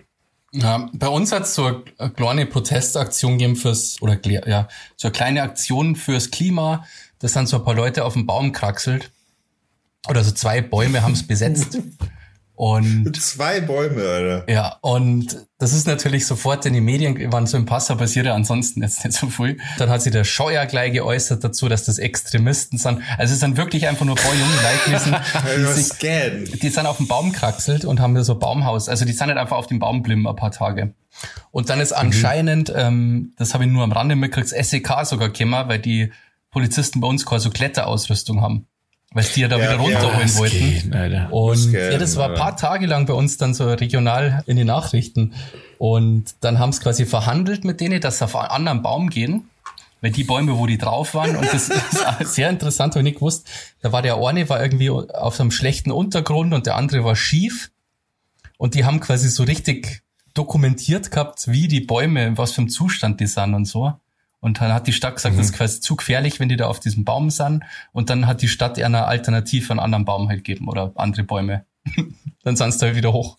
Ja, 0.53 0.89
bei 0.93 1.07
uns 1.07 1.32
hat 1.32 1.43
es 1.43 1.55
so 1.55 1.84
eine 1.97 2.11
kleine 2.11 2.45
Protestaktion 2.45 3.34
gegeben 3.34 3.55
fürs, 3.55 4.01
oder 4.01 4.19
ja, 4.25 4.67
so 4.97 5.07
eine 5.07 5.13
kleine 5.13 5.43
Aktion 5.43 5.95
fürs 5.95 6.29
Klima. 6.29 6.86
Das 7.19 7.34
sind 7.34 7.47
so 7.47 7.57
ein 7.57 7.63
paar 7.63 7.75
Leute 7.75 8.03
auf 8.03 8.13
dem 8.13 8.25
Baum 8.25 8.51
kraxelt. 8.51 9.11
Oder 10.09 10.23
so 10.23 10.32
zwei 10.32 10.61
Bäume 10.61 11.03
haben 11.03 11.13
es 11.13 11.25
besetzt. 11.25 11.79
Und 12.62 13.20
zwei 13.20 13.59
Bäume, 13.59 14.03
Alter. 14.03 14.43
Ja, 14.47 14.78
und 14.82 15.47
das 15.57 15.74
ist 15.74 15.88
natürlich 15.88 16.28
sofort 16.28 16.64
in 16.68 16.74
den 16.74 16.86
Medien, 16.86 17.32
waren 17.32 17.47
so 17.47 17.57
im 17.57 17.66
Passer 17.66 17.95
passiert 17.95 18.28
ja 18.28 18.36
ansonsten 18.36 18.84
jetzt 18.84 19.03
nicht 19.03 19.18
so 19.18 19.32
früh. 19.32 19.57
Dann 19.80 19.89
hat 19.89 20.03
sich 20.03 20.12
der 20.12 20.26
Scheuer 20.26 20.68
gleich 20.68 20.93
geäußert 20.93 21.43
dazu, 21.43 21.70
dass 21.70 21.86
das 21.86 21.97
Extremisten 21.97 22.78
sind. 22.78 23.01
Also 23.18 23.34
es 23.34 23.39
sind 23.39 23.57
wirklich 23.57 23.88
einfach 23.88 24.05
nur 24.05 24.16
paar 24.16 24.32
junge 24.36 24.53
Leute 24.62 24.86
gewesen, 24.86 25.16
die, 25.57 25.74
sich, 26.53 26.59
die 26.59 26.70
sind 26.70 26.86
auf 26.86 26.97
dem 26.97 27.07
Baum 27.07 27.32
kraxelt 27.32 27.84
und 27.84 27.99
haben 27.99 28.14
da 28.14 28.24
so 28.24 28.38
Baumhaus. 28.38 28.89
Also 28.89 29.05
die 29.05 29.14
sind 29.14 29.26
nicht 29.30 29.39
einfach 29.39 29.57
auf 29.57 29.66
dem 29.66 29.80
Baum 29.80 30.03
blimmen 30.03 30.28
ein 30.28 30.36
paar 30.36 30.51
Tage. 30.51 30.93
Und 31.49 31.72
dann 31.72 31.80
ist 31.80 31.93
anscheinend, 31.93 32.70
mhm. 32.70 32.76
ähm, 32.78 33.34
das 33.39 33.55
habe 33.55 33.66
ich 33.66 33.72
nur 33.72 33.84
am 33.84 33.91
Rande 33.91 34.16
mitgekriegt, 34.16 34.49
SEK 34.49 35.05
sogar 35.05 35.30
gekommen, 35.30 35.68
weil 35.68 35.80
die 35.80 36.12
Polizisten 36.51 37.01
bei 37.01 37.07
uns 37.07 37.26
quasi 37.26 37.45
so 37.45 37.49
Kletterausrüstung 37.49 38.41
haben 38.41 38.68
weil 39.14 39.26
die 39.26 39.41
ja 39.41 39.47
da 39.47 39.57
ja, 39.57 39.64
wieder 39.64 39.76
runterholen 39.78 40.28
ja, 40.28 40.36
wollten. 40.36 40.57
Geht, 40.57 41.32
und 41.32 41.74
das 41.74 41.74
ja, 41.74 41.97
das 41.97 42.16
war 42.16 42.30
ein 42.30 42.36
paar 42.36 42.55
Tage 42.55 42.86
lang 42.86 43.05
bei 43.05 43.14
uns 43.14 43.38
dann 43.38 43.53
so 43.53 43.70
regional 43.70 44.43
in 44.45 44.55
den 44.55 44.68
Nachrichten. 44.68 45.34
Und 45.78 46.36
dann 46.39 46.59
haben 46.59 46.70
es 46.70 46.80
quasi 46.80 47.05
verhandelt 47.05 47.66
mit 47.66 47.82
denen, 47.82 47.99
dass 47.99 48.20
sie 48.20 48.26
auf 48.26 48.36
einen 48.36 48.49
anderen 48.49 48.82
Baum 48.82 49.09
gehen. 49.09 49.49
Weil 49.99 50.12
die 50.12 50.24
Bäume, 50.24 50.57
wo 50.57 50.66
die 50.66 50.80
drauf 50.80 51.14
waren, 51.14 51.36
und 51.36 51.53
das 51.53 51.70
ist 52.20 52.34
sehr 52.34 52.49
interessant, 52.49 52.93
habe 52.93 53.01
ich 53.01 53.03
nicht 53.03 53.20
gewusst, 53.20 53.47
da 53.82 53.91
war 53.91 54.01
der 54.01 54.16
eine 54.16 54.49
war 54.49 54.62
irgendwie 54.62 54.89
auf 54.89 55.39
einem 55.39 55.51
schlechten 55.51 55.91
Untergrund 55.91 56.55
und 56.55 56.66
der 56.66 56.76
andere 56.76 57.03
war 57.03 57.16
schief. 57.16 57.70
Und 58.57 58.74
die 58.74 58.86
haben 58.86 58.99
quasi 58.99 59.30
so 59.30 59.43
richtig 59.43 60.01
dokumentiert 60.34 61.12
gehabt, 61.12 61.47
wie 61.49 61.68
die 61.68 61.82
Bäume, 61.82 62.26
in 62.26 62.38
was 62.38 62.53
für 62.53 62.62
einem 62.62 62.70
Zustand 62.70 63.20
die 63.20 63.28
sind 63.28 63.53
und 63.53 63.66
so. 63.66 63.93
Und 64.41 64.59
dann 64.59 64.73
hat 64.73 64.87
die 64.87 64.93
Stadt 64.93 65.15
gesagt, 65.15 65.35
mhm. 65.35 65.37
das 65.37 65.47
ist 65.47 65.53
quasi 65.53 65.79
zu 65.79 65.95
gefährlich, 65.95 66.39
wenn 66.39 66.49
die 66.49 66.57
da 66.57 66.67
auf 66.67 66.79
diesem 66.79 67.05
Baum 67.05 67.29
sind. 67.29 67.63
Und 67.93 68.09
dann 68.09 68.27
hat 68.27 68.41
die 68.41 68.47
Stadt 68.47 68.77
eher 68.77 68.87
eine 68.87 69.05
Alternative, 69.05 69.69
einen 69.71 69.79
anderen 69.79 70.03
Baum 70.03 70.27
halt 70.27 70.43
gegeben 70.43 70.67
oder 70.67 70.91
andere 70.95 71.23
Bäume. 71.23 71.65
dann 72.43 72.55
sind 72.55 72.73
sie 72.73 72.79
da 72.79 72.95
wieder 72.95 73.13
hoch. 73.13 73.37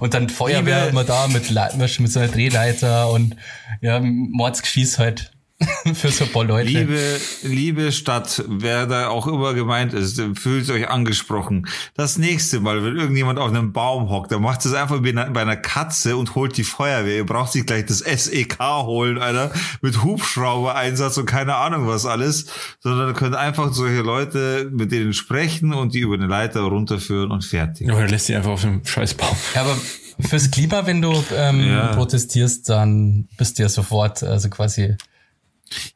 Und 0.00 0.14
dann 0.14 0.28
Feuerwehr 0.28 0.88
immer 0.88 1.04
da 1.04 1.28
mit, 1.28 1.50
mit 1.76 2.12
so 2.12 2.20
einer 2.20 2.28
Drehleiter 2.28 3.10
und 3.10 3.36
ja, 3.80 4.00
Mordsgeschieß 4.00 4.98
halt. 4.98 5.33
für 5.94 6.10
so 6.10 6.24
ein 6.24 6.32
paar 6.32 6.44
Leute. 6.44 6.68
Liebe, 6.68 7.20
liebe 7.42 7.92
Stadt, 7.92 8.42
wer 8.48 8.86
da 8.86 9.08
auch 9.08 9.26
immer 9.26 9.54
gemeint 9.54 9.92
ist, 9.92 10.20
fühlt 10.34 10.70
euch 10.70 10.88
angesprochen. 10.88 11.66
Das 11.94 12.18
nächste 12.18 12.60
Mal, 12.60 12.84
wenn 12.84 12.96
irgendjemand 12.96 13.38
auf 13.38 13.48
einem 13.48 13.72
Baum 13.72 14.08
hockt, 14.10 14.32
dann 14.32 14.42
macht 14.42 14.64
es 14.64 14.74
einfach 14.74 15.00
bei 15.00 15.40
einer 15.40 15.56
Katze 15.56 16.16
und 16.16 16.34
holt 16.34 16.56
die 16.56 16.64
Feuerwehr. 16.64 17.16
Ihr 17.16 17.26
braucht 17.26 17.52
sich 17.52 17.66
gleich 17.66 17.86
das 17.86 17.98
SEK 17.98 18.58
holen, 18.60 19.18
Alter, 19.18 19.52
mit 19.80 20.02
Hubschrauber-Einsatz 20.02 21.16
und 21.18 21.26
keine 21.26 21.56
Ahnung 21.56 21.86
was 21.86 22.06
alles, 22.06 22.46
sondern 22.80 23.08
ihr 23.08 23.14
könnt 23.14 23.34
einfach 23.34 23.72
solche 23.72 24.02
Leute 24.02 24.70
mit 24.72 24.92
denen 24.92 25.12
sprechen 25.12 25.72
und 25.72 25.94
die 25.94 26.00
über 26.00 26.14
eine 26.14 26.26
Leiter 26.26 26.60
runterführen 26.60 27.30
und 27.30 27.44
fertig. 27.44 27.90
Oder 27.90 28.08
lässt 28.08 28.26
sie 28.26 28.34
einfach 28.34 28.52
auf 28.52 28.62
dem 28.62 28.84
Scheißbaum. 28.84 29.36
Ja, 29.54 29.62
aber 29.62 29.76
fürs 30.20 30.50
Klima, 30.50 30.86
wenn 30.86 31.02
du 31.02 31.12
ähm, 31.36 31.60
ja. 31.60 31.88
protestierst, 31.94 32.68
dann 32.68 33.28
bist 33.36 33.58
du 33.58 33.62
ja 33.62 33.68
sofort, 33.68 34.22
also 34.22 34.48
quasi 34.48 34.96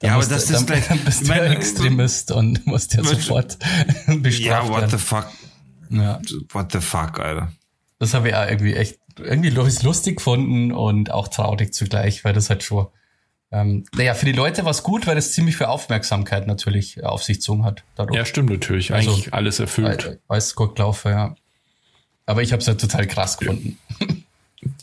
ja, 0.03 0.15
aber 0.15 0.27
das 0.27 0.51
ist 0.51 0.67
gleich, 0.67 0.89
dann 0.89 0.99
bist 1.05 1.23
du 1.23 1.29
meine, 1.29 1.49
Extremist 1.49 2.31
und 2.31 2.67
musst 2.67 2.95
ja 2.95 3.05
sofort 3.05 3.59
bestraft 4.07 4.69
Ja, 4.69 4.69
what 4.69 4.91
the 4.91 4.99
fuck. 4.99 5.27
Ja. 5.91 6.21
What 6.51 6.73
the 6.73 6.81
fuck, 6.81 7.19
Alter. 7.19 7.53
Das 7.99 8.15
habe 8.15 8.29
ich 8.29 8.35
auch 8.35 8.47
irgendwie 8.47 8.75
echt, 8.75 8.99
irgendwie 9.19 9.51
lustig 9.51 10.17
gefunden 10.17 10.73
und 10.73 11.11
auch 11.11 11.29
traurig 11.29 11.73
zugleich, 11.75 12.25
weil 12.25 12.33
das 12.33 12.51
halt 12.51 12.63
schon, 12.63 12.87
ähm, 13.51 13.85
naja, 13.95 14.15
für 14.15 14.27
die 14.27 14.33
Leute 14.33 14.65
war 14.65 14.71
es 14.71 14.83
gut, 14.83 15.07
weil 15.07 15.17
es 15.17 15.33
ziemlich 15.33 15.57
viel 15.57 15.67
Aufmerksamkeit 15.67 16.47
natürlich 16.47 17.03
auf 17.03 17.25
sich 17.25 17.39
gezogen 17.39 17.65
hat. 17.65 17.83
Dadurch. 17.95 18.17
Ja, 18.17 18.25
stimmt 18.25 18.51
natürlich. 18.51 18.93
Also, 18.93 19.11
Eigentlich 19.11 19.35
alles 19.35 19.59
erfüllt. 19.59 20.21
Weiß 20.29 20.55
gut 20.55 20.77
gelaufen, 20.77 21.11
ja. 21.11 21.35
Aber 22.27 22.43
ich 22.43 22.53
habe 22.53 22.61
es 22.61 22.67
ja 22.67 22.75
total 22.75 23.07
krass 23.07 23.39
gefunden. 23.39 23.79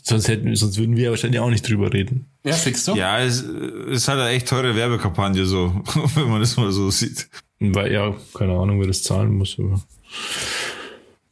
Sonst 0.08 0.28
hätten, 0.28 0.54
sonst 0.54 0.78
würden 0.78 0.96
wir 0.96 1.10
wahrscheinlich 1.10 1.40
auch 1.40 1.50
nicht 1.50 1.68
drüber 1.68 1.92
reden. 1.92 2.26
Ja, 2.44 2.52
fixst 2.52 2.86
du? 2.86 2.94
Ja, 2.94 3.18
es 3.18 3.40
ist 3.40 4.06
halt 4.06 4.20
eine 4.20 4.30
echt 4.30 4.46
teure 4.46 4.76
Werbekampagne, 4.76 5.44
so, 5.44 5.82
wenn 6.14 6.28
man 6.28 6.40
das 6.40 6.56
mal 6.56 6.70
so 6.70 6.90
sieht. 6.90 7.28
Weil, 7.58 7.92
ja, 7.92 8.14
keine 8.32 8.52
Ahnung, 8.52 8.78
wer 8.78 8.86
das 8.86 9.02
zahlen 9.02 9.34
muss, 9.36 9.56
aber. 9.58 9.82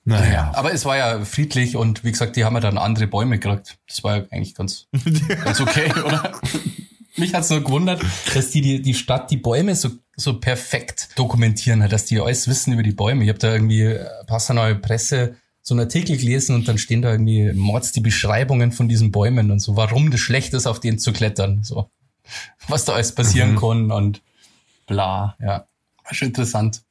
Naja. 0.04 0.32
Ja, 0.32 0.52
aber 0.56 0.72
es 0.72 0.84
war 0.84 0.96
ja 0.96 1.24
friedlich 1.24 1.76
und 1.76 2.02
wie 2.02 2.10
gesagt, 2.10 2.34
die 2.34 2.44
haben 2.44 2.54
ja 2.54 2.60
dann 2.60 2.76
andere 2.76 3.06
Bäume 3.06 3.38
gekriegt. 3.38 3.78
Das 3.86 4.02
war 4.02 4.16
ja 4.16 4.24
eigentlich 4.32 4.56
ganz, 4.56 4.88
ganz 5.44 5.60
okay, 5.60 5.92
oder? 6.04 6.32
Mich 7.16 7.32
hat's 7.32 7.50
nur 7.50 7.62
gewundert, 7.62 8.02
dass 8.34 8.50
die, 8.50 8.60
die, 8.60 8.82
die 8.82 8.94
Stadt 8.94 9.30
die 9.30 9.36
Bäume 9.36 9.76
so, 9.76 9.90
so 10.16 10.40
perfekt 10.40 11.10
dokumentieren 11.14 11.80
hat, 11.80 11.92
dass 11.92 12.06
die 12.06 12.18
alles 12.18 12.48
wissen 12.48 12.72
über 12.72 12.82
die 12.82 12.90
Bäume. 12.90 13.22
Ich 13.22 13.28
habe 13.28 13.38
da 13.38 13.52
irgendwie 13.52 13.96
Passauer 14.26 14.74
Presse 14.74 15.36
so 15.66 15.74
einen 15.74 15.80
Artikel 15.80 16.18
gelesen 16.18 16.54
und 16.54 16.68
dann 16.68 16.76
stehen 16.76 17.00
da 17.00 17.10
irgendwie 17.10 17.52
Mords 17.54 17.90
die 17.90 18.00
Beschreibungen 18.00 18.70
von 18.70 18.86
diesen 18.86 19.10
Bäumen 19.10 19.50
und 19.50 19.60
so, 19.60 19.76
warum 19.76 20.10
das 20.10 20.20
schlecht 20.20 20.52
ist, 20.52 20.66
auf 20.66 20.78
denen 20.78 20.98
zu 20.98 21.12
klettern, 21.12 21.64
so. 21.64 21.88
Was 22.68 22.84
da 22.84 22.92
alles 22.92 23.14
passieren 23.14 23.52
mhm. 23.52 23.58
kann 23.58 23.90
und 23.90 24.22
bla, 24.86 25.36
ja. 25.40 25.66
War 26.04 26.14
schon 26.14 26.28
interessant. 26.28 26.82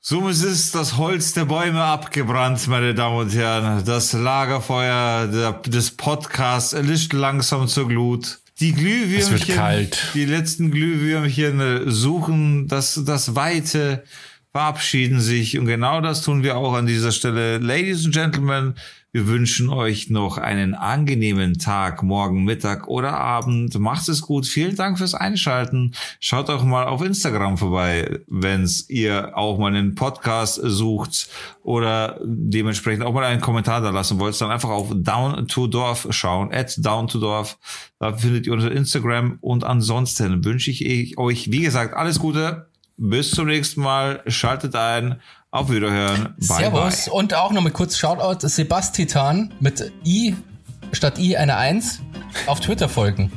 Somit 0.00 0.42
ist 0.42 0.74
das 0.74 0.96
Holz 0.96 1.32
der 1.32 1.44
Bäume 1.44 1.80
abgebrannt, 1.80 2.66
meine 2.66 2.92
Damen 2.92 3.18
und 3.18 3.34
Herren. 3.34 3.84
Das 3.84 4.12
Lagerfeuer 4.12 5.28
der, 5.28 5.52
des 5.52 5.92
Podcasts 5.92 6.72
erlischt 6.72 7.12
langsam 7.12 7.68
zur 7.68 7.86
Glut. 7.86 8.40
Die 8.58 8.72
Glühwürmchen, 8.72 9.90
die 10.14 10.24
letzten 10.24 10.72
Glühwürmchen 10.72 11.88
suchen 11.88 12.66
das, 12.66 13.00
das 13.06 13.36
Weite 13.36 14.02
verabschieden 14.52 15.20
sich. 15.20 15.58
Und 15.58 15.66
genau 15.66 16.00
das 16.00 16.22
tun 16.22 16.42
wir 16.42 16.56
auch 16.56 16.74
an 16.74 16.86
dieser 16.86 17.10
Stelle. 17.10 17.58
Ladies 17.58 18.04
and 18.04 18.14
Gentlemen, 18.14 18.74
wir 19.14 19.26
wünschen 19.26 19.68
euch 19.68 20.08
noch 20.08 20.38
einen 20.38 20.74
angenehmen 20.74 21.58
Tag, 21.58 22.02
morgen, 22.02 22.44
Mittag 22.44 22.86
oder 22.88 23.18
Abend. 23.18 23.78
Macht 23.78 24.08
es 24.08 24.22
gut. 24.22 24.46
Vielen 24.46 24.76
Dank 24.76 24.98
fürs 24.98 25.14
Einschalten. 25.14 25.92
Schaut 26.20 26.48
auch 26.48 26.64
mal 26.64 26.86
auf 26.86 27.02
Instagram 27.02 27.58
vorbei, 27.58 28.20
wenn's 28.26 28.88
ihr 28.88 29.36
auch 29.36 29.58
mal 29.58 29.74
einen 29.74 29.94
Podcast 29.94 30.60
sucht 30.62 31.28
oder 31.62 32.18
dementsprechend 32.22 33.04
auch 33.04 33.12
mal 33.12 33.24
einen 33.24 33.42
Kommentar 33.42 33.82
da 33.82 33.90
lassen 33.90 34.18
wollt. 34.18 34.38
Dann 34.40 34.50
einfach 34.50 34.70
auf 34.70 34.88
Down 34.94 35.46
to 35.46 35.66
Dorf 35.66 36.06
schauen, 36.10 36.52
at 36.52 36.74
Down 36.82 37.08
to 37.08 37.18
Dorf. 37.20 37.58
Da 37.98 38.14
findet 38.16 38.46
ihr 38.46 38.52
unser 38.52 38.72
Instagram. 38.72 39.38
Und 39.40 39.64
ansonsten 39.64 40.44
wünsche 40.44 40.70
ich 40.70 41.18
euch, 41.18 41.52
wie 41.52 41.62
gesagt, 41.62 41.94
alles 41.94 42.18
Gute. 42.18 42.66
Bis 43.04 43.32
zum 43.32 43.48
nächsten 43.48 43.80
Mal. 43.82 44.22
Schaltet 44.28 44.76
ein. 44.76 45.20
Auf 45.50 45.70
Wiederhören. 45.70 46.34
Bye 46.36 46.58
Servus. 46.58 47.04
Bye. 47.06 47.14
Und 47.14 47.34
auch 47.34 47.50
nochmal 47.50 47.72
kurz 47.72 47.98
Shoutout 47.98 48.46
Sebastian 48.46 49.52
mit 49.58 49.92
I 50.06 50.36
statt 50.92 51.18
I 51.18 51.36
eine 51.36 51.56
1 51.56 52.00
auf 52.46 52.60
Twitter 52.60 52.88
folgen. 52.88 53.32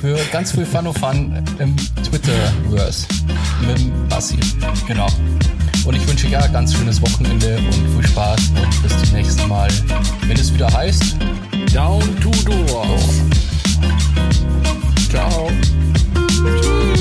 Für 0.00 0.18
ganz 0.32 0.52
viel 0.52 0.64
Fun 0.64 0.86
of 0.86 0.96
Fun 0.96 1.44
im 1.58 1.76
Twitter-Verse. 2.02 3.06
Mit 3.66 3.78
dem 3.78 4.08
Bassi. 4.08 4.38
Genau. 4.86 5.08
Und 5.84 5.94
ich 5.94 6.08
wünsche 6.08 6.26
ja 6.28 6.46
ganz 6.46 6.74
schönes 6.74 7.02
Wochenende 7.02 7.58
und 7.58 8.00
viel 8.00 8.06
Spaß 8.08 8.40
und 8.48 8.82
bis 8.82 9.02
zum 9.02 9.12
nächsten 9.12 9.48
Mal, 9.48 9.68
wenn 10.22 10.36
es 10.38 10.52
wieder 10.54 10.72
heißt 10.72 11.14
Down 11.74 12.02
to 12.20 12.30
Door. 12.46 12.98
Ciao. 15.10 15.50
Tschüss. 16.62 16.97